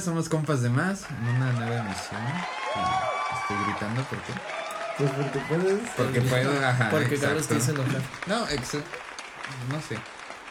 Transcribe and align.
Somos 0.00 0.28
compas 0.28 0.62
de 0.62 0.70
más 0.70 1.04
en 1.10 1.36
una 1.36 1.52
nueva 1.52 1.80
emisión. 1.86 2.20
Estoy 3.42 3.64
gritando 3.66 4.02
porque 4.08 4.32
Pues 4.98 5.10
porque 5.10 5.38
puedes. 5.48 5.90
porque 5.96 6.20
puedo, 6.22 6.50
ajá, 6.66 6.90
Porque 6.90 7.16
Carlos 7.18 7.42
exacto. 7.44 7.54
te 7.54 7.58
hizo 7.58 7.82
enojar. 7.82 8.02
No, 8.26 8.48
exacto. 8.48 8.90
No 9.70 9.80
sé. 9.82 9.98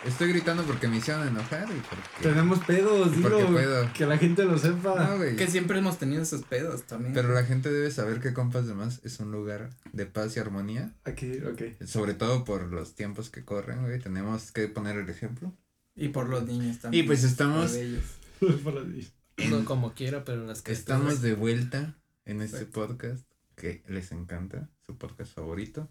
Estoy 0.05 0.29
gritando 0.29 0.63
porque 0.63 0.87
me 0.87 0.97
hicieron 0.97 1.27
enojar 1.27 1.67
y 1.69 1.79
porque 1.81 2.03
Tenemos 2.21 2.59
pedos, 2.59 3.09
puedo. 3.21 3.91
Que 3.93 4.05
la 4.05 4.17
gente 4.17 4.45
lo 4.45 4.57
sepa. 4.57 4.95
No, 4.95 5.17
güey. 5.17 5.35
Que 5.35 5.47
siempre 5.47 5.79
hemos 5.79 5.97
tenido 5.97 6.21
esos 6.21 6.43
pedos 6.43 6.83
también. 6.83 7.13
Pero 7.13 7.33
la 7.33 7.43
gente 7.43 7.69
debe 7.69 7.91
saber 7.91 8.21
que 8.21 8.33
Compas 8.33 8.65
de 8.65 8.75
Más 8.75 9.01
es 9.03 9.19
un 9.19 9.31
lugar 9.31 9.71
de 9.91 10.05
paz 10.05 10.37
y 10.37 10.39
armonía. 10.39 10.93
Aquí, 11.03 11.39
ok. 11.41 11.85
Sobre 11.85 12.13
todo 12.13 12.45
por 12.45 12.71
los 12.71 12.95
tiempos 12.95 13.29
que 13.29 13.43
corren, 13.43 13.81
güey. 13.81 13.99
Tenemos 13.99 14.51
que 14.53 14.69
poner 14.69 14.95
el 14.97 15.09
ejemplo. 15.09 15.51
Y 15.95 16.09
por 16.09 16.29
los 16.29 16.45
niños 16.45 16.79
también. 16.79 17.03
Y 17.03 17.07
pues 17.07 17.25
estamos, 17.25 17.75
Por 18.63 18.85
ti. 18.85 19.11
Uno 19.47 19.63
como 19.65 19.93
quiera, 19.93 20.23
pero 20.25 20.45
las 20.45 20.61
que 20.61 20.71
estamos 20.71 21.21
de 21.21 21.33
vuelta 21.33 21.95
en 22.25 22.41
este 22.41 22.57
Exacto. 22.57 22.87
podcast 22.87 23.25
que 23.55 23.83
les 23.87 24.11
encanta, 24.11 24.69
su 24.85 24.97
podcast 24.97 25.33
favorito. 25.33 25.89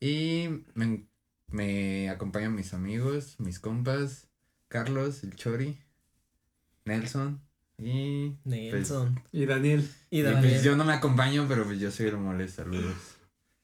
Y 0.00 0.48
me, 0.74 1.06
me 1.48 2.08
acompañan 2.10 2.54
mis 2.54 2.72
amigos, 2.72 3.36
mis 3.38 3.58
compas, 3.58 4.28
Carlos, 4.68 5.24
el 5.24 5.34
Chori, 5.34 5.78
Nelson 6.84 7.40
y... 7.78 8.36
Nelson. 8.44 9.22
Y 9.32 9.46
Daniel. 9.46 9.88
y 10.10 10.18
y 10.20 10.22
Daniel. 10.22 10.42
pues 10.50 10.62
yo 10.62 10.76
no 10.76 10.84
me 10.84 10.92
acompaño, 10.92 11.46
pero 11.48 11.64
pues 11.64 11.78
yo 11.78 11.90
soy 11.90 12.06
el 12.06 12.16
mole, 12.16 12.48
saludos. 12.48 12.94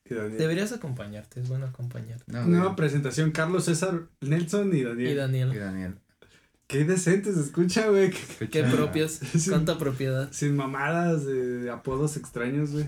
Y. 0.04 0.14
Deberías 0.14 0.72
acompañarte, 0.72 1.40
es 1.40 1.48
bueno 1.48 1.66
acompañarte. 1.66 2.30
No, 2.30 2.44
Nueva 2.44 2.76
presentación: 2.76 3.30
Carlos, 3.30 3.64
César, 3.64 4.08
Nelson 4.20 4.76
y 4.76 4.82
Daniel. 4.82 5.08
Y 5.08 5.12
Y 5.12 5.58
Daniel. 5.58 5.98
Qué 6.66 6.84
decente 6.84 7.32
se 7.32 7.40
escucha, 7.40 7.88
güey. 7.88 8.10
Qué 8.10 8.18
Escucha- 8.46 8.70
propios. 8.70 9.20
Cuánta 9.48 9.78
propiedad. 9.78 10.32
Sin 10.32 10.56
mamadas 10.56 11.26
de 11.26 11.70
apodos 11.70 12.16
extraños, 12.16 12.70
güey. 12.72 12.86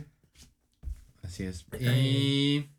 Así 1.23 1.45
es. 1.45 1.67
Y... 1.81 2.71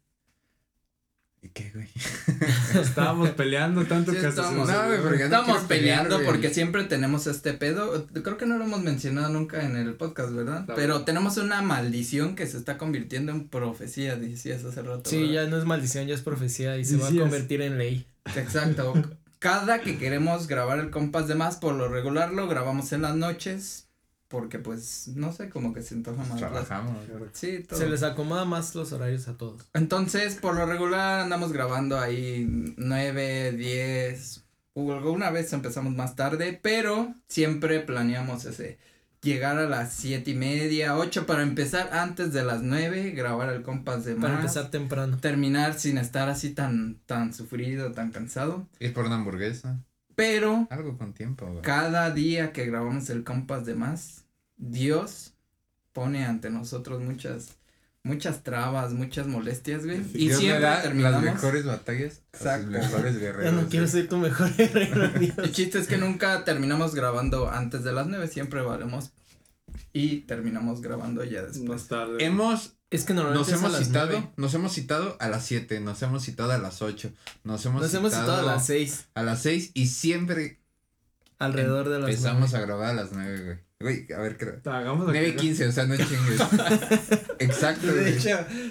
¿Y 1.43 1.49
qué, 1.49 1.71
güey? 1.71 1.87
Estábamos 2.81 3.29
peleando 3.31 3.85
tanto 3.85 4.11
Sí, 4.11 4.17
que 4.19 4.25
hasta 4.25 4.41
se 4.41 4.47
estamos, 4.49 4.67
nos 4.67 4.75
No, 4.77 4.87
güey, 4.87 5.01
porque 5.01 5.29
no 5.29 5.43
pelear, 5.43 5.67
peleando 5.67 6.15
güey. 6.15 6.27
porque 6.27 6.53
siempre 6.53 6.83
tenemos 6.85 7.27
este 7.27 7.53
pedo. 7.53 8.07
Creo 8.07 8.37
que 8.37 8.47
no 8.47 8.57
lo 8.57 8.65
hemos 8.65 8.81
mencionado 8.81 9.29
nunca 9.29 9.63
en 9.63 9.75
el 9.75 9.93
podcast, 9.93 10.33
¿verdad? 10.33 10.65
Pero 10.75 11.05
tenemos 11.05 11.37
una 11.37 11.61
maldición 11.61 12.35
que 12.35 12.47
se 12.47 12.57
está 12.57 12.77
convirtiendo 12.79 13.31
en 13.31 13.47
profecía, 13.49 14.15
decías 14.15 14.63
hace 14.65 14.81
rato. 14.81 15.07
Sí, 15.09 15.19
¿verdad? 15.19 15.33
ya 15.33 15.47
no 15.47 15.57
es 15.59 15.65
maldición, 15.65 16.07
ya 16.07 16.15
es 16.15 16.21
profecía 16.21 16.75
y 16.77 16.85
se 16.85 16.97
va 16.97 17.07
a 17.07 17.11
convertir 17.13 17.61
en 17.61 17.77
ley. 17.77 18.07
Exacto. 18.35 18.93
Cada 19.39 19.81
que 19.81 19.97
queremos 19.97 20.47
grabar 20.47 20.79
el 20.79 20.89
compás 20.89 21.27
de 21.27 21.35
más, 21.35 21.57
por 21.57 21.75
lo 21.75 21.87
regular 21.89 22.31
lo 22.33 22.47
grabamos 22.47 22.91
en 22.93 23.01
las 23.03 23.15
noches. 23.15 23.83
Porque 24.29 24.59
pues, 24.59 25.07
no 25.15 25.31
sé, 25.31 25.49
como 25.49 25.73
que 25.73 25.81
se 25.81 25.95
antoja 25.95 26.17
más. 26.17 26.29
las- 26.31 26.39
Trabajamos. 26.39 26.97
Sí, 27.31 27.63
todo. 27.67 27.79
Se 27.79 27.87
les 27.87 28.03
acomoda 28.03 28.43
más 28.43 28.75
los 28.75 28.91
horarios 28.91 29.29
a 29.29 29.37
todos. 29.37 29.61
Entonces, 29.73 30.35
por 30.35 30.53
lo 30.55 30.65
regular 30.65 31.21
andamos 31.21 31.53
grabando 31.53 31.97
ahí 31.97 32.45
nueve, 32.75 33.53
diez, 33.53 34.43
alguna 34.75 35.29
vez 35.29 35.53
empezamos 35.53 35.93
más 35.95 36.17
tarde, 36.17 36.59
pero 36.61 37.13
siempre 37.29 37.79
planeamos 37.79 38.43
ese, 38.43 38.77
llegar 39.21 39.57
a 39.57 39.67
las 39.67 39.93
siete 39.93 40.31
y 40.31 40.35
media, 40.35 40.95
ocho 40.95 41.25
para 41.25 41.43
empezar 41.43 41.89
antes 41.93 42.33
de 42.33 42.43
las 42.43 42.61
nueve, 42.61 43.11
grabar 43.11 43.49
el 43.49 43.63
compás 43.63 44.05
de 44.05 44.15
Para 44.15 44.35
más, 44.35 44.41
empezar 44.41 44.71
temprano. 44.71 45.17
terminar 45.17 45.79
sin 45.79 45.97
estar 45.97 46.29
así 46.29 46.51
tan, 46.51 46.99
tan 47.05 47.33
sufrido, 47.33 47.91
tan 47.91 48.11
cansado, 48.11 48.67
Ir 48.79 48.93
por 48.93 49.05
una 49.05 49.15
hamburguesa. 49.15 49.83
pero 50.15 50.67
Algo 50.69 50.97
con 50.97 51.13
tiempo, 51.13 51.61
cada 51.61 52.11
día 52.11 52.53
que 52.53 52.65
grabamos 52.65 53.09
el 53.09 53.23
compás 53.23 53.65
de 53.65 53.75
más, 53.75 54.25
Dios 54.55 55.33
pone 55.93 56.25
ante 56.25 56.49
nosotros 56.49 57.01
muchas, 57.01 57.56
muchas 58.07 58.43
trabas, 58.43 58.93
muchas 58.93 59.27
molestias, 59.27 59.85
güey. 59.85 59.99
Y 60.13 60.27
Dios 60.29 60.37
me 60.39 60.45
siempre 60.45 60.61
da 60.63 60.81
terminamos. 60.81 61.23
las 61.23 61.33
mejores 61.35 61.65
batallas. 61.65 62.21
Exacto. 62.33 62.71
Los 62.71 62.81
mejores 62.85 63.13
Ya 63.19 63.19
guerreros. 63.19 63.53
no 63.53 63.69
quiero 63.69 63.87
ser 63.87 64.07
tu 64.09 64.17
mejor 64.17 64.55
guerrero, 64.55 65.07
Dios. 65.19 65.37
El 65.37 65.51
chiste 65.51 65.77
es 65.79 65.87
que 65.87 65.97
nunca 65.97 66.43
terminamos 66.45 66.95
grabando 66.95 67.49
antes 67.51 67.83
de 67.83 67.91
las 67.91 68.07
nueve, 68.07 68.27
siempre 68.27 68.61
valemos. 68.61 69.11
Y 69.93 70.21
terminamos 70.21 70.81
grabando 70.81 71.23
ya 71.23 71.41
después. 71.43 71.67
Más 71.67 71.87
tarde. 71.87 72.23
Hemos, 72.23 72.77
Es 72.89 73.03
que 73.03 73.13
nos 73.13 73.23
normalmente 73.25 73.53
a 73.53 73.57
hemos 73.57 73.71
las 73.71 73.85
citado, 73.87 74.33
nos 74.37 74.53
hemos 74.53 74.73
citado 74.73 75.17
a 75.19 75.27
las 75.29 75.45
7, 75.45 75.79
nos 75.81 76.01
hemos 76.03 76.23
citado 76.23 76.51
a 76.51 76.57
las 76.57 76.81
8, 76.81 77.11
nos 77.43 77.65
hemos, 77.65 77.81
Nos 77.81 77.93
hemos 77.93 78.11
citado 78.13 78.35
a 78.37 78.41
las 78.43 78.65
seis. 78.65 79.05
a 79.15 79.23
las 79.23 79.41
6 79.41 79.71
y 79.73 79.87
siempre 79.87 80.61
Alrededor 81.39 81.89
de 81.89 81.99
las 81.99 82.09
empezamos 82.09 82.51
nueve. 82.51 82.57
a 82.57 82.65
grabar 82.67 82.89
a 82.89 82.93
las 82.93 83.11
9, 83.11 83.43
güey. 83.45 83.57
Güey, 83.79 84.11
a 84.11 84.21
ver, 84.21 84.37
creo. 84.37 84.55
Hagamos 84.73 85.05
lo 85.05 85.11
9 85.11 85.27
y 85.27 85.31
que- 85.33 85.37
15, 85.37 85.67
o 85.67 85.71
sea, 85.71 85.85
no 85.85 85.95
chingues. 85.95 86.41
Exacto, 87.39 87.87
güey. 87.93 88.17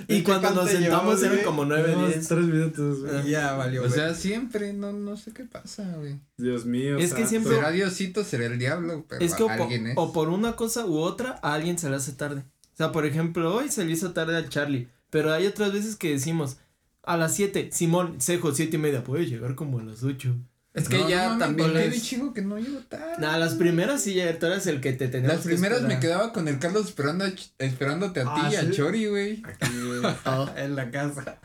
Y 0.09 0.22
cuando 0.22 0.50
nos 0.50 0.69
sentamos 0.71 1.22
eran 1.22 1.38
como 1.44 1.65
nueve, 1.65 1.88
Llevamos 1.91 2.12
diez. 2.15 2.27
tres 2.28 2.44
minutos, 2.44 3.00
güey. 3.04 3.31
Ya 3.31 3.53
valió. 3.54 3.82
O 3.82 3.84
güey. 3.87 3.94
sea, 3.97 4.15
siempre, 4.15 4.72
no, 4.72 4.93
no 4.93 5.16
sé 5.16 5.32
qué 5.32 5.44
pasa, 5.44 5.84
güey. 5.97 6.19
Dios 6.37 6.66
mío. 6.66 6.97
Es 6.99 7.10
que 7.10 7.19
santo. 7.22 7.28
siempre- 7.28 7.54
Será 7.54 7.71
Diosito, 7.71 8.25
será 8.25 8.47
el 8.47 8.59
diablo, 8.59 9.06
pero 9.09 9.25
Es 9.25 9.34
que 9.34 9.44
o, 9.44 9.48
alguien 9.48 9.87
es. 9.88 9.94
o 9.97 10.12
por 10.12 10.28
una 10.28 10.56
cosa 10.56 10.84
u 10.87 10.98
otra, 10.98 11.38
a 11.43 11.54
alguien 11.54 11.78
se 11.78 11.88
le 11.88 11.97
hace 11.97 12.12
tarde. 12.12 12.41
O 12.41 12.77
sea, 12.77 12.91
por 12.93 13.06
ejemplo, 13.06 13.54
hoy 13.54 13.69
se 13.71 13.84
le 13.84 13.93
hizo 13.93 14.12
tarde 14.12 14.37
al 14.37 14.48
Charlie. 14.48 14.88
Pero 15.10 15.33
hay 15.33 15.47
otras 15.47 15.72
veces 15.72 15.94
que 15.97 16.10
decimos, 16.10 16.56
a 17.04 17.16
las 17.16 17.33
7, 17.34 17.71
Simón, 17.72 18.21
Cejo, 18.21 18.53
siete 18.53 18.77
y 18.77 18.81
media, 18.81 19.04
puede 19.04 19.27
llegar 19.27 19.54
como 19.54 19.78
a 19.78 19.84
las 19.84 20.03
8. 20.03 20.34
Es 20.76 20.88
que 20.88 20.98
No, 20.98 21.09
ya 21.09 21.28
no 21.32 21.38
también 21.38 21.70
¿por 21.72 21.78
qué 21.81 21.88
es- 21.88 22.03
chico 22.04 22.32
que 22.32 22.42
no 22.42 22.59
llego 22.59 22.78
tarde. 22.88 23.14
Nada, 23.19 23.38
las 23.38 23.54
primeras 23.54 24.03
sí, 24.03 24.14
ya 24.14 24.38
tú 24.38 24.47
eras 24.47 24.66
el 24.69 24.81
que 24.81 24.92
te 24.92 25.09
tenías 25.09 25.32
Las 25.32 25.42
que 25.42 25.48
primeras 25.48 25.82
me 25.82 25.94
esperar. 25.94 26.00
quedaba 26.00 26.32
con 26.32 26.47
el 26.47 26.59
Carlos 26.60 26.87
esperando 26.87 27.25
a 27.25 27.32
esperándote 27.59 28.20
a 28.20 28.25
ti 28.25 28.31
Ah, 28.44 28.48
y 28.53 28.56
a 28.56 28.60
¿sí? 28.62 28.70
Chori, 28.70 29.06
güey. 29.06 29.42
Aquí, 29.44 29.72
güey. 29.84 30.00
Ah, 30.25 30.54
en 30.56 30.76
la 30.76 30.91
casa. 30.92 31.38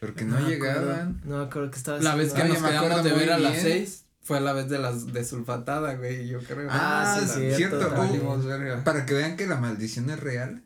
Porque 0.00 0.24
no, 0.26 0.38
me 0.38 0.48
llegaban. 0.50 0.82
acuerdo, 0.84 1.14
No 1.24 1.38
me 1.38 1.44
acuerdo 1.44 1.70
que 1.70 1.76
estaba 1.78 1.98
La 2.00 2.14
vez 2.14 2.34
que 2.34 2.44
nos 2.44 2.60
me 2.60 2.68
acuerdo 2.68 2.82
quedamos 3.02 3.04
de 3.04 3.12
ver 3.12 3.32
a 3.32 3.38
las 3.38 3.62
seis 3.62 4.02
fue 4.20 4.40
la 4.40 4.52
vez 4.52 4.68
de 4.68 4.78
las 4.80 5.12
de 5.12 5.24
sulfatada, 5.24 5.94
güey, 5.94 6.26
yo 6.26 6.40
creo. 6.40 6.66
Ah, 6.68 7.20
sí, 7.22 7.52
cierto. 7.54 7.78
cierto, 7.78 7.94
Uh, 8.20 8.82
para 8.84 9.06
que 9.06 9.14
vean 9.14 9.36
que 9.36 9.46
la 9.46 9.56
maldición 9.56 10.10
es 10.10 10.18
real. 10.18 10.64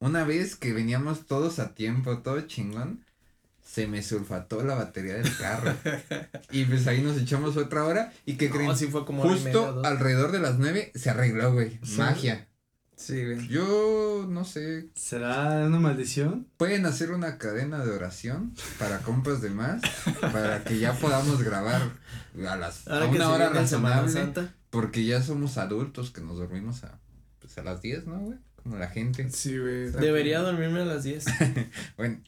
Una 0.00 0.24
vez 0.24 0.56
que 0.56 0.72
veníamos 0.72 1.26
todos 1.26 1.58
a 1.58 1.74
tiempo, 1.74 2.18
todo 2.18 2.40
chingón, 2.42 3.03
se 3.74 3.88
me 3.88 4.04
sulfató 4.04 4.62
la 4.62 4.76
batería 4.76 5.14
del 5.14 5.36
carro. 5.36 5.74
y 6.52 6.64
pues 6.64 6.86
ahí 6.86 7.02
nos 7.02 7.18
echamos 7.18 7.56
otra 7.56 7.84
hora. 7.84 8.12
¿Y 8.24 8.34
que 8.34 8.48
creen? 8.48 8.68
No, 8.68 8.76
sí 8.76 8.86
fue 8.86 9.04
como 9.04 9.24
media, 9.24 9.36
Justo 9.36 9.82
alrededor 9.84 10.30
de 10.30 10.38
las 10.38 10.60
nueve 10.60 10.92
se 10.94 11.10
arregló, 11.10 11.52
güey. 11.52 11.80
Sí. 11.82 11.98
Magia. 11.98 12.46
Sí, 12.94 13.24
güey. 13.24 13.48
Yo 13.48 14.26
no 14.30 14.44
sé. 14.44 14.90
¿Será 14.94 15.66
una 15.66 15.80
maldición? 15.80 16.46
Pueden 16.56 16.86
hacer 16.86 17.10
una 17.10 17.36
cadena 17.36 17.84
de 17.84 17.90
oración 17.90 18.54
para 18.78 19.00
compas 19.00 19.42
de 19.42 19.50
más. 19.50 19.82
para 20.20 20.62
que 20.62 20.78
ya 20.78 20.92
podamos 20.92 21.42
grabar 21.42 21.82
a 22.48 22.54
las 22.54 22.86
a 22.86 22.94
Ahora 22.94 23.10
que 23.10 23.16
una 23.16 23.30
hora 23.30 23.48
razonable. 23.48 24.12
Santa. 24.12 24.54
Porque 24.70 25.04
ya 25.04 25.20
somos 25.20 25.58
adultos 25.58 26.12
que 26.12 26.20
nos 26.20 26.38
dormimos 26.38 26.84
a, 26.84 27.00
pues 27.40 27.58
a 27.58 27.64
las 27.64 27.82
10, 27.82 28.06
¿no, 28.06 28.20
güey? 28.20 28.38
Como 28.54 28.76
la 28.76 28.86
gente. 28.88 29.28
Sí, 29.30 29.58
güey. 29.58 29.90
Debería 29.90 30.38
dormirme 30.42 30.82
a 30.82 30.84
las 30.84 31.02
10. 31.02 31.24
Bueno, 31.96 32.20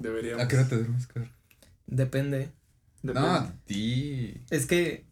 Deberíamos. 0.00 0.44
¿a 0.44 0.48
qué 0.48 0.56
hora 0.56 0.68
te 0.68 0.76
duermes, 0.76 1.06
cabrón? 1.06 1.32
Depende. 1.86 2.50
Depende. 3.02 3.28
No, 3.28 3.34
a 3.34 3.52
ti. 3.66 4.40
Es 4.50 4.66
que, 4.66 5.04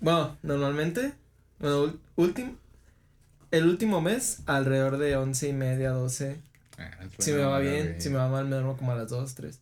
bueno, 0.00 0.36
normalmente, 0.42 1.12
bueno, 1.58 1.98
último, 2.16 2.56
el 3.50 3.66
último 3.66 4.00
mes, 4.00 4.40
alrededor 4.46 4.98
de 4.98 5.16
once 5.16 5.48
y 5.48 5.52
media, 5.52 5.90
doce. 5.90 6.40
Ah, 6.78 6.90
Si 7.18 7.32
me 7.32 7.38
va 7.44 7.58
bien, 7.60 7.86
güey. 7.88 8.00
si 8.00 8.08
me 8.10 8.16
va 8.16 8.28
mal, 8.28 8.44
me 8.46 8.56
duermo 8.56 8.76
como 8.76 8.92
a 8.92 8.96
las 8.96 9.10
dos, 9.10 9.34
tres. 9.34 9.60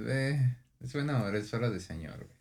Eh, 0.00 0.56
es 0.82 0.92
buena 0.92 1.22
hora, 1.22 1.38
es 1.38 1.52
hora 1.54 1.70
de 1.70 1.80
señor, 1.80 2.16
güey. 2.16 2.35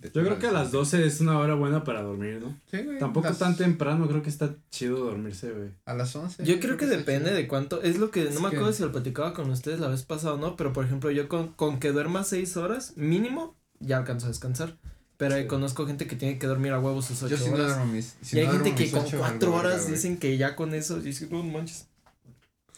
Yo 0.00 0.10
creo 0.10 0.38
que 0.38 0.46
a 0.46 0.52
las 0.52 0.68
señor. 0.68 0.84
12 0.84 1.06
es 1.06 1.20
una 1.20 1.38
hora 1.38 1.54
buena 1.54 1.84
para 1.84 2.02
dormir, 2.02 2.40
¿no? 2.42 2.58
Sí, 2.70 2.82
güey. 2.82 2.98
Tampoco 2.98 3.28
las- 3.28 3.38
tan 3.38 3.56
temprano, 3.56 4.08
creo 4.08 4.22
que 4.22 4.30
está 4.30 4.54
chido 4.70 4.98
dormirse, 4.98 5.50
güey. 5.52 5.68
A 5.84 5.92
las 5.94 6.16
11. 6.16 6.44
Yo 6.44 6.58
creo 6.60 6.76
que 6.78 6.86
depende 6.86 7.26
chido. 7.26 7.36
de 7.36 7.46
cuánto, 7.48 7.82
es 7.82 7.98
lo 7.98 8.10
que, 8.10 8.24
Es 8.28 8.34
no 8.34 8.40
me 8.40 8.48
que- 8.50 8.56
acuerdo 8.56 8.72
si 8.72 8.82
lo 8.82 8.90
platicaba 8.90 9.34
con 9.34 9.50
ustedes 9.50 9.80
la 9.80 9.88
vez 9.88 10.02
pasada 10.04 10.34
o 10.34 10.38
no, 10.38 10.56
pero 10.56 10.72
por 10.72 10.84
ejemplo, 10.86 11.10
yo 11.10 11.28
con, 11.28 11.48
con 11.52 11.78
que 11.78 11.92
duerma 11.92 12.24
seis 12.24 12.56
horas, 12.56 12.94
mínimo, 12.96 13.54
ya 13.80 13.98
alcanzo 13.98 14.26
a 14.26 14.28
descansar. 14.30 14.78
Pero 15.18 15.34
ahí 15.36 15.42
Sí. 15.42 15.48
conozco 15.48 15.86
gente 15.86 16.06
que 16.08 16.16
tiene 16.16 16.38
que 16.38 16.46
dormir 16.48 16.72
a 16.72 16.80
huevos 16.80 17.04
sus 17.04 17.22
ocho 17.22 17.36
Yo 17.36 17.44
sí 17.44 17.50
no 17.50 17.56
horas. 17.56 17.76
duermo 17.76 17.92
mis. 17.92 18.16
si 18.22 18.36
y 18.36 18.40
hay 18.40 18.46
no 18.46 18.52
gente 18.54 18.74
que 18.74 18.90
con 18.90 19.00
ocho, 19.02 19.18
cuatro 19.18 19.50
valgo 19.50 19.56
verga, 19.56 19.68
horas 19.68 19.82
güey. 19.82 19.94
dicen 19.94 20.16
que 20.16 20.36
ya 20.36 20.56
con 20.56 20.74
eso, 20.74 21.00
dice, 21.00 21.28
no 21.30 21.42
manches. 21.44 21.86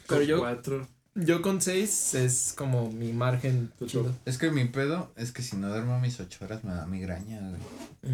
Pero 0.08 0.18
Con 0.20 0.26
yo- 0.28 0.38
Cuatro. 0.40 0.88
Yo 1.14 1.42
con 1.42 1.60
seis 1.60 2.14
es 2.14 2.54
como 2.56 2.90
mi 2.90 3.12
margen 3.12 3.72
chido. 3.86 4.14
Es 4.24 4.36
que 4.38 4.50
mi 4.50 4.64
pedo 4.64 5.12
es 5.16 5.30
que 5.32 5.42
si 5.42 5.56
no 5.56 5.68
duermo 5.68 6.00
mis 6.00 6.18
8 6.18 6.44
horas 6.44 6.64
me 6.64 6.72
da 6.72 6.86
migraña, 6.86 7.40
güey. 7.40 7.60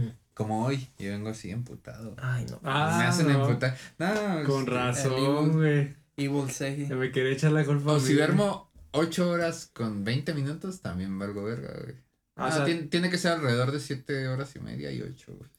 Mm. 0.00 0.12
Como 0.34 0.64
hoy, 0.66 0.88
yo 0.98 1.10
vengo 1.10 1.30
así 1.30 1.50
emputado. 1.50 2.14
Ay, 2.18 2.46
no. 2.50 2.60
Ah, 2.62 2.96
me 2.98 3.04
hacen 3.04 3.28
no. 3.32 3.44
emputar. 3.46 3.76
No, 3.98 4.08
Con 4.46 4.66
razón, 4.66 5.52
güey. 5.52 5.94
Evil 6.16 6.50
Seji. 6.50 6.86
Ya 6.88 6.96
Me 6.96 7.10
quería 7.10 7.32
echar 7.32 7.52
la 7.52 7.64
culpa. 7.64 7.92
a 7.92 7.94
O 7.94 8.00
mí, 8.00 8.06
si 8.06 8.14
duermo 8.14 8.70
8 8.92 9.30
horas 9.30 9.70
con 9.72 10.04
20 10.04 10.34
minutos, 10.34 10.80
también 10.80 11.18
valgo 11.18 11.44
verga, 11.44 11.72
güey. 11.82 11.94
Ah, 12.36 12.44
Ah, 12.44 12.48
o 12.48 12.52
sea- 12.52 12.64
tiene, 12.64 12.82
tiene 12.84 13.10
que 13.10 13.18
ser 13.18 13.32
alrededor 13.32 13.70
de 13.72 13.80
7 13.80 14.28
horas 14.28 14.54
y 14.56 14.60
media 14.60 14.90
y 14.92 15.00
8, 15.02 15.34
güey. 15.36 15.50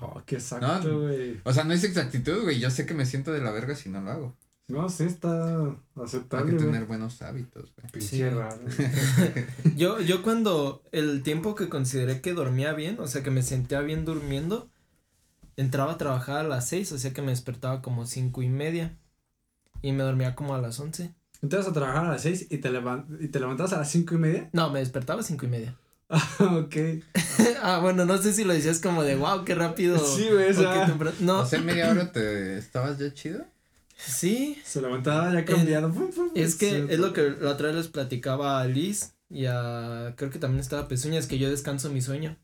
Oh, 0.00 0.22
qué 0.26 0.36
exacto, 0.36 0.66
No. 0.82 1.00
güey. 1.00 1.40
O 1.44 1.52
sea, 1.52 1.64
no 1.64 1.72
es 1.72 1.82
exactitud, 1.84 2.42
güey. 2.42 2.58
Yo 2.60 2.70
sé 2.70 2.84
que 2.86 2.94
me 2.94 3.04
siento 3.06 3.32
de 3.32 3.40
la 3.40 3.50
verga 3.50 3.74
si 3.74 3.88
no 3.88 4.00
lo 4.00 4.10
hago. 4.10 4.36
No, 4.68 4.88
sí 4.88 5.04
está 5.04 5.58
Hay 5.60 5.76
aceptable, 6.02 6.50
que 6.50 6.56
güey. 6.58 6.66
tener 6.66 6.86
buenos 6.86 7.22
hábitos, 7.22 7.72
güey. 7.76 7.92
Pinche 7.92 8.08
Sí. 8.16 8.28
raro. 8.28 8.58
Yo, 9.76 10.00
yo 10.00 10.22
cuando 10.22 10.82
el 10.92 11.22
tiempo 11.22 11.54
que 11.54 11.68
consideré 11.68 12.20
que 12.20 12.32
dormía 12.34 12.72
bien, 12.72 12.98
o 12.98 13.06
sea 13.06 13.22
que 13.22 13.30
me 13.30 13.42
sentía 13.42 13.80
bien 13.80 14.04
durmiendo, 14.04 14.68
entraba 15.56 15.92
a 15.92 15.98
trabajar 15.98 16.38
a 16.38 16.42
las 16.48 16.68
seis, 16.68 16.90
o 16.92 16.98
sea 16.98 17.12
que 17.12 17.22
me 17.22 17.30
despertaba 17.30 17.80
como 17.80 18.06
cinco 18.06 18.42
y 18.42 18.48
media. 18.48 18.96
Y 19.82 19.92
me 19.92 20.02
dormía 20.02 20.34
como 20.34 20.54
a 20.54 20.60
las 20.60 20.80
once. 20.80 21.14
Entrabas 21.42 21.68
a 21.68 21.72
trabajar 21.72 22.06
a 22.06 22.08
las 22.08 22.22
6 22.22 22.46
y 22.50 22.58
te, 22.58 22.70
y 23.20 23.28
te 23.28 23.38
levantabas 23.40 23.72
a 23.74 23.78
las 23.78 23.90
cinco 23.90 24.14
y 24.14 24.18
media. 24.18 24.48
No, 24.54 24.70
me 24.70 24.78
despertaba 24.80 25.20
a 25.20 25.22
cinco 25.22 25.44
y 25.44 25.48
media. 25.50 25.76
ok. 26.40 26.76
ah, 27.62 27.78
bueno, 27.80 28.04
no 28.06 28.16
sé 28.18 28.32
si 28.32 28.42
lo 28.44 28.54
decías 28.54 28.80
como 28.80 29.02
de 29.02 29.16
wow, 29.16 29.44
qué 29.44 29.54
rápido. 29.54 29.98
Sí, 29.98 30.28
güey, 30.32 30.46
o 30.46 30.50
o 30.52 30.54
qué 30.54 30.54
sea, 30.54 30.86
temprano". 30.86 31.16
No, 31.20 31.40
O 31.40 31.46
sea, 31.46 31.58
en 31.58 31.66
media 31.66 31.90
hora 31.90 32.10
te 32.10 32.56
estabas 32.56 32.98
ya 32.98 33.12
chido. 33.12 33.44
Sí. 33.96 34.60
se 34.64 34.80
levantaba 34.80 35.32
ya 35.32 35.44
cambiado. 35.44 35.92
Es 36.34 36.54
que 36.54 36.86
es 36.88 36.98
lo 36.98 37.12
que 37.12 37.30
la 37.40 37.50
otra 37.50 37.68
vez 37.68 37.76
les 37.76 37.88
platicaba 37.88 38.60
a 38.60 38.66
Liz 38.66 39.14
y 39.28 39.46
a. 39.46 40.14
Creo 40.16 40.30
que 40.30 40.38
también 40.38 40.60
estaba 40.60 40.88
Pezuñas, 40.88 41.26
que 41.26 41.38
yo 41.38 41.50
descanso 41.50 41.90
mi 41.90 42.00
sueño. 42.00 42.36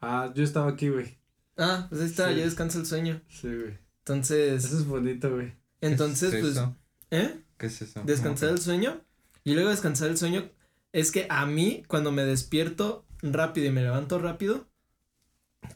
Ah, 0.00 0.32
yo 0.34 0.44
estaba 0.44 0.70
aquí, 0.70 0.88
güey. 0.88 1.18
Ah, 1.56 1.86
pues 1.88 2.00
ahí 2.00 2.06
está, 2.06 2.28
Sí. 2.30 2.36
yo 2.36 2.44
descanso 2.44 2.78
el 2.78 2.86
sueño. 2.86 3.20
Sí, 3.28 3.48
güey. 3.48 3.78
Entonces. 4.00 4.64
Eso 4.64 4.78
es 4.78 4.86
bonito, 4.86 5.30
güey. 5.34 5.52
Entonces, 5.80 6.30
¿Qué 6.30 6.38
es 6.40 6.44
pues. 6.44 6.68
¿Eh? 7.10 7.42
¿Qué 7.56 7.66
es 7.66 7.82
eso? 7.82 8.02
Descansar 8.04 8.50
el 8.50 8.60
sueño. 8.60 9.00
Y 9.44 9.54
luego 9.54 9.70
descansar 9.70 10.08
el 10.08 10.18
sueño. 10.18 10.50
Es 10.92 11.10
que 11.10 11.26
a 11.28 11.46
mí, 11.46 11.82
cuando 11.88 12.12
me 12.12 12.24
despierto 12.24 13.06
rápido 13.22 13.66
y 13.66 13.70
me 13.70 13.82
levanto 13.82 14.18
rápido, 14.18 14.68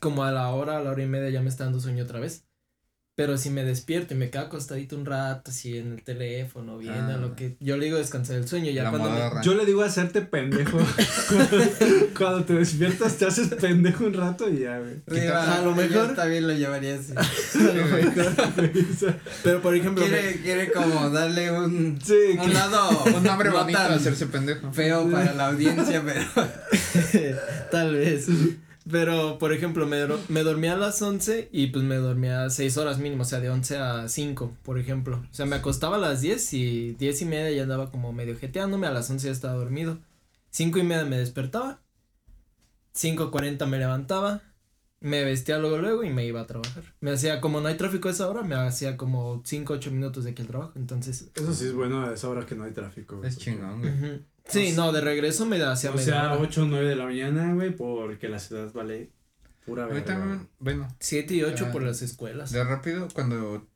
como 0.01 0.25
a 0.25 0.31
la 0.33 0.49
hora, 0.51 0.79
a 0.79 0.83
la 0.83 0.91
hora 0.91 1.03
y 1.03 1.07
media 1.09 1.31
ya 1.31 1.43
me 1.43 1.49
está 1.49 1.65
dando 1.65 1.81
sueño 1.81 2.05
otra 2.05 2.21
vez. 2.21 2.47
Pero 3.15 3.37
si 3.37 3.51
me 3.51 3.63
despierto 3.63 4.15
y 4.15 4.17
me 4.17 4.31
quedo 4.31 4.45
acostadito 4.45 4.97
un 4.97 5.05
rato, 5.05 5.51
así 5.51 5.77
en 5.77 5.93
el 5.93 6.03
teléfono, 6.03 6.79
viendo 6.79 7.13
Ah. 7.13 7.17
lo 7.19 7.37
que. 7.37 7.57
Yo 7.61 7.77
le 7.77 7.85
digo 7.85 7.99
descansar 7.99 8.37
el 8.37 8.49
sueño. 8.49 8.71
Ya 8.71 8.85
La 8.85 8.91
cuando 8.91 9.11
me-. 9.11 9.31
Yo 9.45 9.55
le 9.55 9.67
digo 9.67 9.83
hacerte 9.83 10.23
pendejo. 10.23 10.79
Cuando 12.17 12.45
te 12.45 12.55
despiertas 12.55 13.17
te 13.17 13.27
haces 13.27 13.49
pendejo 13.49 14.05
un 14.07 14.15
rato 14.15 14.49
y 14.49 14.61
ya, 14.61 14.79
güey. 14.79 14.95
Sí, 15.11 15.27
a 15.27 15.59
lo 15.63 15.71
yo 15.71 15.77
mejor- 15.77 16.15
también 16.15 16.47
lo 16.47 16.55
llevaría 16.55 16.95
así. 16.97 17.13
Pero 19.43 19.61
por 19.63 19.75
ejemplo. 19.75 20.05
me- 20.05 20.11
quiere, 20.11 20.41
quiere 20.41 20.73
como 20.73 21.11
darle 21.11 21.51
un, 21.51 21.99
Sí, 22.03 22.15
un 22.39 22.47
que- 22.47 22.55
lado 22.55 23.05
Un 23.15 23.23
nombre 23.25 23.51
no 23.51 23.59
bonito 23.59 23.79
hacerse 23.79 24.27
pendejo. 24.27 24.73
feo 24.73 25.11
para 25.11 25.35
la 25.35 25.49
audiencia, 25.49 26.03
pero 26.05 26.25
Tal 27.71 27.95
vez. 27.95 28.27
Pero, 28.91 29.39
por 29.39 29.53
ejemplo, 29.53 29.87
me, 29.87 29.99
me 30.29 30.43
dormía 30.43 30.73
a 30.73 30.77
las 30.77 31.01
11 31.01 31.49
y 31.53 31.69
pues 31.69 31.85
me 31.85 31.97
dormía 31.97 32.51
6 32.51 32.77
horas 32.79 32.99
mínimo, 32.99 33.23
o 33.23 33.25
sea, 33.25 33.41
de 33.41 33.51
11 33.51 33.79
a 33.79 34.09
5, 34.09 34.57
por 34.63 34.79
ejemplo. 34.79 35.23
O 35.31 35.35
sea, 35.35 35.47
me 35.47 35.57
acostaba 35.57 35.97
a 35.97 36.01
las 36.01 36.21
10 36.21 36.55
y 36.55 36.93
10 36.95 37.23
y 37.23 37.25
media 37.27 37.51
ya 37.53 37.63
andaba 37.63 37.91
como 37.91 38.13
medio 38.13 38.37
jeteándome, 38.37 38.87
a 38.87 38.93
las 38.93 39.09
11 39.09 39.27
ya 39.27 39.33
estaba 39.33 39.55
dormido. 39.55 39.99
5 40.51 40.79
y 40.79 40.83
media 40.83 41.05
me 41.05 41.17
despertaba, 41.17 41.81
5.40 42.95 43.67
me 43.67 43.79
levantaba, 43.79 44.43
me 45.01 45.25
vestía 45.25 45.59
luego 45.59 45.79
luego 45.79 46.05
y 46.05 46.11
me 46.11 46.27
iba 46.27 46.41
a 46.41 46.47
trabajar. 46.47 46.85
Me 47.01 47.13
hacía, 47.13 47.41
como 47.41 47.61
no 47.61 47.69
hay 47.69 47.77
tráfico 47.77 48.09
a 48.09 48.13
esa 48.13 48.29
hora, 48.29 48.43
me 48.43 48.55
hacía 48.55 48.97
como 48.97 49.43
5, 49.45 49.73
8 49.73 49.91
minutos 49.93 50.25
de 50.25 50.31
aquí 50.31 50.43
al 50.43 50.49
trabajo, 50.49 50.73
entonces... 50.77 51.31
Eso 51.35 51.55
sí 51.55 51.67
es 51.67 51.73
bueno 51.73 52.05
a 52.05 52.13
esa 52.13 52.29
hora 52.29 52.45
que 52.45 52.55
no 52.55 52.65
hay 52.65 52.73
tráfico. 52.73 53.23
Es 53.25 53.39
chingón, 53.39 53.81
güey. 53.81 54.21
Sí, 54.49 54.73
no, 54.77 54.93
de 54.93 55.01
regreso 55.01 55.47
me 55.47 55.63
hacía 55.63 55.91
O 55.91 55.95
media 55.95 56.05
sea, 56.07 56.33
hora. 56.33 56.43
8 56.43 56.63
o 56.63 56.67
9 56.67 56.89
de 56.89 56.97
la 56.97 57.05
mañana, 57.07 57.55
güey, 57.55 57.71
porque 57.75 58.29
la 58.29 58.39
ciudad 58.39 58.71
vale 58.73 59.11
pura 59.65 59.85
A 59.85 59.87
mí 59.87 59.95
verga. 59.95 60.07
también, 60.07 60.49
bueno, 60.59 60.89
7 61.01 61.35
y 61.35 61.43
8 61.45 61.67
Ah, 61.69 61.73
por 61.73 61.83
las 61.83 62.03
escuelas. 62.03 62.51
de 62.53 62.65
rápido, 62.65 63.09
cuando 63.15 63.67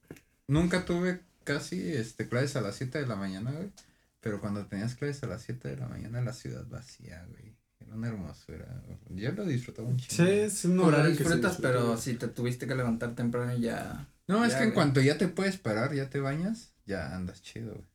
nunca 0.48 0.84
tuve 0.84 1.20
casi 1.44 1.92
este 1.92 2.28
clases 2.28 2.56
a 2.56 2.60
las 2.60 2.74
7 2.76 2.98
de 3.00 3.06
la 3.06 3.16
mañana, 3.16 3.52
güey. 3.52 3.70
Pero 4.20 4.40
cuando 4.40 4.66
tenías 4.66 4.96
clases 4.96 5.22
a 5.22 5.28
las 5.28 5.42
7 5.42 5.68
de 5.68 5.76
la 5.76 5.86
mañana, 5.86 6.20
la 6.20 6.32
ciudad 6.32 6.66
vacía, 6.68 7.24
güey. 7.30 7.54
Era 7.78 7.94
una 7.94 8.08
hermosura. 8.08 8.82
Yo 9.10 9.30
lo 9.32 9.44
disfrutaba 9.44 9.86
un 9.86 10.00
Sí, 10.00 10.22
es 10.28 10.64
un 10.64 10.74
no 10.76 10.82
lo 10.82 10.88
horario 10.88 11.10
que 11.12 11.18
se 11.18 11.22
disfrutas, 11.22 11.52
disfruta, 11.52 11.68
pero 11.68 11.96
si 11.96 12.14
te 12.14 12.26
tuviste 12.26 12.66
que 12.66 12.74
levantar 12.74 13.14
temprano 13.14 13.56
ya. 13.56 14.08
No, 14.26 14.44
es 14.44 14.54
que 14.56 14.64
en 14.64 14.72
cuanto 14.72 15.00
ya 15.00 15.16
te 15.16 15.28
puedes 15.28 15.56
parar, 15.58 15.94
ya 15.94 16.10
te 16.10 16.18
bañas, 16.18 16.72
ya 16.86 17.14
andas 17.14 17.40
chido, 17.42 17.74
güey. 17.74 17.86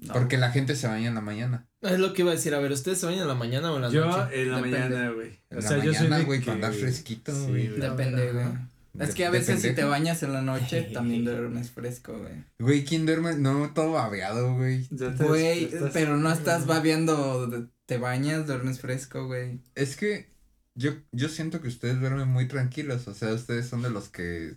No. 0.00 0.12
Porque 0.14 0.38
la 0.38 0.50
gente 0.50 0.76
se 0.76 0.86
baña 0.86 1.08
en 1.08 1.14
la 1.14 1.20
mañana. 1.20 1.66
Es 1.82 1.98
lo 1.98 2.12
que 2.12 2.22
iba 2.22 2.30
a 2.32 2.34
decir, 2.34 2.54
a 2.54 2.58
ver, 2.58 2.72
¿ustedes 2.72 2.98
se 2.98 3.06
bañan 3.06 3.22
en 3.22 3.28
la 3.28 3.34
mañana 3.34 3.72
o 3.72 3.76
en 3.76 3.82
la 3.82 3.90
Yo 3.90 4.04
noche? 4.06 4.42
en 4.42 4.50
la 4.50 4.56
Depende. 4.58 4.78
mañana, 4.80 5.10
güey. 5.10 5.40
En 5.50 5.58
O 5.58 5.60
la 5.60 5.68
sea, 5.68 5.78
yo 5.78 5.92
soy 5.94 6.08
mañana, 6.08 6.24
güey, 6.24 6.40
que- 6.40 6.46
para 6.46 6.54
andar 6.56 6.72
fresquito, 6.74 7.32
güey. 7.48 7.68
Depende, 7.68 8.32
güey. 8.32 8.46
Es 8.98 9.14
que 9.14 9.24
a 9.24 9.30
veces 9.30 9.62
si 9.62 9.72
te 9.72 9.84
bañas 9.84 10.22
en 10.24 10.32
la 10.32 10.42
noche 10.42 10.82
también 10.92 11.24
duermes 11.24 11.70
fresco, 11.70 12.18
güey. 12.18 12.44
Güey, 12.58 12.84
¿quién 12.84 13.06
duerme? 13.06 13.34
No, 13.36 13.70
todo 13.72 13.92
babeado, 13.92 14.56
güey. 14.56 14.88
Güey, 14.90 15.70
pero 15.92 16.16
no 16.16 16.30
estás 16.32 16.66
babeando, 16.66 17.68
te 17.86 17.98
bañas, 17.98 18.46
duermes 18.46 18.80
fresco, 18.80 19.26
güey. 19.26 19.60
Es 19.74 19.96
que 19.96 20.28
yo, 20.74 20.92
yo 21.12 21.28
siento 21.28 21.60
que 21.60 21.68
ustedes 21.68 22.00
duermen 22.00 22.28
muy 22.28 22.48
tranquilos. 22.48 23.06
O 23.06 23.14
sea, 23.14 23.32
ustedes 23.32 23.68
son 23.68 23.82
de 23.82 23.90
los 23.90 24.08
que 24.08 24.54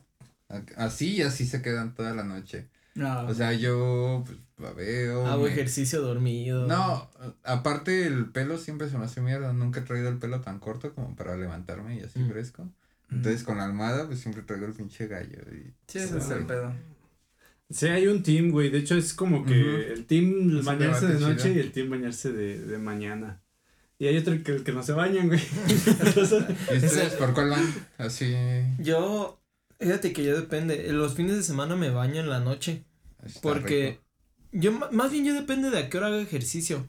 así 0.78 1.18
y 1.18 1.22
así 1.22 1.46
se 1.46 1.62
quedan 1.62 1.94
toda 1.96 2.14
la 2.14 2.24
noche. 2.24 2.68
No. 2.96 3.26
O 3.28 3.34
sea, 3.34 3.54
yo 3.54 4.24
pues, 4.26 4.38
babeo. 4.64 5.28
Hago 5.28 5.44
me- 5.44 5.50
ejercicio 5.52 6.02
dormido. 6.02 6.66
No, 6.68 7.10
aparte 7.44 8.08
el 8.08 8.26
pelo 8.32 8.58
siempre 8.58 8.90
se 8.90 8.98
me 8.98 9.06
hace 9.06 9.22
mierda. 9.22 9.54
Nunca 9.54 9.82
he 9.82 9.84
traído 9.84 10.10
el 10.10 10.18
pelo 10.18 10.42
tan 10.42 10.60
corto 10.60 10.94
como 10.96 11.16
para 11.16 11.38
levantarme 11.38 11.98
y 11.98 12.00
así 12.02 12.20
Mm. 12.20 12.30
fresco. 12.32 12.68
Entonces 13.12 13.44
con 13.44 13.58
la 13.60 13.66
almohada 13.66 14.08
pues 14.08 14.20
siempre 14.22 14.42
traigo 14.42 14.66
el 14.66 14.74
pinche 14.74 15.06
gallo. 15.08 15.38
Y... 15.52 15.72
sí, 15.88 16.00
ese 16.00 16.18
es 16.18 16.30
el 16.32 16.46
pedo. 16.48 16.74
Sí, 17.70 17.88
hay 17.88 18.08
un 18.08 18.24
team, 18.24 18.50
güey. 18.52 18.70
De 18.70 18.80
hecho, 18.80 18.96
es 18.96 19.14
como 19.14 19.46
que 19.46 19.94
el 19.94 20.06
team 20.06 20.58
Es 20.60 20.66
bañarse 20.66 21.08
de 21.08 21.20
noche 21.20 21.44
chido. 21.44 21.56
y 21.56 21.60
el 21.60 21.72
team 21.72 21.90
bañarse 21.90 22.32
de, 22.32 22.60
de 22.60 22.78
mañana. 22.78 23.42
Y 24.00 24.08
hay 24.08 24.18
otro 24.18 24.34
que, 24.44 24.64
que 24.64 24.72
no 24.74 24.84
se 24.84 24.92
bañan, 24.92 25.28
güey. 25.28 25.42
Entonces, 26.02 26.44
¿Y 26.72 26.76
ustedes 26.86 27.14
por 27.14 27.34
cuál 27.34 27.52
van? 27.52 27.74
Así. 27.98 28.36
Yo, 28.80 29.40
fíjate 29.80 30.12
que 30.14 30.24
yo 30.24 30.36
depende. 30.36 30.92
Los 30.92 31.16
fines 31.16 31.36
de 31.38 31.44
semana 31.44 31.76
me 31.76 31.90
baño 31.90 32.20
en 32.20 32.30
la 32.30 32.40
noche. 32.42 32.84
está 33.24 33.40
Porque 33.42 33.90
rico. 33.92 34.04
Yo, 34.54 34.72
más 34.92 35.12
bien 35.12 35.26
yo 35.26 35.34
depende 35.34 35.70
de 35.70 35.80
a 35.80 35.90
qué 35.90 35.98
hora 35.98 36.08
hago 36.08 36.18
ejercicio. 36.18 36.88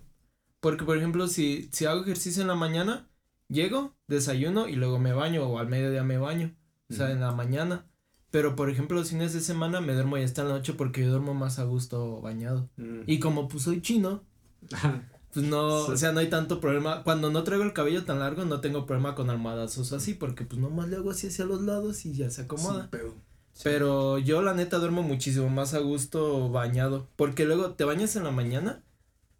Porque, 0.61 0.85
por 0.85 0.97
ejemplo, 0.97 1.27
si, 1.29 1.69
si 1.73 1.85
hago 1.87 2.03
ejercicio 2.03 2.43
en 2.43 2.49
la 2.49 2.55
mañana, 2.55 3.09
llego, 3.49 3.95
desayuno 4.07 4.69
y 4.69 4.77
luego 4.77 4.99
me 4.99 5.13
baño 5.13 5.45
o 5.47 5.59
al 5.59 5.69
mediodía 5.69 6.05
me 6.05 6.19
baño. 6.19 6.55
O 6.91 6.95
sea, 6.95 7.11
en 7.11 7.21
la 7.21 7.33
mañana. 7.33 7.87
Pero, 8.31 8.57
por 8.57 8.71
ejemplo, 8.71 8.97
los 8.99 9.11
fines 9.11 9.33
de 9.33 9.41
semana 9.41 9.81
me 9.81 9.95
duermo 9.95 10.17
ya 10.19 10.25
hasta 10.25 10.45
la 10.45 10.51
noche 10.55 10.73
porque 10.75 11.03
yo 11.03 11.11
duermo 11.11 11.35
más 11.35 11.59
a 11.59 11.65
gusto 11.65 12.21
bañado. 12.21 12.69
mm. 12.77 13.03
Y 13.07 13.19
como 13.21 13.49
pues 13.49 13.63
soy 13.65 13.81
chino, 13.83 14.25
pues 15.33 15.47
no, 15.47 15.87
Sí. 15.87 15.93
o 15.93 15.97
sea, 15.97 16.13
no 16.13 16.21
hay 16.21 16.29
tanto 16.31 16.61
problema. 16.61 17.03
Cuando 17.05 17.31
no 17.31 17.45
traigo 17.45 17.65
el 17.65 17.73
cabello 17.73 18.05
tan 18.05 18.19
largo, 18.21 18.45
no 18.45 18.61
tengo 18.61 18.87
problema 18.87 19.15
con 19.15 19.31
almohadazos 19.31 19.93
o 19.93 19.97
así, 19.97 20.15
porque 20.15 20.45
pues 20.45 20.61
nomás 20.61 20.89
le 20.89 20.97
hago 20.97 21.11
así 21.11 21.27
hacia 21.29 21.45
los 21.45 21.63
lados 21.63 22.05
y 22.07 22.15
ya 22.15 22.31
se 22.31 22.43
acomoda. 22.43 22.83
Sin 22.83 22.91
pedo. 22.91 23.15
Pero 23.63 24.19
yo 24.19 24.43
la 24.43 24.55
neta 24.55 24.79
duermo 24.79 25.03
muchísimo 25.03 25.49
más 25.49 25.75
a 25.75 25.79
gusto 25.79 26.51
bañado, 26.51 27.09
porque 27.17 27.45
luego 27.45 27.73
te 27.75 27.85
bañas 27.85 28.17
en 28.17 28.25
la 28.25 28.31
mañana, 28.31 28.83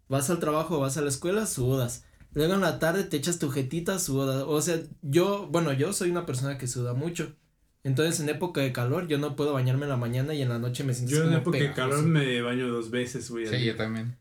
vas 0.07 0.29
al 0.29 0.39
trabajo, 0.39 0.79
vas 0.79 0.97
a 0.97 1.01
la 1.01 1.09
escuela, 1.09 1.45
sudas. 1.45 2.05
Luego 2.33 2.53
en 2.53 2.61
la 2.61 2.79
tarde 2.79 3.03
te 3.03 3.17
echas 3.17 3.39
tu 3.39 3.49
jetita, 3.49 3.99
sudas. 3.99 4.43
O 4.47 4.61
sea, 4.61 4.79
yo, 5.01 5.47
bueno, 5.51 5.73
yo 5.73 5.93
soy 5.93 6.09
una 6.11 6.25
persona 6.25 6.57
que 6.57 6.67
suda 6.67 6.93
mucho. 6.93 7.33
Entonces 7.83 8.19
en 8.19 8.29
época 8.29 8.61
de 8.61 8.73
calor 8.73 9.07
yo 9.07 9.17
no 9.19 9.35
puedo 9.35 9.53
bañarme 9.53 9.83
en 9.83 9.89
la 9.89 9.97
mañana 9.97 10.33
y 10.33 10.41
en 10.41 10.49
la 10.49 10.57
noche 10.59 10.83
me 10.83 10.93
siento 10.93 11.15
Yo 11.15 11.23
en 11.25 11.33
época 11.33 11.57
de 11.59 11.65
pegajoso. 11.69 11.89
calor 11.89 12.03
me 12.05 12.41
baño 12.41 12.67
dos 12.67 12.89
veces, 12.89 13.29
güey. 13.29 13.45
Sí, 13.45 13.63
yo 13.63 13.75
también. 13.75 14.17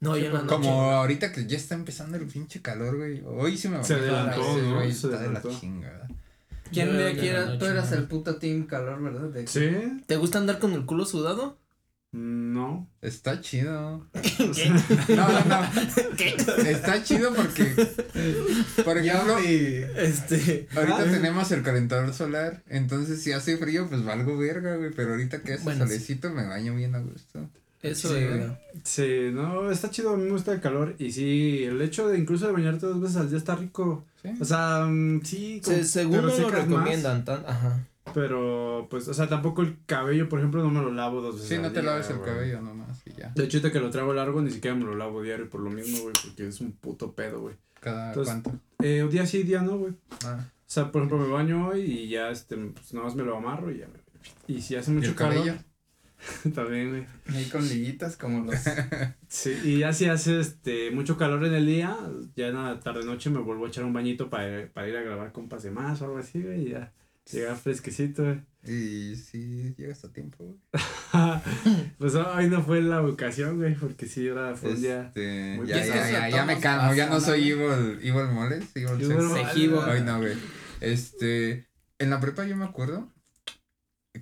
No, 0.00 0.16
yo 0.18 0.26
en 0.26 0.32
la 0.34 0.42
noche. 0.42 0.48
Como 0.54 0.90
ahorita 0.90 1.32
que 1.32 1.46
ya 1.46 1.56
está 1.56 1.74
empezando 1.76 2.16
el 2.18 2.26
pinche 2.26 2.60
calor, 2.60 2.96
güey. 2.96 3.22
Hoy 3.24 3.56
sí 3.56 3.68
me 3.68 3.82
Se 3.84 3.94
bañé 3.94 4.08
todas 4.08 4.26
las 4.26 4.36
adelantó, 4.36 4.54
veces, 4.54 4.68
¿no? 4.68 4.74
güey, 4.76 4.92
Se 4.92 5.06
está 5.06 5.22
de 5.22 5.30
la 5.32 5.42
chingada. 5.60 6.03
¿Quién 6.74 6.96
de 6.96 7.08
aquí 7.08 7.28
era? 7.28 7.58
Tú 7.58 7.64
eras 7.66 7.92
el 7.92 8.04
puto 8.08 8.36
team 8.36 8.66
calor, 8.66 9.02
¿verdad? 9.02 9.28
De- 9.30 9.46
¿Sí? 9.46 10.02
¿Te 10.06 10.16
gusta 10.16 10.38
andar 10.38 10.58
con 10.58 10.72
el 10.72 10.84
culo 10.84 11.06
sudado? 11.06 11.58
No. 12.12 12.88
Está 13.02 13.40
chido. 13.40 14.06
No, 15.08 15.28
no, 15.28 15.44
no. 15.44 15.60
Está 16.68 17.02
chido 17.02 17.34
porque, 17.34 17.74
por 18.84 18.98
ejemplo, 18.98 19.36
Este. 19.38 20.68
ahorita 20.76 20.98
Ah. 21.00 21.04
tenemos 21.10 21.50
el 21.50 21.62
calentador 21.62 22.12
solar, 22.14 22.62
entonces 22.68 23.20
si 23.22 23.32
hace 23.32 23.56
frío, 23.56 23.88
pues 23.88 24.04
valgo 24.04 24.36
verga, 24.38 24.76
güey, 24.76 24.90
pero 24.94 25.10
ahorita 25.12 25.42
que 25.42 25.54
hace 25.54 25.64
Bueno, 25.64 25.86
sí. 25.86 25.92
solecito 25.94 26.30
me 26.30 26.46
baño 26.46 26.74
bien 26.76 26.94
a 26.94 27.00
gusto. 27.00 27.50
Eso 27.84 28.08
Sí. 28.14 28.24
Sí, 28.82 29.30
no, 29.32 29.70
está 29.70 29.90
chido, 29.90 30.14
a 30.14 30.16
mí 30.16 30.24
me 30.24 30.30
gusta 30.30 30.52
el 30.52 30.60
calor. 30.60 30.94
Y 30.98 31.12
sí, 31.12 31.64
el 31.64 31.80
hecho 31.82 32.08
de 32.08 32.18
incluso 32.18 32.46
de 32.46 32.52
bañarte 32.52 32.86
dos 32.86 33.00
veces 33.00 33.16
al 33.16 33.28
día 33.28 33.38
está 33.38 33.54
rico. 33.56 34.04
Sí. 34.22 34.30
O 34.40 34.44
sea, 34.44 34.86
mm, 34.88 35.20
sí. 35.22 35.60
como- 35.62 35.76
Se- 35.76 35.84
según 35.84 36.16
no 36.16 36.22
lo 36.22 36.30
secas 36.30 36.52
más, 36.52 36.64
recomiendan 36.68 37.24
tan, 37.24 37.44
ajá. 37.46 37.86
pero, 38.14 38.86
pues, 38.90 39.06
o 39.08 39.14
sea, 39.14 39.28
tampoco 39.28 39.62
el 39.62 39.76
cabello, 39.86 40.28
por 40.28 40.38
ejemplo, 40.38 40.62
no 40.62 40.70
me 40.70 40.80
lo 40.80 40.92
lavo 40.92 41.20
dos 41.20 41.34
veces 41.36 41.48
Sí, 41.48 41.58
no 41.58 41.66
al 41.66 41.72
te 41.72 41.80
día, 41.82 41.90
laves 41.90 42.10
el 42.10 42.20
cabello 42.20 42.60
nomás 42.62 43.02
y 43.06 43.12
ya. 43.20 43.32
De 43.34 43.44
hecho, 43.44 43.60
que 43.60 43.80
lo 43.80 43.90
traigo 43.90 44.14
largo, 44.14 44.40
ni 44.40 44.50
siquiera 44.50 44.76
me 44.76 44.84
lo 44.84 44.94
lavo 44.94 45.22
diario 45.22 45.48
por 45.50 45.60
lo 45.60 45.70
mismo, 45.70 45.98
güey, 46.02 46.14
porque 46.24 46.48
es 46.48 46.60
un 46.60 46.72
puto 46.72 47.12
pedo, 47.12 47.40
güey. 47.40 47.56
Cada 47.80 48.08
Entonces- 48.08 48.32
cuánto. 48.42 48.60
Eh, 48.82 49.06
día 49.10 49.26
sí, 49.26 49.42
día 49.42 49.62
no, 49.62 49.78
güey. 49.78 49.92
Ah, 50.24 50.38
O 50.66 50.70
sea, 50.74 50.90
por 50.90 51.02
ejemplo, 51.02 51.18
me 51.26 51.32
baño 51.32 51.68
hoy 51.68 51.82
y 51.82 52.08
ya, 52.08 52.30
este, 52.30 52.56
pues 52.56 52.92
nada 52.94 53.06
más 53.06 53.14
me 53.14 53.22
lo 53.22 53.36
amarro 53.36 53.70
y 53.70 53.78
ya 53.78 53.86
me... 53.86 53.98
Y 54.48 54.62
si 54.62 54.74
hace 54.76 54.90
¿Y 54.90 54.94
mucho 54.94 55.10
el 55.10 55.14
cabello? 55.14 55.54
también, 56.54 56.90
güey. 56.90 57.06
Ahí 57.28 57.44
con 57.46 57.66
liguitas 57.68 58.16
como 58.16 58.44
los. 58.44 58.56
Sí, 59.28 59.58
y 59.64 59.78
ya 59.78 59.92
si 59.92 60.06
hace, 60.06 60.38
este, 60.38 60.90
mucho 60.92 61.16
calor 61.16 61.44
en 61.44 61.54
el 61.54 61.66
día, 61.66 61.96
ya 62.36 62.48
en 62.48 62.54
la 62.54 62.78
tarde-noche 62.78 63.30
me 63.30 63.40
vuelvo 63.40 63.66
a 63.66 63.68
echar 63.68 63.84
un 63.84 63.92
bañito 63.92 64.30
para, 64.30 64.68
para 64.72 64.88
ir 64.88 64.96
a 64.96 65.02
grabar 65.02 65.32
compas 65.32 65.64
de 65.64 65.72
más 65.72 66.00
o 66.00 66.04
algo 66.04 66.18
así, 66.18 66.40
güey, 66.40 66.68
y 66.68 66.70
ya 66.70 66.92
llegar 67.30 67.56
fresquecito, 67.56 68.22
güey. 68.22 68.40
Y 68.66 69.16
sí, 69.16 69.74
llegas 69.76 70.04
a 70.04 70.12
tiempo, 70.12 70.44
güey. 70.44 70.58
pues 71.98 72.14
hoy 72.14 72.48
no 72.48 72.62
fue 72.62 72.80
la 72.80 73.02
ocasión, 73.02 73.58
güey, 73.58 73.74
porque 73.74 74.06
sí, 74.06 74.26
era, 74.26 74.54
fue 74.54 74.70
un 74.70 74.80
día... 74.80 75.06
Este, 75.06 75.54
muy 75.56 75.66
ya, 75.66 75.76
pesado. 75.76 76.12
ya, 76.12 76.28
ya, 76.28 76.28
ya 76.28 76.44
me 76.44 76.58
calmo, 76.60 76.94
ya 76.94 77.08
no 77.08 77.20
soy. 77.20 77.50
Evil, 77.50 77.98
Evil 78.02 78.28
Moles, 78.32 78.64
Evil 78.74 79.02
Evil. 79.02 79.78
Ay, 79.84 80.02
no, 80.02 80.18
güey. 80.18 80.34
Este, 80.80 81.68
en 81.98 82.10
la 82.10 82.20
prepa 82.20 82.44
yo 82.46 82.56
me 82.56 82.64
acuerdo 82.64 83.12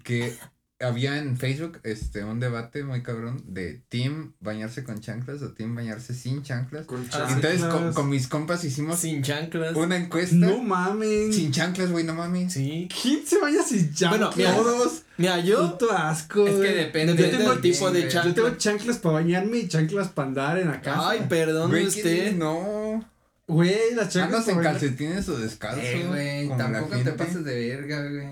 que 0.02 0.34
había 0.82 1.18
en 1.18 1.36
Facebook 1.36 1.78
este 1.84 2.24
un 2.24 2.40
debate 2.40 2.84
muy 2.84 3.02
cabrón 3.02 3.42
de 3.46 3.80
team 3.88 4.32
bañarse 4.40 4.84
con 4.84 5.00
chanclas 5.00 5.40
o 5.42 5.52
team 5.52 5.74
bañarse 5.74 6.14
sin 6.14 6.42
chanclas. 6.42 6.86
Con 6.86 7.06
Ah, 7.12 7.26
Entonces 7.30 7.60
con, 7.60 7.70
chanclas. 7.70 7.94
con 7.94 8.08
mis 8.08 8.28
compas 8.28 8.64
hicimos 8.64 8.98
Sin 8.98 9.22
chanclas. 9.22 9.74
una 9.76 9.96
encuesta 9.96 10.34
No 10.36 10.62
mames. 10.62 11.34
sin 11.34 11.52
chanclas, 11.52 11.90
güey, 11.90 12.04
no 12.04 12.14
mames. 12.14 12.52
Sí. 12.52 12.88
¿Quién 13.02 13.26
se 13.26 13.38
baña 13.38 13.62
sin 13.62 13.92
chanclas? 13.94 14.10
Bueno, 14.20 14.30
mira, 14.36 14.54
Todos. 14.56 15.02
Mira, 15.18 15.38
yo. 15.40 15.70
Puto 15.72 15.92
asco, 15.92 16.46
Es 16.46 16.54
que 16.54 16.74
depende 16.74 17.14
Depende 17.14 17.38
del 17.38 17.48
del 17.48 17.60
tipo 17.60 17.90
de 17.90 18.00
güey. 18.00 18.12
chancla. 18.12 18.30
Yo 18.30 18.34
tengo 18.34 18.56
chanclas 18.58 18.98
para 18.98 19.14
bañarme 19.14 19.58
y 19.58 19.68
chanclas 19.68 20.08
para 20.08 20.28
andar 20.28 20.58
en 20.58 20.68
la 20.68 20.80
casa. 20.80 21.10
Ay, 21.10 21.26
perdón 21.28 21.70
Güey. 21.70 22.34
No. 22.34 23.08
Güey, 23.48 23.94
las 23.94 24.08
chanclas 24.08 24.48
Andas 24.48 24.56
en 24.56 24.62
calcetines 24.62 25.28
o 25.28 25.36
descalzo. 25.36 25.80
Eh, 25.82 26.04
güey, 26.08 26.48
tampoco 26.56 26.96
te 26.96 27.12
pases 27.12 27.44
de 27.44 27.68
verga, 27.68 28.08
güey. 28.08 28.28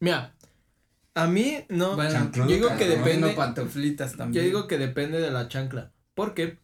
Mira, 0.00 0.32
a 1.14 1.26
mí 1.26 1.58
no. 1.68 1.94
Bueno, 1.96 2.30
yo 2.34 2.46
digo 2.46 2.68
que 2.78 2.88
depende. 2.88 3.30
No 3.30 3.34
pantuflitas 3.36 4.16
también. 4.16 4.42
Yo 4.44 4.46
digo 4.46 4.66
que 4.66 4.78
depende 4.78 5.20
de 5.20 5.30
la 5.30 5.48
chancla. 5.48 5.92
¿Por 6.14 6.34
qué? 6.34 6.58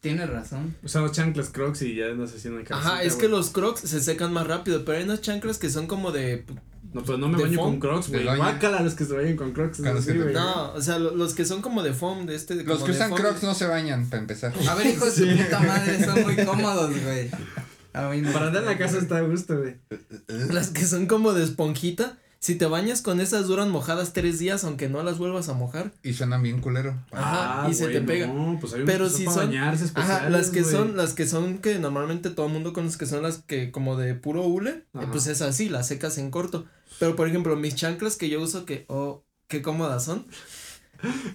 Tienes 0.00 0.28
razón. 0.30 0.76
Usamos 0.82 1.12
chanclas 1.12 1.48
crocs 1.48 1.82
y 1.82 1.94
ya 1.96 2.06
andas 2.06 2.32
haciendo 2.34 2.60
el 2.60 2.66
Ajá, 2.70 3.02
es 3.02 3.16
que 3.16 3.28
los 3.28 3.50
crocs 3.50 3.80
se 3.80 4.00
secan 4.00 4.32
más 4.32 4.46
rápido, 4.46 4.84
pero 4.84 4.98
hay 4.98 5.04
unas 5.04 5.20
chanclas 5.20 5.58
que 5.58 5.68
son 5.70 5.86
como 5.86 6.12
de. 6.12 6.44
No, 6.92 7.02
pues 7.02 7.18
no 7.18 7.28
me 7.28 7.36
¿De 7.36 7.44
baño 7.44 7.56
foam? 7.56 7.70
con 7.72 7.80
crocs, 7.80 8.08
güey. 8.08 8.24
¿De? 8.24 8.36
Guácala 8.36 8.80
los 8.82 8.94
que 8.94 9.04
se 9.04 9.12
bañan 9.14 9.36
con 9.36 9.52
crocs. 9.52 9.80
Los 9.80 9.98
así, 9.98 10.12
te-. 10.12 10.32
No, 10.32 10.72
o 10.72 10.80
sea, 10.80 10.98
lo- 10.98 11.14
los 11.16 11.34
que 11.34 11.44
son 11.44 11.60
como 11.60 11.82
de 11.82 11.92
foam, 11.92 12.24
de 12.26 12.36
este. 12.36 12.54
Los 12.54 12.64
como 12.64 12.84
que 12.86 12.92
de 12.92 12.98
usan 12.98 13.08
foam. 13.10 13.20
crocs 13.20 13.42
no 13.42 13.54
se 13.54 13.66
bañan, 13.66 14.08
para 14.08 14.20
empezar. 14.22 14.52
A 14.68 14.74
ver, 14.76 14.86
hijos 14.86 15.12
Sí. 15.12 15.26
de 15.26 15.34
puta 15.44 15.60
madre, 15.60 16.04
son 16.04 16.22
muy 16.22 16.36
cómodos, 16.44 16.90
güey. 17.02 17.30
No. 17.94 18.32
Para 18.32 18.46
andar 18.48 18.62
en 18.62 18.68
la 18.68 18.78
casa 18.78 18.98
está 18.98 19.16
a 19.18 19.22
gusto, 19.22 19.58
güey. 19.58 19.76
Las 20.50 20.68
que 20.68 20.84
son 20.86 21.06
como 21.06 21.32
de 21.32 21.42
esponjita. 21.44 22.18
Si 22.46 22.54
te 22.54 22.66
bañas 22.66 23.02
con 23.02 23.20
esas 23.20 23.48
duran 23.48 23.70
mojadas 23.72 24.12
tres 24.12 24.38
días, 24.38 24.62
aunque 24.62 24.88
no 24.88 25.02
las 25.02 25.18
vuelvas 25.18 25.48
a 25.48 25.54
mojar. 25.54 25.90
Y 26.04 26.12
suenan 26.12 26.44
bien 26.44 26.60
culero. 26.60 26.96
Ajá, 27.10 27.68
y 27.68 27.74
se 27.74 27.88
te 27.88 28.00
pega. 28.02 28.26
Ah, 28.30 28.32
No, 28.32 28.56
pues 28.60 28.72
hay 28.72 28.84
Pero 28.86 29.06
que 29.06 29.10
si 29.10 29.24
son- 29.24 29.34
bañarse 29.48 29.90
Ajá, 29.96 30.30
las 30.30 30.50
que 30.50 30.62
son, 30.62 30.96
las 30.96 31.12
que 31.14 31.26
son 31.26 31.58
que 31.58 31.80
normalmente 31.80 32.30
todo 32.30 32.46
el 32.46 32.52
mundo 32.52 32.72
conoce 32.72 32.98
que 32.98 33.06
son 33.06 33.24
las 33.24 33.38
que 33.38 33.72
como 33.72 33.96
de 33.96 34.14
puro 34.14 34.42
hule, 34.46 34.84
eh, 34.94 35.06
pues 35.10 35.26
es 35.26 35.42
así, 35.42 35.68
las 35.68 35.88
secas 35.88 36.18
en 36.18 36.30
corto. 36.30 36.66
Pero 37.00 37.16
por 37.16 37.26
ejemplo, 37.26 37.56
mis 37.56 37.74
chanclas 37.74 38.14
que 38.14 38.28
yo 38.28 38.40
uso 38.40 38.64
que, 38.64 38.84
oh, 38.86 39.24
qué 39.48 39.60
cómodas 39.60 40.04
son. 40.04 40.24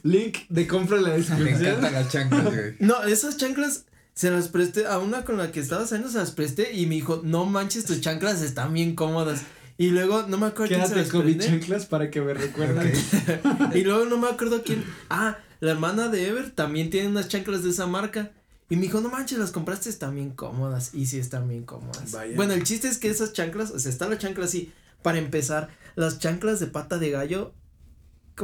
Link 0.03 0.37
de 0.47 0.65
compra 0.65 0.95
en 0.95 1.03
la 1.03 1.09
Me 1.09 1.17
descripción. 1.17 1.55
encantan 1.61 1.93
las 1.93 2.09
chanclas, 2.09 2.43
güey. 2.45 2.75
No, 2.79 3.03
esas 3.03 3.35
chanclas 3.35 3.85
se 4.13 4.31
las 4.31 4.47
presté 4.47 4.87
a 4.87 4.97
una 4.99 5.25
con 5.25 5.37
la 5.37 5.51
que 5.51 5.59
estaba 5.59 5.85
saliendo, 5.85 6.09
se 6.09 6.19
las 6.19 6.31
presté 6.31 6.73
y 6.73 6.85
me 6.85 6.95
dijo, 6.95 7.19
no 7.23 7.45
manches, 7.45 7.83
tus 7.83 7.99
chanclas 7.99 8.41
están 8.41 8.73
bien 8.73 8.95
cómodas. 8.95 9.41
Y 9.81 9.89
luego, 9.89 10.27
no 10.27 10.37
me 10.37 10.45
acuerdo 10.45 10.75
quién 10.75 10.87
se 10.87 10.95
las 10.95 11.09
con 11.09 11.23
presté. 11.23 11.47
chanclas 11.47 11.87
para 11.87 12.11
que 12.11 12.21
me 12.21 12.35
recuerden. 12.35 12.93
Y 13.73 13.81
luego 13.81 14.05
no 14.05 14.19
me 14.19 14.27
acuerdo 14.27 14.61
quién. 14.61 14.85
Ah, 15.09 15.39
la 15.59 15.71
hermana 15.71 16.07
de 16.07 16.27
Ever 16.27 16.51
también 16.51 16.91
tiene 16.91 17.07
unas 17.07 17.29
chanclas 17.29 17.63
de 17.63 17.71
esa 17.71 17.87
marca. 17.87 18.31
Y 18.69 18.75
me 18.75 18.83
dijo, 18.83 19.01
no 19.01 19.09
manches, 19.09 19.39
las 19.39 19.49
compraste, 19.49 19.89
están 19.89 20.13
bien 20.13 20.29
cómodas. 20.29 20.93
Y 20.93 21.07
sí, 21.07 21.17
están 21.17 21.47
bien 21.49 21.63
cómodas. 21.63 22.11
Vaya. 22.11 22.35
Bueno, 22.35 22.53
el 22.53 22.61
chiste 22.61 22.89
es 22.89 22.99
que 22.99 23.09
esas 23.09 23.33
chanclas, 23.33 23.71
o 23.71 23.79
sea, 23.79 23.91
está 23.91 24.07
la 24.07 24.19
chancla 24.19 24.45
así. 24.45 24.71
Para 25.01 25.17
empezar, 25.17 25.69
las 25.95 26.19
chanclas 26.19 26.59
de 26.59 26.67
pata 26.67 26.99
de 26.99 27.09
gallo, 27.09 27.55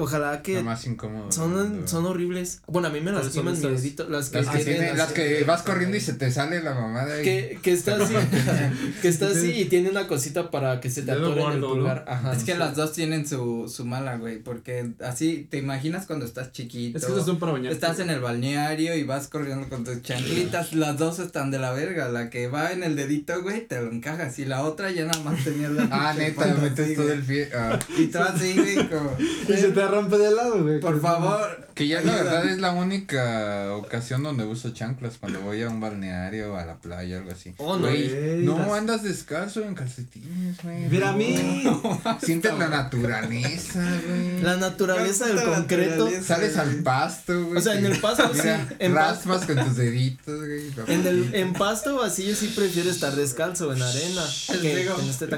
ojalá 0.02 0.42
que 0.42 0.56
Lo 0.56 0.64
más 0.64 0.86
incómodo. 0.86 1.32
son, 1.32 1.88
son 1.88 2.06
horribles. 2.06 2.62
Bueno, 2.68 2.88
a 2.88 2.92
mí 2.92 3.00
me 3.02 3.12
¿Cuáles 3.12 3.34
son 3.34 3.46
lastiman 3.46 3.54
mi 3.54 3.60
esas? 3.76 3.84
dedito. 3.84 4.10
Las 4.10 4.30
que, 4.30 4.42
Las 4.42 4.48
que, 4.56 4.64
tienen 4.64 4.82
tiene- 4.84 4.98
las 4.98 5.12
que 5.14 5.44
vas 5.44 5.62
corriendo 5.64 5.98
y 5.98 6.02
se 6.02 6.14
te 6.14 6.32
sale 6.32 6.62
la 6.62 6.74
mamada. 6.74 7.20
y- 7.22 7.24
que, 7.24 7.60
que 7.62 7.74
está 7.74 7.96
así, 7.96 8.14
que 9.02 9.08
está 9.08 9.28
así 9.28 9.52
y 9.52 9.66
tiene 9.66 9.90
una 9.90 10.08
cosita 10.08 10.52
para 10.52 10.80
que 10.80 10.90
se 10.90 11.02
te 11.04 11.12
atore 11.12 11.42
en 11.44 11.52
el 11.54 11.60
pulgar. 11.62 12.06
Ajá. 12.08 12.34
Es 12.34 12.44
que 12.44 12.56
las 12.56 12.76
dos 12.76 12.94
tienen 12.94 13.28
su, 13.28 13.72
su 13.74 13.86
mala, 13.86 14.18
güey, 14.18 14.40
porque 14.40 14.92
así, 15.04 15.48
¿te 15.50 15.58
imaginas 15.58 16.06
cuando 16.06 16.26
estás 16.26 16.52
chiquito? 16.52 16.98
Es 16.98 17.06
que 17.06 17.22
son 17.22 17.40
para 17.40 17.52
bañarte. 17.54 17.74
Estás 17.76 18.00
en 18.00 18.10
el 18.10 18.20
balneario 18.20 18.96
y 18.96 19.04
vas 19.04 19.28
corriendo 19.28 19.68
con 19.70 19.84
tus 19.84 20.02
chanclitas, 20.02 20.74
las 20.74 20.98
dos 20.98 21.20
están 21.20 21.52
de 21.52 21.60
la 21.60 21.72
verga, 21.74 22.10
la 22.10 22.30
que 22.30 22.48
va 22.48 22.72
en 22.72 22.84
el 22.84 22.96
dedito, 22.96 23.42
güey, 23.42 23.68
te 23.68 23.82
lo 23.82 23.92
encajas, 23.92 24.38
y 24.40 24.46
la 24.46 24.64
otra 24.64 24.92
ya 24.92 25.06
nada 25.06 25.20
más 25.24 25.44
tenías 25.44 25.72
la 25.72 25.88
Ah, 25.92 26.14
neta, 26.18 26.46
metes 26.62 26.96
todo 26.96 27.12
el 27.12 27.22
pie. 27.24 27.50
ah. 27.56 27.80
Y 27.98 28.08
tú 28.08 28.20
así, 28.20 28.54
güey, 28.56 28.76
como, 28.90 29.12
Y 29.50 29.54
se 29.54 29.70
te 29.70 29.87
rompe 29.88 30.18
de 30.18 30.32
lado, 30.32 30.64
güey. 30.64 30.80
por 30.80 31.00
favor. 31.02 31.68
Que 31.76 31.88
ya 31.88 32.02
la 32.02 32.16
verdad 32.16 32.46
es 32.50 32.58
la 32.58 32.72
única 32.72 33.74
ocasión 33.76 34.24
donde 34.24 34.44
uso 34.46 34.72
chanclas 34.72 35.18
cuando 35.20 35.42
voy 35.42 35.62
a 35.62 35.70
un 35.70 35.80
balneario, 35.80 36.58
a 36.58 36.66
la 36.66 36.78
playa, 36.78 37.18
algo 37.20 37.32
así. 37.32 37.54
Oh, 37.58 37.76
no. 37.78 37.88
Güey, 37.88 38.44
no 38.44 38.58
las- 38.58 38.72
andas 38.72 39.04
descalzo 39.04 39.64
en 39.64 39.76
calcetines, 39.76 40.58
güey. 40.64 40.88
Mira 40.90 41.10
a 41.10 41.12
no. 41.12 41.18
mí. 41.20 41.64
Sientes 42.24 42.58
la 42.58 42.68
naturaleza, 42.68 43.80
güey. 44.08 44.42
La 44.42 44.58
naturaleza 44.58 45.28
del 45.28 45.36
La 45.36 45.44
concreto. 45.44 45.92
naturaleza. 46.06 46.36
Sales 46.36 46.58
al 46.58 46.76
pasto, 46.78 47.46
güey. 47.46 47.58
O 47.58 47.62
sea, 47.62 47.76
en 47.78 47.86
el 47.86 48.00
pasto 48.00 48.32
sí. 48.34 48.40
Pasto, 48.48 48.94
raspas 48.94 49.46
con 49.46 49.64
tus 49.66 49.76
deditos, 49.78 50.40
güey. 50.40 50.72
en, 50.88 51.06
el, 51.06 51.36
en 51.36 51.54
pasto 51.54 52.02
así 52.02 52.26
yo 52.28 52.36
sí 52.36 52.52
prefiero 52.56 52.90
estar 52.90 53.16
descalzo 53.16 53.72
en 53.72 53.82
arena. 53.84 54.24
El 54.50 54.60
cego, 54.62 54.96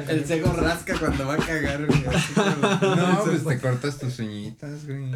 el 0.08 0.26
cego 0.26 0.54
rasca 0.54 0.98
cuando 0.98 1.28
va 1.28 1.34
a 1.34 1.38
cagar, 1.38 1.86
güey. 1.86 2.02
No, 2.96 3.24
pues 3.26 3.44
te 3.46 3.60
cortas 3.62 3.98
tus 3.98 4.20
güey. 4.86 5.12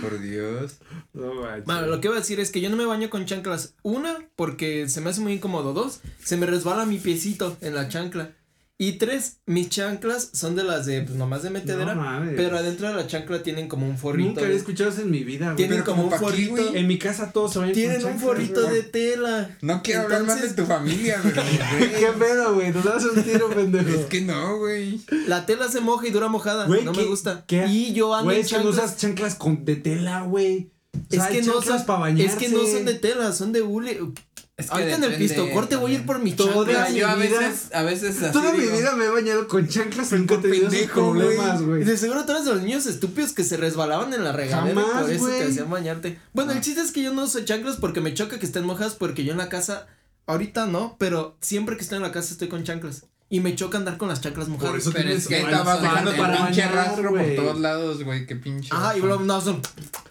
Por 0.00 0.20
Dios. 0.20 0.78
No, 1.12 1.34
manches. 1.34 1.64
Bueno, 1.64 1.86
lo 1.86 2.00
que 2.00 2.08
iba 2.08 2.16
a 2.16 2.20
decir 2.20 2.40
es 2.40 2.50
que 2.50 2.60
yo 2.60 2.70
no 2.70 2.76
me 2.76 2.86
baño 2.86 3.10
con 3.10 3.26
chanclas. 3.26 3.74
Una, 3.82 4.18
porque 4.36 4.88
se 4.88 5.00
me 5.00 5.10
hace 5.10 5.20
muy 5.20 5.34
incómodo. 5.34 5.72
Dos, 5.72 6.00
se 6.24 6.36
me 6.36 6.46
resbala 6.46 6.86
mi 6.86 6.98
piecito 6.98 7.56
en 7.60 7.74
la 7.74 7.88
chancla. 7.88 8.32
Y 8.82 8.92
tres, 8.92 9.40
mis 9.44 9.68
chanclas 9.68 10.30
son 10.32 10.56
de 10.56 10.64
las 10.64 10.86
de, 10.86 11.02
pues 11.02 11.14
nomás 11.14 11.42
de 11.42 11.50
metedera. 11.50 11.94
No 11.94 12.00
mames. 12.00 12.32
pero 12.34 12.56
adentro 12.56 12.88
de 12.88 12.94
la 12.94 13.06
chancla 13.06 13.42
tienen 13.42 13.68
como 13.68 13.86
un 13.86 13.98
forrito. 13.98 14.28
Nunca 14.30 14.40
había 14.46 14.56
escuchado 14.56 14.88
eso 14.88 15.02
en 15.02 15.10
mi 15.10 15.22
vida, 15.22 15.48
güey. 15.52 15.56
Tienen 15.56 15.74
Pero 15.74 15.84
como 15.84 16.04
como 16.04 16.08
un 16.08 16.14
aquí, 16.14 16.24
forrito. 16.46 16.52
güey. 16.70 16.78
En 16.80 16.86
mi 16.86 16.98
casa 16.98 17.30
todos 17.30 17.52
se 17.52 17.58
bañan 17.58 17.74
Tienen 17.74 18.00
con 18.00 18.12
un 18.12 18.18
chanclas, 18.18 18.30
forrito 18.30 18.62
güey. 18.62 18.74
de 18.76 18.82
tela. 18.84 19.58
No 19.60 19.82
quiero 19.82 20.00
hablar 20.00 20.22
más 20.24 20.40
de 20.40 20.48
Entonces- 20.48 20.56
tu 20.56 20.64
familia, 20.72 21.20
pero, 21.22 21.42
¿Qué 21.78 22.06
güey. 22.06 22.18
pedo, 22.30 22.54
güey? 22.54 22.72
Nos 22.72 22.84
das 22.84 23.04
un 23.04 23.22
tiro, 23.22 23.50
pendejo. 23.50 23.88
Es 23.90 24.06
que 24.06 24.22
no, 24.22 24.56
güey. 24.56 24.98
La 25.26 25.44
tela 25.44 25.68
se 25.68 25.80
moja 25.80 26.06
y 26.06 26.10
dura 26.10 26.28
mojada. 26.28 26.64
Güey, 26.66 26.82
no 26.82 26.92
¿qué- 26.92 27.02
me 27.02 27.06
gusta. 27.06 27.44
qué- 27.46 27.66
Y 27.66 27.92
yo 27.92 28.14
ando 28.14 28.24
Güey, 28.24 28.38
en 28.38 28.44
es 28.46 28.48
que 28.50 28.56
no 28.56 28.62
chanclas. 28.64 28.84
usas 28.86 28.96
chanclas 28.96 29.34
con, 29.34 29.62
de 29.66 29.76
tela, 29.76 30.22
güey. 30.22 30.70
O 30.92 30.98
Es 31.10 31.18
sea, 31.22 31.28
que 31.28 31.38
hay 31.40 31.46
no 31.46 31.52
chanclas 31.54 31.78
son, 31.80 31.86
pa' 31.86 31.98
bañarse. 31.98 32.32
es 32.32 32.38
que 32.38 32.48
no 32.48 32.66
son 32.66 32.84
de 32.86 32.94
tela, 32.94 33.32
son 33.32 33.52
de 33.52 33.62
hule. 33.62 34.00
Es 34.60 34.66
que 34.66 34.72
Ahorita 34.72 34.96
en 34.96 35.04
el 35.04 35.10
depende 35.10 35.34
pistocorte 35.34 35.76
voy 35.76 35.92
a 35.92 35.94
ir 35.96 36.06
por 36.06 36.18
mi 36.20 36.32
Toda. 36.32 36.64
Mira, 36.66 36.90
yo 36.90 37.08
a 37.08 37.16
mi 37.16 37.26
vida- 37.26 37.38
veces, 37.40 37.74
a 37.74 37.82
veces 37.82 38.22
así 38.22 38.32
Toda 38.32 38.52
mi 38.52 38.60
digo, 38.60 38.76
vida 38.76 38.94
me 38.96 39.06
he 39.06 39.08
bañado 39.08 39.48
con 39.48 39.66
chanclas 39.68 40.12
nunca 40.12 40.40
pendejo, 40.40 41.12
güey. 41.12 41.22
problemas, 41.26 41.62
güey. 41.62 41.84
de 41.84 41.96
seguro 41.96 42.24
tú 42.24 42.32
eres 42.32 42.44
de 42.44 42.52
los 42.54 42.62
niños 42.62 42.86
estúpidos 42.86 43.32
que 43.32 43.42
se 43.44 43.56
resbalaban 43.56 44.12
en 44.14 44.22
la 44.24 44.32
regadera 44.32 44.70
y 44.80 44.84
Jamás, 44.84 45.02
por 45.02 45.10
eso 45.10 45.24
güey. 45.26 45.38
te 45.40 45.44
hacían 45.46 45.70
bañarte. 45.70 46.18
Bueno, 46.32 46.52
el 46.52 46.58
No. 46.58 46.62
chiste 46.62 46.80
es 46.82 46.92
que 46.92 47.02
yo 47.02 47.12
no 47.12 47.24
uso 47.24 47.40
chanclas 47.40 47.76
porque 47.76 48.00
me 48.00 48.14
choca 48.14 48.38
que 48.38 48.46
estén 48.46 48.64
mojadas 48.64 48.94
porque 48.94 49.24
yo 49.24 49.32
en 49.32 49.38
la 49.38 49.48
casa, 49.48 49.86
ahorita 50.26 50.66
no, 50.66 50.96
pero 50.98 51.36
siempre 51.40 51.76
que 51.76 51.82
estoy 51.82 51.96
en 51.96 52.02
la 52.02 52.12
casa 52.12 52.32
estoy 52.32 52.48
con 52.48 52.62
chanclas. 52.64 53.04
Y 53.32 53.38
me 53.38 53.54
choca 53.54 53.78
andar 53.78 53.96
con 53.96 54.08
las 54.08 54.20
chanclas 54.20 54.48
mojadas. 54.48 54.70
Por 54.72 54.80
eso 54.80 54.90
Pero 54.92 55.04
tienes 55.04 55.22
es 55.22 55.28
que 55.28 55.40
Bueno, 55.40 55.56
estabas 55.58 55.80
dejando 55.82 56.16
para 56.16 56.46
pinche 56.46 56.66
rastro 56.66 57.10
por 57.10 57.34
todos 57.36 57.60
lados, 57.60 58.02
güey. 58.02 58.26
Qué 58.26 58.34
pinche. 58.34 58.68
Ajá, 58.72 58.96
y 58.98 59.00
no 59.02 59.40
son. 59.40 59.62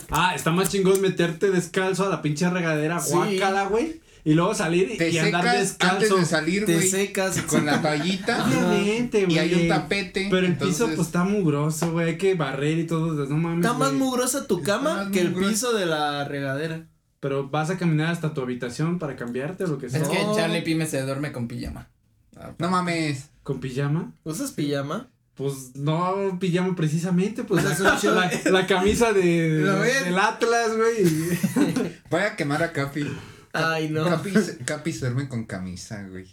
Ah, 0.10 0.34
está 0.34 0.51
más 0.51 0.70
chingón 0.70 1.01
meterte 1.01 1.51
descalzo 1.51 2.06
a 2.06 2.10
la 2.10 2.22
pinche 2.22 2.50
regadera, 2.50 3.00
Sí. 3.01 3.12
guácala, 3.12 3.65
güey. 3.65 4.00
Y 4.29 4.36
luego 4.36 4.53
salir 4.53 4.91
y, 4.91 4.98
Te 4.98 5.09
y 5.09 5.17
andar 5.17 5.57
descalzo. 5.57 5.95
antes 5.95 6.15
de 6.15 6.24
salir, 6.24 6.63
Te 6.63 6.79
secas. 6.83 7.41
Con 7.41 7.65
la 7.65 7.81
toallita. 7.81 8.45
Obviamente, 8.45 9.25
güey. 9.25 9.36
y 9.36 9.39
hay 9.39 9.53
un 9.55 9.67
tapete. 9.67 10.27
Pero 10.29 10.45
el 10.45 10.53
entonces, 10.53 10.77
piso, 10.77 10.95
pues 10.95 11.07
está 11.07 11.24
mugroso, 11.24 11.91
güey. 11.91 12.09
Hay 12.09 12.17
que 12.19 12.36
barrer 12.36 12.77
y 12.77 12.86
todo. 12.86 13.25
No 13.25 13.38
mames. 13.38 13.65
Está 13.65 13.75
más 13.75 13.91
mugrosa 13.93 14.45
tu 14.45 14.62
cama 14.62 15.09
que 15.12 15.21
el 15.21 15.33
piso 15.33 15.74
de 15.74 15.88
la 15.88 16.25
regadera. 16.25 16.86
Pero 17.19 17.50
vas 17.50 17.71
a 17.71 17.79
caminar 17.79 18.12
hasta 18.12 18.36
tu 18.36 18.41
habitación 18.41 19.00
para 19.00 19.15
cambiarte 19.15 19.63
o 19.63 19.67
lo 19.67 19.79
que 19.79 19.89
sea. 19.89 20.03
Es 20.03 20.07
que. 20.07 20.19
Charlie 20.36 20.62
Pime 20.62 20.86
se 20.86 21.01
duerme 21.01 21.31
con 21.31 21.48
pijama. 21.48 21.89
No 22.59 22.69
mames. 22.69 23.31
¿Con 23.41 23.59
pijama? 23.59 24.13
¿Usas 24.24 24.51
pijama? 24.51 25.09
Pues 25.33 25.75
no 25.75 26.38
pijama 26.39 26.75
precisamente, 26.75 27.43
pues 27.43 27.65
Usas 27.65 28.03
la, 28.45 28.67
camisa 28.67 29.12
de, 29.12 29.21
del 30.03 30.19
Atlas, 30.19 30.77
güey. 30.77 31.93
Voy 32.12 32.21
a 32.21 32.36
quemar 32.36 32.62
a 32.62 32.71
Capi. 32.71 33.07
Ay, 33.53 33.89
no. 33.89 34.06
Capi, 34.06 34.32
se- 34.32 34.58
Capi 34.60 34.94
se 34.94 35.00
duerme 35.10 35.27
con 35.27 35.46
camisa, 35.46 36.03
güey. 36.10 36.27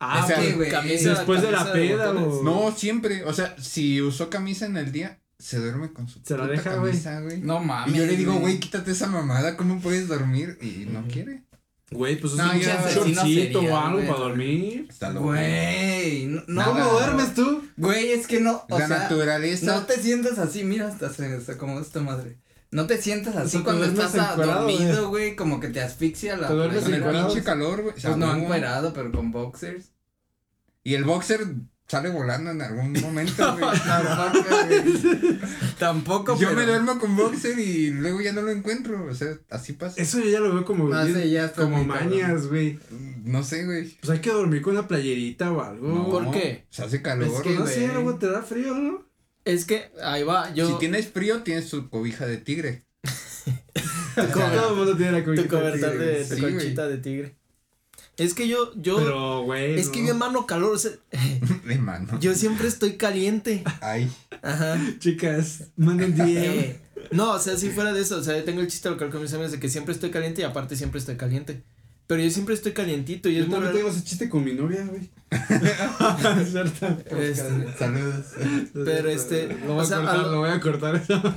Ah, 0.00 0.22
O 0.22 0.26
sea, 0.26 0.36
güey. 0.38 0.52
güey, 0.54 0.70
camisa- 0.70 1.10
Después 1.10 1.42
de 1.42 1.50
la 1.50 1.72
peda 1.72 2.10
o. 2.12 2.42
No, 2.42 2.72
siempre. 2.76 3.24
O 3.24 3.32
sea, 3.32 3.56
si 3.60 4.00
usó 4.00 4.30
camisa 4.30 4.66
en 4.66 4.76
el 4.76 4.92
día, 4.92 5.18
se 5.38 5.58
duerme 5.58 5.92
con 5.92 6.08
su 6.08 6.20
Se 6.24 6.36
la 6.36 6.46
deja, 6.46 6.74
camisa, 6.74 7.20
güey. 7.20 7.40
No 7.40 7.60
mames. 7.60 7.94
Y 7.94 7.98
yo 7.98 8.06
le 8.06 8.16
digo, 8.16 8.34
güey, 8.34 8.58
quítate 8.60 8.92
esa 8.92 9.06
mamada, 9.08 9.56
¿cómo 9.56 9.80
puedes 9.80 10.06
dormir? 10.08 10.56
Y 10.62 10.86
no 10.90 11.04
quiere. 11.08 11.42
Güey, 11.90 12.20
pues 12.20 12.34
es 12.34 12.38
No, 12.38 12.52
un 12.52 12.58
shortcito 12.58 13.20
asesino 13.22 13.60
o 13.60 13.76
algo 13.78 14.00
para 14.06 14.18
dormir. 14.20 14.86
Está 14.90 15.10
loco. 15.10 15.28
Güey, 15.28 16.26
no, 16.26 16.42
Nada. 16.46 16.68
¿Cómo 16.84 16.84
duermes 16.92 17.34
tú? 17.34 17.64
Güey, 17.78 18.10
es 18.12 18.26
que 18.26 18.40
no, 18.40 18.62
o 18.68 18.78
La 18.78 18.86
sea, 18.86 18.98
naturaleza. 18.98 19.74
no 19.74 19.86
te 19.86 19.96
sientas 19.96 20.38
así, 20.38 20.64
mira, 20.64 20.86
hasta 20.88 21.10
se, 21.12 21.40
se 21.40 21.52
acomoda 21.52 21.80
esta 21.80 22.00
madre. 22.00 22.36
No 22.70 22.86
te 22.86 23.00
sientas 23.00 23.34
así 23.36 23.60
cuando 23.62 23.84
estás 23.86 24.14
encuerado, 24.14 24.62
dormido, 24.62 25.08
güey, 25.08 25.34
como 25.36 25.58
que 25.58 25.68
te 25.68 25.80
asfixia 25.80 26.36
la 26.36 26.48
Te 26.48 26.54
duermes 26.54 26.84
Con 26.84 26.94
el 26.94 27.02
pinche 27.02 27.42
calor, 27.42 27.82
güey. 27.82 27.94
Pues 28.00 28.16
no 28.16 28.34
encuerado, 28.34 28.92
pero 28.92 29.10
con 29.10 29.30
boxers. 29.32 29.92
Y 30.84 30.94
el 30.94 31.04
boxer 31.04 31.46
sale 31.86 32.10
volando 32.10 32.50
en 32.50 32.60
algún 32.60 32.92
momento, 33.00 33.56
güey. 33.56 33.64
Tampoco, 35.78 36.38
Yo 36.38 36.48
pero- 36.48 36.60
me 36.60 36.66
duermo 36.66 36.98
con 36.98 37.16
boxer 37.16 37.58
y 37.58 37.90
luego 37.90 38.20
ya 38.20 38.32
no 38.32 38.42
lo 38.42 38.50
encuentro. 38.50 39.06
O 39.06 39.14
sea, 39.14 39.38
así 39.50 39.72
pasa. 39.72 40.00
Eso 40.00 40.18
yo 40.18 40.28
ya 40.28 40.40
lo 40.40 40.52
veo 40.52 40.64
como. 40.64 40.88
No, 40.88 41.04
bien- 41.04 41.30
ya 41.30 41.52
como 41.52 41.82
mañas, 41.84 42.48
güey. 42.48 42.78
No 43.24 43.42
sé, 43.42 43.64
güey. 43.64 43.96
Pues 44.00 44.10
hay 44.10 44.20
que 44.20 44.30
dormir 44.30 44.60
con 44.62 44.74
una 44.74 44.86
playerita 44.86 45.50
o 45.52 45.62
algo. 45.62 45.88
No, 45.88 46.10
¿Por 46.10 46.30
qué? 46.32 46.66
Se 46.70 46.84
hace 46.84 47.00
calor. 47.00 47.28
Es 47.28 47.40
que, 47.40 47.54
no 47.54 47.66
sé, 47.66 47.88
luego 47.88 48.16
te 48.16 48.30
da 48.30 48.42
frío, 48.42 48.74
¿no? 48.74 49.07
Es 49.48 49.64
que, 49.64 49.90
ahí 50.02 50.24
va, 50.24 50.52
yo. 50.52 50.68
Si 50.68 50.78
tienes 50.78 51.08
frío, 51.08 51.42
tienes 51.42 51.70
tu 51.70 51.88
cobija 51.88 52.26
de 52.26 52.36
tigre. 52.36 52.84
Todo 54.14 54.70
el 54.70 54.76
mundo 54.76 54.94
tiene 54.94 55.12
la 55.12 55.18
tu 55.20 55.24
cobijita 55.24 55.48
cobertor 55.48 55.90
tigre. 55.92 56.06
de, 56.06 56.24
tu 56.26 56.34
Sí, 56.34 56.40
conchita 56.42 56.86
de 56.86 56.98
tigre. 56.98 57.36
Es 58.18 58.34
que 58.34 58.46
yo, 58.46 58.72
yo. 58.74 58.98
Pero, 58.98 59.42
güey. 59.44 59.78
es 59.80 59.86
no. 59.86 59.92
que 59.92 60.02
mi 60.02 60.08
hermano 60.10 60.46
calor, 60.46 60.74
o 60.74 60.78
sea, 60.78 60.90
De 61.64 61.78
mano. 61.78 62.20
yo 62.20 62.34
siempre 62.34 62.68
estoy 62.68 62.98
caliente. 62.98 63.62
Ay. 63.80 64.12
Ajá. 64.42 64.78
Chicas, 64.98 65.70
manden 65.76 66.14
DM. 66.16 66.26
Eh, 66.26 66.80
no, 67.10 67.32
o 67.32 67.38
sea, 67.38 67.56
si 67.56 67.70
fuera 67.70 67.94
de 67.94 68.02
eso, 68.02 68.18
o 68.18 68.22
sea, 68.22 68.36
yo 68.36 68.44
tengo 68.44 68.60
el 68.60 68.68
chiste 68.68 68.90
local 68.90 69.08
con 69.08 69.22
mis 69.22 69.32
amigos 69.32 69.52
de 69.52 69.60
que 69.60 69.70
siempre 69.70 69.94
estoy 69.94 70.10
caliente 70.10 70.42
y 70.42 70.44
aparte 70.44 70.76
siempre 70.76 70.98
estoy 71.00 71.16
caliente. 71.16 71.62
Pero 72.08 72.22
yo 72.22 72.30
siempre 72.30 72.54
estoy 72.54 72.72
calientito 72.72 73.28
y 73.28 73.36
Yo 73.36 73.44
es 73.44 73.50
también 73.50 73.72
tengo 73.74 73.88
ese 73.90 74.02
chiste 74.02 74.28
con 74.28 74.42
mi 74.42 74.54
novia, 74.54 74.84
güey. 74.86 75.08
Este, 77.20 77.78
Saludos. 77.78 78.24
Pero, 78.72 79.08
este, 79.10 79.48
Lo 79.66 79.74
voy 79.74 79.84
o 79.84 79.86
sea, 79.86 79.98
a 79.98 80.00
cortar, 80.00 80.16
a 80.20 80.22
lo- 80.28 80.38
voy 80.38 80.50
a 80.50 80.60
cortar 80.60 80.96
eso. 80.96 81.22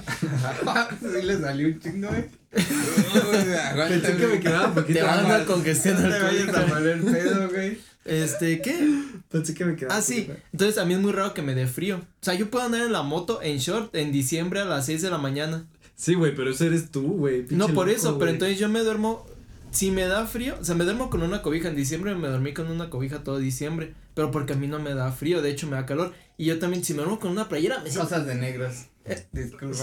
Sí 1.02 1.22
le 1.26 1.40
salió 1.40 1.68
un 1.68 1.80
chingo, 1.80 2.08
güey. 2.08 2.26
Pensé 2.52 4.18
que 4.18 4.28
me 4.28 4.40
quedaba 4.40 4.74
te 4.74 4.82
poquito. 4.82 5.04
va 5.06 5.14
a 5.14 5.22
más. 5.22 5.28
dar 5.30 5.46
congestión 5.46 6.02
No 6.02 6.10
te 6.10 6.24
vayas 6.24 6.56
a 6.56 6.66
valer 6.66 6.98
el 6.98 7.04
pedo, 7.04 7.50
güey. 7.54 7.78
Este, 8.06 8.62
¿qué? 8.62 9.04
Pensé 9.30 9.54
que 9.54 9.66
me 9.66 9.76
quedaba 9.76 9.98
Ah, 9.98 10.02
sí. 10.02 10.30
Entonces 10.54 10.78
a 10.78 10.86
mí 10.86 10.94
es 10.94 11.00
muy 11.00 11.12
raro 11.12 11.34
que 11.34 11.42
me 11.42 11.54
dé 11.54 11.68
frío. 11.68 11.98
O 11.98 12.24
sea, 12.24 12.34
yo 12.34 12.50
puedo 12.50 12.66
andar 12.66 12.82
en 12.82 12.92
la 12.94 13.04
moto 13.04 13.42
en 13.44 13.58
short 13.60 13.94
en 13.96 14.12
diciembre 14.12 14.62
a 14.62 14.66
las 14.66 14.86
6 14.86 15.02
de 15.02 15.10
la 15.10 15.18
mañana. 15.18 15.66
Sí, 15.96 16.16
güey, 16.16 16.34
pero 16.34 16.50
ese 16.52 16.68
eres 16.68 16.90
tú, 16.92 17.04
güey. 17.04 17.46
No 17.52 17.68
por 17.68 17.88
loco, 17.88 17.98
eso, 18.00 18.18
pero 18.18 18.32
entonces 18.32 18.58
yo 18.58 18.70
me 18.70 18.80
duermo. 18.80 19.28
Si 19.72 19.90
me 19.92 20.04
da 20.06 20.26
frío, 20.26 20.56
o 20.60 20.64
sea, 20.64 20.76
me 20.76 20.84
duermo 20.84 21.10
con 21.10 21.24
una 21.24 21.42
cobija. 21.42 21.70
En 21.70 21.76
diciembre 21.76 22.14
me 22.16 22.28
dormí 22.28 22.54
con 22.54 22.70
una 22.70 22.90
cobija 22.90 23.24
todo 23.24 23.38
diciembre. 23.40 23.96
Pero 24.14 24.30
porque 24.30 24.54
a 24.54 24.56
mí 24.58 24.68
no 24.68 24.80
me 24.80 24.94
da 24.94 25.12
frío, 25.12 25.42
de 25.42 25.50
hecho 25.50 25.68
me 25.68 25.78
da 25.78 25.86
calor. 25.86 26.14
Y 26.38 26.46
yo 26.46 26.60
también, 26.60 26.84
si 26.84 26.94
me 26.94 27.00
duermo 27.00 27.20
con 27.20 27.32
una 27.32 27.48
playera, 27.48 27.80
me 27.80 27.90
siento. 27.90 28.10
Cosas 28.10 28.26
de 28.28 28.36
negros. 28.36 28.88
Disculpa. 29.32 29.78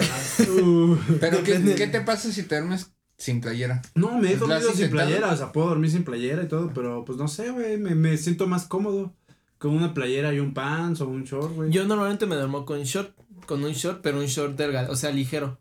Uh, 0.63 0.97
Pero 1.21 1.43
¿qué. 1.43 1.75
¿qué 1.77 1.87
te 1.87 2.01
pasa 2.03 2.31
si 2.31 2.43
te 2.43 2.57
duermes 2.57 2.93
sin 3.17 3.41
playera? 3.41 3.83
no, 3.95 4.19
me 4.19 4.33
he 4.33 4.37
¿Lo 4.37 4.45
has 4.45 4.49
dormido 4.49 4.61
sin 4.73 4.85
intentado? 4.85 4.91
playera, 4.91 5.33
o 5.33 5.37
sea, 5.37 5.53
puedo 5.53 5.69
dormir 5.69 5.91
sin 5.91 6.05
playera 6.05 6.43
y 6.45 6.49
todo, 6.49 6.71
pero 6.73 7.05
pues 7.05 7.19
no 7.19 7.27
sé, 7.27 7.51
güey, 7.51 7.77
me, 7.77 7.95
me 7.97 8.17
siento 8.17 8.47
más 8.47 8.67
cómodo 8.67 9.13
con 9.59 9.73
una 9.73 9.93
playera 9.93 10.33
y 10.33 10.39
un 10.39 10.55
pants 10.55 11.01
o 11.01 11.09
un 11.09 11.25
short, 11.25 11.53
güey. 11.55 11.71
Yo 11.71 11.85
normalmente 11.87 12.27
me 12.27 12.37
duermo 12.37 12.65
con 12.65 12.83
short, 12.85 13.13
con 13.47 13.65
un 13.65 13.73
short, 13.73 14.01
pero 14.03 14.19
un 14.19 14.27
short 14.27 14.57
delgado, 14.57 14.93
o 14.93 14.97
sea, 14.97 15.11
ligero. 15.11 15.59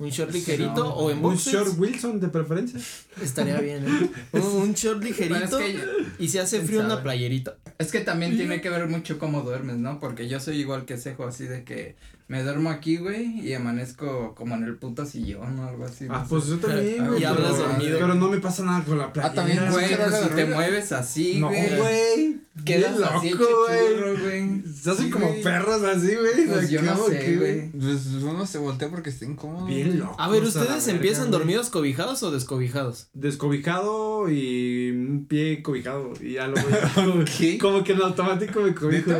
Un 0.00 0.08
short 0.10 0.32
ligerito 0.32 0.74
No, 0.82 0.88
o 0.94 1.10
en 1.10 1.18
un 1.18 1.22
boxers. 1.22 1.52
short 1.54 1.78
Wilson 1.78 2.18
de 2.20 2.28
preferencia. 2.28 2.80
Estaría 3.22 3.60
bien, 3.60 3.84
¿eh? 3.86 4.10
Un, 4.32 4.40
un 4.42 4.72
short 4.74 4.98
es 5.04 5.10
ligerito 5.10 5.58
que, 5.58 5.78
y 6.18 6.28
si 6.28 6.38
hace 6.38 6.60
frío 6.62 6.80
una 6.80 7.02
playerita. 7.02 7.56
es 7.78 7.92
que 7.92 8.00
también 8.00 8.36
tiene 8.36 8.60
que 8.62 8.70
ver 8.70 8.86
mucho 8.88 9.18
cómo 9.18 9.42
duermes, 9.42 9.76
¿no? 9.76 10.00
Porque 10.00 10.26
yo 10.28 10.40
soy 10.40 10.56
igual 10.58 10.84
que 10.86 10.96
Cejo, 10.96 11.26
así 11.26 11.44
de 11.44 11.64
que 11.64 11.96
me 12.28 12.42
duermo 12.42 12.70
aquí, 12.70 12.96
güey, 12.96 13.40
y 13.46 13.52
amanezco 13.54 14.34
como 14.36 14.54
en 14.54 14.62
el 14.64 14.76
puto 14.76 15.04
sillón 15.04 15.58
o 15.58 15.68
algo 15.68 15.84
así. 15.84 16.06
Ah, 16.08 16.20
no 16.22 16.28
pues 16.28 16.44
sé. 16.44 16.50
yo 16.50 16.56
también, 16.58 16.94
Y 17.04 17.08
güey. 17.08 17.24
hablas 17.24 17.52
pero- 17.56 17.68
dormido. 17.68 17.98
Pero 17.98 18.14
no 18.14 18.28
me 18.30 18.38
pasa 18.38 18.64
nada 18.64 18.82
con 18.84 18.96
la 18.98 19.12
playera. 19.12 19.34
también, 19.34 19.70
Güey, 19.70 19.88
¿Qué 19.88 19.94
hora 19.96 20.08
pues 20.08 20.22
si 20.22 20.28
te 20.30 20.46
mueves 20.46 20.92
así, 20.92 21.38
No, 21.40 21.48
güey. 21.48 22.29
Quedas 22.64 23.00
así 23.00 23.30
loco, 23.30 23.44
churro, 23.44 24.18
güey. 24.22 24.62
Se 24.62 24.90
hacen 24.90 25.06
Sí, 25.06 25.10
como 25.10 25.34
perros 25.42 25.82
así, 25.82 26.14
güey. 26.14 26.46
Pues 26.46 26.70
yo 26.70 26.82
no 26.82 26.96
sé, 27.06 27.18
¿qué, 27.18 27.36
güey. 27.36 27.70
Pues 27.70 28.06
uno 28.22 28.46
se 28.46 28.58
voltea 28.58 28.88
porque 28.88 29.10
está 29.10 29.24
incómodo. 29.24 29.66
Bien 29.66 29.98
loco. 29.98 30.16
A 30.18 30.28
ver, 30.28 30.42
¿ustedes 30.42 30.86
empiezan 30.88 31.30
dormidos 31.30 31.70
cobijados 31.70 32.22
o 32.22 32.30
descobijados? 32.30 33.08
Descobijado 33.12 34.30
y 34.30 34.90
un 34.90 35.26
pie 35.26 35.62
cobijado. 35.62 36.12
Y 36.20 36.34
ya 36.34 36.46
lo 36.46 36.54
voy 36.54 37.24
¿Qué? 37.38 37.58
Como 37.58 37.84
que 37.84 37.92
en 37.92 38.02
automático 38.02 38.60
me 38.60 38.74
cobijo. 38.74 39.10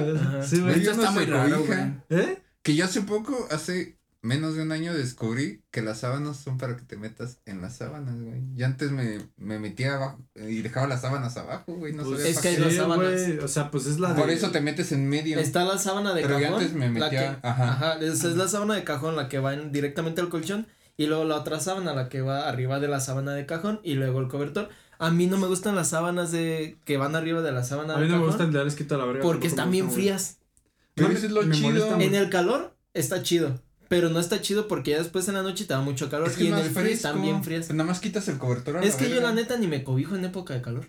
Sí, 0.43 0.61
güey. 0.61 0.81
Esto 0.81 0.93
está 0.93 1.11
muy 1.11 1.25
raro, 1.27 1.65
güey. 1.65 1.81
¿Eh? 2.11 2.39
Que 2.63 2.75
yo 2.75 2.85
hace 2.85 3.03
poco, 3.03 3.49
hace 3.51 4.00
menos 4.23 4.55
de 4.55 4.63
un 4.63 4.73
año, 4.73 4.93
descubrí 4.95 5.63
que 5.71 5.81
las 5.83 6.01
sábanas 6.01 6.37
son 6.37 6.59
para 6.59 6.77
que 6.77 6.83
te 6.83 6.97
metas 6.97 7.39
en 7.47 7.63
las 7.63 7.77
sábanas, 7.77 8.21
güey. 8.21 8.43
Yo 8.55 8.67
antes 8.67 8.91
me, 8.91 9.19
me 9.37 9.59
metía 9.59 9.95
abajo 9.97 10.19
y 10.35 10.61
dejaba 10.63 10.87
las 10.87 11.01
sábanas 11.01 11.37
abajo, 11.37 11.75
güey. 11.75 11.93
No 11.95 12.05
Pues 12.05 12.19
sabía 12.19 12.33
es 12.33 12.39
que 12.41 12.49
hay 12.49 12.57
dos 12.57 12.75
sábanas. 12.75 13.13
güey. 13.27 13.39
O 13.39 13.49
sea, 13.49 13.71
pues 13.71 13.87
es 13.87 13.99
la 13.99 14.15
Por 14.15 14.27
de- 14.27 14.35
eso 14.35 14.51
te 14.51 14.61
metes 14.61 14.93
en 14.93 15.09
medio. 15.09 15.39
Está 15.39 15.65
la 15.65 15.79
sábana 15.79 16.13
de 16.15 16.23
Pero 16.23 16.39
cajón. 16.39 16.55
antes 16.61 16.73
me 16.75 16.87
la 16.87 17.07
metía- 17.07 17.41
que- 17.41 17.47
ajá. 17.49 17.73
ajá, 17.73 17.99
esa 18.01 18.29
es 18.29 18.37
la 18.37 18.49
sábana 18.49 18.75
de 18.75 18.85
cajón, 18.85 19.17
la 19.17 19.29
que 19.29 19.39
va 19.39 19.55
en- 19.55 19.73
directamente 19.73 20.21
al 20.21 20.29
colchón. 20.29 20.67
Y 20.97 21.07
luego 21.07 21.25
la 21.25 21.37
otra 21.37 21.59
sábana, 21.61 21.95
la 21.95 22.11
que 22.11 22.21
va 22.21 22.47
arriba 22.49 22.79
de 22.79 22.89
la 22.89 23.01
sábana 23.01 23.33
de 23.33 23.47
cajón. 23.47 23.81
Y 23.83 23.95
luego 23.95 24.21
el 24.21 24.29
cobertor. 24.29 24.69
A 24.99 25.11
mí 25.11 25.27
no 25.27 25.39
me 25.39 25.47
gustan 25.47 25.75
las 25.77 25.89
sábanas 25.89 26.31
de 26.31 26.77
que 26.85 26.99
van 26.99 27.17
arriba 27.17 27.41
de 27.41 27.53
la 27.53 27.65
sábana 27.65 27.95
A 27.95 27.97
mí 27.97 28.03
no 28.03 28.09
me 28.09 28.13
cajón. 28.17 28.27
gusta 28.27 28.45
el 28.45 28.53
de 28.53 28.97
la 28.99 29.05
verga. 29.07 29.23
porque 29.23 29.47
están 29.47 29.71
bien 29.71 29.91
frías. 29.91 30.37
Pero 30.95 31.09
No, 31.09 31.15
eso 31.17 31.25
es 31.27 31.33
lo 31.33 31.51
chido. 31.51 31.99
En 31.99 32.15
el 32.15 32.29
calor 32.29 32.77
está 32.93 33.23
chido. 33.23 33.63
Pero 33.91 34.09
no 34.09 34.21
está 34.21 34.41
chido 34.41 34.69
porque 34.69 34.93
ya 34.93 34.99
después 34.99 35.27
en 35.27 35.35
la 35.35 35.43
noche 35.43 35.65
te 35.65 35.75
da 35.75 35.81
mucho 35.81 36.09
calor. 36.09 36.29
Es 36.29 36.37
que 36.37 36.45
y 36.45 36.47
en 36.47 36.53
más 36.53 36.65
el 36.67 36.71
frío 36.71 36.93
están 36.93 37.21
bien 37.21 37.43
frías. 37.43 37.67
Pues 37.67 37.77
nada 37.77 37.89
más 37.89 37.99
quitas 37.99 38.29
el 38.29 38.39
cobertor 38.39 38.77
a 38.77 38.83
Es 38.85 38.95
que 38.95 39.11
yo 39.11 39.21
la 39.21 39.33
neta 39.33 39.57
ni 39.57 39.67
me 39.67 39.83
cobijo 39.83 40.15
en 40.15 40.25
época 40.25 40.55
de 40.55 40.63
calor. 40.63 40.87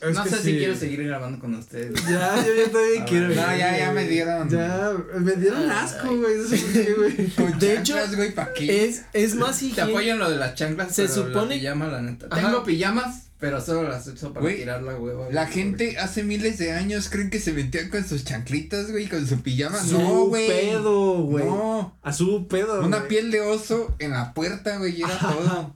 Es 0.00 0.14
no 0.14 0.24
sé 0.24 0.36
sí. 0.36 0.42
si 0.44 0.58
quiero 0.58 0.76
seguir 0.76 1.02
grabando 1.04 1.40
con 1.40 1.52
ustedes. 1.56 1.92
Ya, 2.08 2.36
yo 2.46 2.54
ya 2.54 2.70
también 2.70 3.04
quiero. 3.04 3.28
No, 3.30 3.34
ya, 3.34 3.76
ya 3.76 3.90
me 3.92 4.06
dieron. 4.06 4.48
Ya, 4.48 4.92
me 5.18 5.32
dieron 5.32 5.68
asco, 5.70 6.16
güey. 6.16 6.36
No 6.38 6.48
sé 6.48 6.56
por 6.56 6.72
qué, 6.72 6.94
güey. 6.94 7.26
Con 7.36 7.58
De 7.58 7.76
hecho, 7.78 7.96
güey, 8.16 8.32
¿pa' 8.34 8.52
qué? 8.54 8.84
Es, 8.86 9.02
es 9.12 9.34
más 9.34 9.58
Te 9.58 9.66
higiénico. 9.66 9.98
apoyo 9.98 10.12
en 10.14 10.18
lo 10.20 10.30
de 10.30 10.36
las 10.36 10.54
chanclas, 10.54 10.94
Se 10.94 11.02
pero 11.02 11.14
supone- 11.26 11.56
la 11.56 11.60
pijama, 11.60 11.86
la 11.88 12.00
neta. 12.02 12.28
Ajá. 12.30 12.46
Tengo 12.46 12.64
pijamas, 12.64 13.29
pero 13.40 13.60
solo 13.60 13.88
las 13.88 14.06
uso 14.06 14.28
para 14.32 14.42
Güey, 14.42 14.56
tirar 14.58 14.82
la 14.82 14.94
hueva. 14.96 15.28
La 15.30 15.44
güey. 15.44 15.54
gente 15.54 15.98
hace 15.98 16.22
miles 16.22 16.58
de 16.58 16.72
años 16.72 17.08
creen 17.08 17.30
que 17.30 17.40
se 17.40 17.52
metían 17.52 17.88
con 17.88 18.04
sus 18.06 18.24
chanclitas, 18.24 18.90
güey, 18.92 19.08
con 19.08 19.26
su 19.26 19.40
pijama. 19.42 19.82
Su 19.82 19.98
no, 19.98 20.24
güey. 20.26 20.46
pedo, 20.46 21.22
güey. 21.22 21.44
No. 21.46 21.98
A 22.02 22.12
su 22.12 22.46
pedo. 22.48 22.84
Una 22.84 22.98
güey. 22.98 23.08
piel 23.08 23.30
de 23.30 23.40
oso 23.40 23.94
en 23.98 24.10
la 24.12 24.34
puerta, 24.34 24.76
güey, 24.78 24.98
y 25.00 25.02
era 25.02 25.18
todo. 25.20 25.74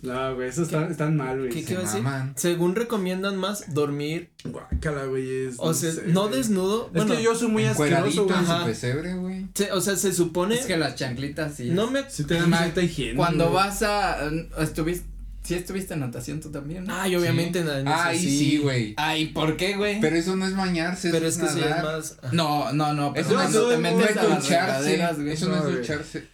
No, 0.00 0.36
güey, 0.36 0.48
eso 0.48 0.62
está, 0.62 0.86
están 0.86 1.16
mal, 1.16 1.38
güey. 1.38 1.50
¿Qué 1.50 1.58
se 1.60 1.64
quiero 1.66 1.82
decir? 1.82 2.04
Según 2.36 2.76
recomiendan 2.76 3.36
más 3.36 3.74
dormir, 3.74 4.30
Guácala, 4.44 5.06
güey. 5.06 5.48
O 5.56 5.74
sea, 5.74 5.90
sé, 5.90 6.02
no 6.06 6.28
desnudo. 6.28 6.86
Es 6.86 6.92
Bueno, 7.04 7.16
que 7.16 7.22
yo 7.24 7.34
soy 7.34 7.48
muy 7.48 7.64
asqueroso, 7.64 8.20
en 8.22 8.26
güey. 8.28 8.38
Ajá. 8.38 8.60
su 8.60 8.66
pesebre, 8.66 9.14
güey. 9.14 9.46
se- 9.54 9.72
o 9.72 9.80
sea, 9.80 9.96
se 9.96 10.12
supone. 10.12 10.54
Es 10.54 10.66
que 10.66 10.76
las 10.76 10.94
chanclitas 10.94 11.54
sí. 11.56 11.70
no 11.70 11.90
me. 11.90 12.08
Sí 12.10 12.22
te 12.24 12.34
dan 12.34 12.72
higiene. 12.80 13.16
Cuando 13.16 13.46
güey. 13.50 13.56
vas 13.56 13.82
a. 13.82 14.30
Estuviste. 14.60 15.04
Sí, 15.48 15.54
estuviste 15.54 15.94
en 15.94 16.00
natación 16.00 16.40
tú 16.40 16.50
también. 16.50 16.84
¿no? 16.84 16.94
Ay, 16.94 17.16
obviamente 17.16 17.60
en 17.60 17.68
en 17.68 17.88
eso 17.88 17.96
Ay, 17.98 18.18
sí, 18.20 18.58
güey. 18.58 18.92
Ay, 18.98 19.28
¿por 19.28 19.56
qué, 19.56 19.76
güey? 19.76 19.98
Pero 19.98 20.14
eso 20.16 20.36
no 20.36 20.46
es 20.46 20.54
bañarse, 20.54 21.10
Pero 21.10 21.26
eso 21.26 21.42
es 21.42 21.46
que 21.46 21.54
sí 21.58 21.64
es 21.64 21.70
nadar. 21.70 21.84
más. 21.86 22.16
No, 22.32 22.70
no, 22.74 22.92
no. 22.92 23.14
Pero 23.14 23.26
Eso 23.26 23.34
no, 23.62 23.70
no 23.72 23.78
metes 23.78 24.10
es 24.10 24.22
ducharse. 24.22 24.94
Eso 25.32 25.48
no, 25.48 25.56
No, 25.56 25.68
es 25.70 25.76
ducharse. 25.78 26.26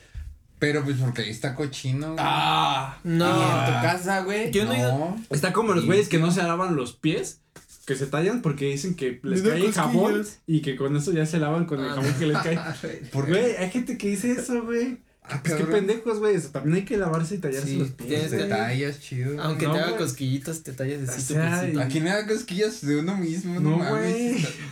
Pero 0.58 0.82
pues 0.82 0.96
porque 0.96 1.22
ahí 1.22 1.30
está 1.30 1.54
cochino. 1.54 2.06
güey. 2.14 2.18
Ah. 2.18 2.98
No. 3.04 3.26
Y 3.28 3.42
en 3.42 3.66
tu 3.66 3.82
casa, 3.82 4.20
güey. 4.22 4.50
Yo 4.50 4.64
no 4.64 4.72
no. 4.76 5.16
Está 5.30 5.52
como 5.52 5.74
los 5.74 5.82
Sí. 5.82 5.86
güeyes 5.86 6.08
que 6.08 6.18
no 6.18 6.32
se 6.32 6.42
lavan 6.42 6.74
los 6.74 6.94
pies, 6.94 7.40
que 7.86 7.94
se 7.96 8.06
tallan 8.06 8.42
porque 8.42 8.64
dicen 8.66 8.94
que 8.96 9.20
les 9.22 9.42
cae 9.42 9.70
jabón 9.72 10.14
cosquillas. 10.14 10.40
y 10.46 10.60
que 10.62 10.74
con 10.74 10.96
eso 10.96 11.12
ya 11.12 11.26
se 11.26 11.38
lavan 11.38 11.66
con 11.66 11.78
el 11.80 11.90
Ah. 11.90 11.94
jabón 11.94 12.14
que 12.14 12.26
les 12.26 12.38
cae. 12.38 12.58
¿Por 13.12 13.26
Güey, 13.28 13.56
hay 13.58 13.70
gente 13.70 13.96
que 13.96 14.08
dice 14.08 14.32
eso, 14.32 14.62
güey. 14.64 15.03
Ah, 15.26 15.36
Es 15.36 15.40
que 15.40 15.48
cabrón. 15.58 15.70
pendejos, 15.70 16.18
güey. 16.18 16.36
eso 16.36 16.50
También 16.50 16.76
hay 16.76 16.84
que 16.84 16.98
lavarse 16.98 17.36
y 17.36 17.38
tallarse 17.38 17.66
Sí, 17.66 17.76
los 17.78 17.88
pies. 17.92 18.08
tienes 18.08 18.30
Te 18.30 18.44
tallas, 18.44 19.00
chido. 19.00 19.42
Aunque 19.42 19.64
No, 19.66 19.72
te 19.72 19.78
haga 19.78 19.88
güey. 19.92 20.02
cosquillitas, 20.02 20.62
te 20.62 20.72
tallas 20.72 21.08
O 21.08 21.12
tu 21.14 21.20
sea, 21.20 21.60
piecito. 21.60 21.80
A 21.80 21.86
quien 21.86 22.04
le 22.04 22.10
haga 22.10 22.26
cosquillas 22.26 22.84
de 22.84 22.96
uno 22.98 23.16
mismo, 23.16 23.54
no, 23.58 23.70
No, 23.70 23.78
mames. 23.78 24.12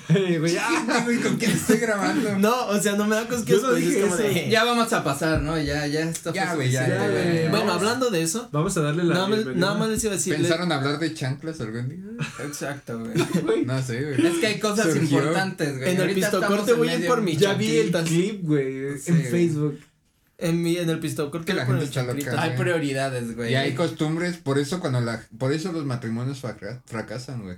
güey. 0.08 0.38
Güey, 0.38 0.52
ya. 0.52 0.68
Ay, 0.68 1.00
güey, 1.06 1.20
¿Con 1.20 1.36
quién 1.36 1.52
estoy 1.52 1.78
grabando? 1.78 2.38
No, 2.38 2.66
o 2.66 2.78
sea, 2.78 2.96
no 2.96 3.06
me 3.06 3.16
da 3.16 3.26
cosquillas, 3.26 3.62
es 3.62 3.64
como 4.02 4.14
eso. 4.14 4.16
de... 4.18 4.50
Ya 4.50 4.64
vamos 4.64 4.92
a 4.92 5.02
pasar, 5.02 5.40
¿no? 5.40 5.58
Ya, 5.58 5.86
ya 5.86 6.00
está. 6.02 6.32
Ya, 6.34 6.54
güey, 6.54 6.70
ya, 6.70 6.86
ya, 6.86 7.08
güey. 7.08 7.48
Bueno, 7.48 7.52
Vamos. 7.66 7.74
hablando 7.76 8.10
de 8.10 8.20
eso, 8.22 8.50
Vamos 8.52 8.76
a 8.76 8.82
darle 8.82 9.04
la 9.04 9.14
nada 9.14 9.28
más, 9.28 9.36
bienvenida. 9.38 9.66
nada 9.66 9.78
más 9.78 9.88
les 9.88 10.04
iba 10.04 10.12
a 10.12 10.16
decir... 10.16 10.34
¿Pensaron 10.36 10.70
hablar 10.70 10.98
de 10.98 11.14
chanclas 11.14 11.60
algún 11.62 11.88
día? 11.88 12.26
Exacto, 12.44 12.98
güey. 13.00 13.64
No 13.64 13.82
sé, 13.82 14.02
güey. 14.02 14.26
Es 14.26 14.34
que 14.38 14.46
hay 14.48 14.60
cosas 14.60 14.92
Surgió. 14.92 15.18
importantes, 15.18 15.78
güey. 15.78 15.90
En 15.94 16.00
el 16.02 16.14
pistocorte 16.14 16.74
voy 16.74 16.88
a 16.88 16.96
ir 16.98 17.06
por 17.06 17.22
mi 17.22 17.36
Ya 17.38 17.54
vi 17.54 17.78
el 17.78 17.90
clip, 17.90 18.42
güey, 18.42 18.86
en. 19.06 19.22
Facebook. 19.30 19.78
En, 20.42 20.62
mi, 20.62 20.76
en 20.76 20.90
el 20.90 20.98
pistocorte 21.00 21.46
Que 21.46 21.54
la 21.54 21.64
gente 21.66 21.82
el 21.82 21.88
está 21.88 22.02
loca. 22.02 22.12
chanclitas. 22.18 22.38
Hay 22.38 22.56
prioridades, 22.56 23.36
güey. 23.36 23.52
Y 23.52 23.54
hay 23.54 23.74
costumbres, 23.74 24.36
por 24.38 24.58
eso 24.58 24.80
cuando 24.80 25.00
la, 25.00 25.22
por 25.38 25.52
eso 25.52 25.72
los 25.72 25.84
matrimonios 25.84 26.40
fraca- 26.40 26.82
fracasan, 26.86 27.42
güey. 27.42 27.56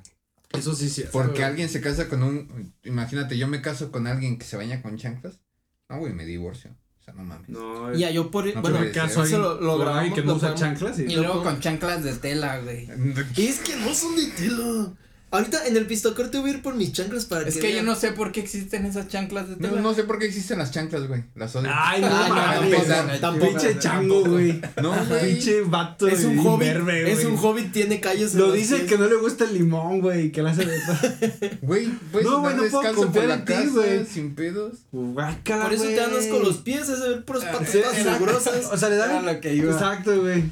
Eso 0.52 0.74
sí, 0.74 0.88
sí. 0.88 1.04
Porque 1.10 1.42
alguien 1.44 1.68
se 1.68 1.80
casa 1.80 2.08
con 2.08 2.22
un, 2.22 2.72
imagínate, 2.84 3.36
yo 3.36 3.48
me 3.48 3.60
caso 3.60 3.90
con 3.90 4.06
alguien 4.06 4.38
que 4.38 4.44
se 4.44 4.56
baña 4.56 4.82
con 4.82 4.96
chanclas, 4.96 5.40
no, 5.88 5.98
güey, 5.98 6.12
me 6.12 6.24
divorcio, 6.24 6.70
o 7.00 7.04
sea, 7.04 7.12
no 7.14 7.24
mames. 7.24 7.48
No, 7.48 7.92
Ya, 7.94 8.10
yo 8.10 8.30
por... 8.30 8.46
No 8.54 8.62
bueno, 8.62 8.78
me 8.80 8.90
caso 8.92 9.24
eso 9.24 9.36
ahí. 9.36 9.42
lo- 9.42 9.60
lo 9.60 9.78
grabamos, 9.78 10.14
que 10.14 10.22
no 10.22 10.34
usa 10.34 10.54
chanclas 10.54 10.98
y. 11.00 11.02
Y 11.04 11.16
luego 11.16 11.42
con 11.42 11.58
chanclas 11.60 12.04
de 12.04 12.14
tela, 12.14 12.60
güey. 12.60 12.88
Es 13.36 13.58
que 13.60 13.74
no 13.76 13.92
son 13.94 14.14
de 14.14 14.26
tela. 14.28 14.92
Ahorita 15.34 15.66
en 15.66 15.76
el 15.76 15.86
pistocorte 15.86 16.38
voy 16.38 16.50
a 16.50 16.52
ir 16.54 16.62
por 16.62 16.74
mis 16.76 16.92
chanclas 16.92 17.24
para 17.24 17.46
Es 17.48 17.54
que 17.56 17.60
que 17.60 17.74
yo 17.74 17.82
no 17.82 17.94
sé 17.96 18.12
por 18.12 18.30
qué 18.32 18.40
existen 18.40 18.86
esas 18.86 19.08
chanclas 19.08 19.48
de 19.48 19.56
No, 19.56 19.68
tela. 19.70 19.80
no 19.80 19.92
sé 19.94 20.04
por 20.04 20.18
qué 20.18 20.26
existen 20.26 20.58
las 20.58 20.70
chanclas, 20.70 21.08
güey, 21.08 21.24
las 21.34 21.54
odio. 21.56 21.70
Ay, 21.74 22.00
no, 22.02 22.06
Ah, 22.10 22.60
no, 22.62 22.70
mames. 22.70 23.20
tampoco. 23.20 23.50
Pinche 23.50 23.78
chango, 23.78 24.24
güey. 24.24 24.60
no. 24.82 24.94
Pinche 25.22 25.60
vato. 25.62 26.06
Es 26.08 26.24
un 26.24 26.38
imberbe, 26.38 27.10
es 27.10 27.24
un 27.24 27.36
hobbit, 27.36 27.72
tiene 27.72 28.00
callos 28.00 28.32
en 28.34 28.38
Lo 28.40 28.52
dice 28.52 28.76
pies. 28.76 28.88
que 28.88 28.96
no 28.98 29.06
le 29.08 29.16
gusta 29.16 29.44
el 29.44 29.54
limón, 29.54 30.00
güey, 30.00 30.30
que 30.30 30.42
le 30.42 30.50
hace 30.50 30.64
de 30.64 30.78
Güey, 31.62 31.88
puedes 32.12 32.28
No, 32.28 32.40
güey, 32.40 32.54
no 32.56 32.62
puedo 32.64 32.82
por 32.82 32.94
confiar 32.94 33.26
la 33.26 33.34
en 33.34 33.44
ti, 33.44 33.54
güey. 33.72 34.06
sin 34.06 34.34
pedos. 34.34 34.78
Guácala, 34.92 35.64
Por 35.64 35.72
eso 35.74 35.84
te 35.84 36.00
andas 36.00 36.26
con 36.26 36.42
los 36.42 36.58
pies, 36.58 36.88
es 36.88 37.00
ver 37.00 37.24
puras 37.24 37.44
patas 37.44 37.68
Sí, 37.68 37.80
todas 37.80 37.98
exacto. 37.98 38.20
mugrosas. 38.20 38.66
O 38.72 38.76
sea, 38.76 38.88
le 38.88 38.94
Era 38.96 39.06
da. 39.08 39.22
lo 39.22 39.40
que 39.40 39.54
iba. 39.54 39.72
Exacto, 39.72 40.20
güey. 40.20 40.44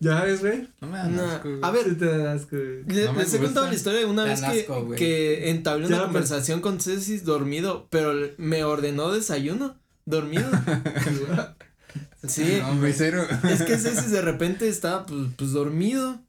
Ya 0.00 0.22
ves, 0.24 0.40
güey. 0.40 0.68
No 0.80 0.88
me 0.88 0.98
dan 0.98 1.18
asco, 1.20 1.48
güey. 1.48 1.60
a 1.62 1.70
ver, 1.70 1.84
Sí 1.84 1.94
te 1.96 2.04
da 2.18 2.32
asco, 2.32 2.56
güey. 2.56 2.84
Le- 2.86 3.04
No 3.06 3.12
me 3.14 3.22
les 3.22 3.34
he 3.34 3.38
contado 3.38 3.66
la 3.66 3.74
historia 3.74 4.00
de 4.00 4.06
una 4.06 4.24
vez 4.24 4.40
que, 4.40 4.46
asco, 4.60 4.84
güey. 4.84 4.98
que 4.98 5.50
entablé 5.50 5.86
una 5.86 5.96
Ya, 5.98 6.02
conversación 6.04 6.60
con 6.60 6.80
Ceci 6.80 7.18
dormido, 7.18 7.86
pero 7.90 8.12
me 8.38 8.64
ordenó 8.64 9.10
desayuno 9.12 9.76
dormido. 10.04 10.48
sí, 12.26 12.60
No, 12.60 12.86
es 12.86 13.62
que 13.62 13.78
Ceci 13.78 14.10
de 14.10 14.22
repente 14.22 14.68
está 14.68 15.06
pues, 15.06 15.28
pues 15.36 15.52
dormido 15.52 16.20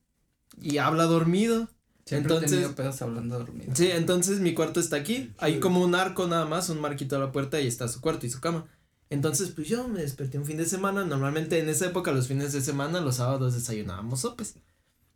y 0.62 0.77
habla 0.77 1.03
dormido. 1.06 1.69
Siempre 2.06 2.32
he 2.32 2.36
Entonces- 2.36 2.51
tenido 2.60 2.75
pedos 2.75 3.01
hablando 3.01 3.38
dormido. 3.38 3.73
Sí, 3.75 3.89
entonces 3.91 4.39
mi 4.39 4.53
cuarto 4.53 4.80
está 4.80 4.95
aquí. 4.95 5.32
Hay 5.39 5.60
como 5.60 5.82
un 5.84 5.93
arco 5.93 6.25
nada 6.27 6.45
más, 6.45 6.69
un 6.69 6.80
marquito 6.80 7.17
a 7.17 7.19
la 7.19 7.32
puerta 7.34 7.60
y 7.60 7.67
está 7.67 7.88
su 7.89 7.99
cuarto 7.99 8.25
y 8.25 8.30
su 8.30 8.39
cama. 8.39 8.65
Entonces, 9.09 9.51
pues 9.51 9.67
yo 9.67 9.87
me 9.87 10.01
desperté 10.01 10.37
un 10.37 10.45
fin 10.45 10.57
de 10.57 10.65
semana. 10.65 11.05
Normalmente 11.05 11.59
en 11.59 11.69
esa 11.69 11.85
época, 11.85 12.11
los 12.11 12.27
fines 12.27 12.53
de 12.53 12.61
semana, 12.61 12.99
los 12.99 13.15
sábados 13.17 13.53
desayunábamos 13.53 14.21
sopes. 14.21 14.55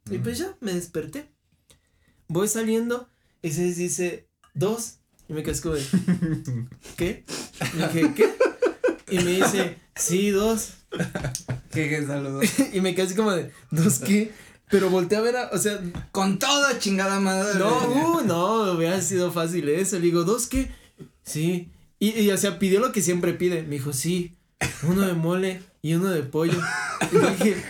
Y 0.10 0.18
pues 0.18 0.38
ya, 0.38 0.56
me 0.62 0.74
desperté. 0.74 1.30
Voy 2.28 2.48
saliendo 2.48 3.08
y 3.42 3.52
se 3.52 3.64
dice, 3.64 4.28
dos. 4.54 4.98
Y 5.28 5.34
me 5.34 5.44
como 5.44 5.76
de, 5.76 5.86
¿qué? 6.98 7.26
Y 7.74 7.78
dije, 7.78 8.14
¿qué? 8.16 8.36
Y 9.10 9.16
me 9.20 9.32
dice, 9.32 9.78
sí, 9.96 10.32
dos. 10.32 10.74
Que 11.72 11.88
que 11.88 12.06
saludos. 12.06 12.46
Y 12.74 12.82
me 12.82 12.94
quedé 12.94 13.06
así 13.06 13.16
como 13.16 13.32
de, 13.32 13.52
¿dos 13.72 14.00
qué? 14.00 14.34
Pero 14.70 14.90
volteé 14.90 15.18
a 15.18 15.22
ver, 15.22 15.38
a, 15.38 15.50
o 15.52 15.58
sea, 15.58 15.80
Con 16.12 16.38
todo, 16.38 16.66
chingada 16.80 17.20
madre. 17.20 17.60
no, 17.60 17.88
uh, 17.88 18.22
no, 18.26 18.74
hubiera 18.74 19.02
sido 19.02 19.32
fácil 19.32 19.70
eso. 19.70 19.98
Le 19.98 20.04
digo, 20.04 20.24
¿dos 20.24 20.48
qué? 20.48 20.70
Sí. 21.24 21.70
Y, 22.02 22.20
y, 22.20 22.32
o 22.32 22.38
sea, 22.38 22.58
pidió 22.58 22.80
lo 22.80 22.92
que 22.92 23.04
siempre 23.04 23.34
pide. 23.34 23.62
Me 23.62 23.76
dijo, 23.76 23.94
sí, 23.94 24.36
uno 24.82 25.02
de 25.02 25.14
mole 25.14 25.62
y 25.84 25.94
uno 25.94 26.10
de 26.10 26.24
pollo. 26.24 26.60
Y 27.12 27.16
dije, 27.16 27.64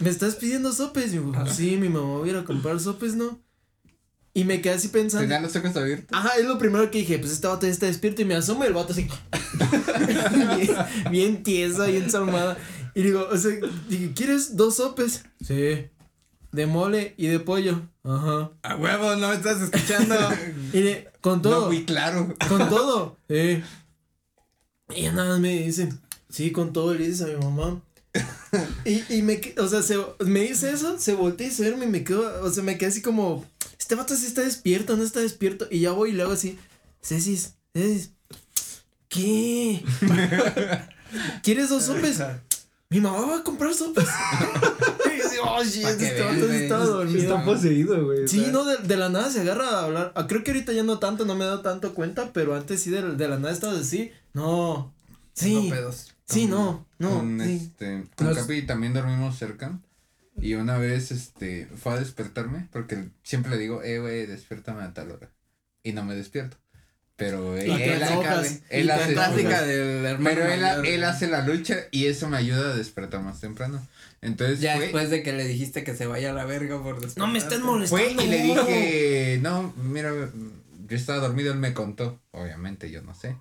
¿me 0.00 0.10
estás 0.10 0.34
pidiendo 0.34 0.72
sopes? 0.72 1.14
Y 1.14 1.20
me 1.20 1.30
dijo, 1.30 1.46
sí, 1.46 1.76
mi 1.76 1.88
mamá 1.88 2.18
va 2.18 2.24
a 2.24 2.28
ir 2.28 2.36
a 2.36 2.44
comprar 2.44 2.80
sopes, 2.80 3.14
¿no? 3.14 3.40
Y 4.34 4.42
me 4.42 4.60
quedé 4.60 4.74
así 4.74 4.88
pensando. 4.88 5.22
Tenía 5.22 5.38
los 5.38 5.54
ojos 5.54 5.76
abiertos. 5.76 6.08
Ajá, 6.10 6.30
es 6.40 6.44
lo 6.44 6.58
primero 6.58 6.90
que 6.90 6.98
dije, 6.98 7.20
pues 7.20 7.30
este 7.30 7.46
vato 7.46 7.66
ya 7.66 7.72
está 7.72 7.86
despierto 7.86 8.22
y 8.22 8.24
me 8.24 8.34
asomo 8.34 8.64
y 8.64 8.66
el 8.66 8.72
vato 8.72 8.94
así. 8.94 9.06
bien, 10.56 10.76
bien 11.12 11.42
tieso, 11.44 11.86
bien 11.86 12.10
salmada. 12.10 12.58
Y 12.96 13.02
digo, 13.02 13.28
o 13.30 13.36
sea, 13.36 13.52
dije, 13.88 14.10
¿quieres 14.12 14.56
dos 14.56 14.74
sopes? 14.74 15.22
Sí. 15.40 15.86
De 16.50 16.66
mole 16.66 17.14
y 17.16 17.28
de 17.28 17.38
pollo. 17.38 17.80
Ajá. 18.04 18.50
A 18.62 18.76
huevo, 18.76 19.14
no 19.16 19.28
me 19.28 19.34
estás 19.36 19.60
escuchando. 19.62 20.16
Y 20.72 21.04
con 21.20 21.36
No 21.36 21.42
todo. 21.42 21.66
fui 21.68 21.84
claro. 21.84 22.34
Con 22.48 22.68
todo. 22.68 23.16
Sí. 23.28 23.62
Y 24.94 25.02
nada 25.04 25.30
más 25.30 25.40
me 25.40 25.50
dicen, 25.64 26.00
sí, 26.28 26.50
con 26.52 26.72
todo 26.72 26.94
le 26.94 27.06
dices 27.06 27.22
a 27.22 27.26
mi 27.26 27.36
mamá. 27.44 27.80
Y, 28.84 29.02
y 29.16 29.22
me, 29.22 29.40
o 29.58 29.66
sea, 29.68 29.82
se, 29.82 29.96
me 30.20 30.40
dice 30.40 30.70
eso, 30.72 30.98
se 30.98 31.14
voltea 31.14 31.46
y 31.46 31.50
se 31.50 31.64
duerme 31.64 31.86
y 31.86 31.88
me 31.88 32.04
quedo, 32.04 32.42
o 32.44 32.50
sea, 32.50 32.62
me 32.62 32.76
quedé 32.76 32.90
así 32.90 33.00
como, 33.00 33.46
este 33.78 33.94
vato 33.94 34.14
sí 34.14 34.26
está 34.26 34.42
despierto, 34.42 34.96
no 34.96 35.02
está 35.04 35.20
despierto. 35.20 35.66
Y 35.70 35.80
ya 35.80 35.92
voy 35.92 36.10
y 36.10 36.12
le 36.12 36.22
hago 36.24 36.32
así, 36.32 36.58
Cecis, 37.02 37.54
Cecis, 37.72 38.10
¿qué? 39.08 39.82
¿Quieres 41.42 41.70
dos 41.70 41.84
sopes? 41.84 42.22
Mi 42.90 43.00
mamá 43.00 43.20
va 43.24 43.36
a 43.38 43.42
comprar 43.44 43.72
sopes. 43.72 44.08
Oh, 45.44 45.64
shit, 45.64 45.84
este 45.84 46.22
vato 46.22 46.50
estaba 46.52 46.84
dormido. 46.84 47.18
Está 47.34 47.44
poseído, 47.44 48.04
güey. 48.04 48.28
Sí, 48.28 48.48
no, 48.52 48.64
de, 48.64 48.76
de 48.78 48.96
la 48.96 49.08
nada 49.08 49.30
se 49.30 49.40
agarra 49.40 49.68
a 49.68 49.84
hablar. 49.84 50.12
Ah, 50.14 50.26
Creo 50.26 50.42
que 50.44 50.50
ahorita 50.52 50.72
ya 50.72 50.82
no 50.82 50.98
tanto, 50.98 51.24
no 51.24 51.34
me 51.34 51.44
he 51.44 51.46
dado 51.48 51.60
tanto 51.62 51.94
cuenta, 51.94 52.32
pero 52.32 52.54
antes 52.54 52.82
sí 52.82 52.90
de, 52.90 53.02
de 53.16 53.28
la 53.28 53.38
nada 53.38 53.52
estaba 53.52 53.78
así. 53.78 54.10
No. 54.34 54.92
Sí. 55.34 55.68
Pedos. 55.70 56.12
Sí, 56.26 56.46
no. 56.46 56.86
No. 56.98 57.10
Con 57.18 57.40
sí. 57.40 57.52
este, 57.64 58.04
con 58.16 58.28
Nos- 58.28 58.38
Capi 58.38 58.62
también 58.62 58.92
dormimos 58.94 59.36
cerca. 59.38 59.78
Y 60.40 60.54
una 60.54 60.78
vez, 60.78 61.10
este, 61.12 61.66
fue 61.76 61.92
a 61.92 61.98
despertarme, 62.00 62.68
porque 62.72 63.08
siempre 63.22 63.50
le 63.52 63.58
digo, 63.58 63.82
eh, 63.82 63.98
güey, 64.00 64.26
despiértame 64.26 64.82
a 64.82 64.94
tal 64.94 65.10
hora. 65.10 65.30
Y 65.82 65.92
no 65.92 66.04
me 66.04 66.14
despierto. 66.14 66.56
Pero 67.16 67.56
él, 67.56 67.70
él, 67.70 68.02
enojas, 68.02 68.38
hace, 68.38 69.12
Clásica 69.12 69.62
del 69.62 70.04
hermano. 70.04 70.24
pero 70.24 70.52
él, 70.52 70.60
mayor, 70.60 70.86
él 70.86 71.00
güey. 71.00 71.02
hace 71.04 71.28
la 71.28 71.46
lucha 71.46 71.76
y 71.90 72.06
eso 72.06 72.28
me 72.28 72.36
ayuda 72.36 72.72
a 72.72 72.76
despertar 72.76 73.20
más 73.22 73.40
temprano. 73.40 73.86
Entonces 74.22 74.60
Ya 74.60 74.74
fue, 74.76 74.82
después 74.84 75.10
de 75.10 75.22
que 75.22 75.32
le 75.32 75.46
dijiste 75.46 75.84
que 75.84 75.94
se 75.94 76.06
vaya 76.06 76.30
a 76.30 76.34
la 76.34 76.44
verga 76.44 76.82
por 76.82 76.94
despertar. 77.00 77.18
No 77.18 77.32
me 77.32 77.38
estés 77.38 77.58
fue 77.60 77.66
molestando. 77.68 78.22
y 78.22 78.26
le 78.28 78.42
dije, 78.42 79.38
no, 79.42 79.74
mira, 79.76 80.10
yo 80.88 80.96
estaba 80.96 81.18
dormido, 81.20 81.52
él 81.52 81.58
me 81.58 81.74
contó, 81.74 82.20
obviamente, 82.30 82.90
yo 82.90 83.02
no 83.02 83.14
sé. 83.14 83.36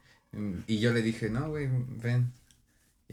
Y 0.67 0.79
yo 0.79 0.93
le 0.93 1.01
dije, 1.01 1.29
no, 1.29 1.49
güey, 1.49 1.67
ven. 2.01 2.31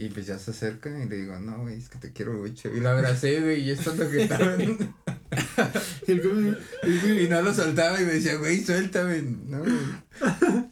Y 0.01 0.11
pues 0.11 0.27
ya 0.27 0.39
se 0.39 0.53
acerca 0.53 0.89
y 1.03 1.09
le 1.09 1.17
digo, 1.17 1.39
no, 1.41 1.59
güey, 1.63 1.77
es 1.77 1.89
que 1.89 1.99
te 1.99 2.13
quiero 2.13 2.33
mucho. 2.35 2.71
Y 2.73 2.79
la 2.79 2.93
abracé, 2.93 3.41
güey, 3.41 3.63
y 3.63 3.71
estando 3.71 4.09
que 4.09 4.23
estaba. 4.23 4.55
y 6.07 7.27
no 7.29 7.43
lo 7.43 7.53
soltaba 7.53 8.01
y 8.01 8.05
me 8.05 8.13
decía, 8.15 8.37
güey, 8.37 8.65
suéltame. 8.65 9.23
No, 9.23 9.59
güey. 9.59 9.73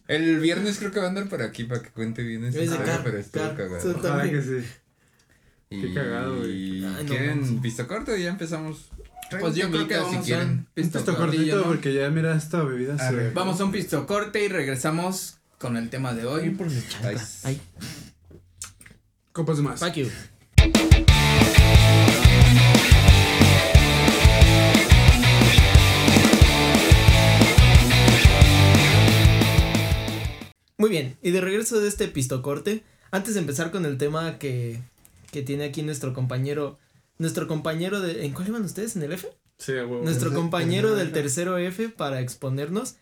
El 0.09 0.39
viernes 0.41 0.79
creo 0.79 0.93
que 0.93 1.01
va 1.01 1.07
a 1.07 1.09
andar 1.09 1.29
por 1.29 1.43
aquí 1.43 1.65
para 1.65 1.83
que 1.83 1.91
cuente 1.91 2.23
bien 2.23 2.45
esa 2.45 2.63
historia, 2.63 2.85
car- 2.87 3.01
pero 3.05 3.19
estuvo 3.19 3.43
car- 3.43 3.57
cagado. 3.57 3.95
Ojalá 3.99 4.31
que 4.31 4.43
sí. 4.43 4.65
Y, 5.71 5.81
Qué 5.83 5.95
cagado, 5.95 6.37
güey. 6.39 6.79
y 6.79 6.85
Ay, 6.85 7.03
no 7.03 7.09
¿Quieren 7.09 7.41
manches. 7.41 7.61
visto 7.61 7.89
corto? 7.89 8.17
Ya 8.17 8.29
empezamos. 8.31 8.91
Pues 9.41 9.57
yo 9.57 9.69
creo 9.73 9.89
que 9.89 9.97
vamos 9.97 10.25
si 10.25 10.31
quieren. 10.31 10.69
a 10.77 10.81
Esto 10.81 10.99
pisto 11.01 11.17
cortito 11.17 11.57
¿no? 11.57 11.63
porque 11.65 11.93
ya 11.93 12.09
mira 12.11 12.37
esta 12.37 12.63
bebida 12.63 12.95
A 12.95 13.11
se. 13.11 13.31
Vamos 13.31 13.61
a 13.61 13.65
un 13.65 13.73
pisto 13.73 14.07
corte 14.07 14.45
y 14.45 14.49
regresamos 14.49 15.39
con 15.59 15.77
el 15.77 15.91
tema 15.91 16.15
de 16.15 16.27
hoy. 16.27 16.51
por 16.51 16.69
mis 16.71 16.89
chanclas. 16.89 17.45
Ay. 17.45 17.61
Copas 19.37 19.59
más. 19.59 19.81
fuck 19.81 19.93
you. 19.93 20.09
Muy 30.79 30.89
bien, 30.89 31.19
y 31.21 31.33
de 31.33 31.43
regreso 31.43 31.79
de 31.79 31.87
este 31.87 32.09
pistocorte, 32.09 32.83
antes 33.11 33.35
de 33.35 33.41
empezar 33.41 33.71
con 33.71 33.85
el 33.85 33.99
tema 33.99 34.39
que, 34.39 34.81
que 35.31 35.43
tiene 35.43 35.65
aquí 35.65 35.83
nuestro 35.83 36.15
compañero, 36.15 36.79
nuestro 37.19 37.47
compañero 37.47 38.01
de, 38.01 38.25
¿en 38.25 38.33
cuál 38.33 38.49
iban 38.49 38.63
ustedes? 38.65 38.97
¿En 38.97 39.03
el 39.03 39.13
F? 39.13 39.29
Sí, 39.59 39.73
a 39.73 39.85
huevo. 39.85 40.03
Nuestro 40.03 40.33
compañero 40.35 40.95
del 40.95 41.13
tercero 41.13 41.59
F 41.59 41.91
para 41.91 42.23
exponernos. 42.23 42.97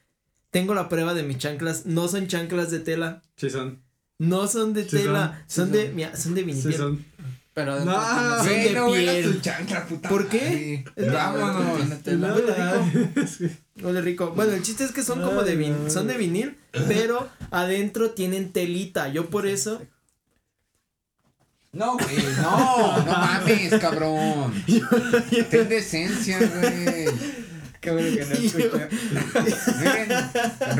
Tengo 0.50 0.74
la 0.74 0.88
prueba 0.88 1.14
de 1.14 1.22
mis 1.22 1.38
chanclas, 1.38 1.86
no 1.86 2.08
son 2.08 2.26
chanclas 2.26 2.72
de 2.72 2.80
tela, 2.80 3.22
Sí 3.36 3.50
son. 3.50 3.83
No 4.18 4.46
son 4.48 4.72
de 4.74 4.84
Sí 4.84 4.90
tela, 4.96 5.44
son, 5.46 5.66
son, 5.68 5.72
sí 5.72 5.78
de, 5.78 5.86
son. 5.86 5.96
mira, 5.96 6.16
son 6.16 6.34
de 6.34 6.42
vinil. 6.42 6.62
Sí 6.62 6.72
son. 6.72 7.04
Pero 7.54 7.84
No. 7.84 7.96
adentro 7.96 8.38
Son 8.44 8.48
de 8.64 8.72
no 8.72 8.92
piel. 8.92 9.40
chancla, 9.40 9.86
puta 9.86 10.08
¿Por 10.08 10.28
qué? 10.28 10.84
Vámonos. 10.96 11.80
Huele 13.80 14.00
rico. 14.02 14.32
Bueno, 14.34 14.52
el 14.52 14.62
chiste 14.62 14.82
es 14.84 14.90
que 14.92 15.02
son 15.04 15.22
como 15.22 15.42
de 15.44 15.54
vin 15.56 15.90
son 15.90 16.08
de 16.08 16.16
vinil, 16.16 16.56
pero 16.88 17.28
adentro 17.52 18.10
tienen 18.10 18.52
telita. 18.52 19.08
Yo 19.08 19.30
por 19.30 19.46
eso 19.46 19.80
No, 21.72 21.96
güey, 21.96 22.16
no, 22.40 22.98
no 23.04 23.12
mames, 23.12 23.74
cabrón. 23.80 24.52
Ten 25.50 25.68
decencia, 25.68 26.38
güey. 26.38 27.06
Qué 27.80 27.90
bueno 27.90 28.16
que 28.16 28.24
no 28.24 28.34
escucha. 28.34 28.88
Miren, 29.80 30.08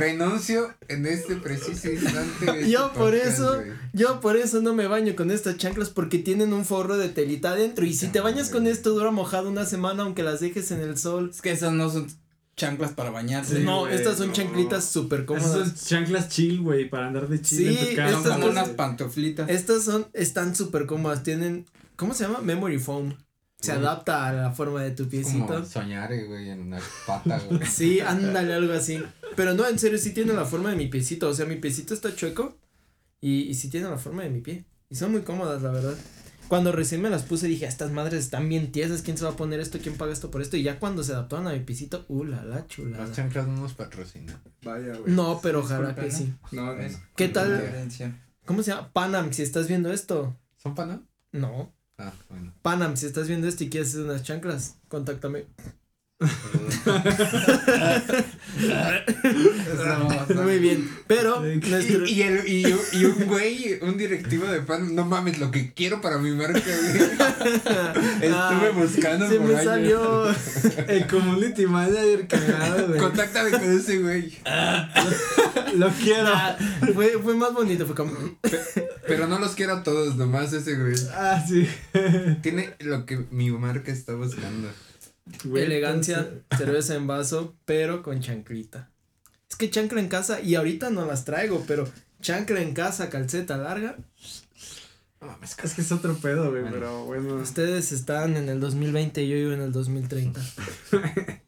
renuncio 0.05 0.75
en 0.89 1.07
este 1.07 1.37
preciso 1.37 1.91
instante. 1.91 2.47
de 2.53 2.71
Yo 2.71 2.87
este 2.87 2.99
por 2.99 3.11
podcast, 3.13 3.27
eso, 3.39 3.63
yo 3.93 4.21
por 4.21 4.37
eso 4.37 4.61
no 4.61 4.75
me 4.75 4.87
baño 4.87 5.15
con 5.17 5.31
estas 5.31 5.57
chanclas 5.57 5.91
porque 5.91 6.19
tienen 6.19 6.53
un 6.53 6.65
forro 6.65 6.97
de 6.97 7.09
telita 7.09 7.51
adentro 7.51 7.85
y 7.85 7.93
si 7.95 8.09
te 8.09 8.21
bañas 8.21 8.51
con 8.51 8.67
esto 8.67 8.91
dura 8.91 9.11
mojado 9.11 9.49
una 9.51 9.65
semana 9.67 10.03
aunque 10.03 10.23
las 10.23 10.41
dejes 10.41 10.71
en 10.71 10.81
el 10.81 10.97
sol. 10.99 11.31
Es 11.33 11.43
que 11.43 11.51
esas 11.53 11.73
no 11.73 11.91
son 11.91 12.07
chanclas 12.57 12.93
para 12.93 13.11
bañarse. 13.11 13.57
Sí, 13.59 13.63
no, 13.65 13.89
estas 13.89 14.17
son 14.19 14.29
no. 14.29 14.33
chanclitas 14.33 14.85
súper 14.85 15.21
Esas 15.21 15.27
cómodas. 15.43 15.69
son 15.71 15.75
chanclas 15.75 16.29
chill, 16.29 16.61
güey, 16.61 16.89
para 16.89 17.09
andar 17.09 17.29
de 17.29 17.41
chill 17.41 17.59
Sí, 17.59 17.79
en 17.79 17.91
tu 17.91 17.97
casa. 17.97 18.11
Son 18.13 18.19
estas 18.21 18.33
como 18.37 18.47
cosas- 18.49 18.65
unas 18.65 18.77
pantuflitas. 18.77 19.51
Estas 19.51 19.83
son, 19.85 20.07
están 20.13 20.55
súper 20.55 20.87
cómodas, 20.87 21.23
tienen, 21.25 21.67
¿cómo 21.97 22.15
se 22.15 22.25
llama? 22.25 22.41
Memory 22.43 22.79
foam. 22.79 23.15
Se 23.65 23.73
adapta 23.73 24.27
a 24.27 24.33
la 24.33 24.53
forma 24.53 24.83
de 24.83 24.91
tu 24.93 25.09
piecito. 25.09 25.47
Como 25.47 25.65
soñar, 25.65 26.11
güey, 26.27 26.51
en 26.51 26.61
una 26.61 26.81
pata, 27.07 27.39
güey. 27.49 27.61
Sí, 27.71 28.01
ándale, 28.01 28.55
algo 28.55 28.73
así. 28.73 29.03
Pero 29.37 29.55
no, 29.55 29.67
en 29.69 29.79
serio, 29.79 29.99
sí 29.99 30.13
tiene 30.13 30.33
la 30.33 30.45
forma 30.45 30.71
de 30.71 30.77
mi 30.77 30.89
piecito. 30.89 31.29
O 31.29 31.35
sea, 31.35 31.47
mi 31.47 31.57
piecito 31.57 31.95
está 31.95 32.15
chueco 32.15 32.57
y, 33.21 33.43
y 33.43 33.55
sí 33.55 33.69
tiene 33.71 33.89
la 33.89 33.99
forma 33.99 34.23
de 34.23 34.31
mi 34.31 34.41
pie. 34.41 34.65
Y 34.91 34.97
son 34.97 35.13
muy 35.13 35.23
cómodas, 35.23 35.63
la 35.63 35.71
verdad. 35.71 35.95
Cuando 36.49 36.73
recién 36.73 37.01
me 37.01 37.09
las 37.09 37.23
puse 37.23 37.49
dije, 37.49 37.65
estas 37.67 37.91
madres 37.91 38.23
están 38.25 38.49
bien 38.51 38.71
tiesas, 38.71 39.01
¿quién 39.01 39.17
se 39.17 39.25
va 39.25 39.31
a 39.31 39.37
poner 39.37 39.61
esto? 39.61 39.79
¿Quién 39.83 39.97
paga 39.97 40.13
esto 40.13 40.31
por 40.31 40.43
esto? 40.43 40.59
Y 40.59 40.63
ya 40.63 40.79
cuando 40.79 41.03
se 41.03 41.13
adaptaron 41.13 41.49
a 41.49 41.53
mi 41.53 41.61
piecito, 41.61 42.05
uh, 42.09 42.23
la 42.25 42.45
la 42.45 42.67
chula. 42.67 42.99
Las 42.99 43.13
chanclas 43.13 43.47
no 43.49 43.57
nos 43.63 43.73
patrocinan. 43.73 44.41
Vaya, 44.63 44.95
güey. 44.95 45.13
No, 45.15 45.41
pero 45.43 45.61
ojalá 45.61 45.95
que 45.95 46.03
¿no? 46.03 46.11
sí. 46.11 46.35
No, 46.53 46.73
Es- 46.75 46.99
¿Qué 47.17 47.29
tal? 47.29 47.59
Diferencia. 47.59 48.21
¿Cómo 48.45 48.63
se 48.63 48.73
llama? 48.73 48.93
Panam, 48.93 49.33
si 49.33 49.41
estás 49.43 49.69
viendo 49.69 49.91
esto. 49.91 50.37
¿Son 50.59 50.75
pana? 50.75 51.01
No. 51.33 51.75
Ah. 52.05 52.13
Panam, 52.63 52.97
si 52.97 53.07
estás 53.07 53.29
viendo 53.29 53.49
esto 53.49 53.65
y 53.65 53.71
quieres 53.71 53.91
hacer 53.91 54.05
unas 54.05 54.23
chanclas, 54.23 54.77
contáctame. 54.89 55.47
Muy 60.35 60.59
bien. 60.59 60.89
Pero 61.07 61.41
nuestro- 61.41 62.07
Y, 62.07 62.13
y, 62.13 62.23
el, 62.23 62.49
y, 62.49 62.77
y 62.93 63.05
un 63.05 63.27
güey, 63.27 63.79
un 63.83 63.97
directivo 63.97 64.47
de 64.47 64.61
pan, 64.61 64.95
no 64.95 65.05
mames, 65.05 65.39
lo 65.39 65.51
que 65.51 65.73
quiero 65.75 66.01
para 66.01 66.19
mi 66.19 66.31
marca, 66.33 66.61
güey. 66.61 67.03
Estuve 67.03 68.31
Ah, 68.33 68.71
buscando 68.75 69.29
se 69.29 69.37
por 69.37 69.47
me 69.49 69.55
años. 69.57 69.65
salió. 69.65 70.27
el 70.89 71.07
community 71.07 71.67
manager 71.67 72.27
cagado, 72.29 72.89
güey. 72.89 73.01
Contáctame 73.01 73.51
con 73.51 73.77
ese 73.79 73.99
güey. 73.99 74.39
Lo 75.77 75.89
quiero. 75.91 76.29
Ah, 76.29 76.57
fue, 76.95 77.19
fue 77.23 77.35
más 77.35 77.53
bonito, 77.53 77.87
fue 77.87 77.95
como. 77.95 78.13
Pero 79.07 79.27
no 79.27 79.39
los 79.39 79.53
quiero 79.55 79.75
a 79.75 79.83
todos, 79.83 80.17
nomás 80.17 80.53
ese 80.53 80.75
güey. 80.77 80.95
Ah, 81.15 81.43
sí. 81.47 81.69
Tiene 82.43 82.75
lo 82.81 83.05
que 83.07 83.25
mi 83.31 83.51
marca 83.51 83.93
está 83.93 84.15
buscando. 84.15 84.69
Güey, 85.45 85.65
Elegancia, 85.65 86.29
cerveza 86.57 86.95
en 86.95 87.07
vaso, 87.07 87.55
pero 87.65 88.03
con 88.03 88.21
chanclita. 88.21 88.91
Es 89.49 89.57
que 89.57 89.71
chancla 89.71 90.01
en 90.01 90.09
casa, 90.09 90.41
y 90.41 90.55
ahorita 90.55 90.91
no 90.91 91.07
las 91.07 91.25
traigo, 91.25 91.65
pero 91.67 91.89
chancla 92.21 92.61
en 92.61 92.75
casa, 92.75 93.09
calceta 93.11 93.57
larga. 93.57 93.97
No 95.21 95.29
mames, 95.29 95.57
Es 95.63 95.75
que 95.75 95.81
es 95.81 95.93
otro 95.93 96.17
pedo, 96.19 96.51
güey, 96.51 96.63
Bueno. 96.63 96.77
pero 96.77 97.05
bueno. 97.07 97.35
Ustedes 97.37 97.93
están 97.93 98.37
en 98.37 98.49
el 98.49 98.61
2020 98.61 99.23
y 99.23 99.29
yo 99.29 99.37
vivo 99.37 99.53
en 99.53 99.63
el 99.63 99.73
2030. 99.73 100.41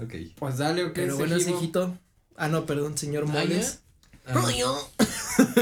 Ok. 0.00 0.14
Pues 0.38 0.58
dale, 0.58 0.84
¿o 0.84 0.92
qué 0.92 1.02
Pero 1.02 1.12
es 1.14 1.18
bueno, 1.18 1.36
hijito. 1.36 1.98
Ah, 2.36 2.48
no, 2.48 2.66
perdón, 2.66 2.96
señor 2.96 3.26
Moles. 3.26 3.80
Ah, 4.26 4.34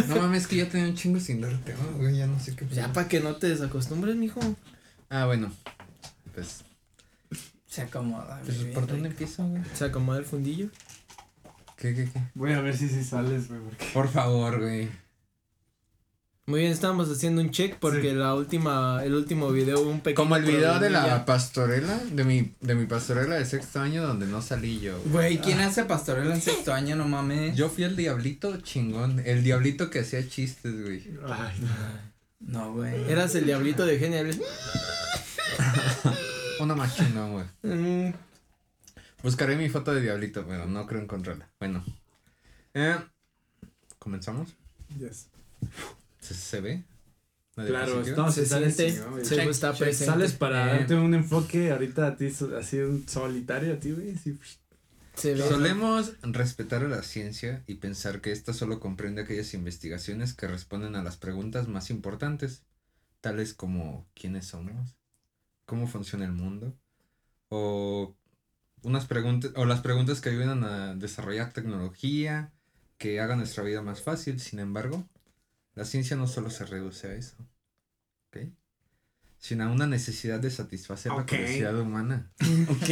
no 0.08 0.16
mames, 0.16 0.46
que 0.46 0.56
ya 0.56 0.68
tenía 0.68 0.88
un 0.88 0.94
chingo 0.94 1.20
sin 1.20 1.40
darte, 1.40 1.74
¿no? 1.74 1.98
güey, 1.98 2.16
ya 2.16 2.26
no 2.26 2.38
sé 2.40 2.54
qué. 2.54 2.66
Ya 2.68 2.82
pedo. 2.84 2.92
para 2.92 3.08
que 3.08 3.20
no 3.20 3.36
te 3.36 3.48
desacostumbres, 3.48 4.16
mijo. 4.16 4.40
Ah, 5.08 5.26
bueno. 5.26 5.52
Pues, 6.34 6.64
Se 7.76 7.82
acomoda. 7.82 8.40
pues 8.44 8.56
muy 8.58 8.66
¿por 8.72 8.84
bien. 8.84 8.94
dónde 8.96 9.08
empiezo, 9.10 9.46
güey? 9.46 9.62
Se 9.74 9.84
acomoda 9.84 10.18
el 10.18 10.24
fundillo. 10.24 10.68
¿Qué, 11.76 11.94
qué, 11.94 12.04
qué? 12.10 12.20
Voy 12.34 12.52
a 12.54 12.60
ver 12.62 12.74
si 12.76 12.88
sí 12.88 13.04
sales, 13.04 13.48
güey, 13.48 13.60
porque. 13.60 13.84
Por 13.92 14.08
favor, 14.08 14.60
güey. 14.60 14.88
Muy 16.46 16.60
bien, 16.60 16.72
estábamos 16.72 17.10
haciendo 17.10 17.42
un 17.42 17.50
check 17.50 17.76
porque 17.80 18.10
Sí. 18.10 18.14
la 18.16 18.32
última, 18.34 19.02
el 19.04 19.14
último 19.14 19.50
video 19.50 19.82
un 19.82 19.98
pequeño. 20.00 20.14
Como 20.16 20.36
el 20.36 20.44
video 20.44 20.78
de 20.78 20.88
la 20.90 21.24
pastorela, 21.26 21.98
de 22.12 22.24
mi, 22.24 22.54
de 22.60 22.74
mi 22.76 22.86
pastorela 22.86 23.34
de 23.34 23.44
sexto 23.44 23.80
año 23.80 24.06
donde 24.06 24.26
no 24.26 24.40
salí 24.40 24.78
yo. 24.80 24.96
güey. 25.00 25.10
Güey, 25.12 25.38
¿quién 25.40 25.60
hace 25.60 25.84
pastorela 25.84 26.34
en 26.34 26.40
sexto 26.40 26.72
año? 26.72 26.94
No 26.96 27.06
mames. 27.06 27.56
Yo 27.56 27.68
fui 27.68 27.84
el 27.84 27.94
diablito 27.96 28.56
chingón, 28.62 29.20
el 29.26 29.42
diablito 29.44 29.90
que 29.90 29.98
hacía 30.00 30.26
chistes, 30.28 30.82
güey. 30.82 31.02
Ay, 31.28 31.60
No, 32.40 32.72
güey. 32.72 33.10
Eras 33.10 33.34
el 33.34 33.44
diablito 33.44 33.84
de 33.84 33.98
genial. 33.98 34.40
Uno 36.60 36.76
más 36.76 36.96
chingón, 36.96 37.32
güey. 37.32 37.46
Mm, 37.62 38.12
Buscaré 39.22 39.56
mi 39.56 39.68
foto 39.68 39.92
de 39.94 40.02
diablito, 40.02 40.44
pero 40.46 40.66
no 40.66 40.86
creo 40.86 41.00
encontrarla. 41.02 41.48
Bueno. 41.58 41.84
Eh, 42.74 42.96
¿Comenzamos? 43.98 44.54
yes. 44.98 45.28
¿Se, 46.20 46.34
se 46.34 46.60
ve? 46.60 46.84
¿La 47.56 47.64
de 47.64 47.70
Claro, 47.70 48.02
no, 48.16 48.30
se 48.30 48.44
sale 48.46 48.72
Check, 48.72 48.98
está 49.48 49.70
check, 49.72 49.78
presente. 49.78 50.12
Sales 50.12 50.32
para 50.32 50.74
Eh. 50.74 50.78
darte 50.80 50.94
un 50.94 51.14
enfoque 51.14 51.72
ahorita 51.72 52.06
a 52.08 52.16
ti, 52.16 52.26
así 52.58 52.78
un 52.78 53.08
solitario 53.08 53.72
a 53.74 53.80
ti, 53.80 53.92
güey. 53.92 54.14
Sí. 54.16 54.38
Se 55.14 55.32
ve. 55.34 55.40
Solemos 55.48 56.12
respetar 56.22 56.84
a 56.84 56.88
la 56.88 57.02
ciencia 57.02 57.64
y 57.66 57.76
pensar 57.76 58.20
que 58.20 58.32
ésta 58.32 58.52
solo 58.52 58.78
comprende 58.78 59.22
aquellas 59.22 59.54
investigaciones 59.54 60.34
que 60.34 60.46
responden 60.46 60.94
a 60.94 61.02
las 61.02 61.16
preguntas 61.16 61.66
más 61.68 61.88
importantes, 61.88 62.62
tales 63.22 63.54
como 63.54 64.06
quiénes 64.14 64.46
somos, 64.46 64.94
cómo 65.66 65.86
funciona 65.86 66.24
el 66.24 66.32
mundo, 66.32 66.74
o 67.48 68.14
unas 68.82 69.04
preguntas, 69.06 69.52
o 69.56 69.64
las 69.66 69.80
preguntas 69.80 70.20
que 70.20 70.30
ayudan 70.30 70.64
a 70.64 70.94
desarrollar 70.94 71.52
tecnología, 71.52 72.52
que 72.98 73.20
hagan 73.20 73.38
nuestra 73.38 73.62
vida 73.62 73.82
más 73.82 74.00
fácil. 74.00 74.40
Sin 74.40 74.58
embargo, 74.58 75.06
la 75.74 75.84
ciencia 75.84 76.16
no 76.16 76.26
solo 76.26 76.50
se 76.50 76.64
reduce 76.64 77.08
a 77.08 77.14
eso, 77.14 77.36
¿ok? 78.28 78.48
Sino 79.38 79.64
a 79.64 79.70
una 79.70 79.86
necesidad 79.86 80.40
de 80.40 80.50
satisfacer 80.50 81.12
Ok. 81.12 81.18
la 81.18 81.26
curiosidad 81.26 81.78
humana. 81.78 82.30
Ok. 82.68 82.88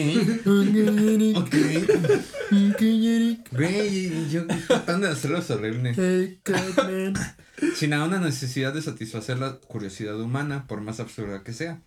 Güey, 3.53 4.31
yo 4.31 4.47
tratando 4.67 5.07
de 5.07 5.13
hacerlo 5.13 5.43
solemne. 5.43 5.95
Hey, 5.97 6.41
Catman. 6.43 7.15
Sin 7.75 7.93
a 7.95 8.05
una 8.05 8.21
necesidad 8.21 8.75
de 8.75 8.83
satisfacer 8.83 9.39
la 9.39 9.55
curiosidad 9.59 10.21
humana, 10.21 10.67
por 10.67 10.81
más 10.81 11.01
absurda 11.01 11.43
que 11.43 11.53
sea. 11.53 11.81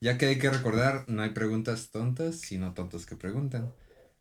Ya 0.00 0.16
que 0.16 0.26
hay 0.26 0.38
que 0.38 0.50
recordar, 0.50 1.04
no 1.08 1.22
hay 1.22 1.30
preguntas 1.30 1.90
tontas, 1.90 2.36
sino 2.40 2.72
tontos 2.74 3.04
que 3.06 3.16
preguntan. 3.16 3.72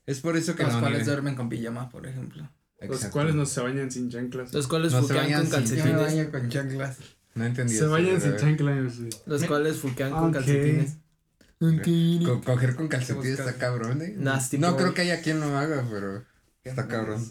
Es 0.05 0.21
por 0.21 0.37
eso 0.37 0.55
que 0.55 0.63
Los 0.63 0.75
cuales 0.77 1.05
duermen 1.05 1.35
con 1.35 1.49
pijama, 1.49 1.89
por 1.89 2.07
ejemplo. 2.07 2.49
Los 2.79 3.05
cuales 3.05 3.35
no 3.35 3.45
se 3.45 3.61
bañan 3.61 3.91
sin 3.91 4.09
chanclas. 4.09 4.53
Los 4.53 4.67
cuales 4.67 4.93
No 4.93 5.01
fuquean 5.01 5.31
con 5.49 5.65
sin- 5.65 5.77
Yo 5.77 5.85
me 5.85 5.91
calcetines. 5.91 5.97
baño 6.01 6.31
con 6.31 6.49
chanclas. 6.49 6.97
No 7.35 7.45
entendí 7.45 7.73
Se 7.73 7.79
eso, 7.79 7.91
bañan 7.91 8.19
sin 8.21 8.35
chanclas, 8.37 8.97
güey. 8.99 9.09
Los 9.25 9.43
cuales 9.45 9.77
fuquean 9.77 10.11
con 10.11 10.25
Ok. 10.29 10.33
calcetines. 10.33 10.97
Co- 11.59 12.41
coger 12.41 12.75
con 12.75 12.87
calcetines 12.87 13.39
está 13.39 13.53
cabrón, 13.57 14.01
eh. 14.01 14.13
Nasty 14.17 14.57
no 14.59 14.71
boy. 14.73 14.81
creo 14.81 14.93
que 14.93 15.01
haya 15.01 15.21
quien 15.21 15.39
lo 15.39 15.55
haga, 15.57 15.85
pero 15.89 16.23
está 16.63 16.87
cabrón. 16.87 17.23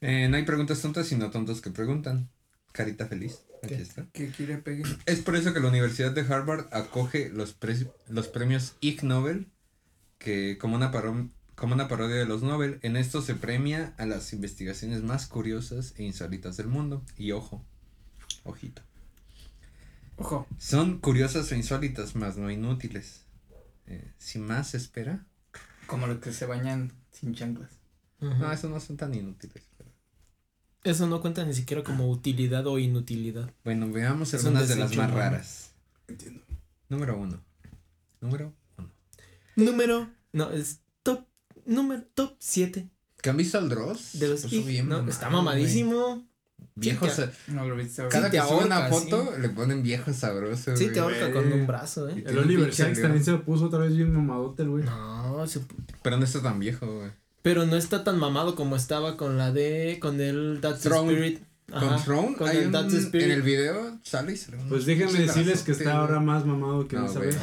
Eh, 0.00 0.28
no 0.28 0.36
hay 0.36 0.44
preguntas 0.44 0.80
tontas, 0.82 1.06
sino 1.06 1.30
tontos 1.30 1.60
que 1.60 1.70
preguntan. 1.70 2.30
Carita 2.72 3.06
feliz. 3.06 3.38
Aquí 3.64 3.76
¿Qué? 3.76 3.82
está. 3.82 4.06
¿Qué 4.12 4.30
quiere 4.30 4.58
pegar? 4.58 4.86
Es 5.06 5.20
por 5.20 5.36
eso 5.36 5.52
que 5.52 5.60
la 5.60 5.68
Universidad 5.68 6.12
de 6.12 6.22
Harvard 6.22 6.66
acoge 6.72 7.28
los, 7.30 7.52
pre- 7.54 7.88
los 8.08 8.28
premios 8.28 8.76
Ig 8.80 9.02
Nobel, 9.04 9.50
que 10.18 10.58
como 10.58 10.76
una, 10.76 10.90
paro- 10.92 11.30
como 11.54 11.74
una 11.74 11.88
parodia 11.88 12.16
de 12.16 12.26
los 12.26 12.42
Nobel, 12.42 12.78
en 12.82 12.96
esto 12.96 13.22
se 13.22 13.34
premia 13.34 13.94
a 13.98 14.06
las 14.06 14.32
investigaciones 14.32 15.02
más 15.02 15.26
curiosas 15.26 15.94
e 15.96 16.02
insólitas 16.04 16.56
del 16.56 16.68
mundo. 16.68 17.02
Y 17.18 17.32
ojo, 17.32 17.64
ojito. 18.44 18.82
Ojo. 20.16 20.46
Son 20.58 20.98
curiosas 21.00 21.50
e 21.52 21.56
insólitas, 21.56 22.14
más 22.14 22.36
no 22.36 22.50
inútiles. 22.50 23.24
Eh, 23.86 24.12
si 24.18 24.38
más 24.38 24.70
se 24.70 24.76
espera, 24.78 25.26
Como 25.86 26.06
los 26.06 26.18
que 26.20 26.32
se 26.32 26.46
bañan 26.46 26.92
sin 27.12 27.34
chanclas. 27.34 27.70
No, 28.20 28.50
eso 28.52 28.70
no 28.70 28.80
son 28.80 28.96
tan 28.96 29.12
inútiles. 29.14 29.64
Eso 30.84 31.06
no 31.06 31.20
cuenta 31.20 31.44
ni 31.44 31.54
siquiera 31.54 31.82
como 31.82 32.10
utilidad 32.10 32.66
o 32.66 32.78
inutilidad. 32.78 33.50
Bueno, 33.64 33.90
veamos 33.90 34.32
algunas 34.34 34.68
de 34.68 34.76
las 34.76 34.94
más 34.96 35.10
raras. 35.10 35.70
Entiendo. 36.06 36.42
Número 36.88 37.16
uno. 37.18 37.42
Número 38.20 38.52
uno. 38.78 38.90
Número. 39.56 40.10
No, 40.32 40.50
es 40.50 40.80
top. 41.02 41.24
Número. 41.66 42.02
Top 42.14 42.34
7 42.38 42.90
¿Que 43.22 43.30
han 43.30 43.36
visto 43.38 43.56
al 43.56 43.68
Dross? 43.70 44.18
de 44.18 44.28
los. 44.28 44.50
Bien 44.50 44.86
no, 44.88 44.96
mamado, 44.96 45.10
está 45.10 45.30
mamadísimo. 45.30 46.28
Viejo, 46.76 47.08
Sí, 47.08 47.22
No 47.48 47.66
lo 47.66 47.76
viste. 47.76 48.06
cada 48.08 48.30
que 48.30 48.40
sube 48.40 48.64
una 48.64 48.88
foto 48.88 49.36
le 49.38 49.48
ponen 49.48 49.82
viejo 49.82 50.12
sabroso. 50.12 50.76
Sí, 50.76 50.88
te 50.92 51.00
ahorca 51.00 51.32
con 51.32 51.50
un 51.52 51.66
brazo, 51.66 52.10
Y 52.10 52.20
eh. 52.20 52.24
El 52.26 52.38
Oliver 52.38 52.74
Sacks 52.74 53.00
también 53.00 53.24
se 53.24 53.30
lo 53.30 53.44
puso 53.44 53.66
otra 53.66 53.78
vez 53.80 53.96
bien 53.96 54.12
mamadote, 54.12 54.62
el 54.64 54.68
güey. 54.70 54.84
No, 54.84 55.46
se- 55.46 55.60
Pero 56.02 56.16
no 56.18 56.24
está 56.24 56.42
tan 56.42 56.58
viejo, 56.58 56.86
güey. 56.86 57.10
Pero 57.44 57.66
no 57.66 57.76
está 57.76 58.02
tan 58.04 58.18
mamado 58.18 58.54
como 58.56 58.74
estaba 58.74 59.18
con 59.18 59.36
la 59.36 59.52
de. 59.52 59.98
Con 60.00 60.18
el 60.20 60.58
That's. 60.62 60.86
Spirit. 60.86 61.42
Con 61.70 62.02
Throne, 62.02 62.36
con 62.36 62.48
el 62.50 62.66
un- 62.66 62.72
That's 62.72 62.92
the 62.92 62.98
Spirit. 63.00 63.26
en 63.26 63.32
el 63.32 63.42
video 63.42 63.98
sale 64.02 64.32
y 64.32 64.36
se 64.36 64.50
le 64.50 64.56
ve 64.56 64.62
un 64.64 64.68
Pues 64.70 64.86
déjenme 64.86 65.18
decirles 65.18 65.62
que 65.62 65.72
está 65.72 65.98
ahora 65.98 66.20
más 66.20 66.44
mamado 66.46 66.86
que 66.88 66.96
No, 66.96 67.06
esa 67.06 67.18
vez. 67.20 67.36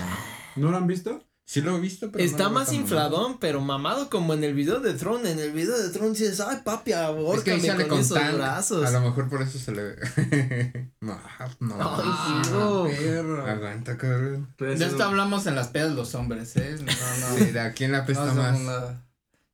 ¿No 0.55 0.71
lo 0.71 0.77
han 0.77 0.87
visto? 0.87 1.23
Sí 1.45 1.59
lo 1.61 1.75
he 1.75 1.79
visto, 1.81 2.11
pero 2.11 2.23
Está 2.23 2.43
no 2.45 2.51
más 2.51 2.71
infladón, 2.71 3.37
pero 3.39 3.59
mamado 3.61 4.09
como 4.09 4.33
en 4.33 4.43
el 4.45 4.53
video 4.53 4.79
de 4.79 4.93
Tron. 4.93 5.25
En 5.27 5.37
el 5.39 5.51
video 5.51 5.77
de 5.77 5.89
Tron 5.89 6.13
dices, 6.13 6.39
ay 6.39 6.59
papi, 6.63 6.91
mamado. 6.93 7.33
Es 7.33 7.41
que 7.43 7.59
sale 7.59 7.87
con 7.87 7.89
con 7.89 7.99
esos 7.99 8.17
Tank. 8.17 8.35
brazos. 8.35 8.85
A 8.87 8.91
lo 8.91 9.01
mejor 9.01 9.27
por 9.27 9.41
eso 9.41 9.59
se 9.59 9.71
le 9.73 9.83
ve. 9.83 10.91
no, 11.01 11.19
no. 11.59 11.75
Ay, 11.79 12.43
Giro. 12.43 12.87
perro. 12.89 13.45
Aguanta, 13.45 13.97
cabrón. 13.97 14.53
Pero 14.55 14.75
De 14.77 14.85
esto 14.85 14.97
no- 14.97 15.03
hablamos 15.05 15.45
en 15.47 15.55
las 15.55 15.67
pedas 15.69 15.93
los 15.93 16.15
hombres, 16.15 16.55
¿eh? 16.57 16.75
No, 16.79 16.85
no. 16.85 17.37
Sí, 17.37 17.45
de 17.51 17.59
a 17.59 17.73
quién 17.73 17.91
la 17.91 17.97
no 17.99 18.03
apesta 18.05 18.27
somos 18.29 18.37
más. 18.37 18.59
nada. 18.61 19.05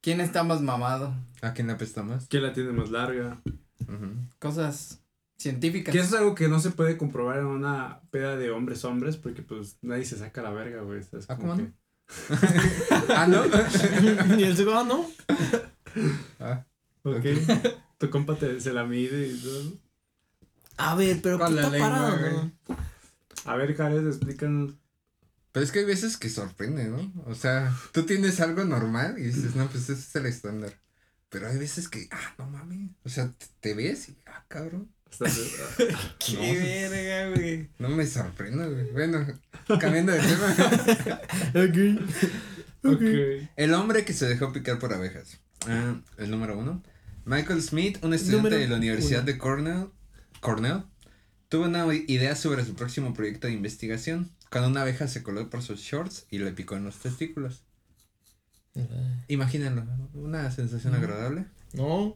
¿Quién 0.01 0.21
está 0.21 0.43
más 0.43 0.61
mamado? 0.61 1.13
¿A 1.41 1.53
quién 1.53 1.67
la 1.67 1.73
apesta 1.73 2.03
más? 2.03 2.27
¿Quién 2.27 2.43
la 2.43 2.53
tiene 2.53 2.71
más 2.71 2.89
larga? 2.91 3.41
Cosas 4.39 5.01
científicas. 5.37 5.91
Que 5.93 5.99
eso 5.99 6.15
es 6.15 6.21
algo 6.21 6.35
que 6.35 6.47
no 6.47 6.59
se 6.59 6.71
puede 6.71 6.97
comprobar 6.97 7.39
en 7.39 7.45
una 7.45 8.01
peda 8.11 8.35
de 8.37 8.49
hombres 8.51 8.83
hombres 8.85 9.17
porque 9.17 9.41
pues 9.41 9.77
nadie 9.81 10.05
se 10.05 10.17
saca 10.17 10.41
la 10.41 10.51
verga, 10.51 10.81
güey. 10.81 11.01
Ah, 11.27 11.35
¿cómo 11.37 11.55
que- 11.57 11.63
no? 11.63 11.73
ah, 13.15 13.27
no. 13.27 13.43
y 14.39 14.43
él 14.43 14.55
digo, 14.55 14.73
ah, 14.73 14.83
no. 14.87 15.05
Ah, 16.39 16.63
Ok. 17.03 17.25
tu 17.97 18.09
compa 18.11 18.35
te, 18.35 18.61
se 18.61 18.71
la 18.71 18.83
mide 18.85 19.27
y 19.27 19.39
todo. 19.39 19.73
A 20.77 20.93
ver, 20.95 21.19
pero 21.23 21.39
Con 21.39 21.47
¿qué 21.49 21.53
la 21.55 21.61
está 21.61 21.71
lengua, 21.71 21.89
parado? 21.89 22.17
güey. 22.19 22.51
A 23.45 23.55
ver, 23.55 23.75
Jared, 23.75 24.05
explícanos. 24.07 24.73
Pero 25.51 25.63
es 25.65 25.71
que 25.71 25.79
hay 25.79 25.85
veces 25.85 26.17
que 26.17 26.29
sorprende, 26.29 26.85
¿no? 26.85 27.11
O 27.25 27.33
sea, 27.35 27.75
tú 27.91 28.03
tienes 28.05 28.39
algo 28.39 28.63
normal 28.65 29.17
y 29.17 29.23
dices, 29.23 29.55
no, 29.55 29.67
pues 29.69 29.83
ese 29.89 29.93
es 29.93 30.15
el 30.15 30.25
estándar. 30.27 30.73
Pero 31.29 31.47
hay 31.49 31.57
veces 31.57 31.87
que, 31.89 32.07
ah, 32.11 32.35
no 32.37 32.49
mames. 32.49 32.91
O 33.03 33.09
sea, 33.09 33.33
te- 33.59 33.73
ves 33.73 34.09
y, 34.09 34.17
ah, 34.27 34.45
cabrón. 34.47 34.89
Qué 36.19 36.89
verga, 36.89 37.35
güey. 37.35 37.69
No 37.79 37.89
me 37.89 38.05
sorprende, 38.05 38.67
güey. 38.69 38.91
Bueno, 38.91 39.25
cambiando 39.79 40.11
de 40.11 40.19
tema. 40.19 40.55
Ok. 42.83 42.93
ok. 42.93 43.01
El 43.55 43.73
hombre 43.73 44.05
que 44.05 44.13
se 44.13 44.27
dejó 44.27 44.51
picar 44.53 44.79
por 44.79 44.93
abejas. 44.93 45.39
Ah, 45.67 45.99
el 46.17 46.29
número 46.31 46.57
uno. 46.57 46.83
Michael 47.25 47.61
Smith, 47.61 47.97
un 48.03 48.13
estudiante 48.13 48.43
Número 48.49 48.57
de 48.57 48.67
la 48.69 48.75
Universidad 48.77 49.21
uno. 49.23 49.31
de 49.31 49.37
Cornell, 49.37 49.87
Cornell, 50.39 50.83
tuvo 51.49 51.65
una 51.65 51.85
idea 51.93 52.35
sobre 52.35 52.63
su 52.63 52.73
próximo 52.75 53.13
proyecto 53.13 53.47
de 53.47 53.53
investigación. 53.53 54.31
Cuando 54.51 54.69
una 54.69 54.81
abeja 54.81 55.07
se 55.07 55.23
coló 55.23 55.49
por 55.49 55.61
sus 55.61 55.79
shorts 55.81 56.25
y 56.29 56.39
le 56.39 56.51
picó 56.51 56.75
en 56.75 56.83
los 56.85 56.97
testículos. 56.97 57.63
Imagínenlo, 59.27 59.85
una 60.13 60.51
sensación 60.51 60.93
agradable. 60.95 61.45
No. 61.73 62.15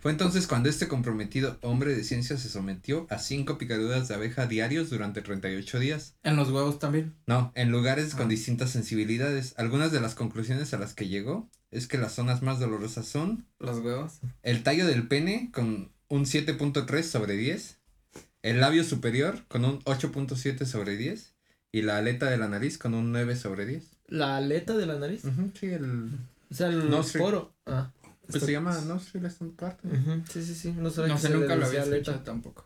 Fue 0.00 0.10
entonces 0.10 0.46
cuando 0.46 0.68
este 0.68 0.86
comprometido 0.88 1.58
hombre 1.62 1.94
de 1.94 2.04
ciencia 2.04 2.36
se 2.36 2.48
sometió 2.50 3.06
a 3.08 3.18
cinco 3.18 3.56
picaduras 3.56 4.08
de 4.08 4.14
abeja 4.14 4.46
diarios 4.46 4.90
durante 4.90 5.22
38 5.22 5.78
días. 5.78 6.14
En 6.22 6.36
los 6.36 6.50
huevos 6.50 6.78
también. 6.78 7.14
No, 7.26 7.52
en 7.54 7.70
lugares 7.70 8.14
con 8.14 8.26
Ah. 8.26 8.28
distintas 8.28 8.70
sensibilidades. 8.70 9.54
Algunas 9.56 9.92
de 9.92 10.00
las 10.00 10.14
conclusiones 10.14 10.74
a 10.74 10.78
las 10.78 10.92
que 10.94 11.08
llegó 11.08 11.48
es 11.70 11.86
que 11.86 11.96
las 11.98 12.12
zonas 12.12 12.42
más 12.42 12.58
dolorosas 12.60 13.06
son 13.06 13.46
Los 13.58 13.78
huevos. 13.78 14.20
el 14.42 14.62
tallo 14.62 14.86
del 14.86 15.08
pene 15.08 15.50
con 15.52 15.90
un 16.08 16.26
7.3 16.26 17.02
sobre 17.10 17.36
10, 17.36 17.78
el 18.42 18.60
labio 18.60 18.84
superior 18.84 19.44
con 19.48 19.64
un 19.64 19.80
8.7 19.84 20.66
sobre 20.66 20.96
10 20.98 21.33
y 21.76 21.82
la 21.82 21.98
aleta 21.98 22.30
de 22.30 22.36
la 22.36 22.46
nariz 22.46 22.78
con 22.78 22.94
un 22.94 23.10
9 23.10 23.34
sobre 23.34 23.66
10. 23.66 23.84
La 24.06 24.36
aleta 24.36 24.76
de 24.76 24.86
la 24.86 24.96
nariz. 24.98 25.24
Ujú, 25.24 25.50
sí, 25.58 25.66
el... 25.66 26.10
O 26.50 26.54
sea, 26.54 26.68
el 26.68 26.88
Nostril. 26.88 27.22
poro. 27.24 27.52
Ah. 27.66 27.90
Pues 28.30 28.44
se 28.44 28.52
llama 28.52 28.80
nostril 28.82 29.26
esta 29.26 29.44
parte. 29.56 29.88
Ujú, 29.88 30.22
Sí, 30.32 30.44
sí, 30.44 30.54
sí. 30.54 30.72
No, 30.72 30.88
sabía 30.90 31.08
No 31.08 31.16
que 31.16 31.22
sé, 31.22 31.28
se 31.28 31.34
nunca 31.34 31.56
lo 31.56 31.66
había 31.66 31.82
aleta. 31.82 31.96
escuchado 32.12 32.20
tampoco. 32.24 32.64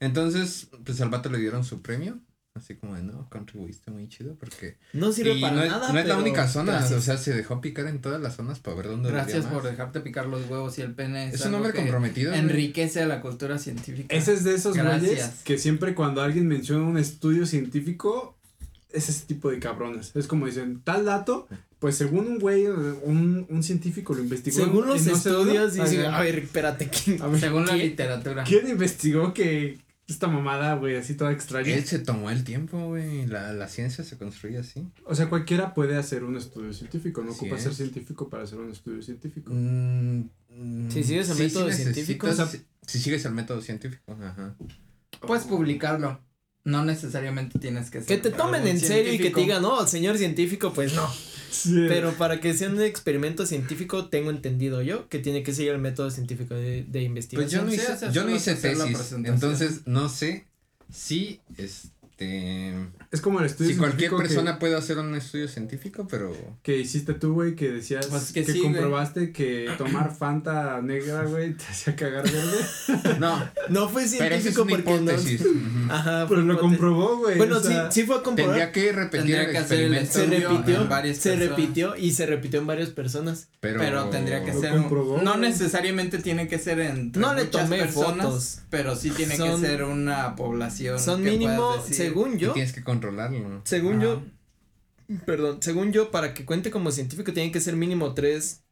Entonces, 0.00 0.68
pues 0.84 1.00
al 1.02 1.10
vato 1.10 1.28
le 1.28 1.38
dieron 1.38 1.62
su 1.64 1.82
premio. 1.82 2.18
Así 2.54 2.74
como 2.74 2.96
de, 2.96 3.02
no, 3.02 3.28
contribuiste 3.30 3.90
muy 3.92 4.08
chido 4.08 4.34
porque... 4.34 4.78
No 4.92 5.12
sirve 5.12 5.34
y 5.34 5.40
para 5.40 5.54
no, 5.54 5.62
es, 5.62 5.70
nada. 5.70 5.92
no 5.92 5.98
es 5.98 6.06
la 6.08 6.16
única 6.16 6.48
zona, 6.48 6.72
gracias. 6.72 6.98
o 6.98 7.02
sea, 7.02 7.16
se 7.18 7.32
dejó 7.34 7.60
picar 7.60 7.86
en 7.86 8.00
todas 8.00 8.20
las 8.20 8.34
zonas 8.34 8.58
para 8.58 8.76
ver 8.78 8.86
dónde 8.88 9.10
Gracias 9.12 9.44
más. 9.44 9.52
por 9.52 9.62
dejarte 9.62 10.00
picar 10.00 10.26
los 10.26 10.48
huevos 10.50 10.76
y 10.78 10.82
el 10.82 10.92
pene. 10.94 11.28
Es 11.28 11.42
un 11.42 11.48
algo 11.54 11.58
hombre 11.58 11.74
comprometido. 11.74 12.32
Enriquece 12.32 13.02
a 13.02 13.06
la 13.06 13.20
cultura 13.20 13.58
científica. 13.58 14.12
Ese 14.16 14.32
es 14.32 14.42
de 14.42 14.54
esos 14.54 14.76
güeyes 14.76 15.42
que 15.44 15.58
siempre 15.58 15.94
cuando 15.94 16.22
alguien 16.22 16.48
menciona 16.48 16.82
un 16.84 16.98
estudio 16.98 17.46
científico, 17.46 18.37
es 18.92 19.08
ese 19.08 19.26
tipo 19.26 19.50
de 19.50 19.58
cabrones. 19.58 20.12
Es 20.14 20.26
como 20.26 20.46
dicen, 20.46 20.80
tal 20.82 21.04
dato, 21.04 21.46
pues 21.78 21.96
según 21.96 22.26
un 22.26 22.38
güey, 22.38 22.66
un, 22.66 23.46
un 23.48 23.62
científico 23.62 24.14
lo 24.14 24.20
investigó. 24.22 24.56
Según 24.64 24.86
los 24.86 25.04
no 25.06 25.12
estudios, 25.14 25.74
dicen, 25.74 26.06
a 26.06 26.20
ver, 26.20 26.38
espérate, 26.38 26.88
¿quién? 26.88 27.20
A 27.22 27.26
ver, 27.26 27.40
Según 27.40 27.66
la 27.66 27.74
¿Quién? 27.74 27.88
literatura. 27.88 28.44
¿Quién 28.44 28.68
investigó 28.68 29.34
que 29.34 29.78
esta 30.06 30.26
mamada, 30.26 30.74
güey, 30.76 30.96
así 30.96 31.14
toda 31.14 31.32
extraña? 31.32 31.74
Él 31.74 31.84
se 31.84 31.98
tomó 31.98 32.30
el 32.30 32.42
tiempo, 32.44 32.86
güey. 32.88 33.26
La, 33.26 33.52
la 33.52 33.68
ciencia 33.68 34.02
se 34.04 34.16
construye 34.16 34.56
así. 34.56 34.88
O 35.04 35.14
sea, 35.14 35.28
cualquiera 35.28 35.74
puede 35.74 35.96
hacer 35.96 36.24
un 36.24 36.36
estudio 36.38 36.72
científico, 36.72 37.22
no 37.22 37.32
Así 37.32 37.40
ocupa 37.40 37.56
es. 37.56 37.62
ser 37.64 37.74
científico 37.74 38.30
para 38.30 38.44
hacer 38.44 38.58
un 38.58 38.70
estudio 38.72 39.02
científico. 39.02 39.52
Mm, 39.52 40.20
mm, 40.56 40.90
Si 40.90 41.04
sigues 41.04 41.28
el 41.28 41.36
sí, 41.36 41.42
método 41.42 41.70
sí 41.70 41.82
científico, 41.82 42.26
o 42.26 42.32
sea- 42.32 42.46
si, 42.46 42.62
si 42.86 42.98
sigues 43.00 43.22
el 43.26 43.32
método 43.32 43.60
científico, 43.60 44.16
ajá. 44.18 44.56
Puedes 45.26 45.44
publicarlo. 45.44 46.20
No 46.68 46.84
necesariamente 46.84 47.58
tienes 47.58 47.90
que 47.90 47.98
ser. 48.00 48.06
Que 48.06 48.18
te 48.18 48.30
tomen 48.30 48.66
en 48.66 48.78
serio 48.78 49.12
y 49.12 49.16
que 49.16 49.30
te 49.30 49.34
científico. 49.34 49.40
digan, 49.40 49.62
no, 49.62 49.86
señor 49.86 50.18
científico, 50.18 50.72
pues 50.74 50.92
no. 50.92 51.08
Sí. 51.50 51.86
Pero 51.88 52.12
para 52.12 52.40
que 52.40 52.52
sea 52.52 52.68
un 52.68 52.80
experimento 52.82 53.46
científico, 53.46 54.08
tengo 54.08 54.30
entendido 54.30 54.82
yo 54.82 55.08
que 55.08 55.18
tiene 55.18 55.42
que 55.42 55.54
seguir 55.54 55.72
el 55.72 55.78
método 55.78 56.10
científico 56.10 56.54
de, 56.54 56.84
de 56.84 57.10
Pues 57.32 57.50
yo 57.50 57.62
investigación. 57.62 57.64
no 57.66 57.70
Sí, 57.72 57.76
hice, 57.78 57.92
o 57.92 57.96
sea, 57.98 58.10
yo 58.12 58.24
no 58.24 58.34
hice 58.36 58.54
tesis, 58.54 59.12
entonces 59.24 59.80
no 59.86 60.08
sé 60.10 60.46
si 60.92 61.40
este 62.18 62.74
es 63.10 63.20
como 63.20 63.38
el 63.40 63.46
estudio 63.46 63.70
si 63.70 63.76
cualquier 63.76 64.10
científico 64.10 64.22
que- 64.22 64.28
persona 64.28 64.58
puede 64.58 64.76
hacer 64.76 64.98
un 64.98 65.14
estudio 65.14 65.48
científico, 65.48 66.06
pero 66.10 66.36
que 66.62 66.76
hiciste 66.78 67.14
tú, 67.14 67.32
güey, 67.34 67.54
que 67.54 67.70
decías 67.70 68.06
Pues 68.08 68.32
que, 68.32 68.44
que 68.44 68.52
sí, 68.52 68.58
güey. 68.60 68.72
comprobaste 68.72 69.32
que 69.32 69.70
tomar 69.78 70.14
Fanta 70.14 70.82
negra, 70.82 71.22
güey, 71.24 71.54
te 71.54 71.64
hacía 71.64 71.94
cagar 71.96 72.24
verde. 72.24 73.18
no, 73.20 73.38
No 73.68 73.88
fue 73.88 74.02
pero 74.18 74.34
esa 74.34 74.48
es 74.48 74.54
científico 74.54 74.62
una 74.62 75.14
porque 75.14 75.38
no. 75.86 75.94
Ajá, 75.94 76.26
Pero 76.28 76.42
lo 76.42 76.58
comprobó, 76.58 77.18
güey. 77.18 77.38
Bueno, 77.38 77.56
o 77.58 77.60
sea, 77.60 77.90
sí, 77.90 78.00
sí 78.02 78.06
fue 78.06 78.16
a 78.16 78.22
comprobar. 78.22 78.56
Tendría 78.56 78.72
que 78.72 78.92
repetir 78.92 79.20
Tendría 79.20 79.42
el 79.44 79.50
que 79.52 79.58
hacer 79.58 79.80
el 79.80 79.94
experimento, 79.94 80.12
se 80.12 80.48
repitió, 80.50 80.82
en 80.82 80.88
varias 80.88 81.16
se 81.18 81.30
personas. 81.30 81.48
repitió 81.56 81.96
y 81.96 82.12
se 82.12 82.26
repitió 82.26 82.60
en 82.60 82.66
varias 82.66 82.90
personas. 82.90 83.48
pero, 83.60 83.78
Pero 83.80 84.04
tendría 84.10 84.44
que 84.44 84.52
ser. 84.52 84.72
comprobó, 84.74 85.22
no 85.22 85.36
necesariamente 85.36 86.18
tiene 86.18 86.46
que 86.48 86.58
ser 86.58 86.80
entre 86.80 87.22
No 87.22 87.32
le 87.34 87.44
tomé 87.46 87.78
personas, 87.78 88.26
fotos. 88.26 88.58
Pero 88.70 88.94
sí 88.96 89.10
tiene 89.10 89.36
Son- 89.36 89.60
que 89.62 89.66
ser 89.66 89.84
una 89.84 90.36
población. 90.36 90.98
Son 91.00 91.22
que 91.22 91.30
mínimo, 91.30 91.74
decir, 91.76 92.07
según 92.08 92.34
y 92.36 92.38
yo, 92.38 92.52
tienes 92.52 92.72
que 92.72 92.82
controlarlo. 92.82 93.62
según 93.64 93.94
Ajá. 93.96 94.02
yo, 94.04 94.22
perdón, 95.26 95.58
según 95.62 95.92
yo, 95.92 96.10
para 96.10 96.34
que 96.34 96.44
cuente 96.44 96.70
como 96.70 96.90
científico 96.90 97.32
tienen 97.32 97.52
que 97.52 97.60
ser 97.60 97.76
mínimo 97.76 98.14
tres, 98.14 98.62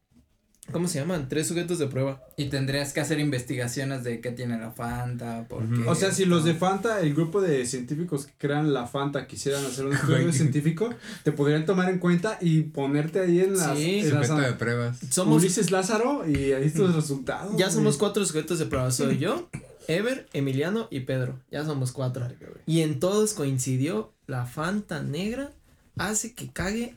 ¿cómo 0.71 0.87
se 0.87 0.99
llaman? 0.99 1.29
Tres 1.29 1.47
sujetos 1.47 1.79
de 1.79 1.87
prueba. 1.87 2.21
Y 2.35 2.49
tendrías 2.49 2.93
que 2.93 2.99
hacer 2.99 3.19
investigaciones 3.19 4.03
de 4.03 4.19
qué 4.21 4.31
tiene 4.31 4.59
la 4.59 4.71
Fanta, 4.71 5.47
por 5.47 5.63
Ujú. 5.63 5.83
qué 5.83 5.89
O 5.89 5.95
sea, 5.95 6.11
si 6.11 6.25
los 6.25 6.43
de. 6.43 6.53
Fanta, 6.53 6.99
el 7.01 7.13
grupo 7.15 7.41
de 7.41 7.65
científicos 7.65 8.25
que 8.27 8.33
crean 8.37 8.73
la 8.73 8.85
Fanta 8.85 9.25
quisieran 9.27 9.65
hacer 9.65 9.85
un 9.87 9.93
estudio 9.95 10.31
científico, 10.33 10.89
te 11.23 11.31
podrían 11.31 11.65
tomar 11.65 11.89
en 11.89 11.97
cuenta 11.99 12.37
y 12.41 12.61
ponerte 12.63 13.19
ahí 13.21 13.39
en 13.39 13.55
las, 13.57 13.77
Sí. 13.77 13.99
en 13.99 14.13
las- 14.13 14.27
Sujeto 14.27 14.45
de 14.47 14.53
pruebas. 14.53 14.99
Somos, 15.09 15.41
Ulises 15.41 15.71
Lázaro 15.71 16.27
y 16.29 16.51
ahí 16.51 16.65
están 16.65 16.83
los 16.83 16.95
resultados. 16.95 17.55
ya 17.57 17.71
somos 17.71 17.97
cuatro 17.97 18.23
sujetos 18.25 18.59
de 18.59 18.65
prueba. 18.67 18.91
Soy 18.91 19.17
yo, 19.19 19.49
Ever, 19.87 20.27
Emiliano 20.33 20.87
y 20.91 21.01
Pedro. 21.01 21.39
Ya 21.51 21.65
somos 21.65 21.91
cuatro. 21.91 22.27
Y 22.65 22.81
en 22.81 22.99
todos 22.99 23.33
coincidió 23.33 24.13
la 24.25 24.45
Fanta 24.45 25.01
negra 25.01 25.51
hace 25.97 26.33
que 26.33 26.49
cague 26.51 26.95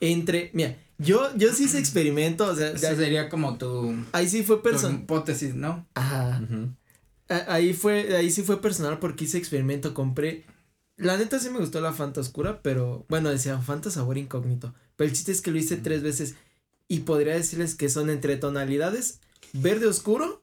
entre, 0.00 0.50
mira, 0.54 0.76
yo, 0.98 1.34
yo 1.36 1.52
sí 1.52 1.64
hice 1.64 1.78
experimento, 1.78 2.44
o 2.46 2.54
sea, 2.54 2.74
ya- 2.74 2.94
sería 2.94 3.28
como 3.28 3.58
tu, 3.58 3.94
ahí 4.12 4.28
sí 4.28 4.42
fue 4.42 4.56
tu 4.56 4.62
personal. 4.62 5.00
hipótesis, 5.00 5.54
¿no? 5.54 5.86
Ajá. 5.94 6.42
Ahí 7.48 7.74
fue, 7.74 8.16
ahí 8.16 8.30
sí 8.30 8.42
fue 8.42 8.60
personal 8.60 8.98
porque 8.98 9.24
hice 9.24 9.38
experimento, 9.38 9.94
compré. 9.94 10.44
La 10.96 11.16
neta 11.16 11.38
sí 11.38 11.48
me 11.48 11.58
gustó 11.58 11.80
la 11.80 11.92
Fanta 11.92 12.20
oscura, 12.20 12.60
pero 12.62 13.06
bueno, 13.08 13.30
decía 13.30 13.58
Fanta 13.60 13.90
sabor 13.90 14.18
incógnito. 14.18 14.74
Pero 14.96 15.08
el 15.08 15.14
chiste 15.16 15.32
es 15.32 15.40
que 15.40 15.50
lo 15.50 15.58
hice 15.58 15.76
tres 15.76 16.02
veces 16.02 16.34
y 16.88 17.00
podría 17.00 17.34
decirles 17.34 17.74
que 17.74 17.88
son 17.88 18.10
entre 18.10 18.36
tonalidades 18.36 19.20
verde 19.52 19.86
oscuro 19.86 20.42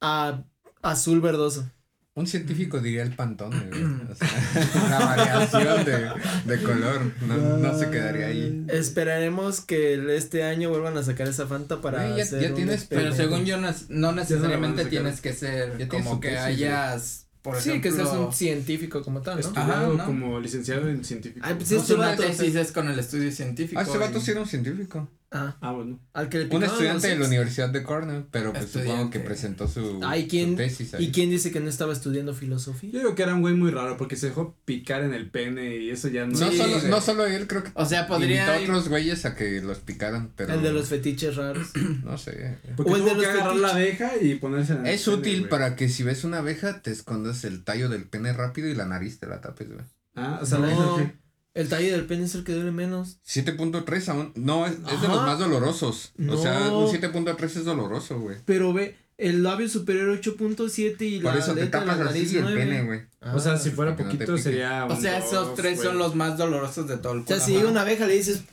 a 0.00 0.44
azul 0.82 1.20
verdoso. 1.20 1.70
Un 2.14 2.26
científico 2.26 2.78
diría 2.80 3.02
el 3.04 3.14
pantone, 3.14 3.56
güey. 3.70 3.82
O 4.10 4.14
sea, 4.14 4.28
la 4.90 4.98
variación 5.06 5.84
de, 5.86 6.10
de 6.44 6.62
color 6.62 7.00
no, 7.26 7.56
no 7.56 7.78
se 7.78 7.88
quedaría 7.88 8.26
ahí. 8.26 8.66
Esperaremos 8.68 9.62
que 9.62 10.14
este 10.14 10.42
año 10.44 10.68
vuelvan 10.68 10.96
a 10.98 11.02
sacar 11.02 11.26
esa 11.28 11.46
Fanta 11.46 11.80
para 11.80 12.02
Güey, 12.04 12.18
ya- 12.18 12.22
hacer 12.24 12.42
ya 12.42 12.54
tienes- 12.54 12.84
Pero 12.90 13.14
según 13.14 13.46
yo, 13.46 13.56
no, 13.88 14.12
necesariamente 14.12 14.84
tienes 14.84 15.22
que 15.22 15.32
ser 15.32 15.78
Ya 15.78 15.88
como 15.88 16.20
que 16.20 16.28
tesis, 16.28 16.42
hayas, 16.44 17.26
por 17.40 17.56
sí, 17.58 17.70
ejemplo. 17.70 17.90
que 17.90 17.96
seas 17.96 18.08
un 18.12 18.32
científico 18.34 19.02
como 19.02 19.22
tal, 19.22 19.36
¿no? 19.36 19.40
Estudiado 19.40 19.72
Ajá, 19.72 19.94
¿no? 19.96 20.04
como 20.04 20.38
licenciado 20.38 20.86
en 20.90 21.02
científico. 21.06 21.46
Ay, 21.48 21.54
pues 21.54 21.70
no, 21.72 21.78
este 21.78 21.94
vato- 21.94 22.22
tesis 22.24 22.54
es 22.56 22.72
con 22.72 22.88
el 22.90 22.98
estudio 22.98 23.32
científico. 23.32 23.80
Ah, 23.80 23.84
ese 23.84 23.96
vato 23.96 24.18
y- 24.18 24.20
sí 24.20 24.30
era 24.32 24.40
un 24.40 24.46
científico. 24.46 25.08
Ah, 25.34 25.56
Ah, 25.62 25.72
bueno. 25.72 25.98
al 26.12 26.28
que 26.28 26.40
le 26.40 26.54
Un 26.54 26.62
estudiante 26.62 27.08
de 27.08 27.16
la. 27.18 27.26
Universidad 27.26 27.70
de 27.70 27.82
Cornell, 27.82 28.24
pero 28.30 28.52
pues 28.52 28.68
supongo 28.70 29.08
que 29.10 29.18
presentó 29.18 29.66
su, 29.66 30.00
Ay, 30.04 30.22
su 30.24 30.28
¿quién? 30.28 30.56
tesis 30.56 30.92
ahí. 30.92 31.06
¿Y 31.06 31.10
quién 31.12 31.30
dice 31.30 31.50
que 31.50 31.60
no 31.60 31.70
estaba 31.70 31.92
estudiando 31.92 32.34
filosofía? 32.34 32.90
Yo 32.92 32.98
digo 32.98 33.14
que 33.14 33.22
era 33.22 33.34
un 33.34 33.40
güey 33.40 33.54
muy 33.54 33.70
raro 33.70 33.96
porque 33.96 34.16
se 34.16 34.26
dejó 34.26 34.54
picar 34.66 35.02
en 35.02 35.14
el 35.14 35.30
pene 35.30 35.76
y 35.78 35.90
eso 35.90 36.08
ya 36.08 36.26
no. 36.26 36.38
No, 36.38 36.50
Sí, 36.50 36.58
solo, 36.58 36.78
no 36.88 37.00
solo 37.00 37.26
él, 37.26 37.46
creo 37.46 37.62
que 37.64 37.70
O 37.74 37.86
sea, 37.86 38.06
podría 38.06 38.44
invitó 38.44 38.52
a 38.52 38.62
otros 38.76 38.88
güeyes 38.90 39.24
a 39.24 39.34
que 39.34 39.60
los 39.62 39.78
picaran, 39.78 40.32
pero 40.36 40.52
El 40.52 40.62
de 40.62 40.72
los 40.72 40.88
fetiches 40.88 41.36
raros. 41.36 41.68
no 42.04 42.18
sé. 42.18 42.58
Porque 42.76 42.92
O 42.92 42.96
el 42.96 43.02
tuvo 43.02 43.14
de 43.14 43.20
que 43.20 43.22
los 43.22 43.26
agarrar 43.26 43.44
fetiches. 43.54 43.62
la 43.62 43.68
abeja 43.70 44.10
y 44.20 44.34
ponerse 44.34 44.72
en 44.74 44.86
el 44.86 44.92
Es 44.92 45.04
pene, 45.04 45.16
útil 45.16 45.38
güey. 45.40 45.50
para 45.50 45.76
que 45.76 45.88
si 45.88 46.02
ves 46.02 46.24
una 46.24 46.38
abeja 46.38 46.82
te 46.82 46.90
escondas 46.90 47.44
el 47.44 47.64
tallo 47.64 47.88
del 47.88 48.04
pene 48.04 48.32
rápido 48.34 48.68
y 48.68 48.74
la 48.74 48.84
nariz 48.86 49.18
te 49.18 49.26
la 49.26 49.40
tapes, 49.40 49.68
güey. 49.68 49.80
Ah, 50.14 50.40
o 50.42 50.44
sea, 50.46 50.58
No. 50.58 50.66
la 50.66 51.02
que- 51.04 51.21
El 51.54 51.68
talle 51.68 51.90
del 51.90 52.06
pene 52.06 52.24
es 52.24 52.34
el 52.34 52.44
que 52.44 52.52
duele 52.54 52.72
menos. 52.72 53.18
7.3 53.26 54.08
aún, 54.08 54.32
no, 54.36 54.66
es, 54.66 54.72
es 54.72 55.02
de 55.02 55.08
los 55.08 55.22
más 55.22 55.38
dolorosos. 55.38 56.12
No. 56.16 56.34
O 56.34 56.42
sea, 56.42 56.72
un 56.72 56.86
7.3 56.86 57.44
es 57.44 57.64
doloroso, 57.64 58.18
güey. 58.20 58.38
Pero 58.46 58.72
ve, 58.72 58.96
el 59.18 59.42
labio 59.42 59.68
superior 59.68 60.18
8.7 60.18 60.96
y 61.02 61.20
Por 61.20 61.34
la 61.34 61.40
eso 61.40 61.54
te 61.54 61.60
aleta 61.60 61.80
de 61.80 61.86
la 61.86 61.92
tapas 61.92 62.06
nariz 62.06 62.28
así 62.28 62.36
el 62.38 62.42
9. 62.44 62.60
pene, 62.60 62.82
güey. 62.84 63.00
Ah. 63.20 63.34
O 63.36 63.38
sea, 63.38 63.58
si 63.58 63.70
fuera 63.70 63.94
para 63.94 64.08
que 64.08 64.14
no 64.14 64.18
te 64.18 64.24
poquito 64.24 64.36
pique. 64.36 64.42
sería. 64.42 64.86
O 64.86 64.94
un 64.94 65.00
sea, 65.00 65.18
esos 65.18 65.48
dos, 65.48 65.54
tres 65.54 65.76
güey. 65.76 65.88
son 65.88 65.98
los 65.98 66.14
más 66.14 66.38
dolorosos 66.38 66.88
de 66.88 66.96
todo 66.96 67.12
el 67.12 67.20
O 67.20 67.26
sea, 67.26 67.38
si 67.38 67.52
llega 67.52 67.68
una 67.68 67.82
abeja 67.82 68.06
le 68.06 68.14
dices, 68.14 68.44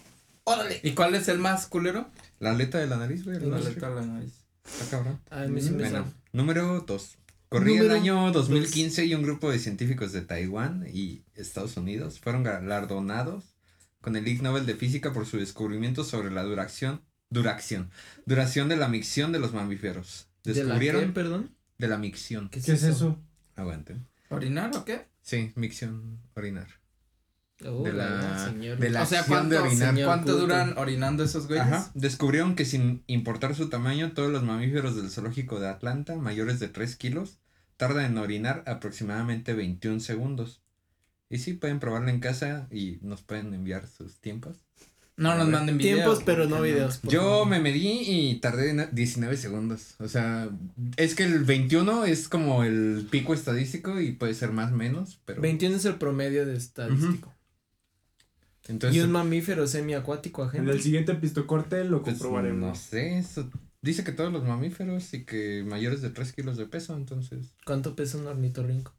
órale. 0.43 0.81
¿Y 0.83 0.91
cuál 0.91 1.15
es 1.15 1.29
el 1.29 1.39
más 1.39 1.67
culero? 1.67 2.09
La 2.39 2.51
aleta 2.51 2.79
de 2.79 2.87
la 2.87 2.97
nariz, 2.97 3.23
güey. 3.23 3.39
La 3.39 3.57
aleta 3.57 3.89
de 3.89 3.95
la 3.95 4.05
nariz. 4.05 4.33
Está 4.65 4.97
cabrón. 4.97 5.19
Ay, 5.29 5.49
me 5.49 5.61
sí 5.61 5.71
me 5.71 5.83
Bueno, 5.83 6.05
número 6.33 6.83
2. 6.85 7.17
Corría 7.49 7.77
Número 7.77 7.95
el 7.95 8.01
año 8.01 8.31
dos. 8.31 8.47
2015 8.47 9.05
y 9.05 9.15
un 9.15 9.23
grupo 9.23 9.49
de 9.49 9.57
científicos 9.57 10.11
de 10.11 10.21
Taiwán 10.21 10.85
y 10.87 11.23
Estados 11.33 11.77
Unidos 11.77 12.19
fueron 12.19 12.43
galardonados 12.43 13.55
con 14.01 14.15
el 14.15 14.27
Ig 14.27 14.43
Nobel 14.43 14.67
de 14.67 14.75
Física 14.75 15.13
por 15.13 15.25
su 15.25 15.37
descubrimiento 15.37 16.03
sobre 16.03 16.29
la 16.29 16.43
duración, 16.43 17.01
duración, 17.31 17.89
duración 18.27 18.69
de 18.69 18.77
la 18.77 18.87
micción 18.87 19.31
de 19.31 19.39
los 19.39 19.51
mamíferos. 19.51 20.27
¿De 20.43 20.51
la 20.51 20.53
qué, 20.53 20.63
Descubrieron 20.63 21.13
perdón? 21.13 21.55
de 21.79 21.87
la 21.87 21.97
micción. 21.97 22.49
¿Qué 22.49 22.59
es 22.59 22.69
eso? 22.69 23.19
Aguanten. 23.55 24.07
¿Orinar 24.29 24.69
o 24.75 24.85
qué? 24.85 25.07
Sí, 25.23 25.51
micción, 25.55 26.19
orinar. 26.35 26.78
Oh, 27.65 27.83
de 27.83 27.91
la, 27.91 28.53
de 28.53 28.89
la 28.89 29.03
o 29.03 29.05
sea, 29.05 29.19
acción 29.19 29.49
de 29.49 29.57
¿cuánto, 29.57 29.69
orinar. 29.69 29.89
señor 29.89 30.05
¿cuánto 30.07 30.31
culto. 30.31 30.41
duran 30.41 30.77
orinando 30.77 31.23
esos 31.25 31.47
güeyes? 31.47 31.65
Ajá. 31.65 31.91
Descubrieron 31.93 32.55
que 32.55 32.63
sin 32.63 33.03
importar 33.07 33.53
su 33.53 33.67
tamaño, 33.67 34.13
todos 34.13 34.31
los 34.31 34.43
mamíferos 34.43 34.95
del 34.95 35.09
zoológico 35.09 35.59
de 35.59 35.67
Atlanta, 35.67 36.15
mayores 36.15 36.59
de 36.59 36.69
3 36.69 36.95
kilos, 36.95 37.39
tardan 37.75 38.05
en 38.05 38.17
orinar 38.17 38.63
aproximadamente 38.65 39.53
21 39.53 39.99
segundos. 39.99 40.61
Y 41.29 41.39
sí, 41.39 41.53
pueden 41.53 41.79
probarlo 41.79 42.09
en 42.09 42.21
casa 42.21 42.67
y 42.71 42.99
nos 43.01 43.21
pueden 43.23 43.53
enviar 43.53 43.87
sus 43.87 44.15
tiempos. 44.21 44.65
No 45.19 45.35
nos 45.35 45.49
manden 45.49 45.77
videos. 45.77 45.97
Tiempos, 45.97 46.23
pero 46.25 46.47
no 46.47 46.61
videos. 46.61 47.01
Yo 47.03 47.21
favor. 47.21 47.47
me 47.47 47.59
medí 47.59 48.03
y 48.07 48.35
tardé 48.35 48.69
en 48.69 48.87
19 48.93 49.35
segundos. 49.35 49.95
O 49.99 50.07
sea, 50.07 50.49
es 50.95 51.13
que 51.13 51.23
el 51.23 51.43
21 51.43 52.05
es 52.05 52.29
como 52.29 52.63
el 52.63 53.05
pico 53.11 53.33
estadístico 53.33 53.99
y 53.99 54.13
puede 54.13 54.33
ser 54.33 54.53
más 54.53 54.71
menos, 54.71 55.19
pero... 55.25 55.41
21 55.41 55.75
es 55.75 55.83
el 55.83 55.95
promedio 55.95 56.45
de 56.45 56.55
estadístico. 56.55 57.33
Entonces, 58.69 58.97
y 58.97 59.03
un 59.03 59.11
mamífero 59.11 59.67
semiacuático 59.67 60.43
En 60.43 60.49
agente. 60.49 60.71
el 60.71 60.81
siguiente 60.81 61.13
pistocorte 61.15 61.83
lo 61.83 62.01
pues, 62.03 62.15
comprobaremos. 62.17 62.69
no 62.69 62.75
sé, 62.75 63.17
eso 63.17 63.49
dice 63.81 64.03
que 64.03 64.11
todos 64.11 64.31
los 64.31 64.43
mamíferos 64.45 65.13
y 65.13 65.25
que 65.25 65.63
mayores 65.67 66.01
de 66.01 66.09
3 66.11 66.31
kilos 66.33 66.55
de 66.57 66.65
peso, 66.67 66.95
entonces... 66.95 67.55
¿Cuánto 67.65 67.95
pesa 67.95 68.17
un 68.17 68.27
ornitorrinco? 68.27 68.93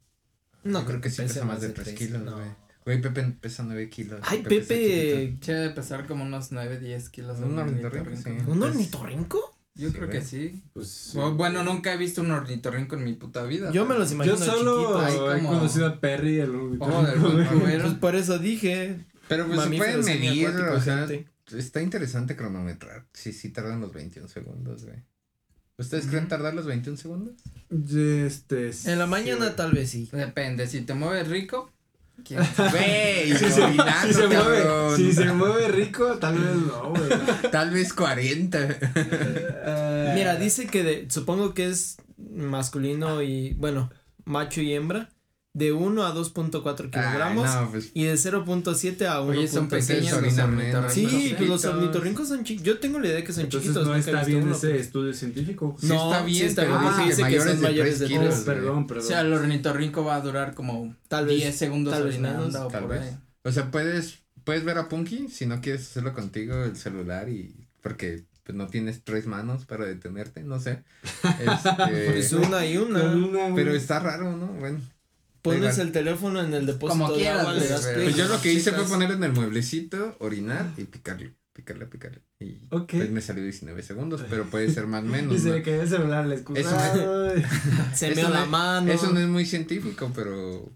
No 0.63 0.81
Yo 0.81 0.85
creo 0.85 1.01
que, 1.01 1.09
sí 1.09 1.21
pese 1.23 1.35
pesa 1.35 1.45
más 1.45 1.61
de 1.61 1.69
tres 1.69 1.87
3 1.87 1.97
kilos, 1.97 2.21
no. 2.21 2.33
güey. 2.35 2.47
Güey, 2.85 2.99
Pepe 3.01 3.23
pesa 3.39 3.63
9 3.63 3.89
kilos. 3.89 4.19
Ay. 4.23 4.41
Pepe. 4.43 5.37
Che, 5.39 5.53
debe 5.53 5.69
pesar 5.73 6.05
como 6.07 6.23
unos 6.25 6.51
9, 6.51 6.79
10 6.79 7.09
kilos. 7.09 7.37
Un 7.39 7.53
un 7.53 7.59
ornitorrinco, 7.59 8.09
ornitorrinco. 8.09 8.43
sí. 8.45 8.51
¿Un 8.51 8.59
Pues- 8.59 8.71
ornitorrinco? 8.71 9.57
Yo 9.73 9.89
Sí, 9.89 9.95
creo 9.95 10.09
que 10.09 10.21
sí. 10.21 10.61
Pues, 10.73 11.11
Bu- 11.15 11.35
Bueno, 11.37 11.63
nunca 11.63 11.93
he 11.93 11.97
visto 11.97 12.21
un 12.21 12.31
ornitorrinco 12.31 12.95
en 12.97 13.03
mi 13.05 13.13
puta 13.13 13.43
vida. 13.43 13.71
Yo 13.71 13.85
me 13.85 13.97
los 13.97 14.11
imagino 14.11 14.35
Yo 14.35 14.43
solo 14.43 15.07
he 15.07 15.17
como- 15.39 15.49
conocido 15.49 15.85
a 15.87 15.99
Perry, 16.01 16.39
el 16.39 16.51
del 16.51 16.55
ornitorrinco, 16.55 17.31
güey. 17.31 17.45
Romero. 17.45 17.83
Pues 17.85 17.93
por 17.95 18.15
eso 18.15 18.37
dije. 18.37 18.97
Pero 19.31 19.47
pues 19.47 19.61
se 19.61 19.77
pueden 19.77 20.03
medir, 20.03 20.49
o 20.49 20.81
sea, 20.81 21.07
está 21.55 21.81
interesante 21.81 22.35
cronometrar. 22.35 23.05
Sí, 23.13 23.31
sí 23.31 23.47
tardan 23.47 23.79
los 23.79 23.93
21 23.93 24.27
segundos, 24.27 24.83
güey. 24.83 24.97
¿Ustedes 25.77 26.07
creen 26.07 26.27
tardar 26.27 26.53
los 26.53 26.65
21 26.65 26.97
segundos? 26.97 27.35
Este, 27.69 28.71
En 28.91 28.99
la 28.99 29.07
mañana 29.07 29.47
sí, 29.47 29.53
tal 29.55 29.71
vez 29.71 29.89
sí. 29.89 30.09
Depende, 30.11 30.67
si 30.67 30.81
te 30.81 30.93
mueves 30.95 31.29
rico. 31.29 31.71
¿quién? 32.25 32.41
Güey, 32.57 33.29
Si 33.29 33.37
se, 33.37 33.51
si 33.51 34.13
se 34.13 34.27
mueve, 34.27 34.97
si 34.97 35.13
se 35.13 35.31
mueve 35.31 35.69
rico, 35.69 36.17
tal 36.17 36.37
vez 36.37 36.55
no, 36.67 36.89
güey. 36.89 37.09
Tal 37.53 37.71
vez 37.71 37.93
40. 37.93 38.59
Eh, 38.69 40.11
Mira, 40.13 40.35
dice 40.35 40.67
que 40.67 40.83
de, 40.83 41.07
supongo 41.09 41.53
que 41.53 41.69
es 41.69 41.95
masculino 42.17 43.21
y, 43.21 43.53
bueno, 43.53 43.89
macho 44.25 44.59
y 44.59 44.73
hembra, 44.73 45.09
de 45.53 45.73
1 45.73 46.05
a 46.05 46.15
2.4 46.15 46.89
kilogramos 46.89 47.49
Ay, 47.49 47.65
no, 47.65 47.71
pues 47.71 47.91
y 47.93 48.05
de 48.05 48.13
0.7 48.13 49.05
a 49.05 49.19
1. 49.21 49.31
Oye, 49.37 49.47
son 49.49 49.67
Pues 49.67 49.85
pequeños 49.85 50.13
es 50.13 50.21
los 50.23 50.37
ornitorrincos. 50.39 50.93
Sí, 50.93 51.33
pues 51.37 51.49
los 51.49 51.65
ornitorrincos 51.65 52.27
son 52.29 52.43
chiquitos. 52.45 52.65
Yo 52.65 52.79
tengo 52.79 52.99
la 52.99 53.07
idea 53.07 53.23
que 53.23 53.33
son 53.33 53.43
Entonces 53.43 53.69
chiquitos. 53.69 53.87
no 53.87 53.95
está 53.95 54.23
bien 54.23 54.43
uno, 54.43 54.55
ese 54.55 54.67
pero- 54.67 54.79
estudio 54.79 55.13
científico. 55.13 55.75
Sí 55.79 55.87
No, 55.87 56.11
está 56.11 56.23
bien, 56.25 56.37
sí 56.39 56.45
está 56.45 56.61
pero 56.61 56.79
bien, 56.79 56.93
dice 57.09 57.15
que 57.17 57.21
mayores 57.23 57.43
son 57.51 57.55
de 57.61 57.67
mayores 57.67 57.97
3 57.97 57.99
de 57.99 58.07
kilos. 58.07 58.23
tres. 58.29 58.39
Oh, 58.41 58.45
perdón, 58.45 58.83
O 58.83 58.87
perdón. 58.87 59.03
sea, 59.05 59.21
el 59.21 59.33
ornitorrinco 59.33 60.05
va 60.05 60.15
a 60.15 60.21
durar 60.21 60.53
como 60.53 60.95
Tal 61.09 61.25
vez, 61.25 61.35
10 61.37 61.55
segundos 61.57 61.93
tal 61.93 62.03
vez 62.05 62.17
o 62.55 62.67
tal 62.69 62.81
por 62.83 62.87
vez. 62.91 63.01
ahí. 63.01 63.17
O 63.43 63.51
sea, 63.51 63.71
puedes, 63.71 64.19
puedes 64.45 64.63
ver 64.63 64.77
a 64.77 64.87
Punky 64.87 65.27
si 65.27 65.45
no 65.47 65.59
quieres 65.59 65.81
hacerlo 65.81 66.13
contigo 66.13 66.63
el 66.63 66.77
celular 66.77 67.27
y 67.27 67.67
porque 67.81 68.23
pues 68.43 68.55
no 68.57 68.67
tienes 68.67 69.03
tres 69.03 69.27
manos 69.27 69.65
para 69.65 69.85
detenerte, 69.85 70.43
no 70.43 70.59
sé. 70.61 70.83
Pues 71.21 72.31
Este, 72.31 72.35
una 72.37 72.65
y 72.65 72.75
Con 72.77 72.95
una. 72.95 73.03
una, 73.11 73.41
güey. 73.49 73.53
pero 73.55 73.75
está 73.75 73.99
raro, 73.99 74.35
¿no? 74.37 74.47
Bueno. 74.47 74.79
Pones 75.41 75.73
igual. 75.73 75.87
el 75.87 75.91
teléfono 75.93 76.41
en 76.41 76.53
el 76.53 76.65
depósito 76.65 76.99
Como 77.03 77.11
de 77.13 77.19
quieras, 77.19 77.39
agua, 77.41 77.53
le 77.53 77.59
güey, 77.59 77.69
das 77.69 77.81
pero- 77.81 77.93
play. 77.95 78.05
Pues 78.05 78.15
yo 78.17 78.27
lo 78.27 78.41
que 78.41 78.53
hice 78.53 78.71
fue 78.71 78.83
poner 78.85 79.11
en 79.11 79.23
el 79.23 79.31
mueblecito, 79.33 80.15
orinar 80.19 80.67
y 80.77 80.83
picarle, 80.83 81.33
picarle, 81.53 81.85
picarle. 81.87 82.21
Y 82.39 82.53
pues 82.87 83.09
me 83.09 83.21
salió 83.21 83.43
19 83.43 83.81
segundos, 83.83 84.23
pero 84.29 84.45
puede 84.45 84.69
ser 84.71 84.87
más 84.87 85.03
menos. 85.03 85.35
Y 85.35 85.39
se 85.39 85.49
¿no? 85.49 85.55
le 85.55 85.63
cayó 85.63 85.81
el 85.81 85.89
celular, 85.89 86.25
la 86.25 86.35
excusa. 86.35 86.59
Eso-. 86.61 87.33
Se 87.95 88.15
me 88.15 88.23
la 88.23 88.41
no- 88.41 88.45
mano. 88.47 88.91
Eso 88.91 89.11
no 89.11 89.19
es 89.19 89.27
muy 89.27 89.45
científico, 89.45 90.11
pero 90.15 90.71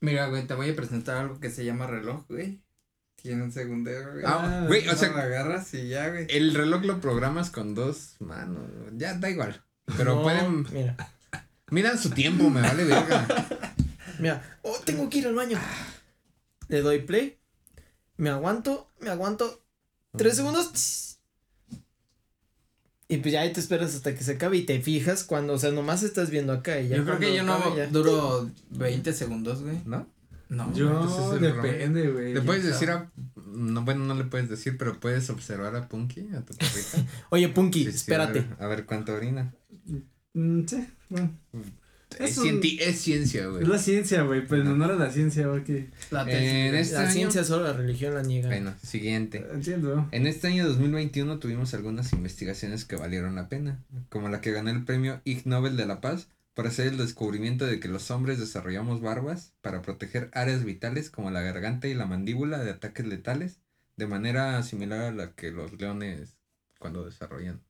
Mira, 0.00 0.26
güey, 0.28 0.46
te 0.46 0.54
voy 0.54 0.70
a 0.70 0.76
presentar 0.76 1.16
algo 1.16 1.40
que 1.40 1.50
se 1.50 1.64
llama 1.64 1.86
reloj, 1.88 2.24
güey. 2.28 2.60
Tiene 3.20 3.42
un 3.42 3.50
segundero, 3.50 4.12
güey. 4.12 4.22
Ah, 4.24 4.62
güey, 4.68 4.86
o 4.88 4.94
sea, 4.94 5.08
lo 5.08 5.16
agarras 5.18 5.74
y 5.74 5.88
ya, 5.88 6.08
güey. 6.10 6.26
el 6.30 6.54
reloj 6.54 6.84
lo 6.84 7.00
programas 7.00 7.50
con 7.50 7.74
dos 7.74 8.14
manos. 8.20 8.62
Ya 8.96 9.14
da 9.14 9.28
igual. 9.28 9.60
Pero 9.96 10.14
No, 10.16 10.22
pueden. 10.22 10.64
Mira, 10.72 10.96
Miran 11.72 11.98
su 11.98 12.10
tiempo, 12.10 12.48
me 12.48 12.60
vale 12.62 12.84
verga. 12.84 13.26
Mira. 14.18 14.58
Oh, 14.62 14.76
tengo 14.84 15.08
que 15.10 15.18
ir 15.18 15.26
al 15.26 15.34
baño. 15.34 15.58
Le 16.68 16.82
doy 16.82 17.00
play. 17.00 17.38
Me 18.16 18.30
aguanto, 18.30 18.90
me 19.00 19.10
aguanto. 19.10 19.62
Tres 20.16 20.36
segundos. 20.36 21.18
Y 23.10 23.18
pues 23.18 23.32
ya 23.32 23.40
ahí 23.40 23.52
te 23.52 23.60
esperas 23.60 23.94
hasta 23.94 24.14
que 24.14 24.22
se 24.22 24.32
acabe 24.32 24.58
y 24.58 24.66
te 24.66 24.80
fijas 24.80 25.24
cuando, 25.24 25.54
o 25.54 25.58
sea, 25.58 25.70
nomás 25.70 26.02
estás 26.02 26.28
viendo 26.30 26.52
acá 26.52 26.78
y 26.80 26.88
ya. 26.88 26.96
Yo 26.98 27.04
creo 27.04 27.18
que 27.18 27.34
yo 27.34 27.42
no 27.42 27.74
ya- 27.76 27.86
duro 27.86 28.50
20 28.70 29.12
segundos, 29.14 29.62
güey. 29.62 29.80
¿No? 29.86 30.06
No. 30.50 30.72
Yo, 30.74 31.38
depende, 31.38 32.10
güey. 32.10 32.34
Le 32.34 32.42
puedes 32.42 32.64
decir 32.64 32.90
a. 32.90 33.10
No, 33.46 33.82
bueno, 33.82 34.04
no 34.04 34.14
le 34.14 34.24
puedes 34.24 34.48
decir, 34.50 34.76
pero 34.76 34.98
puedes 35.00 35.30
observar 35.30 35.74
a 35.76 35.88
Punky, 35.88 36.28
a 36.34 36.42
tu 36.44 36.54
perrita. 36.54 37.06
Oye, 37.30 37.48
Punky, 37.48 37.84
Sí, 37.84 37.90
sí, 37.92 37.96
espérate. 37.96 38.40
a, 38.40 38.42
ver, 38.42 38.56
a 38.62 38.66
ver 38.68 38.86
cuánto 38.86 39.14
orina. 39.14 39.54
Mm, 40.34 40.66
sí, 40.66 40.86
bueno. 41.08 41.30
Es, 42.18 42.30
Es 42.32 42.38
un- 42.38 42.44
cienti- 42.46 42.78
es 42.80 42.98
ciencia, 43.00 43.46
güey. 43.48 43.62
Es 43.62 43.68
la 43.68 43.78
ciencia, 43.78 44.22
güey, 44.22 44.46
pero 44.46 44.64
no 44.64 44.84
era 44.84 44.96
la 44.96 45.10
ciencia, 45.10 45.46
güey, 45.46 45.62
que 45.62 45.90
La 46.10 46.22
En 46.22 46.74
este 46.74 46.94
La 46.94 47.02
año- 47.02 47.12
ciencia 47.12 47.44
solo, 47.44 47.64
la 47.64 47.72
religión 47.74 48.14
la 48.14 48.22
niega. 48.22 48.48
Bueno, 48.48 48.74
siguiente. 48.82 49.44
entiendo. 49.52 50.08
En 50.10 50.26
este 50.26 50.46
año 50.48 50.66
2021 50.66 51.38
tuvimos 51.38 51.74
algunas 51.74 52.12
investigaciones 52.14 52.84
que 52.86 52.96
valieron 52.96 53.34
la 53.34 53.48
pena, 53.48 53.84
como 54.08 54.28
la 54.30 54.40
que 54.40 54.52
ganó 54.52 54.70
el 54.70 54.84
premio 54.84 55.20
Ig 55.24 55.42
Nobel 55.46 55.76
de 55.76 55.86
la 55.86 56.00
Paz 56.00 56.28
por 56.54 56.66
hacer 56.66 56.88
el 56.88 56.96
descubrimiento 56.96 57.66
de 57.66 57.78
que 57.78 57.88
los 57.88 58.10
hombres 58.10 58.38
desarrollamos 58.40 59.00
barbas 59.00 59.52
para 59.60 59.82
proteger 59.82 60.30
áreas 60.32 60.64
vitales 60.64 61.10
como 61.10 61.30
la 61.30 61.42
garganta 61.42 61.86
y 61.88 61.94
la 61.94 62.06
mandíbula 62.06 62.58
de 62.64 62.70
ataques 62.70 63.06
letales, 63.06 63.60
de 63.96 64.06
manera 64.06 64.60
similar 64.62 65.00
a 65.02 65.12
la 65.12 65.32
que 65.34 65.50
los 65.52 65.78
leones 65.78 66.36
cuando 66.80 67.04
desarrollan 67.04 67.60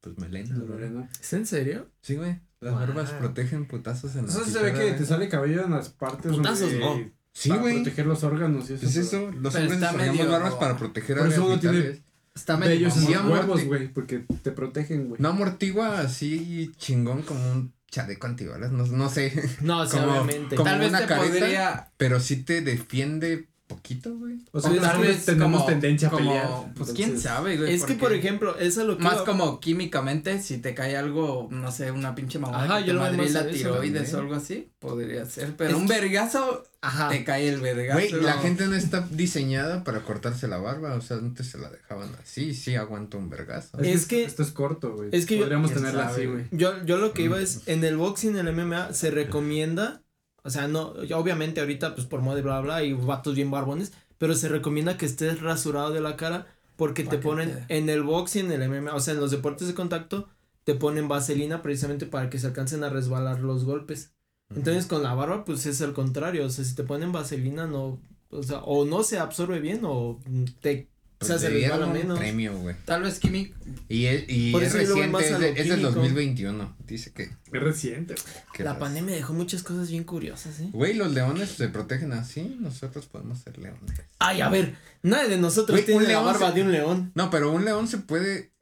pues. 0.00 0.16
Lorena. 0.50 1.10
¿Es 1.20 1.32
en 1.34 1.44
serio? 1.44 1.90
Sí, 2.00 2.14
güey. 2.16 2.38
Las 2.60 2.72
Wow. 2.74 2.80
barbas 2.80 3.10
protegen 3.12 3.66
putazos 3.66 4.16
en 4.16 4.26
la 4.26 4.32
Eso 4.32 4.44
se 4.44 4.58
ve 4.62 4.72
que 4.72 4.78
güey. 4.82 4.96
te 4.96 5.06
sale 5.06 5.28
cabello 5.28 5.64
en 5.64 5.70
las 5.70 5.88
partes 5.88 6.30
Putazos, 6.32 6.60
donde- 6.60 6.78
no. 6.78 7.10
Sí, 7.32 7.48
para 7.48 7.60
güey. 7.62 7.74
proteger 7.76 8.06
los 8.06 8.22
órganos 8.24 8.68
y 8.70 8.74
eso. 8.74 8.86
Es 8.86 8.96
eso, 8.96 9.30
los 9.30 9.54
Pero 9.54 9.72
hombres 9.72 9.92
medio- 9.94 10.30
barbas 10.30 10.54
para 10.54 10.76
proteger 10.76 11.16
Por 11.16 11.26
áreas 11.26 11.38
eso 11.38 11.46
uno 11.46 11.58
tiene-. 11.60 12.02
Está 12.34 12.56
medio 12.56 12.74
ellos 12.74 12.96
en 12.96 13.12
los 13.12 13.24
huevos, 13.26 13.64
güey, 13.64 13.88
porque 13.92 14.24
te 14.42 14.52
protegen, 14.52 15.08
güey. 15.08 15.20
No 15.20 15.30
amortigua 15.30 16.00
así 16.00 16.70
chingón 16.76 17.22
como 17.22 17.50
un 17.50 17.72
chaleco 17.90 18.26
antibalas, 18.26 18.70
no, 18.72 18.86
no 18.86 19.08
sé. 19.08 19.32
No, 19.62 19.84
sí, 19.86 19.96
Como- 19.96 20.12
obviamente. 20.12 20.54
como 20.56 20.68
Tal 20.70 20.78
vez 20.80 20.88
una 20.90 21.00
te 21.00 21.06
careta. 21.06 21.28
podría. 21.28 21.92
Pero 21.96 22.20
sí 22.20 22.36
te 22.44 22.60
defiende 22.62 23.48
poquito, 23.74 24.14
güey. 24.16 24.38
O 24.52 24.60
sea, 24.60 24.70
tal 24.80 25.00
que 25.00 25.08
vez 25.08 25.24
tenemos 25.24 25.62
como- 25.62 25.66
tendencia 25.72 26.08
a 26.08 26.10
como- 26.10 26.24
pelear. 26.30 26.48
Pues 26.76 26.90
quién 26.92 27.10
entonces- 27.10 27.30
sabe, 27.30 27.56
güey. 27.56 27.72
Es 27.74 27.84
que, 27.84 27.94
por 27.94 28.12
ejemplo, 28.12 28.58
eso 28.58 28.80
es 28.82 28.86
lo 28.86 28.96
que. 28.98 29.04
Más 29.04 29.14
iba- 29.16 29.24
como 29.24 29.60
químicamente, 29.60 30.40
si 30.42 30.58
te 30.58 30.74
cae 30.74 30.96
algo, 30.96 31.48
no 31.50 31.70
sé, 31.72 31.90
una 31.90 32.14
pinche 32.14 32.38
mamada 32.38 32.64
Ajá, 32.64 32.78
que 32.80 32.86
yo 32.88 32.92
te 32.94 32.98
madre 32.98 33.16
la 33.30 33.40
eso 33.40 33.46
tiroides 33.50 34.12
o 34.14 34.18
algo 34.18 34.34
así, 34.34 34.70
podría 34.78 35.24
ser. 35.24 35.54
Pero 35.56 35.70
Es 35.70 35.76
un 35.76 35.86
que- 35.86 35.94
vergazo, 35.94 36.64
Ajá. 36.82 37.08
te 37.08 37.24
cae 37.24 37.48
el 37.48 37.60
vergazo. 37.60 37.98
Güey, 37.98 38.12
la 38.22 38.34
gente 38.34 38.66
no 38.66 38.74
está 38.74 39.06
diseñada 39.10 39.84
para 39.84 40.00
cortarse 40.02 40.48
la 40.48 40.58
barba, 40.58 40.94
o 40.94 41.00
sea, 41.00 41.16
antes 41.18 41.46
se 41.48 41.58
la 41.58 41.70
dejaban 41.70 42.10
así, 42.22 42.54
sí 42.54 42.74
aguanta 42.76 43.16
un 43.16 43.30
vergazo. 43.30 43.78
Es 43.80 44.06
que- 44.06 44.24
Esto 44.24 44.42
es 44.42 44.50
corto, 44.50 44.94
güey. 44.94 45.10
es 45.12 45.26
que 45.26 45.36
yo- 45.36 45.42
Podríamos 45.42 45.72
tenerla 45.72 46.04
sabe, 46.10 46.14
así, 46.16 46.26
güey. 46.26 46.44
Yo, 46.50 46.84
yo 46.84 46.96
lo 46.98 47.12
que 47.12 47.22
iba 47.22 47.38
Mm. 47.38 47.42
es, 47.42 47.60
en 47.66 47.84
el 47.84 47.96
boxing, 47.96 48.30
en 48.30 48.38
el 48.38 48.48
MMA, 48.48 48.92
se 48.92 49.10
recomienda, 49.10 50.02
o 50.44 50.50
sea, 50.50 50.68
no, 50.68 51.02
ya 51.04 51.18
obviamente 51.18 51.60
ahorita, 51.60 51.94
pues 51.94 52.06
por 52.06 52.20
moda 52.22 52.38
y 52.38 52.42
bla, 52.42 52.60
bla, 52.60 52.82
y 52.84 52.92
vatos 52.94 53.34
bien 53.34 53.50
barbones, 53.50 53.92
pero 54.18 54.34
se 54.34 54.48
recomienda 54.48 54.96
que 54.96 55.06
estés 55.06 55.40
rasurado 55.40 55.90
de 55.92 56.00
la 56.00 56.16
cara 56.16 56.46
porque 56.76 57.04
te 57.04 57.18
ponen, 57.18 57.58
te- 57.66 57.76
en 57.78 57.88
el 57.88 58.02
boxing, 58.02 58.46
en 58.46 58.52
el 58.52 58.62
MMA, 58.62 58.94
o 58.94 59.00
sea, 59.00 59.14
en 59.14 59.20
los 59.20 59.30
deportes 59.30 59.68
de 59.68 59.74
contacto, 59.74 60.28
te 60.64 60.74
ponen 60.74 61.08
vaselina 61.08 61.62
precisamente 61.62 62.06
para 62.06 62.30
que 62.30 62.38
se 62.38 62.46
alcancen 62.46 62.84
a 62.84 62.90
resbalar 62.90 63.40
los 63.40 63.64
golpes. 63.64 64.14
Entonces, 64.54 64.86
con 64.86 65.02
la 65.02 65.14
barba, 65.14 65.44
pues 65.44 65.64
es 65.66 65.80
el 65.80 65.92
contrario, 65.92 66.44
o 66.46 66.50
sea, 66.50 66.64
si 66.64 66.74
te 66.74 66.84
ponen 66.84 67.12
vaselina, 67.12 67.66
no, 67.66 68.02
o 68.30 68.42
sea, 68.42 68.58
o 68.60 68.84
no 68.84 69.02
se 69.04 69.18
absorbe 69.18 69.60
bien 69.60 69.80
o 69.84 70.20
te, 70.60 70.90
o 71.22 71.24
sea, 71.26 71.34
Pues 71.36 71.42
se 71.42 71.50
le 71.50 71.58
dieron 71.58 71.78
resbala 71.80 71.92
un 71.92 71.98
menos. 71.98 72.18
premio, 72.18 72.56
güey. 72.58 72.76
Tal 72.86 73.02
vez 73.02 73.18
químico. 73.18 73.54
Y 73.88 74.06
es, 74.06 74.24
y 74.28 74.56
es 74.56 74.72
reciente, 74.72 75.18
es, 75.30 75.38
de- 75.38 75.48
es 75.50 75.54
del 75.68 75.78
químico. 75.80 75.90
2021. 75.90 76.76
Dice 76.86 77.12
que. 77.12 77.24
Es 77.24 77.62
reciente. 77.62 78.14
que 78.54 78.64
La 78.64 78.70
las- 78.70 78.78
pandemia 78.78 79.14
dejó 79.16 79.34
muchas 79.34 79.62
cosas 79.62 79.90
bien 79.90 80.04
curiosas, 80.04 80.58
¿eh? 80.60 80.70
Güey, 80.72 80.94
los 80.94 81.12
leones 81.12 81.50
se 81.50 81.68
protegen 81.68 82.12
así, 82.14 82.56
nosotros 82.60 83.06
podemos 83.06 83.38
ser 83.40 83.58
leones. 83.58 84.00
Ay, 84.18 84.40
a 84.40 84.48
ver, 84.48 84.76
nadie 85.02 85.28
de 85.28 85.36
nosotros 85.36 85.76
Güey, 85.76 85.84
tiene 85.84 86.06
un 86.06 86.12
la 86.12 86.20
barba 86.20 86.48
se- 86.48 86.54
de 86.54 86.62
un 86.62 86.72
león. 86.72 87.12
No, 87.14 87.28
pero 87.30 87.52
un 87.52 87.64
león 87.66 87.86
se 87.86 87.98
puede 87.98 88.52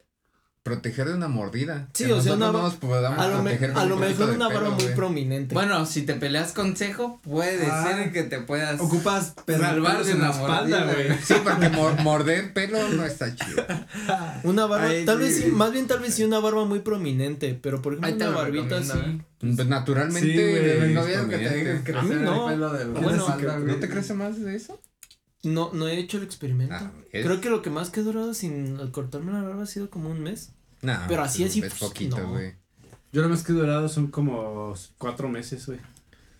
proteger 0.63 1.07
de 1.07 1.13
una 1.15 1.27
mordida. 1.27 1.87
Sí, 1.93 2.05
Que 2.05 2.13
o 2.13 2.21
sea, 2.21 2.33
una 2.33 2.51
no 2.51 2.61
nos 2.61 2.75
podamos 2.75 3.17
A 3.17 3.27
lo, 3.29 3.37
me- 3.41 3.51
proteger 3.51 3.71
a 3.77 3.85
lo 3.85 3.95
mejor 3.95 4.27
de 4.29 4.35
una 4.35 4.49
barba 4.49 4.69
muy 4.71 4.83
prominente. 4.95 5.55
Bueno, 5.55 5.85
si 5.85 6.03
te 6.03 6.13
peleas 6.15 6.51
con 6.51 6.75
cejo, 6.75 7.19
puede 7.21 7.65
Ah. 7.71 7.87
ser 7.87 8.11
que 8.11 8.23
te 8.23 8.39
puedas. 8.41 8.79
Ocupas 8.79 9.33
Salvar 9.47 9.75
pelos 9.75 10.05
de 10.07 10.11
en 10.13 10.19
la 10.21 10.29
una 10.31 10.39
espalda, 10.41 10.85
mordida, 10.85 10.93
güey. 11.07 11.19
Sí, 11.23 11.33
porque 11.43 11.69
mor- 11.69 11.99
morder 12.01 12.53
pelo 12.53 12.87
no 12.89 13.03
está 13.05 13.33
chido. 13.33 13.65
una 14.43 14.65
barba, 14.65 14.87
Ay, 14.89 15.05
tal 15.05 15.17
sí. 15.19 15.23
vez 15.23 15.35
sí, 15.37 15.45
más 15.47 15.71
bien 15.71 15.87
tal 15.87 15.99
vez 15.99 16.13
sí 16.13 16.23
una 16.23 16.39
barba 16.39 16.65
muy 16.65 16.79
prominente, 16.79 17.57
pero 17.59 17.81
por 17.81 17.93
ejemplo 17.93 18.07
Ahí 18.11 18.17
te 18.17 18.27
una 18.27 18.35
barbita 18.35 18.77
así. 18.77 18.89
recomiendo, 18.91 19.23
Pues 19.39 19.67
naturalmente. 19.67 20.33
Sí, 20.33 20.39
es 20.39 20.91
No 20.91 21.05
vieron 21.05 21.29
que 21.29 21.37
te 21.37 21.81
crecer 21.83 22.17
no. 22.21 22.49
el 22.49 22.53
pelo 22.55 22.73
de 22.73 22.85
la 22.85 22.99
Bueno, 22.99 23.17
espalda, 23.27 23.59
¿No 23.59 23.75
te 23.77 23.89
crece 23.89 24.13
más 24.13 24.39
de 24.39 24.55
eso? 24.55 24.79
No, 25.43 25.71
no 25.73 25.87
he 25.87 25.97
hecho 25.97 26.17
el 26.17 26.23
experimento. 26.23 26.75
Ah, 26.75 26.91
es- 27.11 27.25
Creo 27.25 27.39
que 27.41 27.49
lo 27.49 27.61
que 27.61 27.69
más 27.69 27.89
que 27.89 28.01
he 28.01 28.03
durado 28.03 28.33
sin 28.33 28.75
cortarme 28.91 29.31
la 29.31 29.41
barba 29.41 29.63
ha 29.63 29.67
sido 29.67 29.89
como 29.89 30.09
un 30.09 30.21
mes. 30.21 30.51
No, 30.81 30.97
pero 31.07 31.23
así, 31.23 31.39
pues, 31.43 31.51
así, 31.51 31.59
Es 31.61 31.69
pues, 31.73 31.79
poquito, 31.79 32.17
no. 32.19 32.29
güey. 32.31 32.53
Yo 33.11 33.21
lo 33.21 33.29
más 33.29 33.43
que 33.43 33.51
he 33.51 33.55
durado 33.55 33.89
son 33.89 34.07
como 34.07 34.73
cuatro 34.97 35.29
meses, 35.29 35.65
güey. 35.65 35.79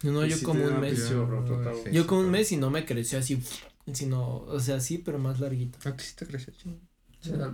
No, 0.04 0.26
yo 0.26 0.42
como 0.44 0.64
un 0.66 0.80
mes. 0.80 1.10
Yo 1.10 2.02
sí, 2.02 2.08
como 2.08 2.22
un 2.22 2.32
mes 2.32 2.52
y 2.52 2.58
no 2.58 2.70
me 2.70 2.86
creció 2.86 3.20
así, 3.20 3.42
sino, 3.94 4.38
o 4.38 4.60
sea, 4.60 4.80
sí, 4.80 4.98
pero 4.98 5.18
más 5.20 5.40
larguito. 5.40 5.78
Ah, 5.84 5.96
que 5.96 6.04
sí 6.04 6.16
te 6.16 6.26
creció 6.26 6.54
chido. 6.54 6.76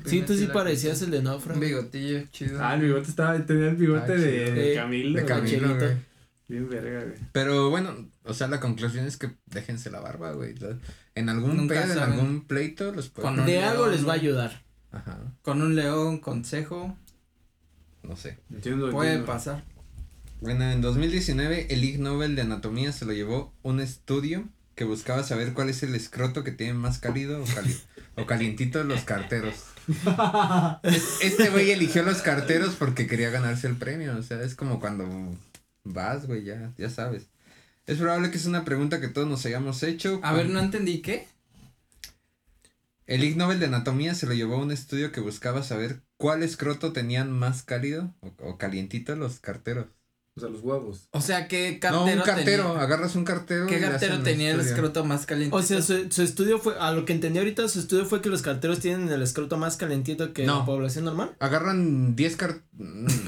Sí, 0.06 0.22
tú 0.22 0.36
sí 0.38 0.46
parecías 0.48 1.02
el 1.02 1.10
de 1.12 1.20
Un 1.20 1.24
náufrago. 1.24 1.60
bigotillo 1.60 2.24
chido. 2.32 2.60
Ah, 2.64 2.76
el 2.76 2.82
bigote 2.82 3.10
estaba, 3.10 3.43
tenía 3.46 3.70
el 3.70 3.76
bigote 3.76 4.14
Ah, 4.14 4.16
de, 4.16 4.52
de 4.52 4.72
Eh, 4.74 4.76
Camilo. 4.76 5.20
De. 5.20 5.26
Camilo, 5.26 5.76
güey. 5.76 5.98
Bien 6.48 6.70
verga, 6.70 7.04
güey. 7.06 7.18
Pero 7.32 7.72
bueno, 7.72 8.08
o 8.26 8.34
sea, 8.36 8.48
la 8.48 8.60
conclusión 8.60 9.08
es 9.08 9.18
que 9.18 9.32
déjense 9.48 9.89
la 9.89 10.02
barba, 10.02 10.34
güey. 10.34 10.54
En 11.16 11.30
algún 11.30 11.55
Nunca 11.57 11.76
pedo, 11.82 11.93
en 11.93 11.99
algún 11.99 12.45
pleito, 12.45 12.91
los 12.91 13.09
pueden. 13.09 13.36
Con 13.38 13.45
De 13.45 13.63
algo 13.63 13.84
león, 13.86 13.95
les 13.95 14.07
va 14.07 14.11
a 14.11 14.16
ayudar. 14.16 14.61
Ajá, 14.91 15.18
Con 15.41 15.61
un 15.61 15.76
león, 15.76 16.20
consejo, 16.20 16.95
no 18.03 18.16
sé. 18.16 18.38
Entiendo, 18.53 18.91
puede 18.91 19.09
entiendo. 19.11 19.32
pasar. 19.32 19.63
Bueno, 20.41 20.70
en 20.70 20.82
2019 20.82 21.74
el 21.74 21.84
Ig 21.84 21.99
Nobel 21.99 22.36
de 22.36 22.41
Anatomía 22.43 22.91
se 22.91 23.05
lo 23.05 23.13
llevó 23.13 23.53
un 23.63 23.80
estudio 23.80 24.47
que 24.76 24.84
buscaba 24.84 25.24
saber 25.24 25.53
cuál 25.53 25.70
es 25.70 25.82
el 25.84 25.95
escroto 25.95 26.43
que 26.43 26.51
tiene 26.51 26.74
más 26.74 26.99
cálido 26.99 27.41
o, 27.41 27.45
cali- 27.45 27.80
o 28.16 28.26
calientito 28.26 28.80
de 28.80 28.86
los 28.86 29.01
carteros. 29.05 29.55
Es- 30.84 31.20
Este 31.22 31.49
güey 31.49 31.72
eligió 31.72 32.03
los 32.03 32.18
carteros 32.22 32.76
porque 32.76 33.07
quería 33.07 33.30
ganarse 33.30 33.68
el 33.68 33.76
premio, 33.78 34.16
o 34.18 34.24
sea, 34.24 34.41
es 34.43 34.55
como 34.55 34.80
cuando 34.80 35.07
vas, 35.86 36.28
güey, 36.28 36.43
ya, 36.43 36.74
ya 36.78 36.89
sabes. 36.89 37.28
Es 37.86 37.98
probable 37.98 38.32
que 38.32 38.38
es 38.38 38.46
una 38.46 38.66
pregunta 38.66 39.00
que 39.00 39.10
todos 39.10 39.28
nos 39.28 39.46
hayamos 39.46 39.84
hecho. 39.84 40.20
A 40.24 40.34
ver, 40.34 40.50
no 40.50 40.60
entendí 40.60 41.02
qué. 41.02 41.28
El 43.06 43.24
Ig 43.24 43.38
Nobel 43.38 43.60
de 43.60 43.68
Anatomía 43.68 44.16
se 44.16 44.26
lo 44.26 44.34
llevó 44.34 44.56
a 44.56 44.64
un 44.64 44.72
estudio 44.72 45.12
que 45.12 45.22
buscaba 45.22 45.62
saber 45.62 46.02
cuál 46.18 46.42
escroto 46.42 46.92
tenían 46.92 47.32
más 47.32 47.62
cálido 47.62 48.16
o, 48.22 48.34
o 48.40 48.58
calientito 48.58 49.16
los 49.16 49.40
carteros. 49.40 49.88
O 50.38 50.42
sea, 50.42 50.50
los 50.50 50.60
huevos. 50.64 51.08
O 51.12 51.22
sea, 51.22 51.48
¿qué 51.48 51.80
cartero 51.80 52.06
no, 52.08 52.12
un 52.22 52.26
cartero, 52.26 52.64
tenía? 52.66 52.82
agarras 52.82 53.16
un 53.16 53.24
cartero. 53.24 53.68
¿Qué 53.68 53.78
y 53.78 53.82
cartero 53.82 54.20
tenía 54.22 54.52
el 54.52 54.60
escroto 54.60 55.06
más 55.06 55.26
caliente? 55.26 55.56
O 55.56 55.62
sea, 55.62 55.82
su, 55.82 56.12
su 56.12 56.24
estudio 56.24 56.60
fue, 56.60 56.78
a 56.78 56.92
lo 56.92 57.06
que 57.06 57.14
entendí 57.14 57.40
ahorita, 57.40 57.66
su 57.70 57.80
estudio 57.80 58.06
fue 58.06 58.22
que 58.22 58.28
los 58.28 58.42
carteros 58.42 58.80
tienen 58.82 59.08
el 59.08 59.22
escroto 59.22 59.56
más 59.56 59.78
calentito 59.78 60.34
que 60.34 60.46
No. 60.46 60.60
la 60.60 60.66
población 60.66 61.06
normal. 61.06 61.32
Agarran 61.40 62.18
10 62.18 62.36
car 62.36 62.58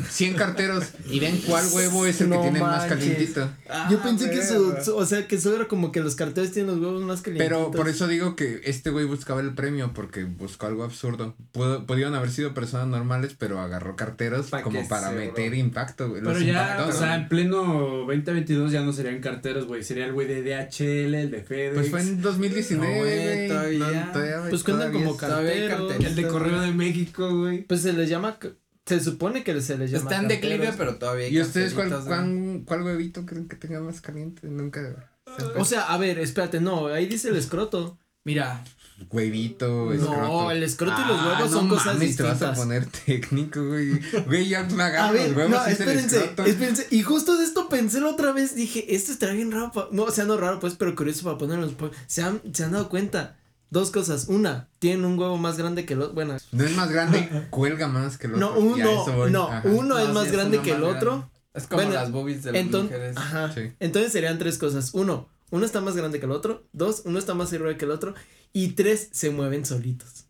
100 0.09 0.33
carteros 0.33 0.83
y 1.09 1.21
ven 1.21 1.41
cuál 1.47 1.65
huevo 1.71 2.05
es 2.05 2.19
el 2.19 2.29
que 2.29 2.37
tiene 2.39 2.59
más 2.59 2.83
calientito. 2.87 3.49
Ah, 3.69 3.87
Yo 3.89 4.01
pensé 4.01 4.29
que 4.29 4.43
su, 4.45 4.75
o 4.93 5.05
sea, 5.05 5.29
que 5.29 5.37
eso 5.37 5.55
era 5.55 5.69
como 5.69 5.93
que 5.93 6.01
los 6.01 6.15
carteros 6.15 6.51
tienen 6.51 6.73
los 6.75 6.81
huevos 6.85 7.01
más 7.03 7.21
calentitos. 7.21 7.47
Pero 7.47 7.71
por 7.71 7.87
eso 7.87 8.09
digo 8.09 8.35
que 8.35 8.59
este 8.65 8.89
güey 8.89 9.05
buscaba 9.05 9.39
el 9.39 9.53
premio 9.55 9.93
porque 9.93 10.25
buscó 10.25 10.65
algo 10.65 10.83
absurdo. 10.83 11.35
Pudo, 11.53 11.85
pudieron 11.85 12.15
haber 12.15 12.31
sido 12.31 12.53
personas 12.53 12.87
normales, 12.87 13.33
pero 13.39 13.61
agarró 13.61 13.95
carteros 13.95 14.47
Pa' 14.47 14.61
como 14.61 14.85
para 14.89 15.11
meter 15.11 15.51
bro. 15.51 15.59
impacto, 15.59 16.09
güey. 16.09 16.21
Los 16.21 16.33
Pero 16.33 16.45
ya, 16.45 16.51
impactó, 16.73 16.89
o 16.89 16.96
sea, 16.97 17.07
güey. 17.09 17.21
en 17.21 17.29
pleno 17.29 17.63
2022 18.07 18.71
ya 18.71 18.81
no 18.81 18.93
serían 18.93 19.19
carteros, 19.19 19.65
güey. 19.65 19.83
Sería 19.83 20.05
el 20.05 20.13
güey 20.13 20.27
de 20.27 20.41
DHL, 20.43 21.13
el 21.15 21.31
de 21.31 21.41
FedEx. 21.43 21.75
Pues 21.75 21.89
fue 21.89 22.01
en 22.01 22.21
2019, 22.21 22.93
No, 22.93 22.99
güey, 22.99 23.47
todavía. 23.47 24.05
No, 24.05 24.11
todavía, 24.11 24.49
Pues 24.49 24.63
cuentan 24.63 24.93
como 24.93 25.17
carteros. 25.17 25.95
el 26.03 26.15
de 26.15 26.27
Correo 26.27 26.61
de 26.61 26.71
México, 26.71 27.37
güey. 27.37 27.63
Pues 27.63 27.81
se 27.81 27.93
les 27.93 28.09
llama, 28.09 28.37
se 28.85 28.99
supone 28.99 29.43
que 29.43 29.59
se 29.61 29.77
les 29.77 29.91
llama 29.91 30.03
Está 30.03 30.21
en 30.21 30.27
declive, 30.27 30.73
pero 30.77 30.95
todavía 30.95 31.25
hay 31.25 31.37
¿Y 31.37 31.41
ustedes 31.41 31.73
cuál, 31.73 31.89
cuál, 31.89 32.61
cuál 32.65 32.81
huevito 32.83 33.25
creen 33.25 33.47
que 33.47 33.55
tenga 33.55 33.79
más 33.79 34.01
caliente? 34.01 34.47
Nunca. 34.47 35.11
O 35.57 35.65
sea, 35.65 35.83
a 35.93 35.97
ver, 35.97 36.19
espérate, 36.19 36.61
no, 36.61 36.87
ahí 36.87 37.05
dice 37.05 37.29
el 37.29 37.35
escroto. 37.35 37.99
Mira, 38.23 38.63
Huevito, 39.11 39.93
escroto. 39.93 40.17
No, 40.21 40.51
el 40.51 40.63
escroto 40.63 40.95
y 41.01 41.07
los 41.07 41.19
Ah, 41.19 41.25
huevos 41.27 41.51
no 41.51 41.57
son 41.59 41.69
cosas 41.69 41.85
mames, 41.95 42.15
te 42.17 42.23
vas 42.23 42.31
a 42.31 42.33
distintas. 42.51 42.57
poner 42.59 42.85
técnico, 42.87 43.65
güey. 43.65 43.99
Güey, 44.25 44.49
ya 44.49 44.63
me 44.63 44.83
A 44.83 44.85
agarro 44.87 45.13
ver, 45.13 45.27
los 45.29 45.37
huevos. 45.37 45.51
no, 45.51 45.57
y 45.69 45.71
es 45.71 45.79
el 45.79 45.87
espérense, 45.87 46.17
escroto. 46.17 46.45
espérense. 46.45 46.87
Y 46.91 47.03
justo 47.03 47.37
de 47.37 47.43
esto 47.45 47.69
pensé 47.69 48.01
la 48.01 48.07
otra 48.09 48.31
vez, 48.31 48.55
dije, 48.55 48.95
esto 48.95 49.11
estaría 49.11 49.35
bien 49.35 49.51
raro, 49.51 49.71
pa- 49.71 49.87
no, 49.91 50.03
o 50.03 50.11
sea, 50.11 50.25
no 50.25 50.35
raro, 50.37 50.59
pues, 50.59 50.75
pero 50.75 50.95
curioso 50.95 51.23
para 51.23 51.37
ponerlo. 51.37 51.63
en 51.65 51.69
los 51.71 51.77
po- 51.77 51.91
Se 52.07 52.21
han, 52.23 52.41
se 52.53 52.63
han 52.63 52.71
dado 52.71 52.89
cuenta. 52.89 53.37
Dos 53.69 53.91
cosas. 53.91 54.27
Una, 54.29 54.69
tienen 54.79 55.03
un 55.03 55.19
huevo 55.19 55.37
más 55.37 55.57
grande 55.57 55.85
que 55.85 55.93
el 55.93 56.01
otro. 56.01 56.13
Bueno, 56.15 56.37
No 56.53 56.63
es 56.63 56.75
más 56.75 56.89
grande, 56.89 57.29
cuelga 57.49 57.87
más 57.89 58.17
que 58.17 58.27
el 58.27 58.39
no, 58.39 58.51
otro. 58.53 58.75
a 58.75 58.77
eso 58.79 59.13
uno, 59.15 59.27
no, 59.29 59.47
Ajá. 59.49 59.61
uno 59.67 59.99
es 59.99 60.07
No, 60.07 60.13
más 60.13 60.25
es 60.27 60.31
grande 60.31 60.57
uno 60.57 60.63
que 60.65 60.71
el 60.71 60.79
más 60.81 60.95
otro. 60.95 61.11
grande. 61.11 61.27
es 61.53 61.67
como 61.67 61.81
Bueno, 61.81 61.93
las 61.95 62.11
boobies 62.11 62.43
de 62.43 62.51
las 62.53 62.61
Entonces, 62.61 62.91
mujeres. 62.97 63.17
ajá. 63.17 63.53
Sí. 63.53 63.71
Entonces 63.81 64.11
serían 64.13 64.37
tres 64.39 64.57
cosas. 64.57 64.91
Uno, 64.93 65.27
uno 65.51 65.65
está 65.65 65.81
más 65.81 65.95
grande 65.95 66.19
que 66.19 66.25
el 66.25 66.31
otro. 66.31 66.67
Dos, 66.73 67.03
uno 67.05 67.19
está 67.19 67.33
más 67.33 67.51
arriba 67.53 67.75
que 67.77 67.85
el 67.85 67.91
otro. 67.91 68.13
Y 68.53 68.69
tres, 68.69 69.09
se 69.11 69.29
mueven 69.29 69.65
solitos. 69.65 70.25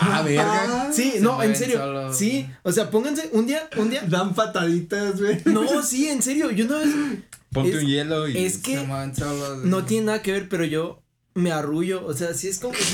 Ah, 0.00 0.22
verga. 0.24 0.92
Sí, 0.92 1.12
Se 1.12 1.20
no, 1.20 1.42
en 1.42 1.54
serio. 1.56 1.78
solos. 1.78 2.16
Sí, 2.16 2.48
o 2.62 2.70
sea, 2.72 2.90
pónganse 2.90 3.28
un 3.32 3.46
día, 3.46 3.68
un 3.76 3.90
día. 3.90 4.02
Dan 4.06 4.34
pataditas, 4.34 5.20
güey. 5.20 5.42
No, 5.46 5.82
sí, 5.82 6.08
en 6.08 6.22
serio. 6.22 6.50
Yo 6.50 6.66
una 6.66 6.78
vez. 6.78 6.88
Ponte 7.52 7.70
Es- 7.76 7.82
un 7.82 7.86
hielo 7.88 8.28
y. 8.28 8.38
Es 8.44 8.54
Se 8.62 8.82
mueven 8.84 9.14
solos. 9.14 9.64
no 9.64 9.84
tiene 9.84 10.06
nada 10.06 10.22
que 10.22 10.32
ver, 10.32 10.48
pero 10.48 10.64
yo 10.64 11.02
me 11.34 11.50
arrullo. 11.52 12.06
O 12.06 12.14
sea, 12.14 12.32
sí 12.34 12.48
es 12.48 12.58
como. 12.58 12.74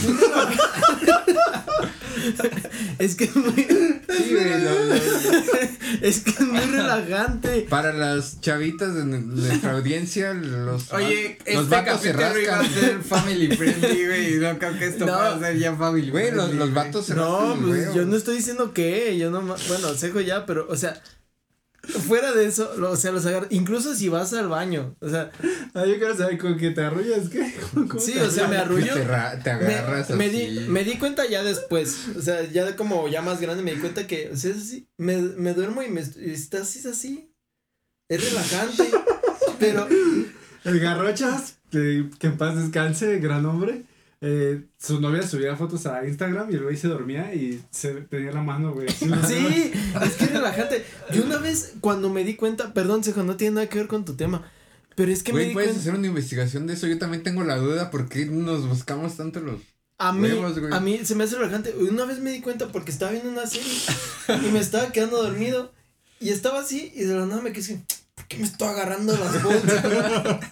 Es, 2.98 3.14
que 3.16 3.24
es 3.24 3.34
muy. 3.36 3.91
Sí, 4.16 4.32
güey, 4.34 4.60
lo- 4.62 4.84
lo- 4.84 4.94
es 6.02 6.20
que 6.20 6.30
es 6.30 6.40
muy 6.40 6.60
relajante. 6.60 7.66
Para 7.68 7.92
las 7.92 8.40
chavitas 8.40 8.94
de 8.94 9.04
nuestra 9.04 9.72
audiencia, 9.72 10.34
los. 10.34 10.92
Oye, 10.92 11.38
los 11.46 11.64
este 11.64 11.74
vatos 11.76 12.00
se 12.02 12.12
capítulo 12.12 12.40
iba 12.40 12.54
a 12.54 12.58
rascan. 12.62 12.74
ser 12.80 12.98
family 13.02 13.56
friendly, 13.56 14.06
güey. 14.06 14.34
y 14.34 14.38
No 14.38 14.58
creo 14.58 14.78
que 14.78 14.86
esto 14.86 15.06
No. 15.06 15.12
pueda 15.16 15.38
ser 15.38 15.58
ya 15.58 15.74
family 15.76 16.10
Güey, 16.10 16.24
friendly. 16.30 16.36
los, 16.36 16.54
los 16.54 16.70
güey. 16.70 16.84
vatos 16.86 17.06
se 17.06 17.14
No, 17.14 17.38
rascan 17.40 17.58
el 17.58 17.64
pues 17.68 17.80
huevo. 17.82 17.94
yo 17.94 18.04
no 18.06 18.16
estoy 18.16 18.36
diciendo 18.36 18.72
que, 18.72 19.16
yo 19.18 19.30
no, 19.30 19.40
ma- 19.42 19.56
bueno, 19.68 19.88
cejo 19.94 20.20
ya, 20.20 20.46
pero, 20.46 20.66
o 20.68 20.76
sea, 20.76 21.00
fuera 21.82 22.32
de 22.32 22.46
eso, 22.46 22.74
lo- 22.78 22.90
o 22.92 22.96
sea, 22.96 23.10
los 23.12 23.26
agarro, 23.26 23.46
incluso 23.50 23.94
si 23.94 24.08
vas 24.08 24.32
al 24.34 24.48
baño, 24.48 24.94
o 25.00 25.08
sea, 25.08 25.30
Ah, 25.74 25.84
yo 25.86 25.96
quiero 25.98 26.16
saber 26.16 26.38
con 26.38 26.56
que 26.56 26.70
te 26.70 26.80
arrullas, 26.82 27.28
¿qué? 27.28 27.52
¿Cómo- 27.74 27.88
cómo 27.88 28.00
sí, 28.00 28.12
te 28.12 28.22
o 28.22 28.30
sea, 28.30 28.46
me 28.48 28.56
arrullo. 28.56 28.94
Te, 28.94 29.04
ra- 29.04 29.38
te 29.42 29.54
Me, 29.54 29.74
agarras 29.74 30.10
me 30.10 30.26
así. 30.26 30.36
di, 30.46 30.60
me 30.68 30.84
di 30.84 30.96
cuenta 30.98 31.26
ya 31.28 31.42
después, 31.42 31.96
o 32.16 32.22
sea, 32.22 32.42
ya 32.44 32.64
de 32.64 32.76
como 32.76 33.08
ya 33.08 33.20
más 33.22 33.40
grande 33.40 33.62
me 33.62 33.74
di 33.74 33.80
cuenta 33.80 34.06
que, 34.06 34.30
o 34.30 34.36
sea, 34.36 34.50
es 34.52 34.58
así, 34.58 34.88
me, 34.96 35.16
me 35.16 35.54
duermo 35.54 35.82
y 35.82 35.88
me 35.90 36.00
est- 36.02 36.16
y 36.18 36.30
está 36.30 36.58
así, 36.62 36.78
es 36.80 36.86
así, 36.86 37.32
es 38.08 38.30
relajante, 38.30 38.84
pero, 39.58 39.88
El 40.64 40.78
garrochas, 40.78 41.56
que, 41.70 42.08
que 42.20 42.26
en 42.28 42.36
paz 42.36 42.56
descanse, 42.56 43.18
gran 43.18 43.44
hombre. 43.46 43.84
Eh, 44.24 44.62
su 44.78 45.00
novia 45.00 45.26
subía 45.26 45.56
fotos 45.56 45.84
a 45.86 46.06
Instagram 46.06 46.50
y 46.50 46.54
el 46.54 46.62
güey 46.62 46.76
se 46.76 46.86
dormía 46.88 47.34
y 47.34 47.60
se 47.70 47.92
tenía 48.02 48.30
la 48.32 48.40
mano, 48.42 48.72
güey. 48.72 48.88
Sí, 48.88 49.04
es 50.00 50.12
que 50.14 50.24
es 50.24 50.32
relajante. 50.32 50.84
Yo 51.12 51.24
una 51.24 51.38
vez, 51.38 51.74
cuando 51.80 52.08
me 52.08 52.22
di 52.24 52.34
cuenta, 52.36 52.72
perdón, 52.72 53.02
Sejo, 53.02 53.24
no 53.24 53.36
tiene 53.36 53.56
nada 53.56 53.68
que 53.68 53.78
ver 53.78 53.88
con 53.88 54.04
tu 54.04 54.14
tema, 54.14 54.48
pero 54.94 55.10
es 55.10 55.22
que 55.22 55.32
me 55.32 55.38
Güey, 55.38 55.48
di 55.48 55.52
puedes 55.54 55.68
cuenta. 55.70 55.80
hacer 55.82 55.94
una 55.98 56.06
investigación 56.06 56.66
de 56.68 56.74
eso. 56.74 56.86
Yo 56.86 56.98
también 56.98 57.22
tengo 57.24 57.42
la 57.44 57.56
duda 57.56 57.90
por 57.90 58.08
qué 58.08 58.26
nos 58.26 58.68
buscamos 58.68 59.16
tanto 59.16 59.40
los. 59.40 59.60
A 59.98 60.12
mí, 60.12 60.28
Huevos, 60.28 60.58
güey. 60.58 60.72
a 60.72 60.80
mí 60.80 61.00
se 61.04 61.14
me 61.14 61.24
hace 61.24 61.36
relajante. 61.36 61.74
Una 61.76 62.04
vez 62.04 62.18
me 62.20 62.30
di 62.32 62.40
cuenta 62.40 62.68
porque 62.68 62.90
estaba 62.90 63.12
viendo 63.12 63.30
una 63.30 63.46
serie 63.46 63.72
y 64.46 64.50
me 64.52 64.58
estaba 64.60 64.90
quedando 64.92 65.22
dormido 65.22 65.72
y 66.20 66.30
estaba 66.30 66.60
así 66.60 66.92
y 66.94 67.02
de 67.04 67.14
la 67.14 67.26
nada 67.26 67.40
me 67.42 67.52
quedé 67.52 67.62
así, 67.62 67.82
¿por 68.14 68.26
qué 68.28 68.38
me 68.38 68.44
estoy 68.44 68.68
agarrando 68.68 69.16
las 69.16 69.42
bolsas? 69.42 69.84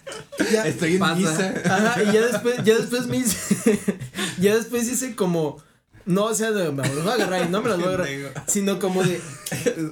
Ya, 0.53 0.67
Estoy 0.67 0.97
en 0.97 1.17
misa. 1.19 1.55
ajá, 1.65 2.03
y 2.03 2.07
ya 2.13 2.27
después, 2.27 2.57
ya 2.65 2.75
después 2.79 3.07
me 3.07 3.19
hice, 3.19 3.79
ya 4.41 4.57
después 4.57 4.89
hice 4.89 5.15
como, 5.15 5.63
no, 6.07 6.25
o 6.25 6.35
sea, 6.35 6.51
de, 6.51 6.73
me 6.73 6.83
las 6.83 6.95
voy 6.95 7.09
a 7.09 7.15
agarrar 7.15 7.47
y 7.47 7.49
no 7.51 7.61
me 7.61 7.69
las 7.69 7.79
voy 7.79 7.87
a 7.87 7.89
agarrar, 7.91 8.45
sino 8.49 8.79
como 8.79 9.03
de, 9.03 9.21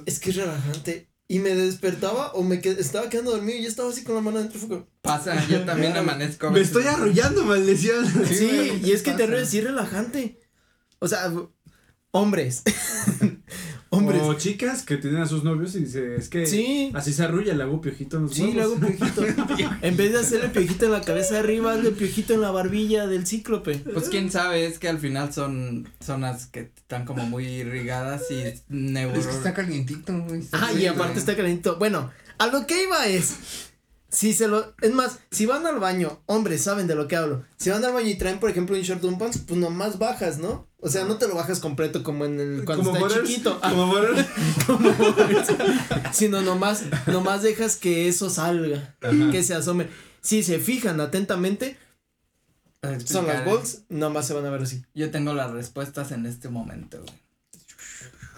es 0.07 0.19
que 0.19 0.31
es 0.31 0.35
relajante. 0.37 1.07
Y 1.31 1.37
me 1.37 1.51
despertaba 1.53 2.31
o 2.33 2.41
me 2.41 2.59
qued- 2.59 2.79
estaba 2.79 3.07
quedando 3.07 3.29
dormido 3.29 3.59
y 3.59 3.61
yo 3.61 3.69
estaba 3.69 3.91
así 3.91 4.03
con 4.03 4.15
la 4.15 4.21
mano 4.21 4.49
fue 4.51 4.67
como, 4.67 4.87
Pasa, 5.03 5.45
yo 5.47 5.63
también 5.63 5.95
amanezco. 5.95 6.49
Me 6.49 6.61
estoy 6.61 6.87
arrollando, 6.87 7.43
maldición. 7.45 8.03
Sí, 8.27 8.81
y 8.83 8.91
es 8.91 9.03
que 9.03 9.11
te 9.11 9.25
pasa. 9.25 9.35
ríes, 9.35 9.49
sí, 9.49 9.61
relajante. 9.61 10.39
O 10.97 11.07
sea, 11.07 11.31
hombres. 12.09 12.63
hombres. 13.89 14.21
O 14.23 14.33
chicas 14.35 14.83
que 14.83 14.97
tienen 14.97 15.21
a 15.21 15.25
sus 15.25 15.43
novios 15.43 15.75
y 15.75 15.79
dice, 15.79 16.15
es 16.15 16.29
que 16.29 16.45
Sí. 16.45 16.91
así 16.93 17.11
se 17.13 17.23
arrulla, 17.23 17.53
le 17.53 17.63
hago 17.63 17.81
piojito 17.81 18.17
en 18.17 18.23
los 18.23 18.33
Sí, 18.33 18.51
le 18.53 18.61
hago 18.61 18.73
huevos. 18.75 18.91
piojito. 18.97 19.23
en 19.81 19.97
vez 19.97 20.13
de 20.13 20.19
hacerle 20.19 20.49
piojito 20.49 20.85
en 20.85 20.91
la 20.91 21.01
cabeza 21.01 21.33
de 21.35 21.39
arriba, 21.39 21.73
hazle 21.73 21.91
piojito 21.91 22.33
en 22.33 22.41
la 22.41 22.51
barbilla 22.51 23.07
del 23.07 23.25
cíclope. 23.27 23.75
Pues 23.79 24.09
quién 24.09 24.31
sabe, 24.31 24.65
es 24.65 24.79
que 24.79 24.89
al 24.89 24.99
final 24.99 25.33
son 25.33 25.89
zonas 25.99 26.45
que 26.47 26.71
están 26.75 27.05
como 27.05 27.25
muy 27.25 27.45
irrigadas 27.47 28.23
y 28.31 28.43
neuro. 28.69 29.19
Es 29.19 29.27
que 29.27 29.35
está 29.35 29.53
calientito, 29.53 30.17
güey. 30.27 30.41
está 30.41 30.67
Ah, 30.67 30.73
y 30.73 30.85
aparte 30.85 31.19
está 31.19 31.35
calientito. 31.35 31.77
Bueno, 31.79 32.11
a 32.37 32.47
lo 32.47 32.65
que 32.67 32.83
iba 32.83 33.07
es. 33.07 33.35
Si 34.11 34.33
se 34.33 34.47
lo. 34.47 34.73
Es 34.81 34.91
más, 34.91 35.19
si 35.29 35.45
van 35.45 35.67
al 35.67 35.79
baño, 35.79 36.21
hombres, 36.25 36.61
saben 36.63 36.87
de 36.87 36.95
lo 36.95 37.07
que 37.07 37.15
hablo. 37.15 37.43
Si 37.57 37.69
van 37.69 37.83
al 37.85 37.93
baño 37.93 38.07
y 38.09 38.15
traen, 38.17 38.39
por 38.39 38.49
ejemplo, 38.49 38.75
un 38.75 38.81
short 38.81 39.03
un 39.03 39.19
pants, 39.19 39.37
pues 39.39 39.59
nomás 39.59 39.99
bajas, 39.99 40.39
¿no? 40.39 40.67
O 40.81 40.87
sea, 40.87 41.03
no 41.03 41.17
te 41.17 41.27
lo 41.27 41.35
bajas 41.35 41.59
completo 41.59 42.03
como 42.03 42.25
en 42.25 42.39
el. 42.39 42.65
Cuando 42.65 42.85
Como 42.85 42.95
está 42.95 43.09
Butters, 43.09 43.29
chiquito. 43.29 43.59
Como 43.61 43.87
Butters. 43.87 44.27
sino 46.13 46.41
nomás, 46.41 46.83
nomás 47.07 47.43
dejas 47.43 47.75
que 47.75 48.07
eso 48.07 48.29
salga, 48.29 48.95
que 49.31 49.43
se 49.43 49.53
asome. 49.53 49.87
Si 50.21 50.43
se 50.43 50.59
fijan 50.59 51.01
atentamente, 51.01 51.77
son 53.05 53.27
las 53.27 53.45
balls, 53.45 53.83
nomás 53.89 54.27
se 54.27 54.33
van 54.33 54.45
a 54.45 54.49
ver 54.49 54.61
así. 54.61 54.83
Yo 54.93 55.11
tengo 55.11 55.33
las 55.33 55.51
respuestas 55.51 56.11
en 56.11 56.25
este 56.25 56.49
momento, 56.49 57.01
güey. 57.01 57.28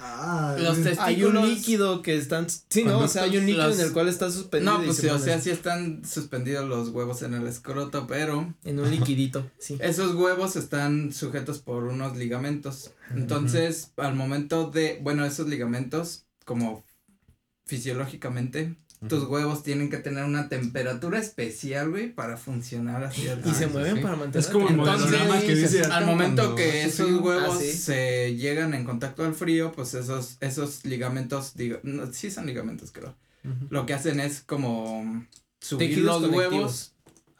Ah, 0.03 0.55
Los 0.57 0.79
güey. 0.79 0.83
testículos. 0.95 1.07
Hay 1.07 1.23
un 1.23 1.49
líquido 1.49 2.01
que 2.01 2.17
están, 2.17 2.47
sí, 2.49 2.83
no, 2.83 2.99
o 2.99 3.07
sea, 3.07 3.23
hay 3.23 3.37
un 3.37 3.45
líquido 3.45 3.67
Los- 3.67 3.79
en 3.79 3.85
el 3.85 3.93
cual 3.93 4.07
está 4.07 4.31
suspendido. 4.31 4.79
No, 4.79 4.83
pues 4.83 4.97
sí, 4.97 5.07
o 5.07 5.19
sea, 5.19 5.39
sí 5.39 5.51
están 5.51 6.03
suspendidos 6.05 6.67
los 6.67 6.89
huevos 6.89 7.21
en 7.21 7.35
el 7.35 7.45
escroto, 7.45 8.07
pero 8.07 8.53
En 8.63 8.79
un 8.79 8.89
liquidito, 8.89 9.49
sí. 9.59 9.77
esos 9.79 10.15
huevos 10.15 10.55
están 10.55 11.13
sujetos 11.13 11.59
por 11.59 11.83
unos 11.83 12.17
ligamentos. 12.17 12.91
Entonces, 13.11 13.91
al 13.97 14.15
momento 14.15 14.71
de, 14.71 14.99
bueno, 15.03 15.23
esos 15.25 15.47
ligamentos, 15.47 16.25
como 16.45 16.83
fisiológicamente, 17.65 18.75
tus 19.07 19.23
huevos 19.23 19.63
tienen 19.63 19.89
que 19.89 19.97
tener 19.97 20.25
una 20.25 20.47
temperatura 20.47 21.17
especial, 21.17 21.89
güey, 21.89 22.13
para 22.13 22.37
funcionar 22.37 23.03
así. 23.03 23.27
Y 23.45 23.53
se 23.53 23.67
mueven 23.67 23.95
sí. 23.95 24.01
para 24.01 24.15
mantener. 24.15 24.45
Es 24.45 24.51
como 24.51 24.67
el 24.67 24.75
Entonces, 24.75 25.43
que 25.43 25.55
dice. 25.55 25.83
Al 25.85 26.05
momento 26.05 26.55
que 26.55 26.83
esos 26.83 27.11
huevos 27.19 27.57
Ah, 27.57 27.59
sí. 27.59 27.73
se 27.73 28.35
llegan 28.35 28.73
en 28.75 28.83
contacto 28.85 29.23
al 29.25 29.33
frío, 29.33 29.71
pues 29.71 29.95
esos, 29.95 30.37
esos 30.39 30.85
ligamentos, 30.85 31.55
digo, 31.55 31.79
no, 31.83 32.11
sí 32.13 32.29
son 32.29 32.45
ligamentos, 32.45 32.91
creo. 32.91 33.15
Lo 33.71 33.87
que 33.87 33.95
hacen 33.95 34.19
es 34.19 34.41
como 34.41 35.25
subir 35.59 35.97
los 35.99 36.23
huevos 36.29 36.90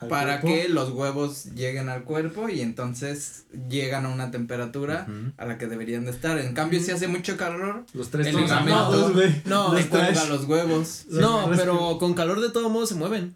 para 0.10 0.41
cuerpo. 0.41 0.47
que 0.62 0.70
los 0.70 0.89
huevos 0.91 1.45
lleguen 1.56 1.89
al 1.89 2.04
cuerpo 2.04 2.49
y 2.49 2.62
entonces 2.62 3.43
llegan 3.70 4.06
a 4.06 4.10
una 4.10 4.32
temperatura 4.32 5.08
a 5.38 5.45
la 5.45 5.58
que 5.58 5.68
deberían 5.68 6.06
de 6.06 6.12
estar. 6.12 6.38
En 6.39 6.54
cambio, 6.54 6.82
si 6.82 6.91
hace 6.91 7.08
mucho 7.08 7.38
calor, 7.38 7.86
Los 7.93 8.10
tres 8.10 8.28
el 8.28 8.36
ligamento-. 8.38 9.12
No, 9.45 9.74
Los 9.74 9.86
cuelga 9.86 10.26
los 10.26 10.45
huevos. 10.45 11.06
No, 11.10 11.47
Los- 11.47 11.58
pero 11.60 11.97
con 11.99 12.14
calor 12.14 12.41
de 12.41 12.49
todo 12.49 12.70
modo 12.70 12.86
se 12.88 12.95
mueven. 12.95 13.36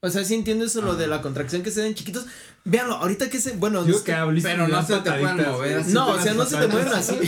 O 0.00 0.10
sea, 0.10 0.22
sí 0.24 0.34
entiendo 0.36 0.64
eso, 0.64 0.80
lo 0.80 0.94
de 0.94 1.08
la 1.08 1.20
contracción 1.22 1.62
que 1.64 1.72
se 1.72 1.80
den 1.82 1.94
chiquitos. 1.96 2.24
Véanlo, 2.64 2.94
ahorita 2.98 3.28
que 3.30 3.40
se, 3.40 3.52
bueno, 3.56 3.82
Digo 3.82 3.98
no, 3.98 4.04
que 4.04 4.12
Pero 4.42 4.68
no 4.68 4.86
se 4.86 4.96
te 4.98 5.10
pueden 5.10 5.36
mover. 5.38 5.86
No, 5.88 6.08
o 6.10 6.20
sea, 6.20 6.34
no 6.34 6.44
se 6.46 6.56
te 6.56 6.68
mueven 6.68 6.92
así. 6.92 7.18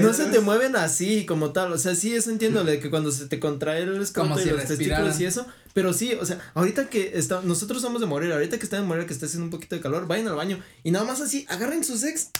No 0.00 0.12
se 0.12 0.26
te 0.26 0.38
mueven 0.40 0.76
así 0.76 1.26
como 1.26 1.50
tal, 1.50 1.72
o 1.72 1.78
sea, 1.78 1.96
sí, 1.96 2.14
eso 2.14 2.30
entiendo, 2.30 2.62
de 2.62 2.78
que 2.78 2.88
cuando 2.88 3.10
se 3.10 3.26
te 3.26 3.40
contrae 3.40 3.82
el 3.82 4.00
escroto 4.00 4.28
Como 4.28 4.40
y 4.40 4.44
si 4.44 4.50
los 4.50 4.60
respiraran. 4.60 5.06
testículos 5.06 5.20
y 5.20 5.24
eso, 5.24 5.46
pero 5.78 5.92
sí, 5.92 6.14
o 6.20 6.26
sea, 6.26 6.40
ahorita 6.54 6.90
que 6.90 7.12
está, 7.14 7.40
nosotros 7.42 7.80
somos 7.82 8.00
de 8.00 8.08
morir, 8.08 8.32
ahorita 8.32 8.58
que 8.58 8.64
está 8.64 8.80
de 8.80 8.82
morir, 8.82 9.06
que 9.06 9.12
está 9.12 9.26
haciendo 9.26 9.44
un 9.44 9.50
poquito 9.52 9.76
de 9.76 9.80
calor, 9.80 10.08
vayan 10.08 10.26
al 10.26 10.34
baño 10.34 10.58
y 10.82 10.90
nada 10.90 11.04
más 11.04 11.20
así, 11.20 11.46
agarren 11.48 11.84
sus 11.84 12.02
ex, 12.02 12.30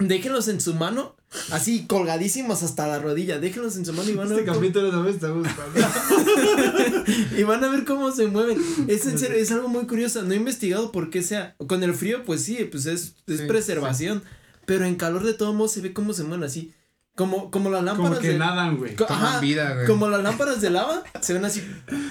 déjenlos 0.00 0.48
en 0.48 0.60
su 0.60 0.74
mano, 0.74 1.14
así 1.52 1.86
colgadísimos 1.86 2.64
hasta 2.64 2.88
la 2.88 2.98
rodilla, 2.98 3.38
déjenlos 3.38 3.76
en 3.76 3.86
su 3.86 3.92
mano 3.92 4.10
y 4.10 4.14
van 4.14 4.26
a 4.26 4.30
Este 4.30 4.42
ver 4.42 4.46
cómo- 4.46 4.60
capítulo 4.60 4.90
no 4.90 5.02
me 5.04 5.10
está 5.10 5.28
gustando. 5.28 5.80
y 7.38 7.42
van 7.44 7.62
a 7.62 7.68
ver 7.68 7.84
cómo 7.84 8.10
se 8.10 8.26
mueven. 8.26 8.60
Es 8.88 9.06
en 9.06 9.18
serio, 9.18 9.36
es 9.36 9.52
algo 9.52 9.68
muy 9.68 9.86
curioso. 9.86 10.22
No 10.22 10.32
he 10.32 10.36
investigado 10.36 10.90
por 10.90 11.10
qué 11.10 11.22
sea. 11.22 11.54
Con 11.68 11.82
el 11.84 11.94
frío, 11.94 12.24
pues 12.24 12.42
sí, 12.42 12.56
pues 12.70 12.86
es, 12.86 13.14
es 13.28 13.40
Sí, 13.40 13.46
preservación. 13.46 14.22
Pero 14.66 14.84
en 14.84 14.96
calor 14.96 15.24
de 15.24 15.34
todo 15.34 15.52
modo 15.52 15.68
se 15.68 15.80
ve 15.80 15.92
cómo 15.92 16.12
se 16.12 16.24
mueven 16.24 16.44
así. 16.44 16.72
Como, 17.14 17.50
como 17.50 17.68
las 17.68 17.84
lámparas 17.84 18.10
Como 18.12 18.20
que 18.22 18.28
de. 18.30 18.38
nadan, 18.38 18.78
güey. 18.78 18.96
co- 18.96 19.04
Toman 19.04 19.22
ajá, 19.24 19.40
vida, 19.40 19.74
güey. 19.74 19.86
como 19.86 20.08
las 20.08 20.22
lámparas 20.22 20.60
de 20.62 20.70
lava, 20.70 21.02
se 21.20 21.34
ven 21.34 21.44
así, 21.44 21.62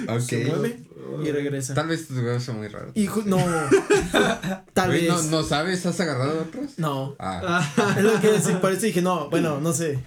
Ok. 0.08 0.20
se 0.20 0.46
mueve 0.46 0.84
y 1.26 1.32
regresa. 1.32 1.74
Tal 1.74 1.88
vez 1.88 2.08
tus 2.08 2.18
huevos 2.18 2.44
son 2.44 2.58
muy 2.60 2.68
raros. 2.68 2.92
Y 2.96 3.10
no. 3.26 3.38
Tal 4.74 4.88
Güey, 4.90 5.02
vez. 5.02 5.10
¿no, 5.10 5.22
No. 5.24 5.30
¿No 5.32 5.44
sabes? 5.44 5.86
¿Has 5.86 6.00
agarrado 6.00 6.40
a 6.40 6.44
otros? 6.44 6.72
Ah, 7.20 7.68
Es 7.98 8.04
lo 8.04 8.20
que 8.22 8.28
decir, 8.32 8.58
por 8.60 8.72
eso 8.72 8.82
dije, 8.86 9.02
no, 9.02 9.30
bueno, 9.30 9.60
no 9.60 9.74
sé. 9.74 10.00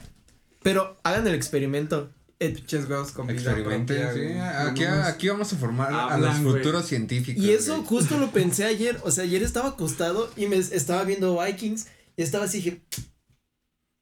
Pero 0.62 0.97
hagan 1.03 1.26
el 1.26 1.34
experimento. 1.34 2.11
Pinches 2.38 2.88
huevos 2.88 3.11
con 3.12 3.26
vida 3.26 3.36
experimenten, 3.40 3.86
propia, 4.03 4.12
sí. 4.12 4.20
güey. 4.20 4.40
Aquí, 4.40 4.84
No 4.84 5.03
aquí 5.05 5.28
vamos 5.28 5.53
a 5.53 5.57
formar 5.57 5.92
a 5.92 6.14
Hablan, 6.14 6.20
los 6.45 6.53
güey. 6.53 6.57
futuros 6.62 6.86
científicos. 6.86 7.42
Y 7.42 7.53
eso 7.53 7.74
güey. 7.76 7.86
justo 7.86 8.18
lo 8.18 8.30
pensé 8.30 8.64
ayer. 8.66 8.99
O 9.03 9.11
sea, 9.11 9.24
ayer 9.24 9.42
estaba 9.42 9.70
acostado 9.70 10.30
y 10.36 10.47
me 10.47 10.57
estaba 10.57 11.05
viendo 11.05 11.40
Vikings 11.42 11.86
y 12.16 12.22
estaba 12.22 12.45
así 12.45 12.59
dije, 12.59 12.82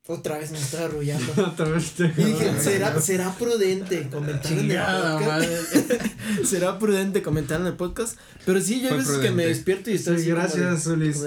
otra 0.09 0.39
vez 0.39 0.51
me 0.51 0.59
estoy 0.59 0.81
arrullando. 0.83 1.33
Otra 1.47 1.69
vez 1.69 1.93
te- 1.93 2.13
Y 2.17 2.25
dije, 2.25 2.53
¿será, 2.61 3.01
será 3.01 3.33
prudente 3.37 4.09
comentar 4.11 4.53
en 4.53 4.71
el 4.71 4.79
podcast? 4.79 5.27
madre. 5.27 5.59
¿Será 6.45 6.79
prudente 6.79 7.23
comentar 7.23 7.61
en 7.61 7.69
el 7.69 7.75
podcast? 7.75 8.19
Pero 8.45 8.61
sí, 8.61 8.81
ya 8.81 8.95
veces 8.95 9.19
que 9.19 9.31
me 9.31 9.47
despierto 9.47 9.91
y 9.91 9.95
estoy 9.95 10.17
Sí, 10.19 10.23
así 10.23 10.31
como 10.33 10.43
gracias, 10.43 10.85
de- 10.87 10.93
Ulis. 10.95 11.17
como 11.17 11.27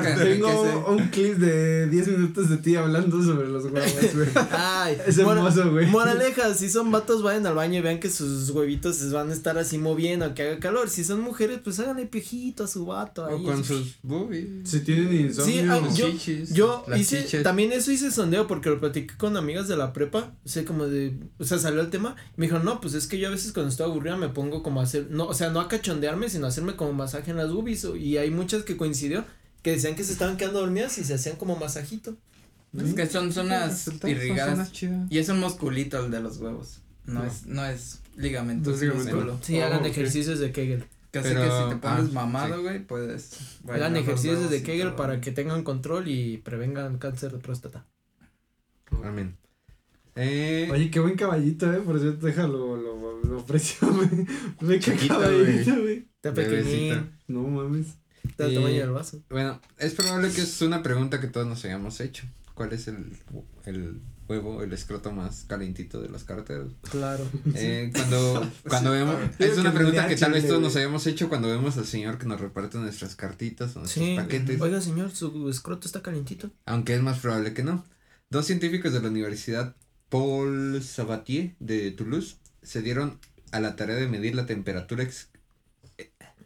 de-. 0.00 0.14
Tengo 0.22 0.86
un 0.88 1.08
clip 1.08 1.34
de 1.38 1.88
10 1.88 2.08
minutos 2.08 2.48
de 2.50 2.58
ti 2.58 2.76
hablando 2.76 3.20
sobre 3.22 3.48
los 3.48 3.64
huevos, 3.64 4.14
güey. 4.14 4.28
Ay, 4.52 4.98
Es 5.06 5.18
hermoso, 5.18 5.70
güey. 5.72 5.86
Moraleja, 5.86 6.54
si 6.54 6.70
son 6.70 6.90
vatos, 6.92 7.22
vayan 7.22 7.46
al 7.46 7.54
baño 7.54 7.78
y 7.78 7.82
vean 7.82 7.98
que 7.98 8.10
sus 8.10 8.50
huevitos 8.50 8.96
se 8.96 9.08
van 9.08 9.30
a 9.30 9.32
estar 9.32 9.58
así 9.58 9.78
moviendo, 9.78 10.32
que 10.34 10.42
haga 10.42 10.60
calor. 10.60 10.88
Si 10.88 11.02
son 11.02 11.20
mujeres, 11.20 11.58
pues 11.64 11.80
háganle 11.80 12.06
piojito 12.06 12.62
a 12.64 12.68
su 12.68 12.86
vato. 12.86 13.24
O 13.26 13.42
con 13.42 13.54
así. 13.54 13.64
sus 13.64 13.96
boobies. 14.02 14.68
Si 14.70 14.80
tienen 14.80 15.12
insomnio. 15.12 15.52
Sí, 15.62 15.68
ah, 15.68 15.80
Las 15.80 15.96
yo- 15.96 16.10
chichis, 16.10 16.52
Yo 16.52 16.84
hice, 16.96 17.24
chiches. 17.24 17.42
también 17.42 17.71
eso 17.72 17.90
hice 17.92 18.10
sondeo 18.10 18.46
porque 18.46 18.70
lo 18.70 18.78
platiqué 18.80 19.16
con 19.16 19.36
amigas 19.36 19.68
de 19.68 19.76
la 19.76 19.92
prepa, 19.92 20.32
o 20.44 20.48
sea, 20.48 20.64
como 20.64 20.86
de, 20.86 21.14
o 21.38 21.44
sea, 21.44 21.58
salió 21.58 21.80
el 21.80 21.90
tema, 21.90 22.16
me 22.36 22.46
dijeron, 22.46 22.64
no, 22.64 22.80
pues 22.80 22.94
es 22.94 23.06
que 23.06 23.18
yo 23.18 23.28
a 23.28 23.30
veces 23.30 23.52
cuando 23.52 23.70
estoy 23.70 23.86
aburrida 23.90 24.16
me 24.16 24.28
pongo 24.28 24.62
como 24.62 24.80
a 24.80 24.84
hacer, 24.84 25.08
no, 25.10 25.26
o 25.26 25.34
sea, 25.34 25.50
no 25.50 25.60
a 25.60 25.68
cachondearme, 25.68 26.28
sino 26.28 26.46
a 26.46 26.48
hacerme 26.48 26.76
como 26.76 26.92
masaje 26.92 27.30
en 27.30 27.36
las 27.36 27.50
boobies, 27.52 27.84
o- 27.84 27.96
y 27.96 28.16
hay 28.18 28.30
muchas 28.30 28.62
que 28.62 28.76
coincidió, 28.76 29.24
que 29.62 29.72
decían 29.72 29.94
que 29.96 30.04
se 30.04 30.12
estaban 30.12 30.36
quedando 30.36 30.60
dormidas 30.60 30.98
y 30.98 31.04
se 31.04 31.14
hacían 31.14 31.36
como 31.36 31.56
masajito. 31.56 32.16
Es 32.76 32.94
que 32.94 33.06
son 33.06 33.32
zonas 33.32 33.82
Son 33.82 34.00
irrigadas. 34.08 34.70
Y 35.10 35.18
es 35.18 35.28
un 35.28 35.38
musculito 35.40 36.04
el 36.04 36.10
de 36.10 36.20
los 36.20 36.38
huevos. 36.38 36.78
No, 37.04 37.20
No. 37.20 37.24
es, 37.26 37.46
no 37.46 37.64
es 37.66 38.00
ligamento, 38.16 38.70
No 38.70 38.76
es 38.76 38.82
ligamento. 38.82 39.38
Sí, 39.42 39.58
Oh, 39.60 39.64
hagan 39.64 39.80
ok. 39.80 39.86
ejercicios 39.86 40.38
de 40.38 40.52
Kegel. 40.52 40.84
Casi 41.12 41.28
Pero- 41.28 41.42
que 41.42 41.50
si 41.50 41.68
te 41.68 41.76
pones 41.76 42.08
ah, 42.08 42.12
mamado, 42.14 42.56
sí. 42.56 42.62
güey, 42.62 42.84
puedes. 42.86 43.58
Hagan 43.68 43.96
ejercicios 43.96 44.50
de 44.50 44.62
Kegel 44.62 44.88
todo. 44.88 44.96
para 44.96 45.20
que 45.20 45.30
tengan 45.30 45.62
control 45.62 46.08
y 46.08 46.38
prevengan 46.38 46.98
cáncer 46.98 47.32
de 47.32 47.38
próstata. 47.38 47.84
Amén. 49.04 49.36
Eh, 50.14 50.68
Oye, 50.70 50.90
qué 50.90 51.00
buen 51.00 51.16
caballito, 51.16 51.72
eh. 51.72 51.80
Por 51.80 51.98
cierto, 52.00 52.26
déjalo, 52.26 52.76
lo, 52.76 53.22
lo 53.24 53.40
aprecio, 53.40 53.88
güey. 53.92 54.08
Ve 54.60 54.80
qué 54.80 54.96
caballito, 55.08 55.80
güey. 55.82 56.08
Está 56.16 56.34
pequeñín, 56.34 57.10
No 57.28 57.42
mames. 57.42 57.86
está 58.28 58.46
el 58.46 58.54
tamaño 58.54 58.80
del 58.80 58.90
vaso. 58.90 59.22
Bueno, 59.30 59.60
es 59.78 59.94
probable 59.94 60.30
que 60.30 60.42
es 60.42 60.62
una 60.62 60.82
pregunta 60.82 61.20
que 61.20 61.28
todos 61.28 61.46
nos 61.46 61.64
hayamos 61.64 62.00
hecho. 62.00 62.24
¿Cuál 62.54 62.72
es 62.74 62.88
el, 62.88 63.16
el 63.64 64.00
huevo, 64.32 64.62
el 64.62 64.72
escroto 64.72 65.12
más 65.12 65.44
calientito 65.46 66.00
de 66.00 66.08
los 66.08 66.24
carteros. 66.24 66.72
Claro. 66.90 67.28
Eh, 67.54 67.90
cuando, 67.94 68.50
cuando 68.68 68.90
vemos, 68.92 69.16
es 69.38 69.58
una 69.58 69.70
que 69.70 69.76
pregunta 69.76 70.08
que 70.08 70.16
tal 70.16 70.32
vez 70.32 70.46
todos 70.48 70.60
nos 70.60 70.74
habíamos 70.76 71.06
hecho 71.06 71.28
cuando 71.28 71.48
vemos 71.48 71.76
al 71.78 71.86
señor 71.86 72.18
que 72.18 72.26
nos 72.26 72.40
reparte 72.40 72.78
nuestras 72.78 73.14
cartitas 73.16 73.76
o 73.76 73.80
nuestros 73.80 74.04
Sí. 74.06 74.16
paquetes, 74.16 74.60
Oiga, 74.60 74.80
señor, 74.80 75.10
su 75.10 75.48
escroto 75.48 75.86
está 75.86 76.02
calientito. 76.02 76.50
aunque 76.66 76.94
es 76.94 77.02
más 77.02 77.18
probable 77.18 77.52
que 77.54 77.62
no. 77.62 77.84
Dos 78.30 78.46
científicos 78.46 78.92
de 78.92 79.00
la 79.02 79.08
Universidad 79.08 79.76
Paul 80.08 80.82
Sabatier 80.82 81.54
de 81.60 81.90
Toulouse 81.90 82.36
se 82.62 82.82
dieron 82.82 83.18
a 83.50 83.60
la 83.60 83.76
tarea 83.76 83.96
de 83.96 84.08
medir 84.08 84.34
la 84.34 84.46
temperatura 84.46 85.02
ex- 85.02 85.28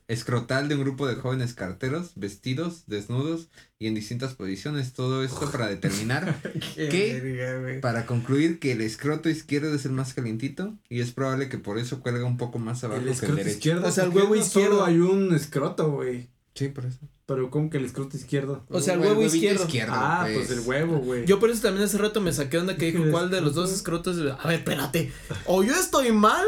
escrotal 0.09 0.69
de 0.69 0.77
un 0.77 0.83
grupo 0.83 1.07
de 1.07 1.17
jóvenes 1.17 1.55
carteros 1.55 2.13
vestidos, 2.15 2.85
desnudos 2.87 3.49
y 3.79 3.87
en 3.89 3.95
distintas 3.95 4.35
posiciones. 4.35 4.93
Todo 4.93 5.25
esto 5.25 5.51
para 5.51 5.67
determinar 5.69 6.41
güey. 6.77 7.81
Para 7.81 8.07
concluir 8.07 8.59
que 8.59 8.73
el 8.73 8.81
escroto 8.81 9.29
izquierdo 9.29 9.75
es 9.75 9.85
el 9.85 9.93
más 9.93 10.15
calientito 10.15 10.75
y 10.89 11.01
es 11.01 11.13
probable 11.13 11.49
que 11.49 11.59
por 11.59 11.79
eso 11.79 12.01
cuelga 12.01 12.25
un 12.25 12.37
poco 12.37 12.59
más 12.59 12.85
abajo 12.85 13.03
El 13.03 13.19
que 13.19 13.27
el 13.27 13.37
derecho. 13.37 13.57
izquierdo. 13.57 13.87
O 13.89 13.91
sea, 13.91 14.05
el 14.05 14.11
¿por 14.13 14.21
qué 14.23 14.29
huevo 14.29 14.37
izquierdo? 14.43 14.71
Solo 14.79 14.85
hay 14.85 14.99
un 14.99 15.35
escroto, 15.35 15.91
güey. 15.91 16.29
Sí, 16.55 16.69
por 16.69 16.87
eso. 16.87 16.99
Pero 17.27 17.51
¿cómo 17.51 17.71
que 17.71 17.79
el 17.79 17.85
escroto 17.85 18.17
izquierdo? 18.17 18.65
O 18.69 18.81
sea, 18.81 18.95
el 18.95 19.01
huevo 19.01 19.21
izquierdo. 19.23 19.67
ah, 19.91 20.29
pues 20.33 20.49
el 20.53 20.61
huevo, 20.61 20.99
güey. 20.99 21.27
Yo 21.27 21.41
por 21.41 21.51
eso 21.51 21.61
también 21.63 21.85
hace 21.85 21.99
rato 21.99 22.21
me 22.21 22.33
saqué 22.33 22.57
onda 22.59 22.77
que 22.77 22.93
dijo 22.93 23.03
¿Qué 23.03 23.11
cuál 23.11 23.31
de 23.31 23.41
los 23.41 23.55
dos 23.55 23.73
escroto? 23.73 24.13
escrotos. 24.13 24.39
A 24.45 24.47
ver, 24.49 24.59
espérate. 24.61 25.13
O 25.47 25.65
yo 25.65 25.75
estoy 25.75 26.13
mal 26.13 26.47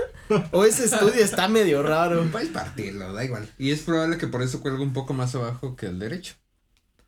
o 0.52 0.64
ese 0.64 0.84
estudio 0.84 1.14
está 1.24 1.48
medio 1.48 1.82
raro. 1.82 2.24
Puedes 2.32 2.50
partirlo, 2.50 3.12
da 3.12 3.24
igual. 3.24 3.48
Y 3.58 3.72
es 3.72 3.80
probable 3.80 4.18
que 4.18 4.28
por 4.28 4.40
eso 4.42 4.60
cuelga 4.60 4.80
un 4.82 4.92
poco 4.92 5.14
más 5.14 5.34
abajo 5.34 5.74
que 5.74 5.86
el 5.86 5.98
derecho. 5.98 6.34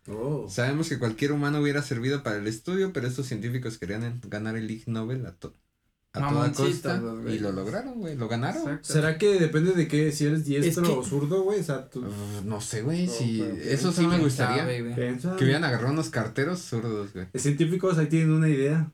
Oh. 0.08 0.48
Sabemos 0.50 0.88
que 0.88 0.98
cualquier 0.98 1.30
humano 1.30 1.60
hubiera 1.60 1.82
servido 1.82 2.24
para 2.24 2.38
el 2.38 2.48
estudio, 2.48 2.92
pero 2.92 3.06
estos 3.06 3.26
científicos 3.26 3.78
querían 3.78 4.20
ganar 4.26 4.56
el 4.56 4.68
Ig 4.68 4.88
Nobel 4.88 5.24
a, 5.26 5.32
to- 5.36 5.54
a 6.12 6.28
toda 6.28 6.52
costa. 6.52 7.00
Y 7.28 7.38
lo 7.38 7.52
lograron, 7.52 8.00
güey. 8.00 8.16
Lo 8.16 8.26
ganaron. 8.28 8.62
Exacto. 8.62 8.92
¿Será 8.92 9.16
que 9.18 9.38
depende 9.38 9.72
de 9.72 9.86
qué? 9.86 10.11
Si 10.12 10.26
eres 10.26 10.44
diestro 10.44 10.82
que- 10.82 10.90
o 10.90 11.02
zurdo, 11.04 11.42
güey. 11.42 11.61
O 11.61 11.62
sea, 11.64 11.88
tú. 11.88 12.00
Uh, 12.00 12.44
no 12.44 12.61
sé, 12.61 12.82
güey. 12.82 13.06
No, 13.06 13.12
si 13.12 13.42
eso 13.64 13.92
sí 13.92 14.02
me 14.02 14.08
¿Quién 14.11 14.22
gustaría. 14.22 14.58
sabe. 15.20 15.36
Que 15.36 15.44
hubieran 15.44 15.64
agarrado 15.64 15.92
unos 15.92 16.11
carteros 16.11 16.61
zurdos, 16.61 17.12
güey. 17.12 17.26
Los 17.32 17.42
científicos 17.42 17.96
ahí 17.98 18.06
tienen 18.06 18.32
una 18.32 18.48
idea. 18.48 18.90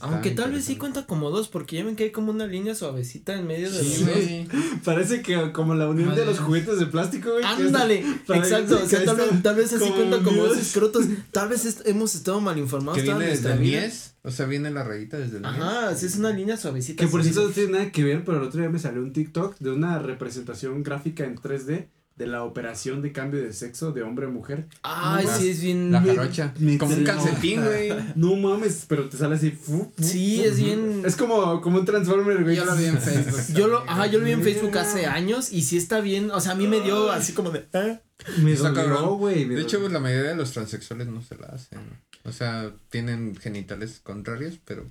Aunque 0.00 0.30
tal 0.32 0.52
vez 0.52 0.64
sí 0.64 0.76
cuenta 0.76 1.06
como 1.06 1.30
dos, 1.30 1.48
porque 1.48 1.76
ya 1.76 1.84
ven 1.84 1.96
que 1.96 2.04
hay 2.04 2.10
como 2.10 2.30
una 2.30 2.46
línea 2.46 2.74
suavecita 2.74 3.34
en 3.38 3.46
medio 3.46 3.70
de 3.70 3.82
Sí, 3.82 4.04
los 4.04 4.06
dos. 4.06 4.14
güey. 4.24 4.48
Parece 4.84 5.22
que 5.22 5.52
como 5.52 5.74
la 5.74 5.88
unión 5.88 6.14
de 6.14 6.24
los 6.24 6.38
juguetes 6.38 6.78
de 6.78 6.86
plástico, 6.86 7.30
güey. 7.32 7.44
Ándale, 7.44 8.04
exacto, 8.28 8.80
o 8.82 8.86
sea, 8.88 9.04
tal 9.04 9.16
vez, 9.16 9.28
tal 9.42 9.56
vez 9.56 9.72
así 9.72 9.90
cuenta 9.90 10.18
como 10.22 10.44
dos 10.44 10.58
escrotos, 10.58 11.06
tal 11.32 11.48
vez 11.48 11.64
est- 11.64 11.86
hemos 11.86 12.14
estado 12.14 12.40
mal 12.40 12.58
informados 12.58 12.96
Que 12.98 13.02
viene 13.02 13.26
desde 13.26 13.52
el 13.52 13.58
vida. 13.58 13.80
mies. 13.82 14.14
O 14.22 14.30
sea, 14.30 14.46
viene 14.46 14.70
la 14.70 14.84
rayita 14.84 15.16
desde 15.16 15.36
el 15.38 15.42
mies. 15.42 15.54
Ajá, 15.54 15.94
sí 15.94 16.06
es 16.06 16.16
una 16.16 16.30
línea 16.30 16.56
suavecita. 16.56 17.02
Que 17.02 17.08
por 17.10 17.22
cierto 17.22 17.44
no 17.44 17.50
tiene 17.50 17.72
nada 17.72 17.90
que 17.92 18.04
ver, 18.04 18.24
pero 18.24 18.38
el 18.38 18.44
otro 18.44 18.60
día 18.60 18.68
me 18.68 18.78
salió 18.78 19.00
un 19.02 19.12
TikTok 19.12 19.56
de 19.58 19.70
una 19.70 19.98
representación 20.00 20.82
gráfica 20.82 21.24
en 21.24 21.36
3D 21.36 21.86
de 22.18 22.26
la 22.26 22.42
operación 22.44 23.00
de 23.00 23.12
cambio 23.12 23.40
de 23.42 23.52
sexo 23.52 23.92
de 23.92 24.02
hombre 24.02 24.26
a 24.26 24.28
mujer. 24.28 24.66
Ay, 24.82 25.24
La- 25.24 25.36
sí 25.38 25.48
es 25.50 25.62
bien. 25.62 25.92
La 25.92 26.02
jarocha. 26.02 26.52
Como 26.78 26.94
un 26.94 27.04
calcetín, 27.04 27.64
güey. 27.64 27.90
No 28.16 28.34
mames, 28.36 28.84
pero 28.88 29.08
te 29.08 29.16
sale 29.16 29.36
así. 29.36 29.50
fu- 29.52 29.92
fu- 29.96 30.02
Sí, 30.02 30.38
fu- 30.42 30.44
es 30.48 30.58
bien. 30.58 31.02
Es 31.06 31.16
como, 31.16 31.60
como 31.60 31.78
un 31.78 31.84
Transformer, 31.84 32.42
güey. 32.42 32.56
Yo 32.56 32.64
lo 32.64 32.74
vi 32.76 32.86
en 32.86 32.98
Facebook. 32.98 33.54
Yo 33.56 33.68
lo, 33.68 33.78
ajá, 33.88 34.06
yo 34.08 34.18
lo 34.18 34.24
vi 34.24 34.32
en 34.32 34.42
Facebook 34.42 34.76
hace 34.76 35.06
años 35.06 35.52
y 35.52 35.62
sí 35.62 35.76
está 35.76 36.00
bien, 36.00 36.30
o 36.30 36.40
sea, 36.40 36.52
a 36.52 36.54
mí 36.56 36.66
me 36.66 36.80
dio 36.80 37.10
así 37.12 37.32
como 37.32 37.50
de, 37.50 37.66
¿eh? 37.72 38.00
Me 38.42 38.52
Está 38.52 38.74
cabrón. 38.74 39.18
güey. 39.18 39.44
me 39.46 39.54
De 39.54 39.62
hecho, 39.62 39.78
dolió. 39.78 39.94
la 39.94 40.00
mayoría 40.00 40.30
de 40.30 40.36
los 40.36 40.50
transexuales 40.50 41.06
no 41.06 41.22
se 41.22 41.36
la 41.36 41.46
hacen. 41.46 41.78
O 42.24 42.32
sea, 42.32 42.72
tienen 42.90 43.36
genitales 43.36 44.00
contrarios, 44.02 44.58
pero 44.64 44.84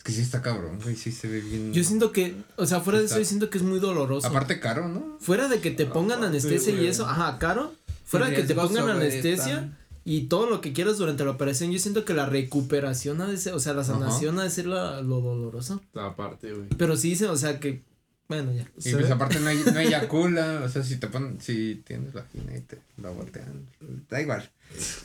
es 0.00 0.04
que 0.04 0.12
sí 0.12 0.22
está 0.22 0.40
cabrón, 0.40 0.78
güey. 0.82 0.96
Sí 0.96 1.12
se 1.12 1.28
ve 1.28 1.42
bien. 1.42 1.74
Yo 1.74 1.84
siento 1.84 2.10
que, 2.10 2.34
o 2.56 2.64
sea, 2.64 2.80
fuera 2.80 2.98
de 2.98 3.04
eso, 3.04 3.14
Está- 3.16 3.22
yo 3.22 3.28
siento 3.28 3.50
que 3.50 3.58
es 3.58 3.64
muy 3.64 3.78
doloroso. 3.80 4.26
Aparte, 4.26 4.58
caro, 4.58 4.88
¿no? 4.88 5.18
fuera 5.20 5.46
de 5.46 5.60
que 5.60 5.70
te 5.70 5.84
pongan 5.84 6.20
Aparte, 6.24 6.38
anestesia 6.38 6.72
y 6.74 6.86
eso, 6.86 7.06
ajá, 7.06 7.38
caro. 7.38 7.74
Fuera 8.06 8.28
de 8.28 8.36
que 8.36 8.42
te 8.44 8.54
pongan 8.54 8.88
anestesia 8.88 9.76
y 10.06 10.22
todo 10.28 10.48
lo 10.48 10.62
que 10.62 10.72
quieras 10.72 10.96
durante 10.96 11.22
la 11.24 11.32
operación, 11.32 11.70
yo 11.70 11.78
siento 11.78 12.06
que 12.06 12.14
la 12.14 12.24
recuperación 12.24 13.20
ha 13.20 13.26
de 13.26 13.36
ser, 13.36 13.52
o 13.52 13.60
sea, 13.60 13.74
la 13.74 13.84
sanación 13.84 14.38
ha 14.38 14.44
de 14.44 14.50
ser 14.50 14.66
la- 14.66 15.02
lo 15.02 15.20
doloroso. 15.20 15.82
Aparte, 15.94 16.52
güey. 16.54 16.68
Pero 16.78 16.96
sí 16.96 17.10
dicen, 17.10 17.28
o 17.28 17.36
sea, 17.36 17.60
que, 17.60 17.82
bueno, 18.26 18.52
ya. 18.54 18.66
Y 18.82 18.92
pues 18.94 19.10
aparte 19.10 19.38
no, 19.38 19.48
hay, 19.48 19.62
no 19.70 19.78
eyacula. 19.80 20.62
O 20.64 20.68
sea, 20.70 20.82
si 20.82 20.96
te 20.96 21.08
ponen, 21.08 21.38
si 21.42 21.82
tienes 21.86 22.14
vagina 22.14 22.56
y 22.56 22.60
te 22.62 22.78
la 23.02 23.10
voltean. 23.10 23.66
Da 24.08 24.20
igual. 24.22 24.50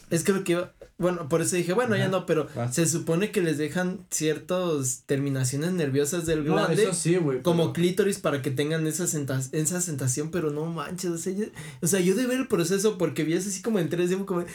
Es 0.09 0.23
que 0.23 0.31
lo 0.31 0.43
que 0.45 0.53
iba, 0.53 0.71
bueno, 0.97 1.27
por 1.27 1.41
eso 1.41 1.55
dije, 1.57 1.73
bueno, 1.73 1.95
ya 1.95 2.03
Ajá, 2.03 2.11
no, 2.11 2.25
pero 2.25 2.47
vas. 2.55 2.73
se 2.73 2.85
supone 2.85 3.31
que 3.31 3.41
les 3.41 3.57
dejan 3.57 4.05
ciertas 4.11 5.03
terminaciones 5.05 5.73
nerviosas 5.73 6.25
del 6.25 6.45
No, 6.45 6.53
glande. 6.55 6.83
eso 6.83 6.93
sí, 6.93 7.15
güey. 7.17 7.41
como 7.41 7.63
pero- 7.63 7.73
clítoris 7.73 8.19
para 8.19 8.41
que 8.41 8.49
tengan 8.51 8.87
esa, 8.87 9.05
senta- 9.07 9.41
esa 9.51 9.81
sensación, 9.81 10.31
pero 10.31 10.51
no 10.51 10.65
manches, 10.67 11.11
o 11.11 11.17
sea, 11.17 11.33
yo, 11.33 11.45
o 11.81 11.87
sea, 11.87 11.99
yo 11.99 12.15
de 12.15 12.25
ver 12.27 12.39
el 12.39 12.47
proceso 12.47 12.97
porque 12.97 13.23
vi 13.23 13.33
eso 13.33 13.49
así 13.49 13.61
como 13.61 13.79
en 13.79 13.89
3D, 13.89 14.15
fue 14.17 14.25
como, 14.25 14.39
o 14.41 14.45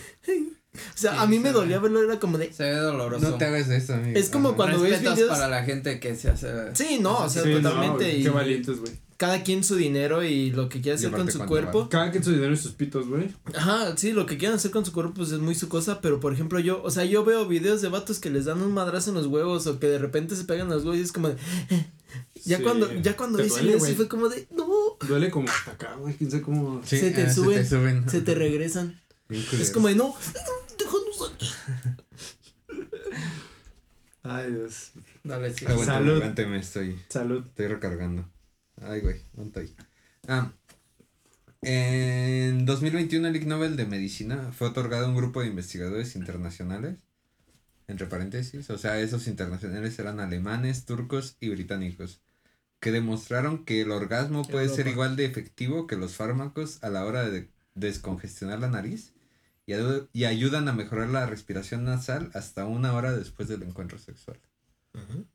sea, 0.94 1.12
Sí, 1.12 1.18
a 1.18 1.26
mí 1.26 1.36
se 1.36 1.42
me 1.42 1.48
ve. 1.50 1.52
dolía 1.54 1.78
verlo, 1.80 2.02
era 2.02 2.18
como 2.20 2.38
de, 2.38 2.52
Se 2.52 2.62
ve 2.62 2.74
doloroso. 2.76 3.28
No 3.30 3.36
te 3.36 3.44
hagas 3.44 3.68
eso, 3.68 3.94
amigo. 3.94 4.18
Es 4.18 4.30
como 4.30 4.48
Ajá. 4.50 4.56
cuando 4.56 4.80
ves 4.80 5.00
videos- 5.00 5.28
para 5.28 5.48
la 5.48 5.64
gente 5.64 6.00
que 6.00 6.14
se 6.16 6.30
hace. 6.30 6.48
sí, 6.74 6.98
no, 7.00 7.24
o 7.24 7.28
sea, 7.28 7.42
Sí, 7.42 7.50
no, 7.54 7.60
totalmente, 7.70 8.16
y 8.16 8.22
Qué 8.22 8.30
valientes, 8.30 8.78
güey. 8.78 8.92
Cada 9.20 9.42
quien 9.42 9.62
su 9.64 9.76
dinero 9.76 10.24
y 10.24 10.50
lo 10.50 10.70
que 10.70 10.80
quiera 10.80 10.96
hacer 10.96 11.10
con 11.10 11.30
su 11.30 11.44
cuerpo, 11.44 11.90
Cada 11.90 12.10
quien 12.10 12.24
su 12.24 12.32
dinero 12.32 12.54
y 12.54 12.56
sus 12.56 12.72
pitos, 12.72 13.06
güey. 13.06 13.28
ajá, 13.54 13.94
sí, 13.98 14.12
lo 14.12 14.24
que 14.24 14.38
quieran 14.38 14.56
hacer 14.56 14.70
con 14.70 14.86
su 14.86 14.94
cuerpo, 14.94 15.12
pues 15.12 15.30
es 15.30 15.40
muy 15.40 15.54
su 15.54 15.68
cosa, 15.68 16.00
pero 16.00 16.20
por 16.20 16.32
ejemplo, 16.32 16.58
yo, 16.58 16.82
o 16.82 16.90
sea, 16.90 17.04
yo 17.04 17.22
veo 17.22 17.46
videos 17.46 17.82
de 17.82 17.90
vatos 17.90 18.18
que 18.18 18.30
les 18.30 18.46
dan 18.46 18.62
un 18.62 18.72
madrazo 18.72 19.10
en 19.10 19.16
los 19.16 19.26
huevos 19.26 19.66
o 19.66 19.78
que 19.78 19.88
de 19.88 19.98
repente 19.98 20.36
se 20.36 20.44
pegan 20.44 20.70
los 20.70 20.84
huevos 20.84 20.96
y 20.96 21.02
es 21.02 21.12
como 21.12 21.28
de, 21.28 21.36
ya 22.46 22.56
Sí. 22.56 22.62
cuando, 22.62 22.90
ya 22.94 23.14
cuando 23.14 23.40
eso 23.40 23.56
fue 23.94 24.08
como 24.08 24.30
de, 24.30 24.48
no, 24.56 24.66
Duele 25.06 25.30
como 25.30 25.50
hasta 25.50 25.72
acá, 25.72 25.96
güey. 25.96 26.14
Quién 26.14 26.30
sabe 26.30 26.42
cómo. 26.42 26.80
Sí, 26.82 26.96
se 26.96 27.10
te 27.10 27.24
ah, 27.24 27.30
suben, 27.30 27.58
Se 27.58 27.62
te 27.64 27.68
suben. 27.76 28.08
se 28.08 28.20
te 28.22 28.34
regresan. 28.34 28.98
Bien 29.28 29.44
Es 29.52 29.70
como 29.70 29.88
de 29.88 29.96
no, 29.96 30.14
déjanos 30.78 31.32
aquí. 31.34 31.50
Ay, 34.22 34.50
Dios. 34.50 34.92
Dale, 35.24 35.52
sí. 35.52 35.66
Aguántame, 35.66 35.98
Salud. 35.98 36.16
aguántame, 36.16 36.58
estoy. 36.58 36.98
Salud. 37.10 37.44
Estoy 37.46 37.66
recargando. 37.66 38.24
Ay, 38.80 39.00
güey, 39.00 39.22
¿dónde 39.32 39.62
estoy? 39.64 39.86
Ah. 40.28 40.52
En 41.62 42.64
2021 42.64 43.28
el 43.28 43.36
Ig 43.36 43.46
Nobel 43.46 43.76
de 43.76 43.86
Medicina 43.86 44.50
fue 44.52 44.68
otorgado 44.68 45.06
a 45.06 45.08
un 45.08 45.16
grupo 45.16 45.42
de 45.42 45.48
investigadores 45.48 46.16
internacionales. 46.16 46.96
Entre 47.86 48.06
paréntesis, 48.06 48.70
o 48.70 48.78
sea, 48.78 49.00
esos 49.00 49.26
internacionales 49.26 49.98
eran 49.98 50.20
alemanes, 50.20 50.84
turcos 50.84 51.36
y 51.40 51.48
británicos, 51.48 52.22
que 52.78 52.92
demostraron 52.92 53.64
que 53.64 53.80
el 53.82 53.90
orgasmo 53.90 54.42
puede 54.44 54.68
ser 54.76 54.86
igual 54.92 55.16
de 55.16 55.24
efectivo 55.26 55.86
que 55.86 55.96
los 55.96 56.14
fármacos 56.14 56.82
a 56.82 56.88
la 56.88 57.04
hora 57.04 57.28
de 57.28 57.50
descongestionar 57.74 58.60
la 58.60 58.68
nariz 58.68 59.12
y, 59.66 59.72
ayu- 59.72 60.08
y 60.12 60.24
ayudan 60.24 60.68
a 60.68 60.72
mejorar 60.72 61.08
la 61.08 61.26
respiración 61.26 61.84
nasal 61.84 62.30
hasta 62.32 62.64
una 62.64 62.92
hora 62.94 63.12
después 63.12 63.48
del 63.48 63.64
encuentro 63.64 63.98
sexual. 63.98 64.38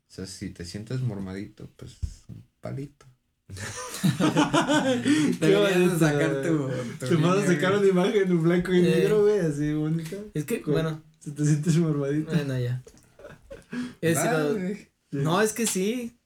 O 0.08 0.10
sea, 0.10 0.26
si 0.26 0.50
te 0.50 0.64
sientes 0.64 1.02
mormadito, 1.02 1.70
pues 1.76 1.98
un 2.28 2.42
palito. 2.60 3.06
Deberías 5.40 5.98
sacar 5.98 6.42
tu. 6.42 6.68
tu 6.98 7.06
Te 7.06 7.14
vas 7.16 7.38
a 7.38 7.46
sacar 7.46 7.76
una 7.76 7.86
imagen 7.86 8.30
en 8.30 8.42
blanco 8.42 8.72
y 8.74 8.78
Eh. 8.78 8.82
negro, 8.82 9.22
güey, 9.22 9.38
así 9.40 9.72
bonita. 9.74 10.16
Es 10.34 10.44
que, 10.44 10.60
Con- 10.62 10.74
bueno, 10.74 11.02
Se 11.20 11.30
te 11.32 11.44
sientes 11.44 11.76
mormadito. 11.78 12.32
bueno, 12.32 12.58
ya. 12.58 12.82
Es 14.00 14.16
lo- 14.24 14.58
no, 15.22 15.40
es 15.40 15.52
que 15.52 15.66
sí. 15.66 16.18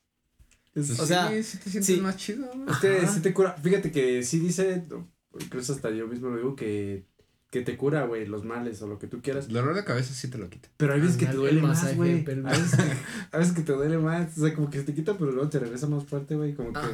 Es- 0.75 0.91
o 0.99 1.03
sí, 1.03 1.07
sea, 1.09 1.29
sí 1.43 1.59
te 1.59 1.71
sientes 1.71 1.87
sí. 1.87 2.01
más 2.01 2.16
chido. 2.16 2.49
¿no? 2.55 2.71
Es 2.73 2.79
que 2.79 2.99
Ajá. 2.99 3.12
sí 3.12 3.21
te 3.21 3.33
cura. 3.35 3.53
Fíjate 3.62 3.91
que 3.91 4.23
sí 4.23 4.39
dice, 4.39 4.85
incluso 5.39 5.73
hasta 5.73 5.91
yo 5.91 6.07
mismo 6.07 6.29
lo 6.31 6.37
digo, 6.37 6.57
que, 6.57 7.05
que 7.51 7.62
te 7.62 7.76
cura, 7.76 8.05
güey, 8.07 8.26
los 8.26 8.44
males 8.44 8.80
o 8.80 8.86
lo 8.86 8.98
que 8.98 9.09
tú 9.09 9.20
quieras. 9.22 9.46
El 9.48 9.55
dolor 9.55 9.74
de 9.74 9.84
cabeza 9.84 10.14
sí 10.14 10.28
te 10.28 10.38
lo 10.38 10.48
quita. 10.48 10.68
Pero 10.76 10.94
hay 10.94 11.01
veces 11.01 11.16
que 11.16 11.26
te 11.26 11.32
duele 11.34 11.59
el 11.61 11.66
más, 11.66 11.96
güey. 11.96 12.24
A 12.24 12.51
veces, 12.51 12.78
a 13.32 13.38
veces 13.38 13.53
que 13.55 13.62
te 13.62 13.72
duele 13.72 13.98
más. 13.98 14.38
O 14.38 14.42
sea, 14.46 14.55
como 14.55 14.70
que 14.70 14.78
se 14.78 14.84
te 14.84 14.94
quita, 14.94 15.14
pero 15.18 15.32
luego 15.32 15.48
te 15.51 15.59
regresa 15.59 15.88
más 15.88 16.05
fuerte, 16.05 16.36
güey. 16.36 16.55
Como 16.55 16.72
que 16.72 16.78
Ah. 16.78 16.90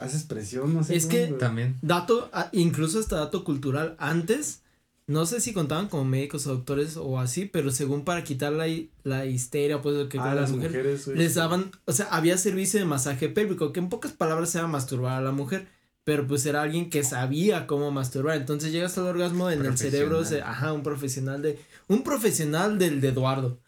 haces 0.00 0.24
presión, 0.24 0.74
no 0.74 0.84
sé. 0.84 0.94
Es 0.96 1.04
cómo, 1.06 1.12
que 1.16 1.24
pero- 1.26 1.38
También. 1.38 1.76
Dato, 1.80 2.28
ah, 2.34 2.50
incluso 2.52 2.98
hasta 2.98 3.16
dato 3.16 3.44
cultural. 3.44 3.96
Antes, 3.98 4.60
no 5.06 5.24
sé 5.24 5.40
si 5.40 5.54
contaban 5.54 5.88
como 5.88 6.04
médicos 6.04 6.46
o 6.46 6.50
doctores 6.54 6.98
o 6.98 7.18
así, 7.18 7.46
pero 7.46 7.70
según 7.72 8.04
para 8.04 8.24
quitar 8.24 8.52
la, 8.52 8.66
la 9.04 9.24
histeria, 9.24 9.80
pues 9.80 9.96
lo 9.96 10.08
que 10.10 10.18
Ah, 10.18 10.22
con 10.24 10.36
las 10.36 10.50
la 10.50 10.56
mujer, 10.56 10.70
mujeres, 10.70 11.06
güey. 11.06 11.16
les 11.18 11.34
daban, 11.34 11.70
o 11.86 11.92
sea, 11.92 12.06
había 12.10 12.36
servicio 12.36 12.78
de 12.78 12.84
masaje 12.86 13.30
pélvico, 13.30 13.72
que 13.72 13.80
en 13.80 13.88
pocas 13.88 14.12
palabras 14.12 14.50
se 14.50 14.58
llama 14.58 14.72
masturbar 14.72 15.16
a 15.18 15.22
la 15.22 15.32
mujer. 15.32 15.66
Pero 16.04 16.26
pues 16.26 16.44
era 16.46 16.62
alguien 16.62 16.90
que 16.90 17.02
sabía 17.02 17.66
cómo 17.66 17.90
masturbar. 17.90 18.36
Entonces 18.36 18.72
llegas 18.72 18.96
al 18.98 19.06
orgasmo 19.06 19.50
en 19.50 19.60
el 19.60 19.66
cerebro, 19.90 20.18
se- 20.28 20.42
ajá, 20.42 20.72
un 20.72 20.82
profesional 20.82 21.40
de, 21.42 21.58
un 21.88 22.02
profesional 22.04 22.78
del 22.78 23.00
de 23.00 23.08
Eduardo. 23.08 23.58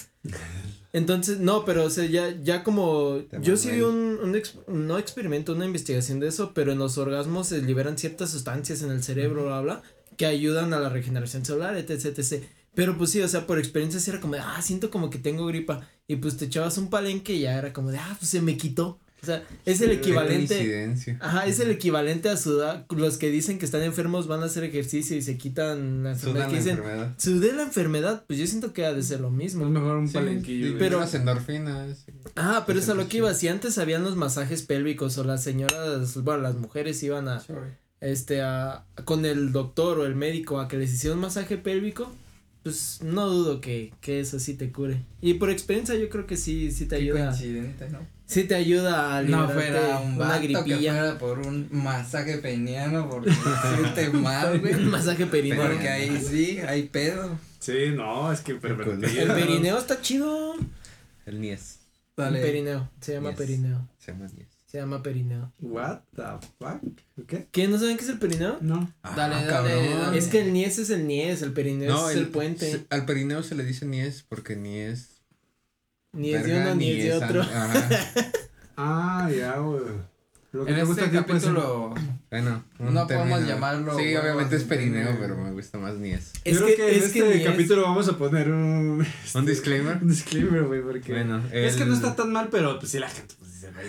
Entonces, 0.92 1.40
no, 1.40 1.64
pero 1.64 1.84
o 1.84 1.90
sea, 1.90 2.06
ya, 2.06 2.30
ya 2.42 2.62
como, 2.64 3.18
yo 3.42 3.56
sí 3.56 3.70
vi 3.70 3.82
un, 3.82 4.18
un 4.66 4.86
no 4.86 4.98
experimento, 4.98 5.52
una 5.52 5.66
investigación 5.66 6.20
de 6.20 6.28
eso, 6.28 6.52
pero 6.54 6.72
en 6.72 6.78
los 6.78 6.96
orgasmos 6.96 7.48
se 7.48 7.60
liberan 7.60 7.98
ciertas 7.98 8.30
sustancias 8.30 8.82
en 8.82 8.90
el 8.90 9.02
cerebro, 9.02 9.44
bla, 9.44 9.60
bla, 9.60 9.82
que 10.16 10.24
ayudan 10.26 10.72
a 10.72 10.78
la 10.80 10.88
regeneración 10.88 11.44
celular, 11.44 11.76
etc, 11.76 12.06
etc. 12.18 12.44
Pero 12.74 12.96
pues 12.96 13.10
sí, 13.10 13.20
o 13.20 13.28
sea, 13.28 13.46
por 13.46 13.58
experiencia 13.58 14.00
sí 14.00 14.10
era 14.10 14.20
como 14.20 14.34
de, 14.34 14.40
ah, 14.40 14.60
siento 14.62 14.90
como 14.90 15.10
que 15.10 15.18
tengo 15.18 15.46
gripa. 15.46 15.86
Y 16.08 16.16
pues 16.16 16.36
te 16.38 16.46
echabas 16.46 16.78
un 16.78 16.88
palenque 16.88 17.34
y 17.34 17.40
ya 17.40 17.58
era 17.58 17.72
como 17.74 17.90
de, 17.90 17.98
ah, 17.98 18.16
pues 18.18 18.30
se 18.30 18.40
me 18.40 18.56
quitó. 18.56 18.98
O 19.26 19.28
sea, 19.28 19.42
es 19.64 19.80
el 19.80 19.90
equivalente. 19.90 21.18
Ajá, 21.20 21.46
es 21.46 21.58
el 21.58 21.70
equivalente 21.72 22.28
a 22.28 22.36
sudar. 22.36 22.86
Los 22.94 23.16
que 23.18 23.28
dicen 23.30 23.58
que 23.58 23.64
están 23.64 23.82
enfermos 23.82 24.28
van 24.28 24.42
a 24.42 24.46
hacer 24.46 24.62
ejercicio 24.62 25.16
y 25.16 25.22
se 25.22 25.36
quitan 25.36 26.04
la 26.04 26.12
enfermedad. 26.12 26.48
La 26.48 26.56
dicen, 26.56 26.76
enfermedad. 26.78 27.14
sudé 27.18 27.52
la 27.52 27.62
enfermedad. 27.64 28.24
Pues 28.28 28.38
yo 28.38 28.46
siento 28.46 28.72
que 28.72 28.84
ha 28.86 28.92
de 28.92 29.02
ser 29.02 29.20
lo 29.20 29.28
Es 29.28 29.34
mismo. 29.34 29.68
mejor 29.68 29.96
un 29.96 30.06
Sí, 30.06 30.14
palenquillo. 30.14 30.78
pero- 30.78 31.00
las 31.00 31.14
endorfinas. 31.14 32.06
Ah, 32.36 32.62
pero 32.66 32.78
es 32.78 32.88
a 32.88 32.94
lo 32.94 33.08
que 33.08 33.16
iba. 33.16 33.34
Si 33.34 33.48
antes 33.48 33.78
habían 33.78 34.04
los 34.04 34.14
masajes 34.14 34.62
pélvicos 34.62 35.18
o 35.18 35.24
las 35.24 35.42
señoras, 35.42 36.14
bueno, 36.22 36.42
las 36.42 36.54
mujeres 36.54 37.02
iban 37.02 37.26
a, 37.28 37.42
este, 38.00 38.42
a, 38.42 38.84
con 39.04 39.24
el 39.24 39.50
doctor 39.50 39.98
o 39.98 40.06
el 40.06 40.14
médico 40.14 40.60
a 40.60 40.68
que 40.68 40.76
les 40.76 40.92
hiciera 40.92 41.14
un 41.16 41.20
masaje 41.22 41.56
pélvico, 41.56 42.12
pues 42.62 43.00
no 43.02 43.28
dudo 43.28 43.60
que, 43.60 43.92
que 44.00 44.20
eso 44.20 44.38
sí 44.40 44.54
te 44.54 44.70
cure. 44.72 45.02
Y 45.20 45.34
por 45.34 45.50
experiencia 45.50 45.94
yo 45.94 46.08
creo 46.08 46.26
que 46.26 46.36
sí, 46.36 46.70
sí 46.72 46.86
te 46.86 46.96
Qué 46.96 47.02
ayuda. 47.02 47.28
coincidente, 47.28 47.88
¿no? 47.90 48.00
Sí 48.26 48.44
te 48.44 48.56
ayuda 48.56 49.16
a 49.16 49.22
No 49.22 49.42
liberarte 49.46 49.54
fuera 49.54 50.00
un 50.00 50.14
una 50.14 50.40
que 50.40 50.46
gripilla. 50.48 50.92
fuera 50.92 51.18
por 51.18 51.38
un 51.40 51.68
masaje 51.70 52.38
peniano 52.38 53.08
porque 53.08 53.30
siente 53.32 54.10
mal, 54.18 54.58
güey. 54.60 54.74
Un 54.74 54.90
masaje 54.90 55.26
perineo. 55.26 55.62
Porque 55.64 55.88
ahí 55.88 56.20
sí, 56.28 56.58
hay 56.58 56.84
pedo. 56.88 57.38
Sí, 57.60 57.90
no, 57.94 58.32
es 58.32 58.40
que 58.40 58.52
El 58.52 58.58
pervertido. 58.58 59.22
El 59.22 59.28
perineo 59.32 59.78
está 59.78 60.00
chido. 60.00 60.54
El 61.24 61.40
Nies. 61.40 61.78
Dale. 62.16 62.40
Perineo, 62.40 62.88
se 63.00 63.12
llama 63.14 63.30
Yes. 63.30 63.38
perineo. 63.38 63.88
Se 63.98 64.12
llama 64.12 64.26
Nies. 64.34 64.48
Se 64.66 64.78
llama 64.78 65.02
perineo. 65.02 65.52
What 65.60 66.00
the 66.16 66.22
fuck? 66.58 67.26
¿Qué? 67.28 67.46
¿Qué? 67.52 67.68
¿No 67.68 67.78
saben 67.78 67.96
qué 67.96 68.02
es 68.04 68.10
el 68.10 68.18
perineo? 68.18 68.58
No. 68.60 68.92
Dale, 69.04 69.34
Ah, 69.36 69.44
dale, 69.44 69.46
cabrón. 69.48 70.00
dale. 70.00 70.18
Es 70.18 70.26
que 70.28 70.40
el 70.40 70.52
niés 70.52 70.78
es 70.78 70.90
el 70.90 71.06
niés, 71.06 71.42
el 71.42 71.52
perineo 71.52 71.92
No, 71.92 72.10
es 72.10 72.16
el, 72.16 72.28
puente. 72.28 72.70
se- 72.72 72.86
al 72.90 73.04
perineo 73.06 73.42
se 73.44 73.54
le 73.54 73.64
dice 73.64 73.86
Nies 73.86 74.24
porque 74.28 74.56
Nies. 74.56 75.10
Ni 76.16 76.34
es 76.34 76.44
de 76.44 76.60
uno 76.60 76.74
ni 76.74 76.90
es 76.90 77.04
de 77.04 77.08
es 77.16 77.22
otro. 77.22 77.44
Ah, 78.78 79.30
ya, 79.34 79.56
güey. 79.58 79.80
Lo 80.52 80.64
que 80.64 80.72
En 80.72 80.78
este 80.78 80.94
pues, 81.06 81.10
capítulo, 81.12 81.94
Bueno, 82.30 82.64
No 82.78 83.06
podemos 83.06 83.46
llamarlo 83.46 83.96
Sí, 83.96 84.04
huevos 84.06 84.22
obviamente 84.22 84.56
es 84.56 84.64
perineo, 84.64 85.16
pero 85.18 85.36
me 85.36 85.50
gusta 85.52 85.78
más. 85.78 85.94
Yo 85.98 86.04
Es 86.04 86.32
creo 86.44 86.66
que, 86.66 86.76
que, 86.76 86.90
en 86.90 86.96
es 86.98 87.04
este 87.04 87.18
que 87.20 87.24
ni 87.34 87.42
es- 87.42 87.46
capítulo 87.50 87.82
vamos 87.82 88.08
a 88.08 88.16
poner 88.16 88.50
un. 88.50 89.06
¿Un 89.34 89.46
disclaimer? 89.46 89.98
Un 90.00 90.08
disclaimer, 90.08 90.62
güey, 90.64 90.82
porque. 90.82 91.12
Bueno, 91.12 91.42
Es 91.52 91.76
que 91.76 91.84
no 91.84 91.94
está 91.94 92.14
tan 92.16 92.32
mal, 92.32 92.48
pero 92.50 92.78
pues 92.78 92.90
sí, 92.92 92.98
la 92.98 93.08
gente 93.08 93.34
pues 93.38 93.52
dice, 93.54 93.70
güey. 93.72 93.86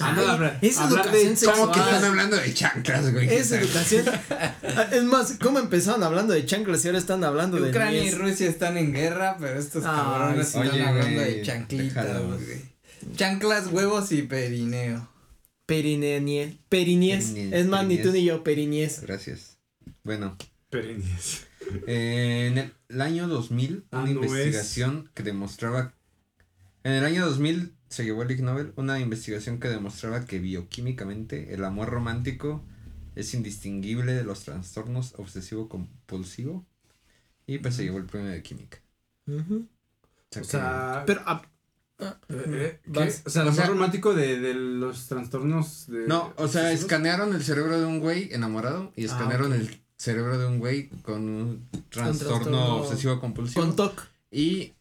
Ay, 0.00 0.24
habla- 0.26 0.58
es 0.62 0.78
educación 0.78 1.12
de- 1.12 1.36
sexual. 1.36 1.56
¿Cómo 1.58 1.72
que 1.72 1.80
están 1.80 2.04
hablando 2.04 2.36
de 2.36 2.54
chanclas, 2.54 3.12
güey? 3.12 3.28
Es 3.34 3.50
educación. 3.52 4.04
Ah, 4.30 4.88
es 4.92 5.02
más, 5.04 5.34
¿cómo 5.42 5.58
empezaron 5.58 6.02
hablando 6.02 6.32
de 6.34 6.44
chanclas 6.46 6.84
y 6.84 6.88
ahora 6.88 6.98
están 6.98 7.24
hablando 7.24 7.58
de 7.58 7.70
Ucrania 7.70 8.04
y? 8.04 8.10
Rusia 8.12 8.48
están 8.48 8.76
en 8.76 8.92
guerra, 8.92 9.36
pero 9.40 9.58
estos 9.58 9.84
Ay, 9.84 9.90
cabrones 9.90 10.48
sí. 10.48 10.58
están 10.58 10.70
Oye, 10.74 10.82
hablando 10.84 11.20
güey, 11.20 11.34
de 11.36 11.42
chanclitas, 11.42 12.22
güey. 12.22 12.62
Chanclas, 13.16 13.66
huevos 13.68 14.12
y 14.12 14.22
perineo. 14.22 15.08
Perineo. 15.66 16.52
Perinies. 16.68 17.30
Es 17.34 17.66
más, 17.66 17.86
ni 17.86 17.98
tú 17.98 18.10
ni 18.12 18.24
yo, 18.24 18.42
perinies. 18.42 19.00
Gracias. 19.02 19.58
Bueno, 20.02 20.36
Perinies. 20.70 21.46
eh, 21.86 22.46
en 22.50 22.58
el, 22.58 22.74
el 22.88 23.00
año 23.02 23.28
2000, 23.28 23.84
Ah, 23.90 24.00
una 24.02 24.12
no 24.12 24.20
es. 24.22 24.26
investigación 24.30 25.10
que 25.14 25.22
demostraba. 25.22 25.94
En 26.84 26.92
el 26.92 27.04
año 27.04 27.26
2000 27.26 27.74
se 27.88 28.04
llevó 28.04 28.22
el 28.22 28.30
Ig 28.30 28.42
Nobel 28.42 28.72
una 28.76 28.98
investigación 29.00 29.58
que 29.60 29.68
demostraba 29.68 30.24
que 30.24 30.38
bioquímicamente 30.38 31.54
el 31.54 31.64
amor 31.64 31.88
romántico 31.90 32.62
es 33.14 33.34
indistinguible 33.34 34.12
de 34.14 34.24
los 34.24 34.44
trastornos 34.44 35.14
obsesivo-compulsivo. 35.18 36.64
Y 37.46 37.58
pues 37.58 37.76
se 37.76 37.84
llevó 37.84 37.98
el 37.98 38.04
premio 38.04 38.30
de 38.30 38.42
química. 38.42 38.78
Ujú. 39.26 39.66
O 40.38 40.44
sea. 40.44 41.02
Pero, 41.06 41.22
ah, 41.24 41.42
eh, 41.98 42.12
eh, 42.28 42.80
¿qué? 42.84 42.90
Vas. 42.90 43.22
O 43.24 43.30
sea, 43.30 43.42
el 43.42 43.48
O 43.48 43.50
amor 43.52 43.62
sea- 43.62 43.70
romántico 43.72 44.14
de, 44.14 44.38
de 44.38 44.54
los 44.54 45.06
trastornos 45.08 45.86
de. 45.88 46.06
No, 46.06 46.32
o 46.36 46.46
sea, 46.46 46.70
escanearon 46.72 47.34
el 47.34 47.42
cerebro 47.42 47.80
de 47.80 47.86
un 47.86 48.00
güey 48.00 48.28
enamorado 48.32 48.92
y 48.96 49.02
Ah, 49.04 49.06
escanearon 49.06 49.52
el 49.54 49.80
cerebro 49.96 50.38
de 50.38 50.46
un 50.46 50.58
güey 50.58 50.90
con 51.02 51.22
un 51.28 51.68
trastorno, 51.88 52.18
trastorno 52.18 52.76
obsesivo 52.76 53.18
compulsivo 53.20 53.64
con 53.64 53.74
TOC. 53.74 54.06
y 54.30 54.74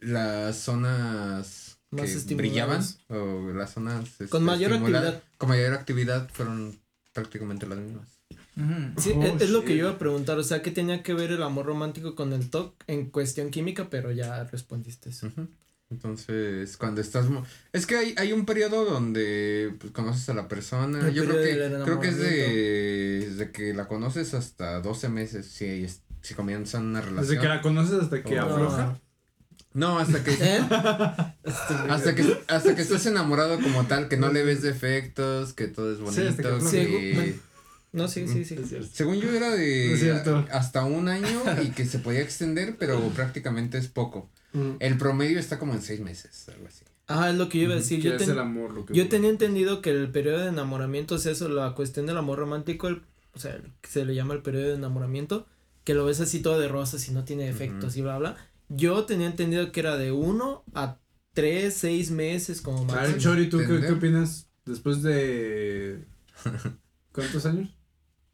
las 0.00 0.56
zonas 0.58 1.61
Más 1.92 2.24
que 2.24 2.34
brillaban 2.34 2.82
o 3.08 3.52
las 3.54 3.72
zonas 3.72 4.08
este, 4.08 4.28
Con 4.28 4.44
mayor 4.44 4.72
actividad. 4.72 5.22
con 5.38 5.48
mayor 5.50 5.74
actividad 5.74 6.28
fueron 6.32 6.78
prácticamente 7.12 7.66
las 7.66 7.78
mismas. 7.78 8.08
Ujú. 8.56 9.00
Sí, 9.00 9.12
Oh, 9.14 9.22
es, 9.24 9.42
es 9.42 9.50
lo 9.50 9.62
que 9.64 9.76
yo 9.76 9.84
iba 9.84 9.90
a 9.90 9.98
preguntar. 9.98 10.38
O 10.38 10.42
sea, 10.44 10.62
¿qué 10.62 10.70
tenía 10.70 11.02
que 11.02 11.14
ver 11.14 11.30
el 11.32 11.42
amor 11.42 11.66
romántico 11.66 12.14
con 12.14 12.32
el 12.32 12.50
TOC 12.50 12.74
en 12.86 13.10
cuestión 13.10 13.50
química? 13.50 13.88
Pero 13.90 14.10
ya 14.10 14.44
respondiste 14.44 15.10
eso. 15.10 15.26
Ujú. 15.28 15.48
Entonces, 15.90 16.78
cuando 16.78 17.02
estás... 17.02 17.26
Es 17.74 17.84
que 17.86 17.96
hay, 17.96 18.14
hay 18.16 18.32
un 18.32 18.46
periodo 18.46 18.86
donde 18.86 19.74
pues, 19.78 19.92
conoces 19.92 20.26
a 20.30 20.34
la 20.34 20.48
persona. 20.48 21.06
El 21.08 21.12
Yo 21.14 21.26
creo 21.26 21.42
que, 21.42 21.82
creo 21.84 22.00
que 22.00 22.08
es 22.08 22.16
de, 22.18 23.28
desde 23.28 23.50
que 23.52 23.74
la 23.74 23.86
conoces 23.86 24.32
hasta 24.32 24.80
12 24.80 25.08
meses, 25.10 25.46
si, 25.46 25.86
si 26.22 26.32
comienzan 26.34 26.86
una 26.86 27.00
relación. 27.02 27.28
Desde 27.28 27.38
que 27.42 27.48
la 27.48 27.60
conoces 27.60 28.00
hasta 28.04 28.22
que 28.22 28.40
Oh. 28.40 28.44
afloja. 28.46 28.98
No, 29.74 29.98
hasta 29.98 30.22
que... 30.22 30.32
¿Eh? 30.32 30.60
Hasta 31.88 32.14
que, 32.14 32.38
hasta 32.48 32.74
que 32.76 32.82
estás 32.82 33.04
enamorado 33.06 33.58
como 33.60 33.84
tal, 33.86 34.08
que 34.08 34.16
no 34.16 34.32
le 34.32 34.42
ves 34.44 34.62
defectos, 34.62 35.52
que 35.52 35.66
todo 35.68 35.92
es 35.92 35.98
bonito, 36.00 36.60
Sí, 36.60 36.76
que. 36.76 37.38
No, 37.92 38.08
sí, 38.08 38.26
sí, 38.26 38.44
sí. 38.44 38.56
Según 38.92 39.20
yo 39.20 39.30
era 39.32 39.50
de 39.50 40.46
hasta 40.50 40.84
un 40.84 41.08
año 41.08 41.42
y 41.62 41.70
que 41.70 41.84
se 41.84 41.98
podía 41.98 42.20
extender, 42.20 42.76
pero 42.78 42.98
prácticamente 43.10 43.76
es 43.78 43.88
poco. 43.88 44.30
Mm. 44.54 44.72
El 44.80 44.96
promedio 44.98 45.38
está 45.38 45.58
como 45.58 45.74
en 45.74 45.82
seis 45.82 46.00
meses, 46.00 46.46
algo 46.48 46.66
así. 46.68 46.84
Ah, 47.08 47.28
es 47.30 47.36
lo 47.36 47.48
que 47.48 47.58
yo 47.58 47.64
iba 47.64 47.74
a 47.74 47.78
decir. 47.78 48.00
Yo, 48.00 48.12
es 48.12 48.18
ten- 48.18 48.30
el 48.30 48.38
amor 48.38 48.72
lo 48.72 48.86
que 48.86 48.94
yo 48.94 49.08
tenía 49.08 49.28
entendido 49.28 49.82
que 49.82 49.90
el 49.90 50.08
periodo 50.10 50.38
de 50.38 50.48
enamoramiento 50.48 51.16
es 51.16 51.26
eso, 51.26 51.48
la 51.48 51.74
cuestión 51.74 52.06
del 52.06 52.16
amor 52.16 52.38
romántico, 52.38 52.88
el- 52.88 53.02
o 53.34 53.38
sea, 53.38 53.54
el- 53.54 53.70
se 53.86 54.04
le 54.06 54.14
llama 54.14 54.32
el 54.34 54.40
periodo 54.42 54.68
de 54.68 54.74
enamoramiento, 54.74 55.46
que 55.84 55.94
lo 55.94 56.04
ves 56.06 56.20
así 56.20 56.40
todo 56.40 56.58
de 56.58 56.68
rosas 56.68 57.06
y 57.08 57.12
no 57.12 57.24
tiene 57.24 57.44
defectos 57.46 57.96
y 57.96 58.02
bla, 58.02 58.16
bla. 58.18 58.36
Yo 58.76 59.04
tenía 59.04 59.26
entendido 59.26 59.70
que 59.72 59.80
era 59.80 59.96
de 59.96 60.12
uno 60.12 60.64
a 60.74 60.98
tres, 61.32 61.74
seis 61.74 62.10
meses 62.10 62.60
como 62.60 62.78
A 62.78 62.86
ver, 62.86 63.10
máximo. 63.12 63.18
Chori, 63.18 63.48
¿tú 63.48 63.58
qué, 63.58 63.80
qué 63.80 63.92
opinas 63.92 64.50
después 64.64 65.02
de. 65.02 66.06
¿Cuántos 67.12 67.46
años? 67.46 67.68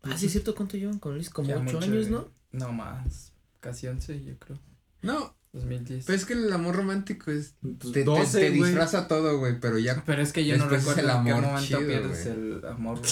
Ah, 0.03 0.17
sí, 0.17 0.27
es 0.27 0.33
cierto, 0.33 0.55
¿cuánto 0.55 0.77
llevan 0.77 0.99
con 0.99 1.15
Luis? 1.15 1.31
Como 1.31 1.49
Ya 1.49 1.57
ocho 1.57 1.65
mucho, 1.65 1.79
años. 1.79 2.09
¿no? 2.09 2.29
No 2.53 2.73
más. 2.73 3.33
Casi 3.61 3.87
11, 3.89 4.25
yo 4.25 4.39
creo. 4.39 4.59
No, 5.03 5.37
2010. 5.53 6.05
pues 6.05 6.21
es 6.21 6.27
que 6.27 6.35
el 6.35 6.53
amor 6.53 6.77
romántico 6.77 7.31
es... 7.31 7.55
Pues 7.63 7.93
Te, 7.93 8.01
te- 8.01 8.05
12, 8.05 8.39
te 8.41 8.49
güey. 8.51 8.63
disfraza 8.71 9.09
todo, 9.09 9.39
güey, 9.39 9.59
pero 9.61 9.79
ya 9.79 10.03
Pero 10.07 10.23
es 10.23 10.33
que 10.33 10.45
yo 10.45 10.57
no 10.59 10.69
recuerdo 10.69 11.01
el 11.01 11.09
en 11.11 11.25
qué 11.25 11.31
amor 11.33 11.43
momento 11.47 11.67
chido, 11.67 11.81
pierdes 11.87 12.27
el 12.27 12.63
amor 12.69 13.01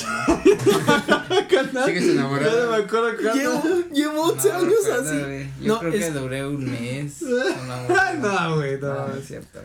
romántico. 0.66 1.87
sigues 1.87 2.07
Ya 2.07 2.14
no 2.14 2.30
me 2.30 2.39
enamorado. 2.39 2.74
acuerdo 2.74 3.11
cuándo. 3.22 3.34
Llevo, 3.34 3.62
llevo 3.93 4.22
11 4.32 4.49
No 4.49 4.55
años 4.55 4.72
recuerdo, 4.84 5.11
así. 5.26 5.51
Yo 5.62 5.66
No, 5.74 5.78
creo 5.80 5.93
es- 5.93 6.05
que 6.05 6.11
duré 6.12 6.47
un 6.47 6.64
mes. 6.70 7.22
amor 7.70 8.16
no, 8.20 8.57
güey, 8.57 8.80
no. 8.80 8.95
No, 8.95 9.09
no 9.09 9.14
es 9.14 9.26
cierto. 9.26 9.61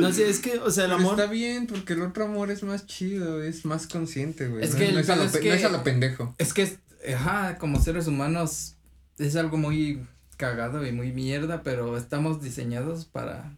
No 0.00 0.12
sé, 0.12 0.28
es 0.30 0.38
que, 0.40 0.58
o 0.58 0.70
sea, 0.70 0.84
el 0.84 0.90
Pero 0.90 1.00
amor. 1.00 1.18
está 1.20 1.30
bien, 1.32 1.66
porque 1.66 1.92
el 1.94 2.02
otro 2.02 2.24
amor 2.24 2.50
es 2.50 2.62
más 2.62 2.86
chido, 2.86 3.42
es 3.42 3.64
más 3.64 3.86
consciente, 3.86 4.48
güey. 4.48 4.64
Es 4.64 4.72
no, 4.72 4.78
que 4.78 4.88
el 4.88 4.94
no 4.94 5.00
es, 5.00 5.10
a 5.10 5.16
lo, 5.16 5.24
es 5.24 5.32
pe- 5.32 5.38
no 5.38 5.42
que- 5.42 5.54
es 5.54 5.64
a 5.64 5.68
lo 5.68 5.82
pendejo. 5.82 6.34
Es 6.38 6.52
que, 6.54 6.62
es- 6.62 6.78
ajá, 7.14 7.58
como 7.58 7.82
seres 7.82 8.06
humanos 8.06 8.74
es 9.18 9.36
algo 9.36 9.56
muy 9.58 10.06
cagado 10.42 10.84
y 10.84 10.90
muy 10.90 11.12
mierda, 11.12 11.62
pero 11.62 11.96
estamos 11.96 12.42
diseñados 12.42 13.04
para 13.04 13.56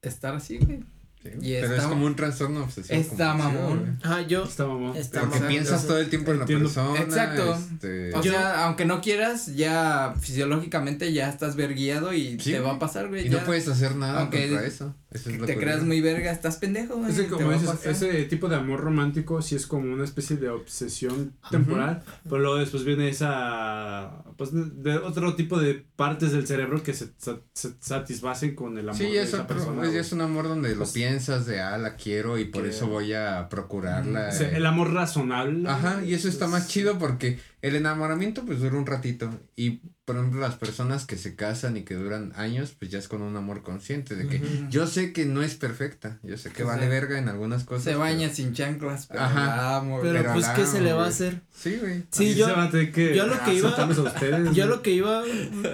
estar 0.00 0.34
así, 0.34 0.56
güey. 0.58 0.80
Sí, 1.22 1.28
Y 1.42 1.52
pero 1.52 1.66
está- 1.66 1.76
es 1.82 1.82
como 1.86 2.06
un 2.06 2.16
trastorno 2.16 2.62
obsesivo. 2.64 2.98
está 2.98 3.34
mamón. 3.34 3.98
Ajá, 4.02 4.22
yo. 4.22 4.44
Está 4.44 4.64
mamón. 4.66 4.96
Está 4.96 5.20
Porque 5.20 5.34
Exacto. 5.34 5.48
piensas 5.48 5.86
todo 5.86 5.98
el 5.98 6.08
tiempo 6.08 6.30
en 6.30 6.38
la 6.38 6.42
Entiendo. 6.44 6.64
persona. 6.64 6.98
Exacto. 6.98 7.54
este, 7.74 8.14
O 8.16 8.22
Yo- 8.22 8.32
sea, 8.32 8.64
aunque 8.64 8.86
no 8.86 9.02
quieras, 9.02 9.54
ya 9.54 10.14
fisiológicamente 10.18 11.12
ya 11.12 11.28
estás 11.28 11.56
verguiado 11.56 12.14
y 12.14 12.40
Sí, 12.40 12.52
te 12.52 12.60
va 12.60 12.72
a 12.72 12.78
pasar, 12.78 13.08
güey. 13.08 13.26
y 13.26 13.28
ya. 13.28 13.40
no 13.40 13.44
puedes 13.44 13.68
hacer 13.68 13.96
nada 13.96 14.20
Aunque 14.20 14.48
contra 14.48 14.66
eso. 14.66 14.94
Eso 15.12 15.28
es 15.28 15.34
Que 15.34 15.40
lo 15.40 15.46
te 15.46 15.56
creas 15.56 15.82
muy 15.82 16.00
verga, 16.00 16.30
estás 16.30 16.56
pendejo, 16.58 16.96
güey. 16.96 17.10
Es 17.10 17.16
te 17.16 17.26
como 17.26 17.50
dices, 17.52 17.84
ese 17.84 18.24
tipo 18.26 18.48
de 18.48 18.54
amor 18.56 18.80
romántico 18.80 19.42
sí 19.42 19.56
es 19.56 19.66
como 19.66 19.92
una 19.92 20.04
especie 20.04 20.36
de 20.36 20.48
obsesión 20.50 21.34
temporal, 21.50 22.02
pero 22.24 22.38
luego 22.38 22.56
después 22.58 22.84
viene 22.84 23.08
esa, 23.08 24.22
pues, 24.36 24.50
de- 24.52 24.98
otro 24.98 25.34
tipo 25.34 25.58
de 25.58 25.84
partes 25.96 26.32
del 26.32 26.46
cerebro 26.46 26.82
que 26.82 26.94
se, 26.94 27.08
se 27.18 27.70
satisfacen 27.80 28.54
con 28.54 28.78
el 28.78 28.88
amor 28.88 28.96
Sí, 29.00 29.04
de 29.10 29.22
es, 29.22 29.28
esa 29.28 29.42
otro- 29.42 29.56
persona. 29.56 29.82
es, 29.82 29.88
güey. 29.88 30.00
es 30.00 30.12
un 30.12 30.20
amor 30.20 30.48
donde 30.48 30.70
lo 30.70 30.78
Pues- 30.78 30.92
piensas 30.92 31.46
de, 31.46 31.60
ah, 31.60 31.76
la 31.78 31.96
quiero 31.96 32.38
y 32.38 32.44
por 32.46 32.62
Que- 32.62 32.70
eso 32.70 32.86
voy 32.86 33.12
a 33.12 33.48
procurarla. 33.48 34.28
O 34.28 34.32
sea, 34.32 34.48
eh. 34.50 34.56
el 34.56 34.66
amor 34.66 34.92
razonable. 34.92 35.68
Ajá, 35.68 36.04
y 36.04 36.14
eso 36.14 36.28
está 36.28 36.46
más 36.46 36.62
es- 36.62 36.68
chido 36.68 36.98
porque 36.98 37.38
el 37.62 37.76
enamoramiento 37.76 38.44
pues 38.46 38.60
dura 38.60 38.76
un 38.78 38.86
ratito 38.86 39.30
y 39.54 39.80
por 40.06 40.16
ejemplo 40.16 40.40
las 40.40 40.54
personas 40.54 41.04
que 41.04 41.16
se 41.16 41.36
casan 41.36 41.76
y 41.76 41.82
que 41.82 41.94
duran 41.94 42.32
años 42.34 42.74
pues 42.78 42.90
ya 42.90 42.98
es 42.98 43.06
con 43.06 43.20
un 43.22 43.36
amor 43.36 43.62
consciente 43.62 44.16
de 44.16 44.26
que 44.26 44.40
yo 44.70 44.86
sé 44.86 45.12
que 45.12 45.26
no 45.26 45.42
es 45.42 45.56
perfecta, 45.56 46.18
yo 46.22 46.38
sé 46.38 46.50
que 46.50 46.62
vale 46.64 46.88
verga 46.88 47.18
en 47.18 47.28
algunas 47.28 47.64
cosas. 47.64 47.84
Se 47.84 47.94
baña 47.94 48.22
pero- 48.28 48.34
sin 48.34 48.54
chanclas, 48.54 49.06
pero 49.06 49.20
Ajá. 49.20 49.46
la 49.56 49.76
amo, 49.76 50.00
Pero, 50.00 50.32
pues, 50.32 50.46
la 50.46 50.54
¿qué 50.54 50.64
se 50.66 50.80
le 50.80 50.92
va 50.94 51.04
a 51.04 51.08
hacer? 51.08 51.42
Sí, 51.54 51.76
güey. 51.80 52.02
Sí, 52.10 52.34
yo- 52.34 52.46
que 52.92 53.14
yo 53.14 53.26
lo 53.26 53.38
que 53.44 53.54
iba- 53.54 53.70
a 53.70 53.86
ustedes. 53.86 54.46
Yo 54.54 54.64
güey. 54.64 54.68
lo 54.76 54.82
que 54.82 54.90
iba, 54.92 55.22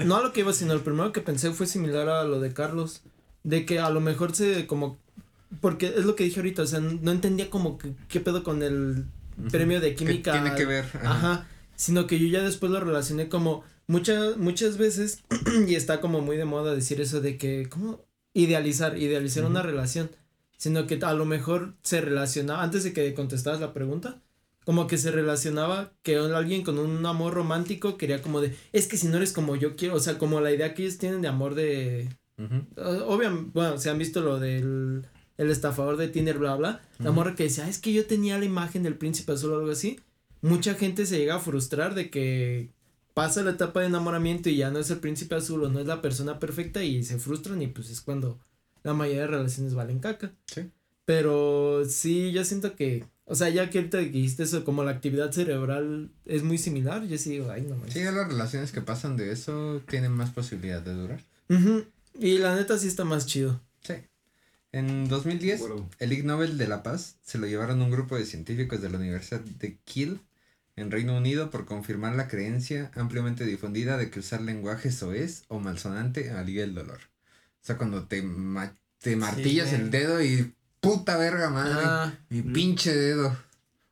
no 0.04 0.16
a 0.16 0.22
lo 0.22 0.32
que 0.32 0.40
iba, 0.40 0.52
sino 0.52 0.72
el 0.72 0.80
primero 0.80 1.12
que 1.12 1.20
pensé 1.20 1.52
fue 1.52 1.66
similar 1.66 2.08
a 2.08 2.24
lo 2.24 2.40
de 2.40 2.52
Carlos, 2.52 3.02
de 3.44 3.64
que 3.64 3.78
a 3.78 3.90
lo 3.90 4.00
mejor 4.00 4.34
se 4.34 4.66
como, 4.66 4.98
porque 5.60 5.94
es 5.96 6.04
lo 6.04 6.16
que 6.16 6.24
dije 6.24 6.40
ahorita, 6.40 6.62
o 6.62 6.66
sea, 6.66 6.80
no 6.80 7.10
entendía 7.12 7.48
como 7.48 7.78
que, 7.78 7.92
qué 8.08 8.18
pedo 8.20 8.42
con 8.42 8.62
el 8.64 9.04
premio 9.52 9.80
de 9.80 9.90
¿Qué 9.90 10.04
química. 10.04 10.32
tiene 10.32 10.54
que 10.56 10.64
ver? 10.64 10.84
Ajá. 11.04 11.46
Sino 11.76 12.06
que 12.06 12.18
yo 12.18 12.26
ya 12.26 12.42
después 12.42 12.72
lo 12.72 12.80
relacioné 12.80 13.28
como 13.28 13.62
muchas, 13.86 14.36
muchas 14.36 14.78
veces, 14.78 15.22
y 15.68 15.74
está 15.74 16.00
como 16.00 16.20
muy 16.20 16.36
de 16.36 16.44
moda 16.44 16.74
decir 16.74 17.00
eso 17.00 17.20
de 17.20 17.38
que, 17.38 17.68
¿cómo? 17.68 18.04
Idealizar, 18.34 18.98
idealizar 18.98 19.44
una 19.44 19.62
relación, 19.62 20.10
sino 20.58 20.86
que 20.86 20.98
a 21.02 21.14
lo 21.14 21.24
mejor 21.24 21.74
se 21.82 22.00
relacionaba, 22.00 22.62
antes 22.62 22.84
de 22.84 22.92
que 22.92 23.14
contestaras 23.14 23.60
la 23.60 23.72
pregunta, 23.72 24.20
como 24.64 24.86
que 24.88 24.98
se 24.98 25.10
relacionaba 25.12 25.92
que 26.02 26.16
alguien 26.16 26.64
con 26.64 26.78
un 26.78 27.06
amor 27.06 27.34
romántico 27.34 27.96
quería 27.96 28.20
como 28.20 28.40
de, 28.40 28.54
es 28.72 28.88
que 28.88 28.96
si 28.96 29.06
no 29.06 29.16
eres 29.16 29.32
como 29.32 29.54
yo 29.56 29.76
quiero, 29.76 29.94
o 29.94 30.00
sea, 30.00 30.18
como 30.18 30.40
la 30.40 30.52
idea 30.52 30.74
que 30.74 30.82
ellos 30.82 30.98
tienen 30.98 31.22
de 31.22 31.28
amor 31.28 31.54
de, 31.54 32.08
obviamente, 32.76 33.50
bueno, 33.54 33.78
se 33.78 33.90
han 33.90 33.98
visto 33.98 34.20
lo 34.20 34.38
del 34.38 35.06
el 35.38 35.50
estafador 35.50 35.98
de 35.98 36.08
Tinder, 36.08 36.38
bla, 36.38 36.56
bla, 36.56 36.80
la 36.98 37.10
Ujú. 37.10 37.14
morra 37.16 37.34
que 37.34 37.42
decía, 37.44 37.66
"Ah, 37.66 37.68
es 37.68 37.78
que 37.78 37.92
yo 37.92 38.06
tenía 38.06 38.38
la 38.38 38.46
imagen 38.46 38.82
del 38.82 38.96
príncipe 38.96 39.32
azul 39.32 39.52
o 39.52 39.58
algo 39.58 39.70
así, 39.70 40.00
mucha 40.42 40.74
gente 40.74 41.06
se 41.06 41.18
llega 41.18 41.36
a 41.36 41.40
frustrar 41.40 41.94
de 41.94 42.10
que 42.10 42.70
pasa 43.14 43.42
la 43.42 43.52
etapa 43.52 43.80
de 43.80 43.86
enamoramiento 43.86 44.48
y 44.50 44.56
ya 44.56 44.70
no 44.70 44.78
es 44.78 44.90
el 44.90 44.98
príncipe 44.98 45.34
azul 45.34 45.64
o 45.64 45.68
no 45.68 45.80
es 45.80 45.86
la 45.86 46.02
persona 46.02 46.38
perfecta 46.38 46.82
y 46.84 47.02
se 47.02 47.18
frustran 47.18 47.62
y 47.62 47.66
pues 47.68 47.88
es 47.90 48.00
cuando 48.00 48.38
la 48.82 48.92
mayoría 48.94 49.22
de 49.22 49.28
relaciones 49.28 49.74
valen 49.74 49.98
caca. 50.00 50.32
Sí. 50.46 50.70
Pero 51.06 51.84
sí, 51.88 52.32
yo 52.32 52.44
siento 52.44 52.74
que, 52.74 53.04
o 53.24 53.34
sea, 53.34 53.48
ya 53.48 53.70
que 53.70 53.78
ahorita 53.78 53.98
dijiste 53.98 54.42
eso, 54.42 54.64
como 54.64 54.84
la 54.84 54.90
actividad 54.90 55.32
cerebral 55.32 56.10
es 56.24 56.42
muy 56.42 56.58
similar, 56.58 57.04
yo 57.06 57.16
sí 57.16 57.30
digo, 57.30 57.50
ay, 57.50 57.62
no 57.62 57.76
manches. 57.76 57.94
Sí, 57.94 58.00
ya 58.00 58.12
las 58.12 58.28
relaciones 58.28 58.72
que 58.72 58.80
pasan 58.82 59.16
de 59.16 59.32
eso 59.32 59.80
tienen 59.88 60.12
más 60.12 60.30
posibilidad 60.30 60.82
de 60.82 60.92
durar. 60.94 61.20
Ujú, 61.48 61.84
Y 62.18 62.38
la 62.38 62.54
neta 62.56 62.76
sí 62.78 62.88
está 62.88 63.04
más 63.04 63.26
chido. 63.26 63.60
Sí. 63.82 63.94
En 64.76 65.08
2010, 65.08 65.58
De 65.60 65.64
acuerdo. 65.66 65.88
el 65.98 66.12
Ig 66.12 66.24
Nobel 66.24 66.58
de 66.58 66.68
la 66.68 66.82
Paz 66.82 67.16
se 67.22 67.38
lo 67.38 67.46
llevaron 67.46 67.80
un 67.80 67.90
grupo 67.90 68.16
de 68.16 68.26
científicos 68.26 68.82
de 68.82 68.90
la 68.90 68.98
Universidad 68.98 69.40
de 69.40 69.76
Kiel 69.84 70.20
en 70.76 70.90
Reino 70.90 71.16
Unido 71.16 71.50
por 71.50 71.64
confirmar 71.64 72.14
la 72.14 72.28
creencia 72.28 72.90
ampliamente 72.94 73.44
difundida 73.46 73.96
de 73.96 74.10
que 74.10 74.20
usar 74.20 74.42
lenguaje 74.42 74.92
soez 74.92 75.44
o 75.48 75.58
malsonante 75.60 76.30
alivia 76.30 76.64
el 76.64 76.74
dolor. 76.74 76.98
O 77.62 77.66
sea, 77.66 77.78
cuando 77.78 78.04
te, 78.04 78.20
ma- 78.22 78.74
te 79.00 79.16
martillas 79.16 79.72
el 79.72 79.90
dedo 79.90 80.22
y 80.22 80.52
puta 80.80 81.16
verga 81.16 81.48
madre, 81.48 81.80
Ah, 81.82 82.14
mi 82.28 82.42
Mm. 82.42 82.52
pinche 82.52 82.94
dedo. 82.94 83.34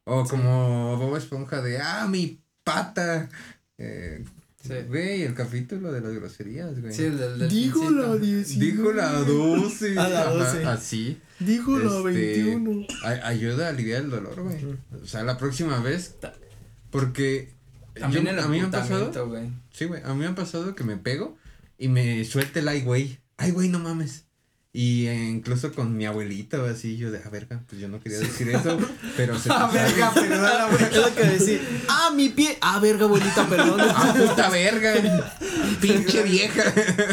O 0.05 0.24
como 0.24 0.99
Bob 0.99 1.16
Esponja 1.16 1.62
de, 1.62 1.78
ah, 1.80 2.07
mi 2.09 2.39
pata. 2.62 3.30
Eh, 3.78 4.22
Sí. 4.67 4.73
Güey, 4.89 5.23
el 5.23 5.35
capítulo 5.35 5.93
de 5.93 6.01
las 6.01 6.12
groserías, 6.15 6.81
güey. 6.81 6.93
Sí, 6.95 7.03
el 7.05 7.19
del, 7.19 7.39
del 7.39 7.49
dijo 7.51 7.91
la 7.91 8.12
pincito. 8.19 8.61
19. 8.61 8.67
Dijo 8.73 8.93
la 8.93 9.12
12. 9.12 9.99
A 9.99 10.09
la 10.09 10.21
ajá, 10.23 10.31
12. 10.31 10.65
Así. 10.65 11.21
Dijo 11.39 11.79
la 11.79 11.97
Este, 11.99 12.43
21. 12.43 12.87
Ay- 13.05 13.21
ayuda 13.25 13.67
a 13.67 13.71
aliviar 13.71 14.03
el 14.05 14.11
dolor, 14.11 14.41
güey. 14.43 14.57
O 15.03 15.07
sea, 15.07 15.23
la 15.23 15.37
próxima 15.37 15.81
vez. 15.81 16.15
Porque. 16.91 17.53
También 17.95 18.25
yo- 18.25 18.31
el 18.31 18.39
a 18.39 18.49
mí 18.49 18.59
me 18.61 18.67
ha 18.67 18.71
pasado. 18.71 19.27
güey. 19.29 19.51
Sí, 19.71 19.85
güey. 19.85 20.03
A 20.03 20.15
mí 20.15 20.21
me 20.21 20.27
ha 20.27 20.35
pasado 20.35 20.75
que 20.75 20.83
me 20.85 20.97
pego 20.97 21.37
y 21.79 21.89
me 21.89 22.25
suelte 22.25 22.61
el 22.61 22.69
ay, 22.69 22.81
güey. 22.83 23.19
Ay, 23.37 23.51
güey, 23.51 23.69
no 23.69 23.79
mames. 23.81 24.25
Y 24.77 25.07
eh, 25.07 25.31
incluso 25.31 25.72
con 25.72 25.97
mi 25.97 26.05
abuelita 26.05 26.61
o 26.61 26.66
así, 26.66 26.97
yo 26.97 27.12
de, 27.12 27.22
a 27.25 27.29
verga, 27.31 27.62
pues 27.68 27.81
yo 27.81 27.87
no 27.87 28.01
quería 28.01 28.18
decir 28.18 28.49
eso, 28.49 28.77
pero 29.16 29.39
se 29.39 29.49
Ah, 29.53 29.70
verga, 29.72 30.12
perdón, 30.12 30.70
güey. 30.72 30.83
Es 30.83 30.97
lo 30.97 31.14
que 31.14 31.22
decir. 31.22 31.62
Ah, 31.89 32.11
mi 32.12 32.29
pie. 32.31 32.59
Ah, 32.61 32.81
verga, 32.81 33.05
abuelita, 33.05 33.47
perdón. 33.49 33.81
¡Ah, 33.95 34.12
puta 34.18 34.51
verga! 34.51 34.95
¡Pinche 35.81 36.25
vieja! 36.25 36.64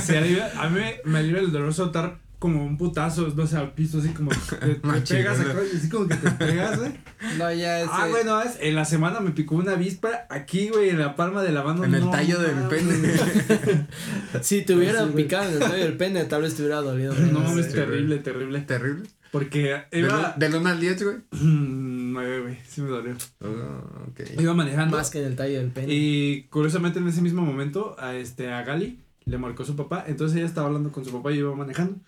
Se 0.02 0.18
alivia- 0.18 0.52
a 0.58 0.70
mí 0.70 0.80
me, 0.80 1.02
me 1.06 1.20
alivia 1.20 1.40
el 1.42 1.52
dolor 1.52 1.72
soltar 1.72 2.18
como 2.42 2.66
un 2.66 2.76
putazo, 2.76 3.32
no 3.36 3.46
sé, 3.46 3.56
al 3.56 3.72
piso, 3.74 4.00
así 4.00 4.10
como 4.10 4.32
te, 4.50 4.56
te 4.76 4.76
pegas 5.16 5.38
¿no? 5.38 5.54
así 5.78 5.90
como 5.90 6.08
que 6.08 6.16
te 6.16 6.32
pegas, 6.32 6.80
güey. 6.80 6.92
No, 7.38 7.54
ya 7.54 7.82
ese. 7.82 7.90
Ah, 7.94 8.08
güey, 8.10 8.24
no, 8.26 8.42
es, 8.42 8.58
en 8.60 8.74
la 8.74 8.84
semana 8.84 9.20
me 9.20 9.30
picó 9.30 9.54
una 9.56 9.74
avispa 9.74 10.26
aquí, 10.28 10.70
güey, 10.70 10.90
en 10.90 10.98
la 10.98 11.16
palma 11.16 11.44
de 11.44 11.52
la 11.52 11.62
mano. 11.62 11.84
En 11.84 11.94
el 11.94 12.02
no 12.06 12.10
tallo 12.10 12.40
del 12.40 12.56
mames. 12.56 12.70
pene. 12.70 13.88
Si 14.42 14.64
te 14.64 14.74
hubiera 14.76 15.06
Sí, 15.06 15.12
picado 15.16 15.50
en 15.50 15.54
el 15.54 15.60
tallo 15.60 15.84
del 15.84 15.98
pene, 15.98 16.24
tal 16.26 16.42
vez 16.42 16.56
te 16.56 16.64
hubiera 16.64 16.82
dolido. 16.82 17.14
No 17.14 17.42
mames, 17.42 17.68
Sí, 17.68 17.74
terrible, 17.74 18.18
terrible. 18.18 18.62
Terrible. 18.62 19.08
Porque 19.32 19.84
iba. 19.92 20.34
del 20.36 20.56
1 20.56 20.68
al 20.70 20.80
10, 20.80 21.04
güey. 21.04 21.18
Nueve, 21.44 22.42
güey, 22.42 22.58
sí 22.68 22.82
me 22.82 22.90
dolió. 22.90 23.14
Oh, 23.42 24.10
ok. 24.10 24.22
Iba 24.40 24.56
manejando. 24.56 24.98
Más 24.98 25.12
que 25.12 25.20
en 25.20 25.26
el 25.26 25.36
tallo 25.36 25.60
del 25.60 25.70
pene. 25.70 25.94
Y 25.94 26.48
curiosamente 26.50 26.98
en 26.98 27.08
ese 27.08 27.22
mismo 27.22 27.44
momento 27.44 27.96
a 28.00 28.16
este 28.16 28.52
a 28.52 28.64
Gali 28.64 29.00
le 29.26 29.38
marcó 29.38 29.64
su 29.64 29.76
papá, 29.76 30.04
entonces 30.08 30.38
ella 30.38 30.48
estaba 30.48 30.66
hablando 30.68 30.92
con 30.92 31.06
su 31.06 31.12
papá 31.12 31.32
y 31.32 31.36
yo 31.38 31.42
iba 31.48 31.56
manejando. 31.56 32.00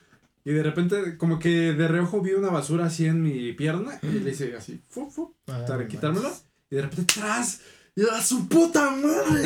Y 0.46 0.52
de 0.52 0.62
repente 0.64 1.18
como 1.18 1.40
que 1.40 1.74
de 1.74 1.88
reojo 1.88 2.22
vi 2.22 2.34
una 2.34 2.50
basura 2.50 2.86
así 2.88 3.06
en 3.06 3.22
mi 3.22 3.54
pierna 3.54 4.00
y 4.02 4.20
le 4.20 4.32
hice 4.32 4.56
así, 4.56 4.82
fu, 4.90 5.10
fu, 5.10 5.34
Ah, 5.48 5.64
para 5.68 5.88
quitármelo 5.88 6.32
y 6.70 6.76
de 6.76 6.82
repente 6.82 7.14
tras 7.20 7.62
y 7.96 8.02
a 8.10 8.22
su 8.22 8.48
puta 8.48 8.90
madre. 8.92 9.44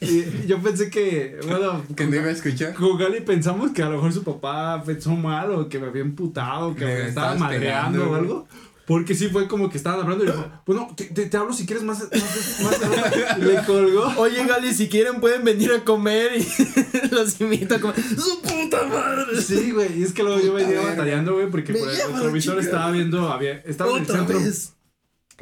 y 0.00 0.46
yo 0.46 0.58
pensé 0.60 0.88
que 0.90 1.38
bueno, 1.46 1.84
Que 1.94 2.04
con, 2.04 2.10
no 2.10 2.16
iba 2.16 2.26
a 2.26 2.30
escuchar. 2.30 2.72
con 2.74 2.96
Gali 2.96 3.20
pensamos 3.20 3.72
que 3.72 3.82
a 3.82 3.88
lo 3.88 3.96
mejor 3.96 4.12
su 4.12 4.24
papá 4.24 4.82
pensó 4.84 5.10
mal 5.14 5.52
o 5.52 5.68
que 5.68 5.78
me 5.78 5.86
había 5.88 6.02
emputado, 6.02 6.74
que 6.74 6.84
Me 6.84 6.94
me 6.94 7.08
estaba 7.08 7.34
madreando 7.34 8.10
o 8.10 8.14
algo. 8.14 8.48
Porque 8.88 9.14
sí 9.14 9.28
fue 9.28 9.46
como 9.46 9.68
que 9.68 9.76
estaban 9.76 10.00
hablando 10.00 10.24
y 10.24 10.28
dijo, 10.28 10.50
bueno, 10.66 10.88
te, 10.96 11.04
te, 11.04 11.26
te 11.26 11.36
hablo 11.36 11.52
si 11.52 11.66
quieres 11.66 11.84
más, 11.84 12.00
más, 12.00 12.80
más, 12.80 13.38
le 13.38 13.62
colgó. 13.66 14.06
Oye, 14.16 14.46
Gali, 14.46 14.72
si 14.72 14.88
quieren 14.88 15.20
pueden 15.20 15.44
venir 15.44 15.70
a 15.72 15.84
comer 15.84 16.32
y 16.38 17.10
los 17.14 17.38
invito 17.38 17.74
a 17.74 17.80
comer. 17.80 17.96
¡Su 18.00 18.40
puta 18.40 18.86
madre! 18.86 19.42
Sí, 19.42 19.72
güey, 19.72 20.00
y 20.00 20.04
es 20.04 20.14
que 20.14 20.22
luego 20.22 20.40
yo 20.40 20.54
venía 20.54 20.80
batallando, 20.80 21.34
güey, 21.34 21.50
porque 21.50 21.74
Me 21.74 21.80
por 21.80 21.90
el 21.90 21.96
retrovisor 21.96 22.58
estaba 22.60 22.90
viendo, 22.90 23.28
había, 23.28 23.58
estaba 23.58 23.90
en 23.90 23.98
el 23.98 24.06
centro 24.06 24.40
vez. 24.40 24.72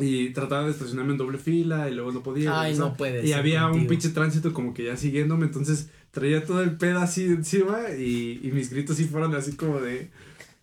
y 0.01 0.31
trataba 0.31 0.65
de 0.65 0.73
estacionarme 0.73 1.13
en 1.13 1.19
doble 1.19 1.39
fila 1.39 1.89
y 1.89 1.95
luego 1.95 2.11
no 2.11 2.25
podía. 2.25 2.61
Ay, 2.61 2.77
no 2.77 2.97
puede 2.97 3.25
Y 3.25 3.33
había 3.33 3.69
un 3.69 3.87
pinche 3.87 4.09
tránsito 4.09 4.53
como 4.53 4.75
que 4.75 4.87
ya 4.87 4.97
siguiéndome, 4.97 5.47
entonces 5.47 5.87
traía 6.11 6.45
todo 6.45 6.63
el 6.65 6.77
pedo 6.77 6.99
así 6.99 7.27
encima 7.27 7.91
y, 7.97 8.41
y 8.43 8.51
mis 8.53 8.71
gritos 8.71 8.97
sí 8.97 9.05
fueron 9.05 9.37
así 9.37 9.53
como 9.53 9.79
de 9.81 10.11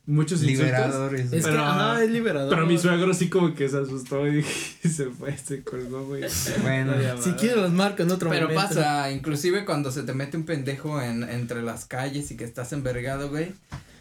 muchos 0.05 0.41
insultos. 0.43 0.65
Liberadores. 0.65 1.31
Es 1.33 1.43
Pero- 1.43 1.55
que, 1.57 1.61
ajá, 1.63 2.03
es 2.03 2.09
liberador. 2.09 2.49
Pero 2.53 2.65
mi 2.67 2.77
suegro 2.77 3.13
sí 3.13 3.29
como 3.29 3.53
que 3.55 3.69
se 3.69 3.77
asustó 3.79 4.27
y, 4.27 4.39
y 4.83 4.87
se 4.89 5.05
fue, 5.07 5.37
se 5.37 5.63
colgó, 5.63 6.05
güey. 6.05 6.23
Bueno. 6.61 6.93
Si 7.21 7.31
quieren 7.33 7.61
los 7.61 7.71
marco 7.71 8.03
en 8.03 8.11
otro 8.11 8.29
Pero 8.29 8.49
momento. 8.49 8.67
pasa, 8.75 9.11
inclusive 9.11 9.65
cuando 9.65 9.91
se 9.91 10.03
te 10.03 10.13
mete 10.13 10.37
un 10.37 10.43
pendejo 10.43 11.01
en, 11.01 11.23
entre 11.23 11.61
las 11.61 11.85
calles 11.85 12.29
y 12.31 12.37
que 12.37 12.43
estás 12.43 12.73
envergado, 12.73 13.29
güey. 13.29 13.53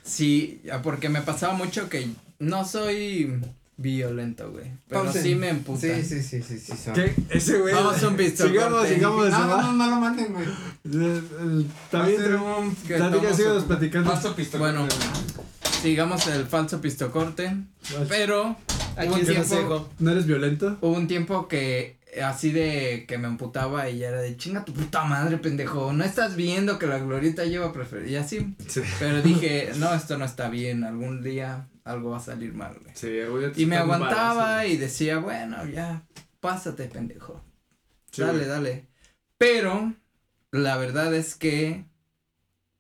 Sí, 0.04 0.60
ya, 0.64 0.82
porque 0.82 1.08
me 1.08 1.22
pasaba 1.22 1.54
mucho 1.54 1.88
que 1.88 2.08
no 2.40 2.64
soy 2.66 3.40
violento, 3.76 4.50
güey. 4.50 4.64
Pero 4.88 5.04
Pausen. 5.04 5.22
sí 5.22 5.34
me 5.36 5.48
emputa. 5.48 5.80
Sí, 5.80 6.02
sí, 6.04 6.22
sí, 6.22 6.42
sí, 6.42 6.58
sí. 6.58 6.72
son. 6.76 6.94
¿Qué? 6.94 7.14
Ese 7.30 7.58
güey. 7.58 7.72
Vamos 7.74 8.02
a 8.02 8.08
un 8.08 8.16
pistol 8.16 8.48
Sigamos, 8.50 8.88
sigamos. 8.88 9.30
No, 9.30 9.46
no, 9.46 9.62
no, 9.62 9.72
no 9.74 9.86
lo 9.90 9.96
manden, 10.00 10.32
güey. 10.32 10.46
Está 11.84 12.04
bien, 12.06 12.20
Hacer 12.20 12.30
pero- 12.32 12.58
un- 12.58 12.74
que 12.74 13.00
ocupados. 13.00 13.64
platicando. 13.64 14.10
Falso 14.10 14.34
pistol. 14.36 14.60
Bueno, 14.60 14.86
sigamos 15.82 16.28
el 16.28 16.46
falso 16.46 16.80
pistocorte. 16.80 17.56
Pero 18.08 18.56
hubo 19.04 19.14
un 19.14 19.26
tiempo. 19.26 19.90
¿No 19.98 20.12
eres 20.12 20.26
violento? 20.26 20.78
hubo 20.80 20.96
un 20.96 21.08
tiempo 21.08 21.48
que 21.48 21.98
así 22.22 22.52
de 22.52 23.04
que 23.08 23.18
me 23.18 23.26
emputaba 23.26 23.88
y 23.90 23.98
ya 23.98 24.08
era 24.08 24.20
de 24.20 24.36
chinga 24.36 24.64
tu 24.64 24.72
puta 24.72 25.02
madre, 25.04 25.38
pendejo. 25.38 25.92
No 25.92 26.04
estás 26.04 26.36
viendo 26.36 26.78
que 26.78 26.86
la 26.86 26.98
glorita 26.98 27.44
lleva 27.44 27.72
preferir. 27.72 28.10
Y 28.10 28.16
así. 28.16 28.54
Sí. 28.68 28.82
Pero 29.00 29.22
dije, 29.22 29.72
no, 29.76 29.92
esto 29.92 30.16
no 30.16 30.24
está 30.24 30.48
bien. 30.48 30.84
Algún 30.84 31.22
día 31.22 31.68
algo 31.84 32.10
va 32.10 32.18
a 32.18 32.20
salir 32.20 32.54
mal, 32.54 32.78
güey. 32.80 32.94
Sí, 32.94 33.10
Y 33.60 33.66
me 33.66 33.76
aguantaba 33.76 34.64
y 34.66 34.76
decía, 34.76 35.18
bueno, 35.18 35.66
ya, 35.66 36.04
pásate, 36.38 36.84
pendejo. 36.84 37.42
Sí, 38.12 38.22
dale, 38.22 38.38
güey. 38.38 38.48
dale. 38.48 38.86
Pero 39.36 39.92
la 40.52 40.76
verdad 40.76 41.12
es 41.12 41.34
que 41.34 41.86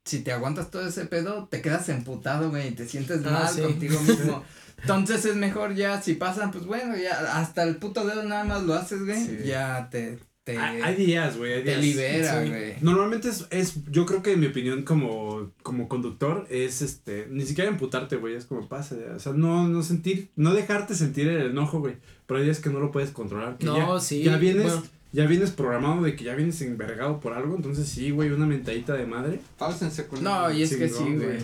si 0.04 0.20
te 0.20 0.32
aguantas 0.32 0.70
todo 0.70 0.86
ese 0.86 1.06
pedo, 1.06 1.48
te 1.50 1.60
quedas 1.62 1.88
emputado, 1.88 2.50
güey, 2.50 2.68
y 2.68 2.72
te 2.72 2.86
sientes 2.88 3.20
Ah, 3.24 3.30
mal 3.30 3.48
sí. 3.54 3.60
contigo 3.62 4.00
mismo. 4.00 4.42
Entonces 4.82 5.24
es 5.26 5.36
mejor 5.36 5.74
ya, 5.74 6.02
si 6.02 6.14
pasan, 6.14 6.50
pues 6.50 6.64
bueno, 6.66 6.96
ya 6.96 7.36
hasta 7.38 7.62
el 7.62 7.76
puto 7.76 8.04
dedo 8.04 8.24
nada 8.24 8.44
más 8.44 8.62
lo 8.64 8.74
haces, 8.74 9.04
güey. 9.04 9.24
Sí. 9.24 9.38
Ya 9.46 9.88
te, 9.92 10.18
te, 10.42 10.58
Hay 10.58 10.80
hay 10.82 10.96
días, 10.96 11.36
güey. 11.36 11.52
hay 11.52 11.62
te 11.62 11.70
días. 11.70 11.80
libera, 11.80 12.42
sí. 12.42 12.48
güey. 12.48 12.74
Normalmente 12.80 13.28
es, 13.28 13.46
es, 13.50 13.74
yo 13.92 14.06
creo 14.06 14.24
que 14.24 14.32
en 14.32 14.40
mi 14.40 14.46
opinión 14.46 14.82
como, 14.82 15.52
como 15.62 15.86
conductor 15.88 16.48
es 16.50 16.82
este, 16.82 17.28
ni 17.30 17.46
siquiera 17.46 17.70
emputarte, 17.70 18.16
güey, 18.16 18.34
es 18.34 18.44
como 18.46 18.68
pasa, 18.68 18.96
o 19.14 19.20
sea, 19.20 19.32
no, 19.34 19.68
no 19.68 19.84
sentir, 19.84 20.32
no 20.34 20.52
dejarte 20.52 20.96
sentir 20.96 21.28
el 21.28 21.50
enojo, 21.52 21.78
güey, 21.78 21.98
pero 22.26 22.40
hay 22.40 22.44
días 22.46 22.58
que 22.58 22.70
no 22.70 22.80
lo 22.80 22.90
puedes 22.90 23.12
controlar. 23.12 23.58
que 23.58 23.66
No, 23.66 23.94
ya, 23.94 24.00
sí, 24.04 24.24
Ya 24.24 24.36
vienes, 24.36 24.64
bueno. 24.64 24.82
Ya 25.12 25.26
vienes 25.26 25.50
programado 25.50 26.02
de 26.02 26.16
que 26.16 26.24
ya 26.24 26.34
vienes 26.34 26.60
envergado 26.62 27.20
por 27.20 27.34
algo, 27.34 27.54
entonces 27.54 27.86
sí, 27.86 28.10
güey, 28.10 28.30
una 28.30 28.46
mentadita 28.46 28.94
de 28.94 29.04
madre. 29.06 29.40
Páusense 29.58 30.06
con 30.06 30.22
No, 30.24 30.50
y 30.50 30.62
es 30.62 30.74
que 30.74 30.88
sí, 30.88 31.04
güey. 31.04 31.38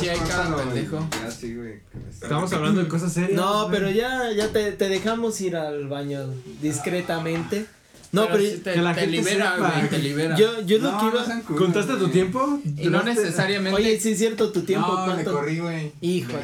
sí 0.00 0.08
hay 0.08 0.18
cada 0.18 0.56
pendejo. 0.56 1.06
Ya, 1.22 1.30
sí, 1.30 1.54
güey. 1.54 1.74
Estamos 2.10 2.52
hablando 2.52 2.82
de 2.82 2.88
cosas 2.88 3.12
serias. 3.12 3.32
No, 3.40 3.68
pero 3.70 3.90
ya, 3.90 4.32
ya 4.32 4.48
te, 4.48 4.72
te 4.72 4.88
dejamos 4.88 5.40
ir 5.40 5.56
al 5.56 5.86
baño 5.86 6.26
discretamente. 6.60 7.66
No, 8.14 8.26
pero, 8.28 8.38
sí 8.44 8.60
te, 8.64 8.72
que 8.74 8.80
la 8.82 8.94
te 8.94 9.00
gente 9.02 9.16
libera, 9.16 9.54
sepa. 9.56 9.70
güey, 9.76 9.88
te 9.90 9.98
libera. 9.98 10.36
yo, 10.36 10.60
yo 10.62 10.78
lo 10.78 10.98
que 10.98 11.06
iba. 11.06 11.42
¿Contaste 11.58 11.92
tu 11.94 11.98
güey. 12.00 12.12
tiempo? 12.12 12.60
y 12.64 12.86
no 12.88 12.98
¿Duraste- 13.02 13.04
necesariamente. 13.16 13.80
Oye, 13.80 14.00
sí 14.00 14.12
es 14.12 14.18
cierto, 14.18 14.50
tu 14.52 14.62
tiempo, 14.62 14.88
No, 14.92 15.06
le 15.06 15.12
¿cuánto? 15.12 15.32
corrí, 15.32 15.58
güey. 15.58 15.92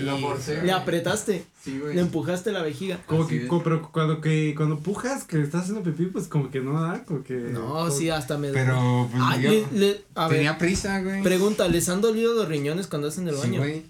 Lo 0.00 0.18
forcé, 0.18 0.54
Le 0.56 0.60
güey. 0.60 0.70
apretaste, 0.70 1.44
Sí, 1.64 1.78
güey. 1.78 1.94
le 1.94 2.00
empujaste 2.02 2.52
la 2.52 2.62
vejiga. 2.62 2.98
Como 3.06 3.24
Así 3.24 3.38
que, 3.40 3.46
como- 3.46 3.62
pero 3.62 3.90
cuando 3.92 4.20
que 4.20 4.54
cuando 4.56 4.78
pujas 4.78 5.24
que 5.24 5.40
estás 5.40 5.62
haciendo 5.62 5.82
pipí, 5.82 6.06
pues 6.06 6.26
como 6.28 6.50
que 6.50 6.60
no 6.60 6.80
da, 6.82 7.04
como 7.04 7.22
que 7.22 7.34
No, 7.34 7.68
como- 7.68 7.90
sí, 7.90 8.10
hasta 8.10 8.36
me. 8.38 8.48
Pero, 8.50 9.08
pues, 9.10 9.22
Ay, 9.26 9.42
yo 9.42 9.50
le- 9.50 9.66
le- 9.72 10.00
a 10.14 10.28
tenía 10.28 10.50
ver, 10.52 10.58
prisa, 10.58 11.00
güey. 11.02 11.22
pregunta, 11.22 11.68
¿les 11.68 11.88
han 11.88 12.00
dolido 12.00 12.34
los 12.34 12.48
riñones 12.48 12.86
cuando 12.86 13.08
hacen 13.08 13.28
el 13.28 13.34
Sí, 13.34 13.40
baño? 13.40 13.60
güey. 13.60 13.82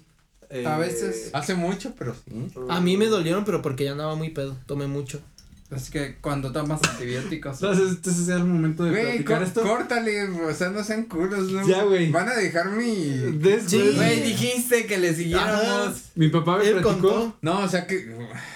eh, 0.53 0.67
A 0.67 0.77
veces. 0.77 1.29
Hace 1.31 1.55
mucho, 1.55 1.93
pero 1.97 2.13
sí. 2.13 2.31
a 2.67 2.81
mí 2.81 2.97
me 2.97 3.05
dolieron, 3.07 3.45
pero 3.45 3.61
porque 3.61 3.85
ya 3.85 3.93
andaba 3.93 4.15
muy 4.15 4.31
pedo, 4.31 4.57
tomé 4.65 4.85
mucho. 4.85 5.21
Es 5.71 5.89
que 5.89 6.17
cuando 6.19 6.51
tomas 6.51 6.81
antibióticos. 6.89 7.61
Entonces, 7.63 7.89
entonces 7.95 8.23
es 8.23 8.29
el 8.29 8.43
momento 8.43 8.83
de 8.83 8.91
Güey, 8.91 9.03
platicar 9.05 9.43
esto. 9.43 9.61
córtale, 9.61 10.23
o 10.29 10.53
sea, 10.53 10.69
no 10.69 10.83
sean 10.83 11.05
culos, 11.05 11.49
¿no? 11.51 11.65
Ya, 11.67 11.83
güey. 11.83 12.11
Van 12.11 12.27
a 12.27 12.35
dejar 12.35 12.71
mi. 12.71 13.15
Sí. 13.65 13.93
güey, 13.95 14.21
dijiste 14.21 14.85
que 14.85 14.97
le 14.97 15.13
siguiéramos. 15.13 16.11
Mi 16.15 16.27
papá 16.27 16.57
me 16.57 16.65
platicó, 16.65 16.89
contó. 16.89 17.37
No, 17.41 17.59
o 17.59 17.67
sea 17.69 17.87
que. 17.87 18.13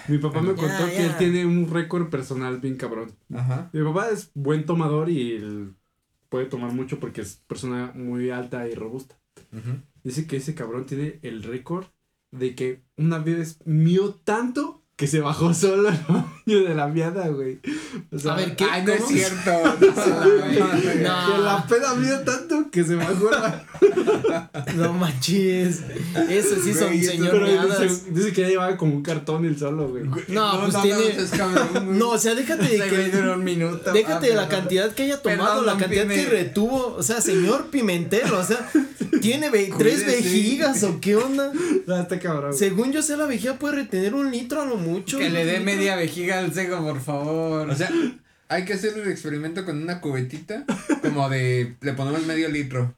mi 0.10 0.18
papá 0.18 0.42
me 0.42 0.50
Ya, 0.50 0.56
contó 0.56 0.86
que 0.88 1.06
él 1.06 1.18
tiene 1.18 1.46
un 1.46 1.70
récord 1.70 2.10
personal 2.10 2.60
bien 2.60 2.76
cabrón. 2.76 3.12
Ajá. 3.34 3.70
Mi 3.72 3.82
papá 3.84 4.10
es 4.10 4.32
buen 4.34 4.66
tomador 4.66 5.10
y 5.10 5.34
él 5.38 5.74
puede 6.28 6.46
tomar 6.48 6.74
mucho 6.74 7.00
porque 7.00 7.22
es 7.22 7.40
persona 7.48 7.92
muy 7.96 8.30
alta 8.30 8.68
y 8.68 8.76
robusta. 8.76 9.16
Ujú. 9.54 9.78
Dice 10.04 10.28
que 10.28 10.36
ese 10.38 10.54
cabrón 10.54 10.86
tiene 10.86 11.20
el 11.22 11.44
récord 11.44 11.86
de 12.32 12.56
que 12.56 12.82
una 12.98 13.20
vez 13.20 13.60
mió 13.64 14.10
tanto 14.16 14.84
que 14.98 15.08
se 15.08 15.22
bajó 15.22 15.54
solo 15.54 15.90
baño 16.46 16.64
de 16.68 16.76
la 16.76 16.88
miada, 16.88 17.28
güey. 17.30 17.60
O 18.12 18.20
sea, 18.20 18.34
A 18.34 18.36
ver, 18.38 18.56
¿qué? 18.56 18.66
Ay, 18.70 18.84
no 18.86 18.94
es 18.94 19.06
cierto. 19.08 19.52
No. 19.86 21.36
Que 21.36 21.42
la 21.42 21.66
peda 21.68 21.94
mió 21.96 22.20
tanto 22.22 22.70
que 22.72 22.84
se 22.84 22.94
al 22.94 23.00
baño. 23.16 24.50
No 24.76 24.94
manches. 24.94 25.82
Eso 26.30 26.56
sí 26.64 26.74
son 26.74 26.88
Güey, 26.88 27.00
eso- 27.02 27.12
señor 27.12 27.32
Pero 27.32 27.46
meadas. 27.48 27.82
dice, 27.82 28.04
dice 28.12 28.34
que 28.34 28.42
ya 28.42 28.48
llevaba 28.48 28.78
como 28.78 28.96
un 28.96 29.04
cartón 29.04 29.46
el 29.46 29.58
solo, 29.58 29.90
güey. 29.90 30.04
No, 30.28 30.62
pues 30.62 30.82
tiene- 30.82 31.08
es 31.18 31.30
cabrón, 31.32 31.68
güey. 31.74 31.98
No, 31.98 32.10
o 32.12 32.18
sea, 32.18 32.36
déjate 32.36 32.64
de 32.64 33.10
que. 33.12 33.18
un 33.18 33.44
minuto. 33.44 33.92
Déjate 33.92 34.14
Ah, 34.14 34.20
de 34.30 34.36
la 34.36 34.48
perdón. 34.48 34.60
cantidad 34.62 34.92
que 34.94 35.04
haya 35.04 35.22
tomado, 35.22 35.62
Perdón, 35.62 35.66
la 35.66 35.78
cantidad 35.78 36.04
Pime. 36.04 36.16
que 36.16 36.26
retuvo. 36.30 36.96
O 36.98 37.04
sea, 37.04 37.22
señor 37.22 37.68
Pimentel, 37.68 38.32
o 38.34 38.44
sea, 38.44 38.70
tiene 39.22 39.50
ve- 39.50 39.74
tres 39.78 40.06
vejigas 40.06 40.84
o 40.84 41.00
qué 41.02 41.16
onda. 41.16 41.52
No, 41.88 42.00
está 42.00 42.20
cabrón. 42.20 42.54
Según 42.54 42.92
yo 42.92 43.02
sé, 43.02 43.18
la 43.18 43.26
vejiga 43.26 43.56
puede 43.56 43.76
retener 43.76 44.14
un 44.14 44.32
litro 44.32 44.62
a 44.62 44.66
lo 44.66 44.78
mucho. 44.78 45.18
Que 45.18 45.30
le 45.30 45.46
dé 45.46 45.60
media 45.60 45.96
vejiga 45.96 46.35
al 46.36 46.54
seco, 46.54 46.82
por 46.82 47.00
favor. 47.00 47.70
O 47.70 47.76
sea, 47.76 47.90
hay 48.48 48.66
que 48.66 48.74
hacer 48.74 48.98
el 48.98 49.10
experimento 49.10 49.66
con 49.66 49.82
una 49.82 50.02
cubetita. 50.02 50.66
Como 51.02 51.30
de. 51.30 51.76
Le 51.82 51.94
ponemos 51.94 52.26
medio 52.26 52.50
litro. 52.50 52.96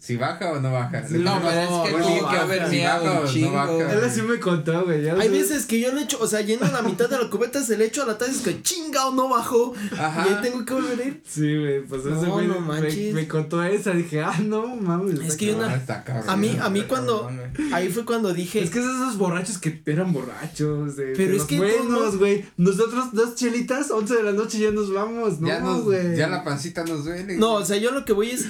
Si 0.00 0.16
baja 0.16 0.52
o 0.52 0.60
no 0.60 0.72
baja. 0.72 1.06
Sí, 1.06 1.18
no, 1.18 1.38
pero 1.42 1.50
es 1.50 1.66
que 1.68 1.98
no, 1.98 2.06
tuvo 2.06 2.30
que 2.30 2.36
haber 2.36 2.60
baja, 2.60 3.00
un 3.00 3.24
no 3.24 3.26
chingo. 3.30 3.52
baja. 3.52 3.92
Él 3.92 4.04
así 4.04 4.22
me 4.22 4.38
contó, 4.40 4.84
güey. 4.84 5.02
ya 5.02 5.14
Hay 5.14 5.28
veces 5.28 5.66
que 5.66 5.80
yo 5.80 5.92
le 5.92 6.02
echo, 6.02 6.18
o 6.20 6.26
sea, 6.26 6.40
lleno 6.40 6.66
la 6.70 6.80
mitad 6.82 7.10
de 7.10 7.18
la 7.18 7.28
cubeta, 7.28 7.62
se 7.62 7.76
le 7.76 7.84
echo 7.86 8.02
a 8.02 8.06
la 8.06 8.16
taza 8.16 8.32
y 8.32 8.34
es 8.36 8.40
que 8.42 8.62
chingao 8.62 9.12
no 9.12 9.28
bajó. 9.28 9.74
Ajá. 9.98 10.24
Y 10.26 10.32
ahí 10.32 10.38
tengo 10.42 10.64
que 10.64 10.72
volver 10.72 11.00
a 11.00 11.04
ir. 11.04 11.22
Sí, 11.26 11.58
güey, 11.58 11.82
pues 11.84 12.02
ese 12.02 12.10
No, 12.10 12.32
güey 12.32 12.46
no 12.46 12.60
me, 12.60 12.66
manches. 12.80 13.12
me 13.12 13.28
contó 13.28 13.62
esa. 13.64 13.90
Dije, 13.90 14.22
ah, 14.22 14.38
no 14.42 14.76
mames. 14.76 15.18
Es 15.20 15.36
que 15.36 15.46
yo 15.46 15.56
una- 15.56 15.74
está 15.74 16.02
cabrón. 16.04 16.30
A 16.30 16.36
mí, 16.36 16.56
a 16.60 16.70
mí 16.70 16.82
cuando. 16.82 17.30
Ahí 17.72 17.88
fue 17.90 18.04
cuando 18.06 18.32
dije. 18.32 18.62
Es 18.62 18.70
que 18.70 18.78
es 18.78 18.84
esos 18.86 19.18
borrachos 19.18 19.58
que 19.58 19.82
eran 19.84 20.12
borrachos. 20.12 20.96
De, 20.96 21.12
Pero 21.16 21.32
de 21.32 21.36
es 21.38 21.44
que 21.44 21.58
buenos, 21.58 22.16
güey. 22.18 22.44
Nosotros 22.56 23.08
dos 23.12 23.34
chelitas, 23.34 23.90
11 23.90 24.14
de 24.14 24.22
la 24.22 24.32
noche 24.32 24.58
ya 24.58 24.70
nos 24.70 24.92
vamos. 24.92 25.40
ya, 25.40 25.58
No, 25.60 25.74
nos, 25.74 25.84
güey. 25.84 26.16
ya 26.16 26.28
la 26.28 26.44
pancita 26.44 26.84
nos 26.84 27.04
duele. 27.04 27.36
No, 27.36 27.54
o 27.54 27.64
sea, 27.64 27.76
yo 27.76 27.90
lo 27.90 28.04
que 28.04 28.12
voy 28.14 28.30
es. 28.30 28.46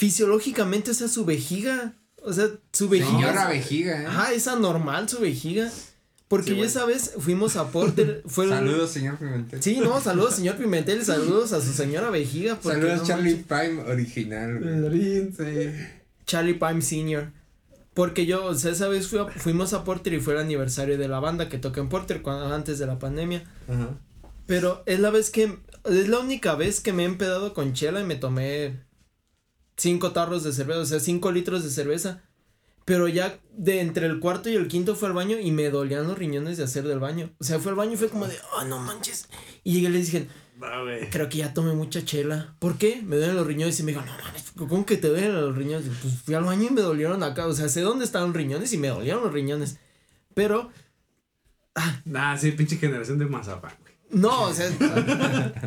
Fisiológicamente, 0.00 0.92
o 0.92 0.94
sea, 0.94 1.08
su 1.08 1.26
vejiga. 1.26 1.92
O 2.24 2.32
sea, 2.32 2.46
su 2.72 2.88
vejiga. 2.88 3.10
Señora 3.10 3.48
vejiga, 3.48 4.02
¿eh? 4.02 4.06
Ajá, 4.06 4.32
es 4.32 4.48
anormal 4.48 5.10
su 5.10 5.20
vejiga. 5.20 5.70
Porque 6.26 6.52
Sí, 6.54 6.60
esa 6.62 6.86
vez 6.86 7.12
fuimos 7.18 7.56
a 7.56 7.70
Porter. 7.70 8.22
Fue 8.26 8.46
el- 8.46 8.50
Saludos, 8.50 8.90
señor 8.92 9.18
Pimentel. 9.18 9.62
Sí, 9.62 9.78
no, 9.78 10.00
saludos, 10.00 10.36
señor 10.36 10.56
Pimentel. 10.56 11.04
Saludos 11.04 11.52
a 11.52 11.60
su 11.60 11.74
señora 11.74 12.08
vejiga. 12.08 12.58
Saludos, 12.62 13.00
no 13.00 13.04
Charlie 13.06 13.34
Prime 13.46 13.82
original, 13.82 14.58
güey. 14.58 14.74
Pedrín. 14.74 15.88
Charlie 16.24 16.54
Prime 16.54 16.80
Senior. 16.80 17.32
Porque 17.92 18.24
yo, 18.24 18.46
o 18.46 18.54
sea, 18.54 18.72
esa 18.72 18.88
vez 18.88 19.06
fui 19.08 19.18
a- 19.18 19.26
fuimos 19.26 19.74
a 19.74 19.84
Porter 19.84 20.14
y 20.14 20.20
fue 20.20 20.32
el 20.32 20.40
aniversario 20.40 20.96
de 20.96 21.08
la 21.08 21.20
banda 21.20 21.50
que 21.50 21.58
toca 21.58 21.82
en 21.82 21.90
Porter 21.90 22.22
cuando, 22.22 22.54
antes 22.54 22.78
de 22.78 22.86
la 22.86 22.98
pandemia. 22.98 23.44
Ajá. 23.68 23.98
Pero 24.46 24.82
es 24.86 24.98
la 24.98 25.10
vez 25.10 25.28
que, 25.28 25.58
es 25.84 26.08
la 26.08 26.20
única 26.20 26.54
vez 26.54 26.80
que 26.80 26.94
me 26.94 27.02
he 27.02 27.06
empedado 27.06 27.52
con 27.52 27.74
chela 27.74 28.00
y 28.00 28.04
me 28.04 28.14
tomé 28.14 28.78
cinco 29.80 30.12
tarros 30.12 30.44
de 30.44 30.52
cerveza, 30.52 30.80
o 30.80 30.84
sea, 30.84 31.00
cinco 31.00 31.32
litros 31.32 31.64
de 31.64 31.70
cerveza. 31.70 32.22
Pero 32.84 33.08
ya 33.08 33.38
de 33.56 33.80
entre 33.80 34.06
el 34.06 34.18
cuarto 34.20 34.48
y 34.48 34.54
el 34.54 34.66
quinto 34.66 34.96
fue 34.96 35.08
al 35.08 35.14
baño 35.14 35.38
y 35.38 35.52
me 35.52 35.70
dolían 35.70 36.06
los 36.08 36.18
riñones 36.18 36.56
de 36.56 36.64
hacer 36.64 36.84
del 36.86 36.98
baño. 36.98 37.30
O 37.38 37.44
sea, 37.44 37.60
fue 37.60 37.70
al 37.70 37.76
baño 37.76 37.92
y 37.92 37.96
fue 37.96 38.08
como 38.08 38.26
de, 38.26 38.36
oh, 38.56 38.64
no 38.64 38.78
manches. 38.78 39.28
Y 39.62 39.74
llegué 39.74 39.88
y 39.88 39.92
les 39.92 40.06
dije, 40.06 40.28
creo 41.10 41.28
que 41.28 41.38
ya 41.38 41.54
tomé 41.54 41.72
mucha 41.72 42.04
chela. 42.04 42.56
¿Por 42.58 42.78
qué? 42.78 43.00
Me 43.02 43.16
duelen 43.16 43.36
los 43.36 43.46
riñones. 43.46 43.78
Y 43.78 43.82
me 43.84 43.92
dijo, 43.92 44.04
no 44.04 44.12
mames, 44.12 44.52
¿cómo 44.56 44.84
que 44.86 44.96
te 44.96 45.08
duelen 45.08 45.40
los 45.40 45.56
riñones? 45.56 45.86
Y, 45.86 45.90
Pues 45.90 46.14
fui 46.24 46.34
al 46.34 46.44
baño 46.44 46.68
y 46.68 46.72
me 46.72 46.80
dolieron 46.80 47.22
acá. 47.22 47.46
O 47.46 47.52
sea, 47.52 47.68
sé 47.68 47.82
dónde 47.82 48.04
estaban 48.04 48.28
los 48.28 48.36
riñones 48.36 48.72
y 48.72 48.78
me 48.78 48.88
dolieron 48.88 49.22
los 49.22 49.32
riñones. 49.32 49.78
Pero, 50.34 50.70
Nah, 52.04 52.36
sí, 52.36 52.52
pinche 52.52 52.76
generación 52.76 53.18
de 53.18 53.26
mazapán. 53.26 53.72
No, 54.12 54.42
o 54.44 54.52
sea, 54.54 54.68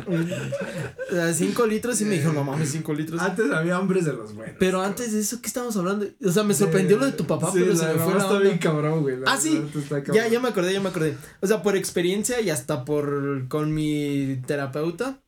o 1.10 1.14
sea, 1.14 1.32
cinco 1.34 1.66
litros 1.66 2.00
y 2.00 2.04
me 2.04 2.18
dijo, 2.18 2.32
no 2.32 2.44
mames, 2.44 2.70
cinco 2.70 2.92
litros. 2.94 3.20
Antes 3.20 3.50
había 3.50 3.78
hombres 3.78 4.04
de 4.04 4.12
los 4.12 4.34
buenos. 4.34 4.56
Pero 4.58 4.82
antes 4.82 5.12
de 5.12 5.20
eso, 5.20 5.40
¿qué 5.40 5.46
estamos 5.46 5.76
hablando? 5.76 6.06
O 6.24 6.30
sea, 6.30 6.42
me 6.44 6.54
sorprendió 6.54 6.98
lo 6.98 7.06
de 7.06 7.12
tu 7.12 7.26
papá, 7.26 7.50
Sí, 7.52 7.58
pero 7.60 7.76
se 7.76 7.86
me 7.86 7.94
fue 7.94 8.12
la 8.14 8.18
está 8.20 8.30
onda. 8.30 8.40
bien 8.40 8.58
cabrón, 8.58 9.02
güey. 9.02 9.18
la 9.18 9.32
Ah, 9.32 9.38
sí. 9.40 9.54
neta 9.54 9.78
está 9.78 10.02
cabrón. 10.02 10.16
Ya, 10.24 10.28
ya 10.28 10.40
me 10.40 10.48
acordé, 10.48 10.72
ya 10.72 10.80
me 10.80 10.88
acordé. 10.88 11.16
O 11.40 11.46
sea, 11.46 11.62
por 11.62 11.76
experiencia 11.76 12.40
y 12.40 12.50
hasta 12.50 12.84
por 12.84 13.48
con 13.48 13.72
mi 13.72 14.40
terapeuta, 14.46 15.20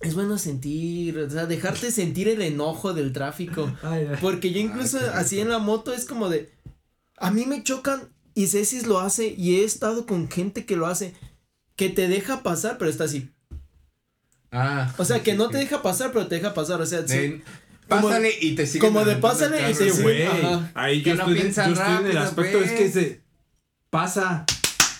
es 0.00 0.14
bueno 0.14 0.36
sentir, 0.38 1.18
o 1.18 1.30
sea, 1.30 1.46
dejarte 1.46 1.92
sentir 1.92 2.28
el 2.28 2.42
enojo 2.42 2.92
del 2.92 3.12
tráfico. 3.12 3.72
Ay, 3.82 4.06
ay. 4.10 4.16
Porque 4.20 4.52
yo 4.52 4.58
incluso 4.60 4.98
así 5.14 5.38
en 5.40 5.48
la 5.48 5.58
moto 5.58 5.92
es 5.92 6.04
como 6.06 6.28
de, 6.28 6.50
a 7.18 7.30
mí 7.30 7.46
me 7.46 7.62
chocan 7.62 8.08
y 8.34 8.46
Cecis 8.48 8.86
lo 8.86 8.98
hace 8.98 9.28
y 9.36 9.56
he 9.60 9.64
estado 9.64 10.06
con 10.06 10.28
gente 10.28 10.64
que 10.66 10.74
lo 10.74 10.86
hace, 10.86 11.14
que 11.76 11.88
te 11.88 12.08
deja 12.08 12.42
pasar, 12.42 12.78
pero 12.78 12.90
está 12.90 13.04
así. 13.04 13.30
Ah. 14.50 14.92
O 14.98 15.04
sea, 15.04 15.16
sí, 15.16 15.22
que 15.22 15.32
sí, 15.32 15.36
no 15.38 15.46
sí. 15.46 15.52
te 15.52 15.58
deja 15.58 15.82
pasar, 15.82 16.12
pero 16.12 16.26
te 16.26 16.34
deja 16.36 16.52
pasar, 16.54 16.80
o 16.80 16.86
sea. 16.86 17.02
De- 17.02 17.42
Pásale 17.88 18.30
y 18.40 18.54
te 18.54 18.66
sigue. 18.66 18.78
como 18.78 19.04
de 19.04 19.16
pásale 19.16 19.70
y 19.70 19.74
te- 19.74 19.90
güey. 19.90 20.22
Ahí 20.74 21.02
Que 21.02 21.10
yo, 21.10 21.16
no 21.16 21.22
estoy, 21.34 21.52
yo 21.52 21.72
estoy 21.72 21.96
en 22.00 22.06
el 22.06 22.16
aspecto, 22.18 22.58
es 22.62 22.70
que 22.72 22.90
se 22.90 23.20
pasa. 23.90 24.44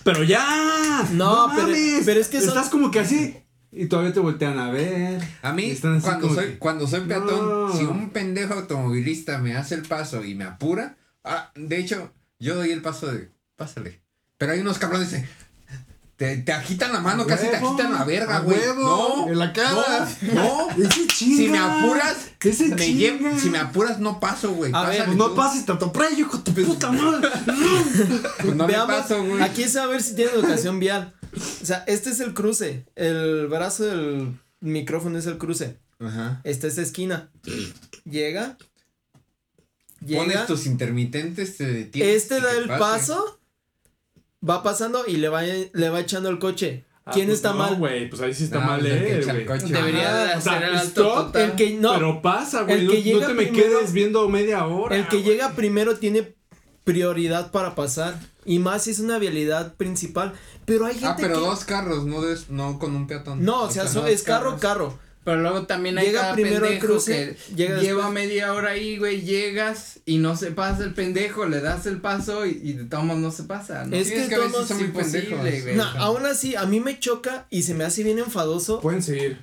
Pero 0.05 0.25
ya. 0.25 1.07
No, 1.13 1.51
pero- 1.55 1.69
mames. 1.69 2.03
pero 2.05 2.21
es 2.21 2.29
que 2.29 2.41
son- 2.41 2.49
Estás 2.51 2.69
como 2.71 2.91
que 2.91 3.01
así. 3.01 3.37
Y 3.71 3.87
todavía 3.87 4.13
te 4.13 4.21
voltean 4.21 4.59
a 4.59 4.71
ver. 4.71 5.23
A 5.41 5.53
mí, 5.53 5.75
cuando 5.81 6.21
como 6.21 6.35
soy, 6.35 6.45
que- 6.47 6.59
cuando 6.59 6.87
soy 6.87 7.01
peatón, 7.03 7.69
No. 7.69 7.73
si 7.75 7.85
un 7.85 8.11
pendejo 8.11 8.53
automovilista 8.55 9.39
me 9.39 9.55
hace 9.57 9.75
el 9.77 9.83
paso 9.83 10.23
y 10.25 10.35
me 10.35 10.45
apura, 10.45 10.97
ah, 11.25 11.51
de 11.55 11.79
hecho, 11.79 12.13
yo 12.39 12.57
doy 12.57 12.73
el 12.73 12.83
paso 12.83 13.11
de, 13.11 13.31
pásale. 13.57 14.03
Pero 14.37 14.53
hay 14.53 14.61
unos 14.61 14.79
cabrones 14.79 15.09
que 15.09 15.25
te, 16.23 16.37
te 16.39 16.53
agitan 16.53 16.93
la 16.93 17.01
mano, 17.01 17.27
casi 17.27 17.49
te 17.49 17.57
agitan 17.57 17.93
la 17.93 18.05
verga, 18.05 18.39
güey. 18.41 18.59
No, 18.77 19.29
en 19.29 19.39
la 19.39 19.53
cara. 19.53 20.09
No, 20.33 20.69
no. 20.69 20.71
Ese 20.85 21.07
chinga. 21.09 21.37
Si 21.37 21.49
me 21.49 21.59
apuras, 21.59 22.17
Ese 22.41 22.69
me 22.69 23.39
si 23.41 23.51
me 23.51 23.59
apuras, 23.59 23.99
no 23.99 24.21
paso, 24.21 24.53
güey. 24.53 24.71
A 24.75 24.83
ver, 24.83 24.91
Pásale 24.91 25.05
Pues 25.07 25.17
no 25.19 25.31
tú. 25.31 25.35
pases 25.37 25.67
tanto 25.67 25.93
preyo, 25.93 26.29
de 26.33 26.39
tu 26.39 26.55
puta 26.65 26.93
madre. 26.93 27.29
Pues 28.43 28.55
no 28.55 28.67
me 28.67 28.73
Veamos, 28.73 28.95
paso, 28.97 29.25
güey. 29.25 29.43
aquí 29.43 29.65
es 29.65 29.75
a 29.77 29.87
ver 29.87 30.03
si 30.03 30.15
tiene 30.15 30.31
educación 30.33 30.79
vial. 30.79 31.15
O 31.63 31.65
sea, 31.67 31.83
este 31.87 32.11
es 32.11 32.21
el 32.21 32.35
cruce, 32.35 32.87
el 32.95 33.47
brazo 33.49 33.85
del 33.85 34.39
micrófono 34.61 35.19
es 35.19 35.27
el 35.27 35.39
cruce. 35.39 35.79
Ajá. 35.99 36.41
Esta 36.45 36.67
es 36.69 36.79
esquina. 36.79 37.31
Llega. 38.05 38.59
Llega. 40.01 40.23
Pones 40.23 40.47
tus 40.47 40.67
intermitentes, 40.67 41.57
te 41.57 41.65
detienes. 41.67 42.23
Este 42.23 42.41
da 42.41 42.53
el 42.53 42.67
pase. 42.69 42.79
paso. 42.81 43.39
Va 44.49 44.63
pasando 44.63 45.05
y 45.07 45.17
le 45.17 45.29
va, 45.29 45.43
le 45.43 45.89
va 45.91 46.01
echando 46.01 46.29
el 46.29 46.39
coche. 46.39 46.85
Ah, 47.05 47.11
¿Quién 47.13 47.27
pues 47.27 47.39
está 47.39 47.51
no, 47.53 47.59
mal? 47.59 47.75
güey, 47.77 48.09
pues 48.09 48.23
ahí 48.23 48.33
sí 48.33 48.45
está 48.45 48.61
No, 48.61 48.67
mal 48.67 48.87
el 48.87 48.93
que 49.03 49.13
él, 49.13 49.19
el 49.21 49.25
güey. 49.25 49.47
coche. 49.47 49.73
Debería 49.73 50.35
Ah, 50.35 50.41
sea, 50.41 50.53
hacer 50.55 50.69
el 50.69 50.75
alto. 50.77 51.33
El 51.35 51.53
que 51.57 51.71
no, 51.75 51.95
Pero 51.95 52.23
pasa, 52.23 52.63
güey. 52.63 52.85
No, 52.87 52.93
no 52.93 52.99
llega 53.01 53.27
te 53.27 53.35
me 53.35 53.43
primero- 53.47 53.65
quedes 53.79 53.93
viendo 53.93 54.29
media 54.29 54.65
hora. 54.67 54.97
el 54.97 55.09
que 55.09 55.17
güey. 55.17 55.29
llega 55.29 55.51
primero 55.53 55.97
tiene 55.97 56.35
prioridad 56.85 57.51
para 57.51 57.75
pasar 57.75 58.19
y 58.45 58.59
más 58.59 58.85
si 58.85 58.91
es 58.91 58.99
una 59.01 59.19
vialidad 59.19 59.75
principal, 59.75 60.33
pero 60.65 60.87
hay 60.87 60.95
gente 60.95 61.07
Ah, 61.09 61.17
pero 61.17 61.35
que 61.35 61.41
dos 61.41 61.65
carros, 61.65 62.05
no, 62.07 62.23
des- 62.23 62.51
no 62.51 62.79
con 62.79 62.95
un 62.97 63.07
peatón. 63.07 63.45
no, 63.45 63.63
o 63.63 63.71
sea, 63.71 63.85
dos 63.85 64.09
es 64.09 64.23
carro 64.23 64.59
carros. 64.59 64.61
carro. 64.61 64.99
Pero 65.25 65.41
luego 65.41 65.67
también 65.67 65.97
hay 65.99 66.07
Llega 66.07 66.21
cada 66.23 66.35
primero 66.35 66.57
al 66.57 66.63
pendejo 66.73 66.87
cruce, 66.87 67.37
que 67.49 67.55
llega 67.55 67.81
lleva 67.81 68.07
después. 68.07 68.15
media 68.15 68.53
hora 68.55 68.71
ahí, 68.71 68.99
güey, 68.99 69.23
llegas 69.23 70.01
y 70.05 70.19
no 70.19 70.37
se 70.37 70.51
pasa 70.51 70.83
el 70.83 70.95
pendejo, 70.95 71.47
le 71.47 71.61
das 71.61 71.87
el 71.87 72.01
paso 72.01 72.45
y, 72.45 72.61
y 72.63 72.73
de 72.73 72.85
todos 72.87 73.05
no 73.05 73.31
se 73.31 73.45
pasa, 73.45 73.85
¿no? 73.85 73.95
Es 73.95 74.11
que 74.11 74.23
es 74.23 74.29
que 74.29 74.35
a 74.35 74.39
veces 74.39 74.53
todos 74.53 74.67
son 74.69 74.77
muy 74.79 74.87
imposible, 74.87 75.29
pendejos. 75.37 75.63
güey. 75.63 75.77
No, 75.77 75.85
aún 75.85 76.27
así 76.27 76.57
a 76.57 76.67
mí 76.67 76.81
me 76.81 76.99
choca 76.99 77.47
y 77.51 77.63
se 77.63 77.75
me 77.75 77.85
hace 77.85 78.03
bien 78.03 78.19
enfadoso. 78.19 78.81
Pueden 78.81 79.01
seguir. 79.03 79.39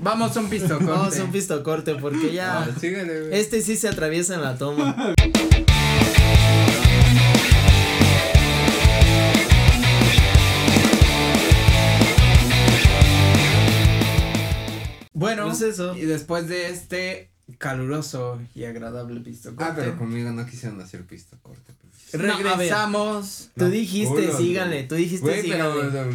Vamos 0.00 0.36
a 0.36 0.40
un 0.40 0.50
pisto 0.50 0.76
Vamos 0.82 1.16
a 1.20 1.24
un 1.24 1.30
pisto 1.30 1.62
corte 1.62 1.94
porque 1.94 2.32
ya 2.32 2.62
Ah, 2.64 2.68
síguele, 2.80 3.20
güey. 3.28 3.38
este 3.40 3.62
sí 3.62 3.76
se 3.76 3.88
atraviesa 3.88 4.34
en 4.34 4.42
la 4.42 4.58
toma. 4.58 5.14
Bueno, 15.24 15.44
Pues 15.46 15.60
eso. 15.62 15.96
y 15.96 16.02
después 16.02 16.48
de 16.48 16.68
este 16.68 17.30
caluroso 17.58 18.40
y 18.54 18.64
agradable 18.64 19.20
pisto 19.20 19.50
corte, 19.54 19.64
Ah, 19.70 19.74
pero 19.76 19.98
conmigo 19.98 20.30
no 20.32 20.46
quisieron 20.46 20.80
hacer 20.80 21.02
pista 21.04 21.36
corte. 21.42 21.72
no, 22.14 22.18
regresamos. 22.38 23.50
Tú 23.56 23.68
dijiste, 23.68 24.14
culos, 24.26 24.36
síganle, 24.38 24.84
tú 24.84 24.94
dijiste, 24.94 25.26
Güey, 25.26 25.48
pero. 25.50 26.10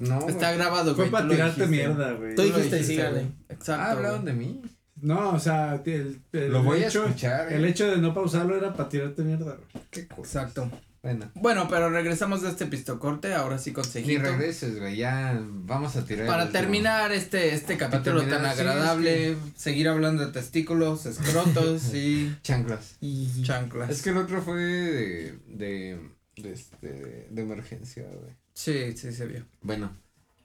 No. 0.00 0.26
Está 0.28 0.48
güey. 0.48 0.58
grabado, 0.58 0.94
Fue 0.96 1.04
güey. 1.04 1.10
para 1.10 1.24
tú 1.24 1.28
lo 1.28 1.34
tirarte 1.34 1.66
dijiste. 1.66 1.86
mierda, 1.86 2.12
güey. 2.12 2.34
Tú 2.34 2.42
lo 2.42 2.48
dijiste, 2.56 2.82
síganle. 2.84 3.20
güey. 3.20 3.32
Exacto. 3.50 3.82
Ah, 3.82 3.90
hablaron 3.92 4.24
de 4.24 4.32
mí. 4.32 4.62
No, 5.00 5.30
o 5.30 5.38
sea, 5.40 5.82
el, 5.84 6.20
el 6.32 6.52
Lo 6.52 6.62
voy 6.62 6.82
a 6.82 6.86
hecho, 6.88 7.04
escuchar, 7.04 7.52
eh. 7.52 7.56
El 7.56 7.64
hecho 7.64 7.90
de 7.90 7.98
no 7.98 8.14
pausarlo 8.14 8.56
era 8.56 8.72
para 8.72 8.88
tirarte 8.88 9.22
mierda, 9.22 9.56
güey. 9.56 9.84
Qué 9.90 10.06
cosa. 10.08 10.42
Exacto. 10.42 10.70
Bueno. 11.02 11.30
Bueno, 11.34 11.66
pero 11.68 11.90
regresamos 11.90 12.42
de 12.42 12.50
este 12.50 12.66
pisto 12.66 13.00
corte, 13.00 13.34
ahora 13.34 13.58
sí 13.58 13.72
con 13.72 13.84
Ni 13.84 13.90
Cejito. 13.90 14.22
regreses, 14.22 14.78
güey. 14.78 14.96
Ya 14.96 15.36
vamos 15.44 15.96
a 15.96 16.04
tirar. 16.04 16.26
Para 16.28 16.44
último. 16.44 16.60
terminar 16.60 17.10
este, 17.10 17.54
este 17.54 17.76
capítulo 17.76 18.20
terminar, 18.20 18.42
tan 18.42 18.54
sí, 18.54 18.60
agradable, 18.60 19.36
seguir 19.56 19.88
hablando 19.88 20.24
de 20.24 20.32
testículos, 20.32 21.04
escrotos 21.06 21.92
y 21.92 22.36
Chanclas. 22.42 22.96
Y 23.00 23.42
chanclas. 23.42 23.90
Es 23.90 24.02
que 24.02 24.10
el 24.10 24.18
otro 24.18 24.42
fue 24.42 24.60
de. 24.62 25.38
de. 25.48 26.00
de, 26.36 26.52
este, 26.52 27.26
de 27.30 27.42
emergencia, 27.42 28.04
güey. 28.04 28.36
Sí, 28.54 28.96
sí 28.96 29.12
se 29.12 29.26
vio. 29.26 29.44
Bueno, 29.60 29.90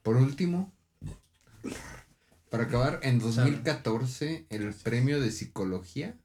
por 0.01 0.15
último, 0.17 0.73
para 2.49 2.63
acabar, 2.63 2.99
en 3.03 3.19
2014 3.19 4.47
el 4.49 4.73
premio 4.73 5.19
de 5.21 5.31
psicología, 5.31 6.15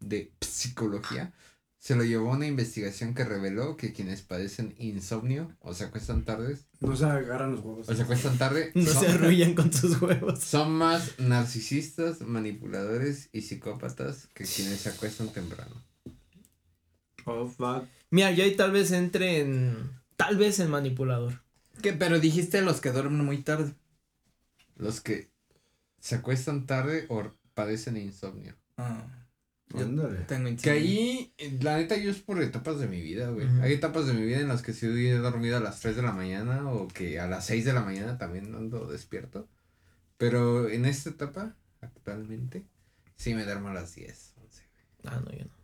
de 0.00 0.30
psicología, 0.40 1.32
se 1.78 1.94
lo 1.94 2.02
llevó 2.04 2.30
una 2.32 2.46
investigación 2.46 3.14
que 3.14 3.24
reveló 3.24 3.76
que 3.76 3.92
quienes 3.92 4.22
padecen 4.22 4.74
insomnio 4.78 5.56
o 5.60 5.74
se 5.74 5.84
acuestan 5.84 6.24
tardes, 6.24 6.66
No 6.80 6.96
se 6.96 7.04
agarran 7.04 7.52
los 7.52 7.64
huevos. 7.64 7.88
o 7.88 7.94
se 7.94 8.02
acuestan 8.02 8.36
tarde, 8.36 8.72
no 8.74 8.84
son, 8.84 9.00
se 9.04 9.08
arrullan 9.12 9.54
con 9.54 9.72
sus 9.72 10.00
huevos. 10.02 10.40
son 10.40 10.72
más 10.72 11.18
narcisistas, 11.18 12.20
manipuladores 12.20 13.28
y 13.32 13.42
psicópatas 13.42 14.28
que 14.34 14.44
quienes 14.44 14.80
se 14.80 14.88
acuestan 14.90 15.28
temprano. 15.32 15.82
Oh, 17.24 17.46
fuck. 17.46 17.84
Mira, 18.10 18.32
yo 18.32 18.42
ahí 18.44 18.56
tal 18.56 18.72
vez 18.72 18.90
entre 18.90 19.40
en 19.40 19.90
tal 20.16 20.36
vez 20.36 20.58
en 20.60 20.70
manipulador. 20.70 21.42
¿Qué? 21.82 21.92
Pero 21.92 22.18
dijiste 22.18 22.60
los 22.62 22.80
que 22.80 22.90
duermen 22.90 23.24
muy 23.24 23.38
tarde. 23.42 23.74
Los 24.76 25.00
que 25.00 25.30
se 26.00 26.16
acuestan 26.16 26.66
tarde 26.66 27.06
o 27.08 27.22
padecen 27.54 27.96
insomnio. 27.96 28.56
Ah, 28.78 29.04
Ándale. 29.74 30.20
tengo 30.20 30.48
Que 30.62 30.70
ahí, 30.70 31.32
eh, 31.38 31.58
la 31.62 31.76
neta, 31.76 31.96
yo 31.96 32.10
es 32.10 32.18
por 32.18 32.42
etapas 32.42 32.78
de 32.78 32.86
mi 32.88 33.00
vida, 33.02 33.28
güey. 33.30 33.46
Hay 33.60 33.72
etapas 33.74 34.06
de 34.06 34.14
mi 34.14 34.22
vida 34.24 34.38
en 34.40 34.48
las 34.48 34.62
que 34.62 34.72
sí 34.72 34.86
he 34.86 35.12
dormido 35.18 35.56
a 35.56 35.60
las 35.60 35.80
3 35.80 35.96
de 35.96 36.02
la 36.02 36.12
mañana 36.12 36.70
o 36.70 36.88
que 36.88 37.20
a 37.20 37.26
las 37.26 37.46
6 37.46 37.64
de 37.64 37.72
la 37.72 37.82
mañana 37.82 38.16
también 38.18 38.54
ando 38.54 38.86
despierto. 38.86 39.46
Pero 40.16 40.68
en 40.68 40.84
esta 40.86 41.10
etapa, 41.10 41.54
actualmente, 41.80 42.64
sí 43.16 43.34
me 43.34 43.44
duermo 43.44 43.68
a 43.68 43.74
las 43.74 43.94
10, 43.94 44.34
11. 44.42 44.62
Ah, 45.04 45.20
no, 45.24 45.30
yo 45.32 45.44
no. 45.44 45.58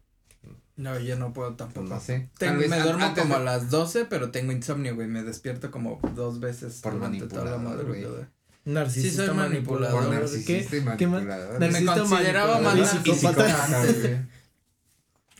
No, 0.76 0.98
yo 0.98 1.16
no 1.16 1.32
puedo 1.32 1.50
Pues 1.50 1.58
tampoco. 1.58 1.86
no 1.88 2.00
sé. 2.00 2.30
Tengo- 2.36 2.60
me 2.68 2.80
duermo 2.80 3.04
antes 3.04 3.22
como 3.22 3.36
de- 3.36 3.40
a 3.40 3.44
las 3.44 3.70
12, 3.70 4.04
pero 4.06 4.30
tengo 4.32 4.50
insomnio, 4.52 4.94
güey. 4.96 5.06
Me 5.06 5.22
despierto 5.22 5.70
como 5.70 6.00
dos 6.14 6.40
veces 6.40 6.80
Por 6.82 6.94
durante 6.94 7.26
toda 7.28 7.44
la 7.44 7.56
güey. 7.56 7.64
madrugada. 8.02 8.30
Narcisista 8.64 9.22
Sí, 9.22 9.28
soy 9.28 9.36
manipulador. 9.36 10.02
Por 10.04 10.10
¿Qué? 10.10 10.20
narcisista 10.20 10.76
manipulador. 10.84 11.52
Me 11.60 11.66
Narcisista, 11.66 11.94
consideraba 12.00 12.60
manipulador 12.60 13.36
más 13.62 14.00
güey. 14.02 14.16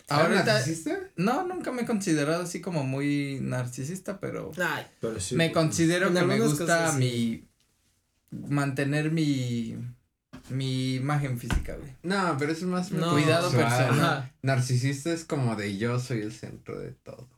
Ahorita, 0.09 0.34
¿Eres 0.40 0.46
narcisista? 0.46 0.98
no, 1.16 1.46
nunca 1.46 1.72
me 1.72 1.82
he 1.82 1.86
considerado 1.86 2.42
así 2.42 2.60
como 2.60 2.84
muy 2.84 3.38
narcisista, 3.40 4.20
pero 4.20 4.52
Ay, 4.62 4.84
Pero 5.01 5.18
sí. 5.18 5.34
me 5.34 5.51
considero 5.51 6.12
que 6.12 6.22
me 6.22 6.38
gusta 6.40 6.92
mi 6.92 7.48
mantener 8.30 9.10
mi 9.10 9.76
mi 10.51 10.96
imagen 10.96 11.38
física, 11.38 11.76
güey. 11.76 11.94
No, 12.02 12.36
pero 12.38 12.52
eso 12.52 12.66
es 12.66 12.70
más 12.70 12.90
No. 12.92 13.12
Cuidado 13.12 13.51
personal. 13.51 14.30
Narcisista 14.42 15.10
es 15.10 15.24
como 15.24 15.56
de 15.56 15.78
yo 15.78 15.98
soy 15.98 16.20
el 16.20 16.32
centro 16.32 16.78
de 16.78 16.90
todo. 16.92 17.28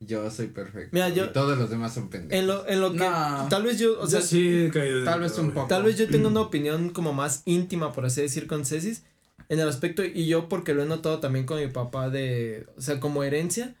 Yo 0.00 0.30
soy 0.30 0.46
perfecto. 0.46 0.90
Mira, 0.92 1.08
yo- 1.08 1.24
y 1.26 1.32
todos 1.32 1.58
los 1.58 1.70
demás 1.70 1.92
son 1.92 2.08
pendejos. 2.08 2.38
en 2.40 2.46
lo 2.46 2.68
en 2.68 2.80
lo 2.80 2.92
que 2.92 2.98
No. 2.98 3.46
tal 3.50 3.64
vez 3.64 3.78
yo, 3.80 3.98
o 4.00 4.06
sea, 4.06 4.20
Yo 4.20 4.26
sí 4.26 4.66
he 4.66 4.70
caído 4.70 5.04
tal 5.04 5.20
vez 5.20 5.36
un 5.38 5.50
poco. 5.50 5.66
Tal 5.66 5.82
vez 5.82 5.98
yo 5.98 6.06
tenga 6.10 6.28
una 6.28 6.40
opinión 6.40 6.90
como 6.90 7.12
más 7.12 7.42
íntima, 7.46 7.92
por 7.92 8.06
así 8.06 8.20
decir, 8.22 8.46
con 8.46 8.64
Cecis, 8.64 9.02
en 9.48 9.58
el 9.58 9.68
aspecto, 9.68 10.04
y 10.04 10.26
yo 10.26 10.48
porque 10.48 10.72
lo 10.74 10.82
he 10.84 10.86
notado 10.86 11.18
también 11.20 11.46
con 11.46 11.58
mi 11.58 11.66
papá 11.68 12.10
de, 12.10 12.66
o 12.76 12.80
sea, 12.80 13.00
como 13.00 13.24
herencia, 13.24 13.74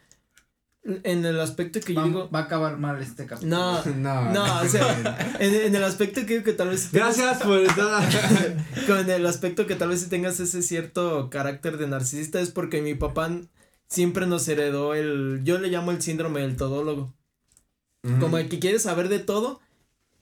en 0.84 1.24
el 1.26 1.38
aspecto 1.38 1.80
que 1.80 1.92
yo 1.92 2.00
Va, 2.00 2.06
digo, 2.06 2.30
va 2.30 2.38
a 2.40 2.42
acabar 2.44 2.78
mal 2.78 3.00
este 3.02 3.26
capítulo. 3.26 3.56
no, 3.56 3.84
No, 3.96 4.32
no, 4.32 4.60
o 4.62 4.64
sea, 4.66 5.36
en, 5.38 5.54
en 5.54 5.74
el 5.74 5.84
aspecto 5.84 6.22
que 6.22 6.34
digo 6.34 6.44
que 6.44 6.52
tal 6.54 6.70
vez, 6.70 6.90
Gracias 6.90 7.42
por 7.42 7.58
estar. 7.60 8.08
con 8.88 9.08
el 9.10 9.24
aspecto 9.26 9.66
que 9.66 9.74
tal 9.76 9.90
vez 9.90 10.00
si 10.00 10.08
tengas 10.08 10.40
ese 10.40 10.62
cierto 10.62 11.28
carácter 11.30 11.76
de 11.78 11.86
narcisista 11.86 12.40
es 12.40 12.50
porque 12.50 12.80
mi 12.82 12.94
papá 12.94 13.30
siempre 13.88 14.26
nos 14.26 14.46
heredó 14.48 14.94
el, 14.94 15.40
yo 15.44 15.58
le 15.58 15.68
llamo 15.68 15.90
el 15.90 16.02
síndrome 16.02 16.40
del 16.40 16.56
todólogo. 16.56 17.12
Como 18.20 18.38
el 18.38 18.48
que 18.48 18.58
quieres 18.58 18.82
saber 18.82 19.08
de 19.08 19.18
todo 19.18 19.60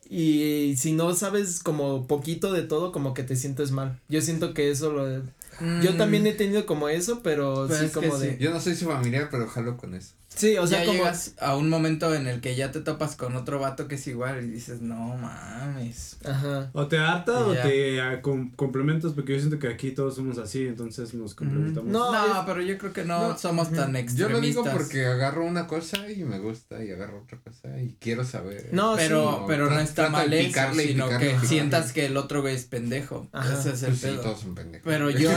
y 0.09 0.74
si 0.76 0.93
no 0.93 1.14
sabes 1.14 1.60
como 1.62 2.06
poquito 2.06 2.52
de 2.52 2.62
todo, 2.62 2.90
como 2.90 3.14
que 3.14 3.22
te 3.22 3.36
sientes 3.36 3.70
mal. 3.70 4.01
Yo 4.09 4.20
siento 4.22 4.55
que 4.55 4.70
eso 4.70 4.93
lo... 4.93 5.22
Mm, 5.60 5.82
Yo 5.82 5.97
también 5.97 6.26
he 6.26 6.32
tenido 6.32 6.66
como 6.66 6.88
eso, 6.88 7.20
pero 7.22 7.66
Pero 7.68 7.78
sí 7.78 7.86
es 7.86 7.93
como 7.93 8.18
sí. 8.18 8.26
de... 8.26 8.38
Yo 8.38 8.51
no 8.51 8.60
soy 8.60 8.74
su 8.74 8.86
familiar, 8.86 9.28
pero 9.30 9.47
jalo 9.47 9.76
con 9.76 9.94
eso. 9.94 10.14
Sí, 10.36 10.56
o 10.58 10.66
sea, 10.66 10.80
ya 10.80 10.86
como... 10.86 10.98
llegas 10.98 11.34
a 11.40 11.56
un 11.56 11.68
momento 11.68 12.14
en 12.14 12.26
el 12.26 12.40
que 12.40 12.54
ya 12.56 12.70
te 12.70 12.80
topas 12.80 13.16
con 13.16 13.34
otro 13.36 13.58
vato 13.58 13.88
que 13.88 13.94
es 13.96 14.06
igual 14.06 14.44
y 14.44 14.48
dices, 14.50 14.80
no 14.82 15.16
mames. 15.16 16.18
Ajá. 16.24 16.70
O 16.72 16.86
te 16.86 16.98
harta 16.98 17.38
o 17.46 17.52
te 17.54 18.00
ah, 18.00 18.20
com- 18.22 18.50
complementas, 18.52 19.12
porque 19.12 19.32
yo 19.34 19.38
siento 19.38 19.58
que 19.58 19.68
aquí 19.68 19.92
todos 19.92 20.14
somos 20.16 20.38
así, 20.38 20.66
entonces 20.66 21.14
nos 21.14 21.34
complementamos. 21.34 21.90
No, 21.90 22.12
No, 22.12 22.26
es- 22.40 22.46
pero 22.46 22.60
yo 22.62 22.76
creo 22.78 22.92
que 22.92 23.04
no, 23.04 23.28
no, 23.30 23.38
somos 23.38 23.72
tan 23.72 23.92
Yo 23.92 23.98
extremistas. 23.98 24.30
lo 24.32 24.40
digo 24.40 24.64
porque 24.64 25.06
agarro 25.06 25.44
una 25.44 25.66
cosa 25.66 26.10
y 26.10 26.24
me 26.24 26.38
gusta 26.38 26.84
y 26.84 26.90
agarro 26.90 27.22
otra 27.22 27.38
cosa 27.38 27.80
y 27.80 27.96
quiero 28.00 28.24
saber. 28.24 28.68
No, 28.72 28.94
Pero, 28.96 29.38
sí. 29.38 29.44
pero 29.46 29.70
no 29.70 29.80
está 29.80 30.10
mal 30.10 30.32
eso, 30.32 30.48
picarle 30.48 30.86
sino 30.88 31.04
picarle 31.06 31.26
que 31.26 31.30
picarle. 31.32 31.48
sientas 31.48 31.92
que 31.92 32.06
el 32.06 32.16
otro 32.16 32.42
güey 32.42 32.54
es 32.54 32.64
pendejo. 32.64 33.28
Ajá. 33.32 33.54
Ese 33.58 33.70
es 33.72 33.82
el 33.82 33.88
Pues 33.90 34.00
sí, 34.00 34.06
pedo. 34.08 34.20
todos 34.20 34.40
son 34.40 34.54
pendejos. 34.54 34.84
Pero 34.84 35.10
yo, 35.10 35.30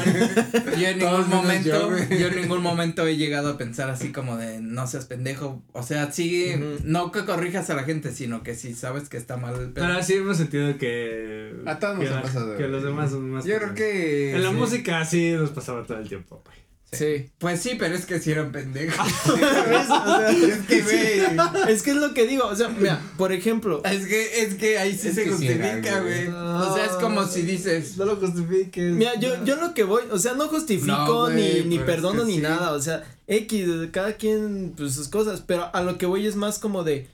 yo 0.80 0.88
en 0.90 1.00
ningún 1.00 1.30
momento, 1.30 1.70
yo, 1.70 2.16
yo, 2.18 2.28
en 2.28 2.36
ningún 2.42 2.62
momento 2.62 3.06
he 3.08 3.16
llegado 3.18 3.50
a 3.52 3.58
pensar 3.58 3.90
así 3.90 4.12
como 4.12 4.38
de 4.38 4.60
no 4.62 4.88
seas 4.90 5.06
pendejo. 5.06 5.64
O 5.74 5.84
sea, 5.84 6.12
sí, 6.12 6.54
Ujú. 6.56 6.78
no 6.84 7.12
que 7.12 7.24
corrijas 7.26 7.70
a 7.70 7.76
la 7.76 7.84
gente, 7.84 8.12
sino 8.12 8.44
que 8.44 8.56
si 8.56 8.74
sabes 8.74 9.08
que 9.10 9.18
está 9.18 9.38
mal 9.38 9.56
el 9.56 9.72
pedo. 9.72 9.86
Pero 9.88 10.04
sí 10.04 10.16
hemos 10.16 10.38
sentido 10.38 10.78
que. 10.78 11.54
A 11.66 11.80
todos 11.80 12.00
nos 12.00 12.10
ha 12.10 12.16
la- 12.16 12.22
pasado, 12.22 12.58
Que 12.58 12.68
los 12.68 12.84
demás 12.84 13.12
son 13.12 13.30
más. 13.32 13.46
Yo 13.46 13.58
creo 13.58 13.74
que. 13.74 14.36
En 14.36 14.44
la 14.44 14.50
sí. 14.50 14.56
música 14.56 15.06
sí 15.06 15.32
nos 15.32 15.52
pasaba 15.52 15.84
todo 15.86 16.00
el 16.00 16.08
tiempo, 16.10 16.42
güey. 16.46 16.58
Sí. 16.92 17.30
Pues 17.38 17.62
sí, 17.62 17.76
pero 17.78 17.94
es 17.96 18.06
que 18.08 18.20
si 18.20 18.32
eran 18.32 18.52
pendejos. 18.52 18.98
¿Ves? 19.28 19.88
O 19.90 20.06
sea, 20.18 20.32
Es 20.32 20.58
que, 20.66 20.82
güey. 20.82 21.72
es 21.72 21.84
que 21.84 21.92
es 21.92 21.98
lo 21.98 22.14
que 22.16 22.26
digo, 22.26 22.46
o 22.48 22.56
sea, 22.56 22.70
mira, 22.70 23.00
por 23.18 23.32
ejemplo, 23.32 23.84
es 23.86 24.08
que, 24.08 24.42
es 24.42 24.56
que 24.56 24.80
ahí 24.80 24.98
sí 24.98 25.10
Es 25.10 25.16
se 25.16 25.24
sí 25.26 25.30
justifica, 25.30 26.02
güey. 26.02 26.28
O 26.28 26.74
sea, 26.76 26.86
es 26.86 26.92
como 26.94 27.26
si 27.28 27.44
dices. 27.44 27.96
No 27.98 28.06
lo 28.06 28.16
justifiques. 28.16 28.92
Mira, 28.94 29.20
yo, 29.20 29.44
yo 29.46 29.56
lo 29.58 29.74
que 29.76 29.84
voy, 29.84 30.04
o 30.12 30.18
sea, 30.18 30.34
no 30.34 30.48
justifico 30.48 30.92
No, 30.96 31.30
ni, 31.30 31.62
ni 31.66 31.76
es 31.78 31.84
perdono 31.84 32.22
que 32.22 32.28
ni 32.28 32.36
sí. 32.38 32.42
nada, 32.42 32.72
o 32.74 32.82
sea, 32.82 33.04
X, 33.28 33.68
cada 33.92 34.14
quien, 34.14 34.74
pues 34.76 34.94
sus 34.96 35.08
cosas, 35.10 35.44
pero 35.46 35.70
a 35.74 35.82
lo 35.84 35.98
que 36.00 36.08
voy 36.08 36.26
es 36.26 36.36
más 36.36 36.58
como 36.58 36.84
de, 36.84 37.08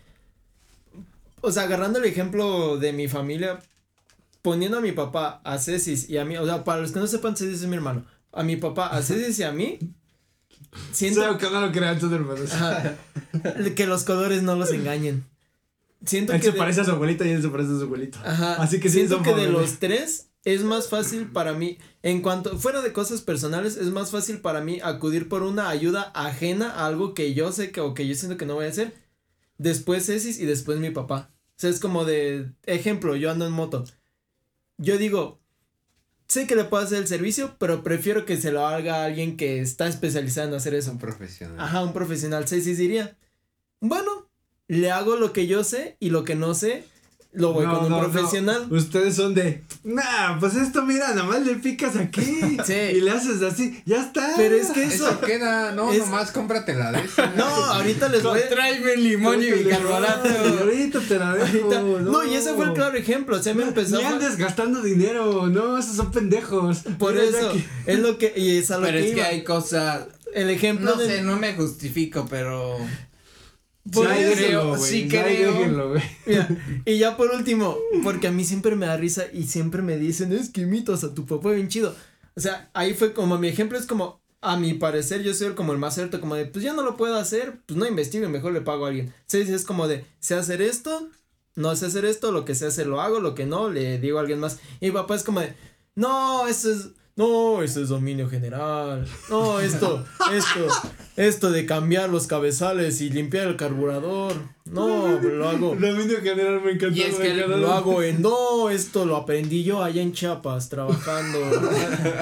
o 1.42 1.52
sea, 1.52 1.64
agarrando 1.64 2.00
el 2.00 2.06
ejemplo 2.06 2.78
de 2.78 2.94
mi 2.94 3.08
familia, 3.10 3.60
poniendo 4.42 4.78
a 4.78 4.82
mi 4.82 4.94
papá, 4.94 5.42
a 5.44 5.58
Cecis 5.58 6.10
y 6.10 6.18
a 6.18 6.24
mí, 6.24 6.38
o 6.38 6.46
sea, 6.46 6.64
para 6.64 6.82
los 6.82 6.92
que 6.94 7.00
no 7.00 7.08
sepan, 7.08 7.36
Cecis 7.36 7.62
es 7.64 7.68
mi 7.68 7.76
hermano, 7.76 8.06
a 8.36 8.44
mi 8.44 8.58
papá, 8.58 8.88
a 8.88 9.02
Cecis 9.02 9.40
y 9.40 9.44
a 9.44 9.52
mí, 9.52 9.80
siento 10.92 11.38
que 11.38 11.50
no 11.50 11.62
lo 11.62 11.72
crean 11.72 12.00
tus 12.00 12.12
hermanos. 12.12 12.52
Ajá. 12.54 12.96
que 13.76 13.88
los 13.88 14.04
colores 14.04 14.44
no 14.44 14.56
los 14.56 14.72
engañen. 14.72 15.26
siento 16.06 16.34
Él 16.34 16.40
que 16.40 16.48
se 16.48 16.52
de- 16.54 16.58
parece 16.58 16.82
a 16.82 16.86
su 16.86 16.92
abuelita 16.92 17.26
y 17.26 17.32
él 17.32 17.42
se 17.42 17.50
parece 17.50 17.72
a 17.74 17.78
su 17.78 17.84
abuelito. 17.84 18.20
Ajá. 18.24 18.56
Así 18.56 18.80
que 18.80 18.90
sí, 18.90 18.98
siento 19.00 19.22
que 19.24 19.34
de 19.34 19.48
los 19.50 19.80
tres 19.80 20.28
es 20.44 20.64
más 20.64 20.90
fácil 20.90 21.28
para 21.32 21.54
mí, 21.54 21.80
en 22.04 22.22
cuanto, 22.22 22.58
fuera 22.60 22.82
de 22.82 22.94
cosas 22.94 23.22
personales, 23.22 23.78
es 23.78 23.88
más 23.88 24.12
fácil 24.12 24.42
para 24.42 24.62
mí 24.62 24.80
acudir 24.84 25.28
por 25.28 25.42
una 25.42 25.70
ayuda 25.70 26.12
ajena 26.14 26.70
a 26.72 26.86
algo 26.86 27.14
que 27.16 27.34
yo 27.34 27.52
sé 27.52 27.72
que 27.72 27.82
o 27.82 27.94
que 27.96 28.08
yo 28.08 28.14
siento 28.14 28.38
que 28.38 28.46
no 28.46 28.54
voy 28.56 28.66
a 28.66 28.70
hacer. 28.70 28.94
Después 29.58 30.06
Cecis 30.06 30.38
y 30.40 30.46
después 30.46 30.78
mi 30.80 30.92
papá. 30.92 31.32
O 31.32 31.54
sea, 31.58 31.70
es 31.70 31.80
como 31.80 32.04
de, 32.06 32.52
ejemplo, 32.64 33.16
yo 33.16 33.32
ando 33.32 33.48
en 33.48 33.54
moto. 33.54 33.86
Yo 34.78 34.98
digo, 34.98 35.40
sé 36.28 36.48
que 36.48 36.56
le 36.56 36.64
puedo 36.66 36.84
hacer 36.84 37.00
el 37.00 37.08
servicio, 37.08 37.56
pero 37.60 37.84
prefiero 37.84 38.26
que 38.26 38.38
se 38.38 38.52
lo 38.52 38.66
haga 38.66 38.98
a 39.02 39.06
alguien 39.06 39.38
que 39.38 39.60
está 39.62 39.88
especializado 39.88 40.48
en 40.50 40.54
hacer 40.56 40.74
Es 40.74 40.86
eso. 40.86 40.92
un 40.94 41.00
profesional. 41.00 41.60
Ajá, 41.60 41.84
un 41.84 41.94
profesional. 41.94 42.48
Cecis 42.48 42.78
diría, 42.78 43.16
bueno, 43.80 44.30
le 44.68 44.92
hago 44.92 45.16
lo 45.16 45.34
que 45.34 45.48
yo 45.48 45.64
sé 45.64 45.98
y 46.00 46.10
lo 46.10 46.24
que 46.24 46.36
no 46.36 46.54
sé, 46.56 46.84
lo 47.36 47.54
voy 47.54 47.66
No, 47.66 47.74
con 47.76 47.84
un 47.86 47.90
no, 47.92 48.02
no. 48.02 48.10
profesional. 48.12 48.68
Ustedes 48.72 49.16
son 49.16 49.34
de, 49.36 49.64
nah, 49.84 50.40
pues 50.40 50.56
esto 50.56 50.84
mira, 50.84 51.10
nada 51.10 51.24
más 51.24 51.42
le 51.46 51.56
picas 51.56 51.96
aquí 51.96 52.22
Sí. 52.66 52.74
y 52.74 53.02
le 53.02 53.12
haces 53.12 53.42
así, 53.42 53.82
ya 53.86 54.02
está. 54.02 54.34
Pero 54.36 54.56
es 54.56 54.68
que 54.72 54.84
eso. 54.84 55.08
Eso 55.10 55.22
queda, 55.22 55.72
no, 55.74 55.92
es- 55.92 56.00
nomás 56.00 56.32
cómpratela 56.32 56.92
de 56.92 57.02
esa. 57.02 57.28
No, 57.36 57.46
ahorita 57.46 58.10
les 58.10 58.24
voy 58.24 58.40
a. 58.40 58.50
Tráeme 58.50 58.96
limón 58.98 59.42
y 59.42 59.52
bicarbonato. 59.52 60.30
Ahorita 60.62 61.00
te 61.02 61.20
la 61.20 61.34
dejo. 61.34 61.72
ahorita- 61.74 61.82
No, 62.12 62.24
y 62.24 62.36
ese 62.36 62.54
fue 62.54 62.66
el 62.66 62.74
claro 62.74 62.98
ejemplo. 62.98 63.38
O 63.38 63.44
sea, 63.44 63.54
me 63.54 63.64
empezó. 63.64 63.98
Ni 63.98 64.04
andes 64.04 64.38
gastando 64.38 64.82
dinero, 64.82 65.48
no, 65.48 65.78
esos 65.78 65.96
son 65.96 66.12
pendejos. 66.12 66.80
Por 66.98 67.14
Mira, 67.14 67.26
eso. 67.26 67.52
Es 67.86 68.00
lo 68.00 68.18
que. 68.18 68.34
Y 68.36 68.58
es 68.58 68.72
a 68.72 68.78
lo 68.78 68.86
Pero 68.86 68.98
que 69.00 69.06
es 69.10 69.12
que 69.14 69.20
iba. 69.20 69.28
hay 69.30 69.44
cosas, 69.44 70.08
El 70.34 70.50
ejemplo 70.50 70.92
no 70.92 70.98
de. 70.98 71.08
sé, 71.08 71.22
no 71.22 71.38
me 71.38 71.54
justifico, 71.56 72.26
pero 72.30 72.78
Por 73.92 74.08
Ay, 74.08 74.24
eso, 74.24 74.30
déjenlo, 74.30 74.78
sí 74.78 75.08
creo. 75.08 75.54
déjenlo, 75.54 75.90
güey. 75.90 76.04
Mira, 76.26 76.50
y 76.86 76.98
ya 76.98 77.16
por 77.16 77.30
último, 77.30 77.78
porque 78.04 78.28
a 78.28 78.32
mí 78.32 78.44
siempre 78.44 78.76
me 78.76 78.88
da 78.88 78.98
risa 78.98 79.26
y 79.32 79.44
siempre 79.44 79.82
me 79.84 79.98
dicen, 79.98 80.34
es 80.34 80.50
que 80.50 80.62
imitas 80.62 81.04
a 81.04 81.14
tu 81.14 81.26
papá 81.26 81.52
bien 81.52 81.68
chido. 81.68 81.96
O 82.36 82.40
sea, 82.42 82.70
ahí 82.74 82.94
fue 82.96 83.14
como 83.14 83.38
mi 83.38 83.48
ejemplo, 83.48 83.78
es 83.78 83.86
como, 83.86 84.22
a 84.42 84.58
mi 84.58 84.74
parecer, 84.74 85.24
yo 85.24 85.34
soy 85.34 85.54
como 85.54 85.72
el 85.72 85.80
más 85.80 85.96
cierto, 85.96 86.20
como 86.20 86.36
de, 86.36 86.46
pues 86.46 86.64
ya 86.64 86.74
no 86.74 86.82
lo 86.84 86.98
puedo 86.98 87.16
hacer, 87.16 87.60
pues 87.66 87.78
no 87.78 87.88
investigo 87.88 88.28
mejor 88.30 88.54
le 88.54 88.62
pago 88.62 88.86
a 88.86 88.90
alguien. 88.90 89.14
Sí, 89.28 89.40
es 89.40 89.66
como 89.66 89.88
de, 89.88 90.06
sé 90.20 90.36
hacer 90.36 90.62
esto, 90.62 91.10
no 91.56 91.76
sé 91.76 91.86
hacer 91.86 92.06
esto, 92.06 92.32
lo 92.32 92.44
que 92.44 92.56
sé 92.56 92.66
hacer 92.66 92.88
lo 92.88 93.02
hago, 93.02 93.20
lo 93.20 93.36
que 93.36 93.46
no, 93.46 93.70
le 93.70 94.00
digo 94.00 94.18
a 94.18 94.22
alguien 94.22 94.40
más. 94.40 94.60
Y 94.82 94.88
mi 94.88 94.92
papá 94.92 95.16
es 95.16 95.24
como 95.24 95.40
de, 95.40 95.56
no, 95.96 96.48
eso 96.48 96.72
es, 96.72 96.90
no, 97.18 97.64
eso 97.64 97.82
es 97.82 97.90
dominio 97.90 98.30
general. 98.30 99.08
No, 99.30 99.60
esto, 99.62 100.04
esto, 100.34 100.68
esto 101.16 101.52
de 101.52 101.66
cambiar 101.66 102.10
los 102.10 102.28
cabezales 102.28 103.00
y 103.02 103.10
limpiar 103.10 103.48
el 103.48 103.56
carburador. 103.56 104.34
No, 104.66 105.20
lo 105.22 105.48
hago. 105.48 105.76
Dominio 105.80 106.22
general 106.22 106.62
me 106.62 106.72
encantó. 106.72 106.96
Y 106.98 107.04
es 107.04 107.18
me 107.20 107.26
que. 107.26 107.34
Lo 107.36 107.72
hago 107.72 108.02
en 108.04 108.22
no, 108.22 108.70
esto 108.70 109.06
lo 109.06 109.16
aprendí 109.16 109.64
yo 109.64 109.82
allá 109.84 110.02
en 110.02 110.12
Chiapas 110.12 110.70
trabajando. 110.70 111.40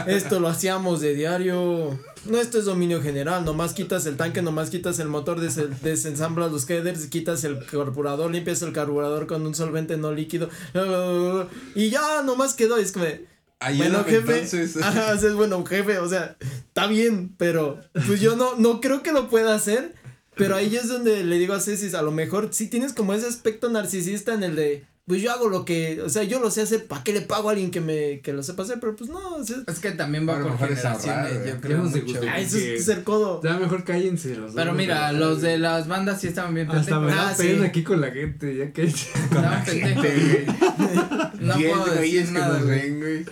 esto 0.07 0.39
lo 0.39 0.47
hacíamos 0.49 1.01
de 1.01 1.15
diario. 1.15 1.97
No, 2.25 2.37
esto 2.39 2.59
es 2.59 2.65
dominio 2.65 3.01
general. 3.01 3.43
Nomás 3.45 3.73
quitas 3.73 4.05
el 4.05 4.15
tanque, 4.17 4.41
nomás 4.41 4.69
quitas 4.69 4.99
el 4.99 5.07
motor, 5.07 5.39
des- 5.39 5.81
desensamblas 5.81 6.51
los 6.51 6.69
headers, 6.69 7.07
quitas 7.07 7.43
el 7.45 7.65
carburador, 7.65 8.29
limpias 8.29 8.61
el 8.61 8.73
carburador 8.73 9.25
con 9.25 9.45
un 9.45 9.55
solvente 9.55 9.97
no 9.97 10.11
líquido. 10.11 10.49
Y 11.75 11.89
ya, 11.89 12.21
nomás 12.23 12.53
quedó. 12.53 12.77
Es 12.77 12.91
como, 12.91 13.05
de, 13.05 13.25
Bueno, 13.75 14.03
jefe. 14.03 14.33
entonces. 14.33 14.77
Ajá, 14.81 15.13
es 15.13 15.33
bueno, 15.33 15.63
jefe. 15.65 15.99
O 15.99 16.09
sea, 16.09 16.35
está 16.39 16.87
bien, 16.87 17.33
pero 17.37 17.79
pues 18.07 18.19
yo 18.19 18.35
no, 18.35 18.55
no 18.55 18.81
creo 18.81 19.03
que 19.03 19.11
lo 19.11 19.29
pueda 19.29 19.55
hacer. 19.55 19.93
Pero 20.35 20.55
ahí 20.55 20.75
es 20.75 20.87
donde 20.87 21.23
le 21.23 21.37
digo 21.37 21.53
a 21.53 21.59
Ceci, 21.59 21.95
a 21.95 22.01
lo 22.01 22.11
mejor 22.11 22.49
sí 22.51 22.67
tienes 22.67 22.93
como 22.93 23.13
ese 23.13 23.27
aspecto 23.27 23.69
narcisista 23.69 24.33
en 24.33 24.43
el 24.43 24.55
de, 24.55 24.83
pues 25.05 25.21
yo 25.21 25.31
hago 25.33 25.49
lo 25.49 25.65
que, 25.65 26.01
o 26.01 26.07
sea, 26.09 26.23
yo 26.23 26.39
lo 26.39 26.49
sé 26.49 26.61
hacer, 26.61 26.85
¿para 26.87 27.03
qué 27.03 27.11
le 27.11 27.21
pago 27.21 27.49
a 27.49 27.51
alguien 27.51 27.71
que 27.71 27.81
me, 27.81 28.21
que 28.21 28.31
lo 28.31 28.41
sepa 28.41 28.63
hacer? 28.63 28.79
Pero 28.79 28.95
pues 28.95 29.09
no, 29.09 29.35
o 29.35 29.43
sea, 29.43 29.57
es 29.67 29.79
que 29.79 29.91
también 29.91 30.27
va 30.27 30.39
por 30.39 30.57
generaciones, 30.57 31.07
ahorrar, 31.09 31.33
yo 31.33 31.39
güey. 31.41 31.59
creo 31.61 31.77
no 31.79 31.83
mucho. 31.89 32.21
ah, 32.29 32.39
eso 32.39 32.57
que- 32.57 32.75
es 32.75 32.85
ser 32.85 33.03
codo. 33.03 33.41
Ya 33.43 33.57
mejor 33.57 33.83
cállense 33.83 34.35
los 34.35 34.53
Pero 34.53 34.73
mira, 34.73 35.09
güey. 35.09 35.19
los 35.19 35.41
de 35.41 35.57
las 35.57 35.87
bandas 35.89 36.21
sí 36.21 36.27
estaban 36.27 36.53
bien 36.53 36.71
Hasta 36.71 36.99
me 37.01 37.11
Ah, 37.11 37.33
sí. 37.37 37.55
aquí 37.65 37.83
con 37.83 37.99
la 37.99 38.11
gente, 38.11 38.55
ya 38.55 38.71
que. 38.71 38.83
Estaban 38.83 39.65
pendejos. 39.65 40.05
No 41.43 41.55
Diez 41.55 41.73
puedo 41.77 41.95
güeyes 41.97 42.31
decir 42.31 42.39
nada, 42.39 42.59
güey. 42.61 43.25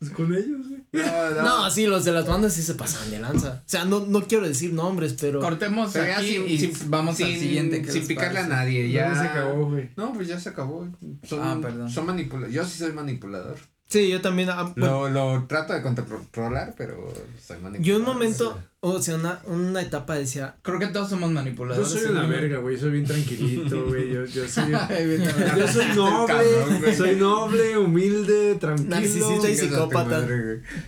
Pues 0.00 0.10
con 0.16 0.34
ellos, 0.34 0.66
güey. 0.68 0.80
No, 0.92 1.30
no. 1.30 1.42
No, 1.42 1.70
sí, 1.70 1.86
los 1.86 2.04
de 2.04 2.10
las 2.12 2.26
bandas 2.26 2.52
sí 2.54 2.62
se 2.62 2.74
pasan 2.74 3.08
de 3.12 3.20
lanza. 3.20 3.62
O 3.64 3.68
sea, 3.68 3.84
no, 3.84 4.00
no 4.06 4.22
quiero 4.26 4.48
decir 4.48 4.72
nombres, 4.72 5.14
pero. 5.20 5.38
Cortemos 5.40 5.90
Pero 5.92 6.06
ya 6.06 6.18
aquí 6.18 6.32
sin- 6.32 6.48
y 6.48 6.58
sin- 6.58 6.90
vamos 6.90 7.16
sin, 7.16 7.26
al 7.26 7.32
siguiente. 7.38 7.82
¿qué 7.82 7.92
Sin 7.92 8.06
picarle 8.08 8.40
a 8.40 8.46
nadie, 8.48 8.90
ya. 8.90 9.12
Ya 9.14 9.20
se 9.22 9.28
acabó, 9.28 9.66
güey. 9.66 9.90
No, 9.96 10.12
pues 10.12 10.26
ya 10.26 10.40
se 10.40 10.48
acabó. 10.48 10.88
Son, 11.22 11.40
Ah, 11.42 11.58
perdón. 11.62 11.88
Son 11.90 12.06
manipuladores. 12.06 12.54
Yo 12.54 12.64
sí 12.64 12.78
soy 12.78 12.92
manipulador. 12.92 13.56
Sí, 13.90 14.08
yo 14.08 14.20
también. 14.20 14.48
ah, 14.50 14.72
Lo, 14.76 15.08
lo 15.10 15.44
trato 15.48 15.72
de 15.72 15.82
controlar, 15.82 16.74
pero 16.78 17.12
soy 17.44 17.56
manipulador. 17.58 17.82
yo 17.84 17.96
un 17.96 18.02
momento, 18.04 18.56
o 18.78 19.02
sea, 19.02 19.16
una, 19.16 19.40
una 19.46 19.82
etapa 19.82 20.14
decía, 20.14 20.54
Creo 20.62 20.78
que 20.78 20.86
todos 20.86 21.10
somos 21.10 21.28
Yo 21.30 21.34
manipuladores. 21.34 21.88
soy 21.90 22.04
una 22.12 22.24
verga, 22.26 22.58
güey. 22.58 22.78
Soy 22.78 22.92
bien 22.92 23.04
tranquilito, 23.04 23.84
güey. 23.88 24.12
Yo, 24.12 24.24
yo 24.26 24.48
soy. 24.48 24.70
Yo 25.58 25.66
soy 25.68 25.86
noble, 25.96 26.34
güey. 26.80 26.94
soy 26.94 27.16
noble, 27.16 27.76
humilde, 27.78 28.54
tranquilo. 28.54 28.90
Narcisista 28.90 29.50
y 29.50 29.56
psicópata. 29.56 30.24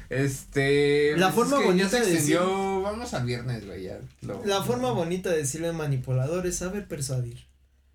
Este. 0.08 1.16
La 1.16 1.32
pues 1.32 1.34
forma 1.48 1.56
es 1.56 1.60
que 1.62 1.66
bonita 1.66 1.84
ya 1.84 1.90
se 2.04 2.10
de 2.10 2.12
extendió. 2.14 2.82
Vamos 2.82 3.14
al 3.14 3.26
viernes, 3.26 3.66
güey. 3.66 3.82
Ya. 3.84 3.98
lo- 4.22 4.42
La 4.44 4.62
forma 4.62 4.92
bonita 4.92 5.30
de 5.30 5.38
decirle 5.38 5.72
manipulador 5.72 6.46
es 6.46 6.56
saber 6.56 6.86
persuadir. 6.86 7.46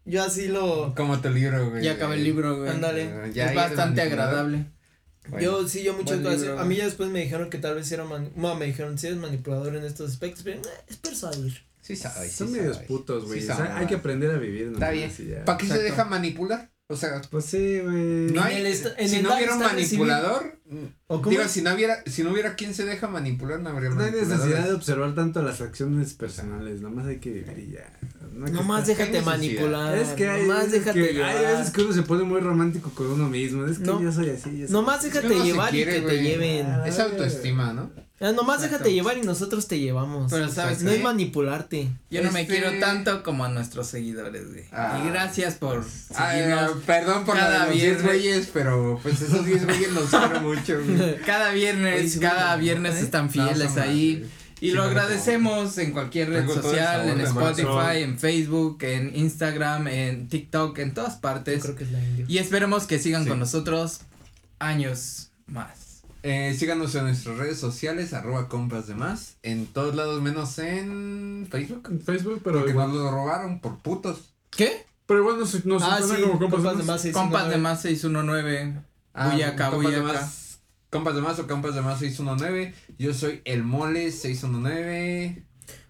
Yo 0.05 0.23
así 0.23 0.47
lo. 0.47 0.93
Como 0.95 1.19
tu 1.21 1.29
libro, 1.29 1.69
güey. 1.69 1.83
Ya 1.83 1.93
acabé 1.93 2.15
el 2.15 2.23
libro, 2.23 2.57
güey. 2.57 2.69
Ándale. 2.69 3.31
Ya 3.33 3.49
es 3.49 3.55
bastante 3.55 4.01
agradable. 4.01 4.65
Bueno, 5.29 5.43
Yo 5.61 5.67
sí, 5.67 5.83
yo 5.83 5.93
muchas 5.93 6.19
libro, 6.19 6.59
A 6.59 6.65
mí 6.65 6.75
ya 6.75 6.85
después 6.85 7.09
me 7.09 7.21
dijeron 7.21 7.49
que 7.49 7.57
tal 7.57 7.75
vez 7.75 7.91
era 7.91 8.03
man, 8.05 8.29
no, 8.35 8.55
me 8.55 8.65
dijeron 8.65 8.97
si 8.97 9.07
eres 9.07 9.19
manipulador 9.19 9.75
en 9.75 9.83
estos 9.83 10.11
aspectos, 10.11 10.43
pero 10.43 10.59
eh, 10.59 10.63
es 10.87 10.97
persuadir. 10.97 11.63
Sí 11.81 11.95
sabes. 11.95 12.31
Son 12.33 12.47
sí 12.47 12.53
medios 12.53 12.75
sabes. 12.75 12.87
putos, 12.87 13.25
güey. 13.25 13.41
Sí 13.41 13.49
O 13.49 13.55
sea, 13.55 13.77
hay 13.77 13.87
que 13.87 13.95
aprender 13.95 14.29
a 14.31 14.37
vivir. 14.37 14.71
Está 14.73 14.89
bien. 14.91 15.09
¿Para 15.45 15.57
qué 15.57 15.65
se 15.65 15.73
Exacto. 15.73 15.83
deja 15.83 16.05
manipular? 16.05 16.69
O 16.89 16.95
sea, 16.95 17.21
Pues 17.29 17.45
sí, 17.45 17.79
güey. 17.79 18.31
no 18.31 18.41
En 18.47 18.65
hay. 18.65 18.65
en 18.65 19.09
si 19.09 19.15
el 19.17 19.23
no 19.23 19.35
hubiera 19.35 19.53
un 19.55 19.59
manipulador. 19.59 20.59
¿O 21.07 21.17
cómo 21.21 21.29
Digo, 21.31 21.43
es? 21.43 21.51
si 21.51 21.61
no 21.61 21.73
hubiera, 21.73 22.01
si 22.05 22.23
no 22.23 22.31
hubiera 22.31 22.55
quien 22.55 22.73
se 22.73 22.85
deja 22.85 23.07
manipular, 23.07 23.59
no 23.59 23.69
habría 23.69 23.89
No 23.89 24.01
hay 24.03 24.11
necesidad 24.11 24.65
de 24.67 24.73
observar 24.73 25.13
tanto 25.15 25.41
las 25.41 25.59
acciones 25.61 26.13
personales, 26.13 26.79
nomás 26.81 27.07
hay 27.07 27.19
que 27.19 27.31
vivir 27.31 27.59
y 27.59 27.71
ya. 27.73 27.93
No 28.37 28.47
Nomás 28.47 28.85
déjate 28.87 29.21
manipular. 29.21 29.97
Es 29.97 30.09
que 30.09 30.29
hay 30.29 30.41
nomás 30.43 30.65
veces 30.65 30.71
déjate 30.85 31.01
que, 31.07 31.13
llevar. 31.13 31.35
hay 31.37 31.45
veces 31.57 31.71
que 31.71 31.81
uno 31.81 31.93
se 31.93 32.03
pone 32.03 32.23
muy 32.23 32.39
romántico 32.39 32.91
con 32.91 33.07
uno 33.11 33.27
mismo. 33.29 33.65
Es 33.65 33.79
que 33.79 33.85
No. 33.85 34.01
yo 34.01 34.11
soy 34.11 34.29
así. 34.29 34.57
yo 34.59 34.65
soy 34.67 34.73
Nomás 34.73 34.99
así. 34.99 35.09
déjate 35.09 35.39
llevar 35.43 35.71
quiere, 35.71 35.91
y 35.91 35.95
que 35.95 36.01
güey. 36.01 36.17
te 36.17 36.23
lleven. 36.23 36.65
Ah, 36.67 36.83
Es 36.87 36.99
autoestima, 36.99 37.73
¿no? 37.73 37.89
Ah, 38.19 38.31
nomás 38.31 38.55
Exacto. 38.57 38.77
déjate 38.79 38.93
llevar 38.93 39.17
y 39.19 39.21
nosotros 39.21 39.67
te 39.67 39.77
llevamos. 39.79 40.31
Pero 40.31 40.49
¿sabes 40.49 40.81
no 40.81 40.89
qué? 40.89 40.97
es 40.97 41.03
manipularte. 41.03 41.87
Yo 42.09 42.23
no 42.23 42.31
me 42.31 42.41
Este- 42.41 42.55
quiero 42.59 42.79
tanto 42.79 43.21
como 43.21 43.45
a 43.45 43.49
nuestros 43.49 43.87
seguidores, 43.87 44.49
güey. 44.49 44.63
Ah. 44.71 45.03
Y 45.05 45.09
gracias 45.09 45.53
por 45.55 45.83
Ay, 46.15 46.39
seguirnos. 46.41 46.71
perdón 46.85 47.25
por 47.25 47.35
cada 47.35 47.49
la 47.49 47.59
de 47.65 47.69
los 47.71 47.75
10 47.75 47.83
viernes. 47.85 48.03
güeyes, 48.05 48.49
pero 48.51 48.99
pues 49.03 49.21
esos 49.21 49.45
10 49.45 49.65
güeyes 49.65 49.91
los 49.93 50.09
quiero 50.09 50.41
mucho. 50.41 50.79
güey. 50.83 51.17
Cada 51.27 51.51
viernes, 51.51 52.17
cada 52.19 52.55
viernes 52.55 52.95
¿Eh? 52.95 52.99
están 53.01 53.29
fieles 53.29 53.77
ahí. 53.77 54.27
Y 54.59 54.69
Sí, 54.69 54.71
lo 54.75 54.83
agradecemos 54.83 55.77
en 55.77 55.91
cualquier 55.91 56.29
red 56.29 56.39
Tengo 56.47 56.55
social, 56.61 57.07
en 57.09 57.21
Spotify, 57.21 58.01
en 58.01 58.17
Facebook, 58.17 58.79
en 58.83 59.15
Instagram, 59.15 59.87
en 59.87 60.27
TikTok, 60.29 60.77
en 60.79 60.93
todas 60.93 61.15
Yo 61.15 61.21
partes. 61.21 61.63
creo 61.63 61.75
que 61.75 61.83
es 61.83 61.91
la 61.91 62.03
indio. 62.03 62.25
Y 62.27 62.39
esperemos 62.39 62.87
que 62.87 62.97
sigan 62.99 63.23
Sí. 63.23 63.29
con 63.29 63.39
nosotros 63.39 64.01
años 64.59 65.29
más. 65.45 66.01
Eh, 66.23 66.55
síganos 66.57 66.93
en 66.95 67.03
nuestras 67.03 67.37
redes 67.37 67.59
sociales, 67.59 68.13
arroba 68.13 68.49
compas 68.49 68.87
de 68.87 68.95
más. 68.95 69.37
En 69.43 69.67
todos 69.67 69.95
lados 69.95 70.21
menos 70.21 70.57
en 70.59 71.47
Facebook. 71.51 71.87
En 71.91 72.01
Facebook, 72.01 72.41
pero 72.43 72.57
Porque 72.57 72.71
igual. 72.71 72.87
nos 72.89 72.97
lo 72.97 73.11
robaron 73.11 73.59
por 73.61 73.77
putos. 73.79 74.33
¿Qué? 74.49 74.85
Pero 75.05 75.19
igual 75.21 75.39
nos, 75.39 75.65
nos 75.65 75.83
Ah, 75.83 75.99
sí, 76.01 76.21
como 76.21 76.39
compas, 76.39 76.59
compas 76.63 76.77
de 76.77 76.83
más. 76.83 77.07
Compas 77.13 77.43
no, 77.45 77.49
de 77.51 77.57
más 77.57 77.81
619. 77.83 78.73
Ah, 79.13 79.29
Buyaca, 79.29 79.69
buyaca. 79.69 80.27
Compas 80.89 81.15
de 81.15 81.21
más 81.21 81.37
o 81.39 81.47
compas 81.47 81.75
de 81.75 81.81
más 81.81 81.99
619. 81.99 82.73
Yo 82.97 83.13
soy 83.13 83.41
el 83.45 83.63
mole 83.63 84.11
619. 84.11 85.43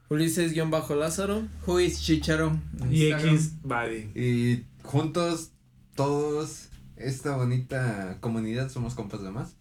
Ulises-Lázaro. 0.10 1.48
Is 1.80 2.02
Chicharo? 2.02 2.60
Y. 2.90 3.11
X, 3.11 3.61
Buddy. 3.61 4.10
Y 4.15 4.65
juntos, 4.84 5.52
todos, 5.95 6.69
esta 6.95 7.36
bonita 7.36 8.18
comunidad 8.22 8.69
somos 8.69 8.95
compas 8.95 9.22
de 9.22 9.32
más. 9.32 9.56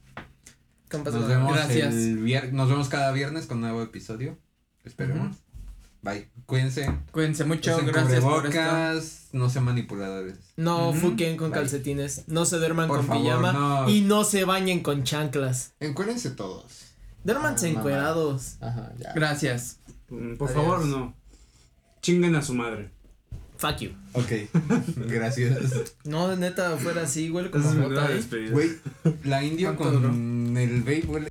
Compas 0.91 1.15
Nos 1.15 1.29
de 1.29 1.35
más. 1.37 1.39
vemos, 1.39 1.55
Gracias. 1.57 1.95
el 1.95 2.23
vier- 2.25 2.53
nos 2.53 2.69
vemos 2.69 2.89
cada 2.89 3.11
viernes 3.13 3.47
con 3.47 3.59
un 3.59 3.63
nuevo 3.63 3.83
episodio. 3.83 4.39
Esperemos. 4.85 5.37
Bye. 6.07 6.29
Cuídense. 6.47 6.89
Cuídense 7.11 7.45
mucho, 7.45 7.75
Usen 7.75 7.87
gracias 7.89 8.23
por 8.23 8.47
esto. 8.47 9.29
no 9.33 9.51
sean 9.51 9.65
manipuladores. 9.65 10.37
No 10.57 10.91
Ujú. 10.91 10.99
fuquen 11.01 11.37
con 11.37 11.51
Bye. 11.51 11.61
calcetines. 11.61 12.23
No 12.29 12.45
se 12.45 12.59
duerman 12.59 12.87
Por 12.87 12.99
con 12.99 13.07
favor, 13.09 13.23
pijama. 13.25 13.53
no. 13.53 13.89
Y 13.91 14.03
no 14.03 14.23
se 14.23 14.45
bañen 14.45 14.81
con 14.85 15.03
chanclas. 15.03 15.73
Encuérdense 15.81 16.31
todos. 16.31 16.93
Duérmanse 17.25 17.67
Ah, 17.67 17.71
encuerados. 17.71 18.57
Ajá, 18.61 18.93
ya. 18.99 19.13
Gracias. 19.15 19.81
Mm, 20.09 20.37
Por 20.37 20.49
Adiós. 20.51 20.63
favor, 20.63 20.85
no. 20.87 21.15
Chinguen 22.03 22.37
a 22.37 22.43
su 22.43 22.55
madre. 22.55 22.91
Fuck 23.59 23.79
you. 23.79 23.91
Ok, 24.13 24.31
gracias. 25.09 25.95
No, 26.05 26.37
neta, 26.37 26.77
fuera 26.77 27.03
así, 27.03 27.31
huele 27.31 27.51
como 27.51 27.69
¿eh? 27.69 28.51
Güey, 28.53 28.71
la 29.25 29.43
indio 29.43 29.75
¿Cuánto 29.75 30.03
con 30.03 30.57
el 30.57 30.81
vape 30.83 31.05
huele 31.09 31.29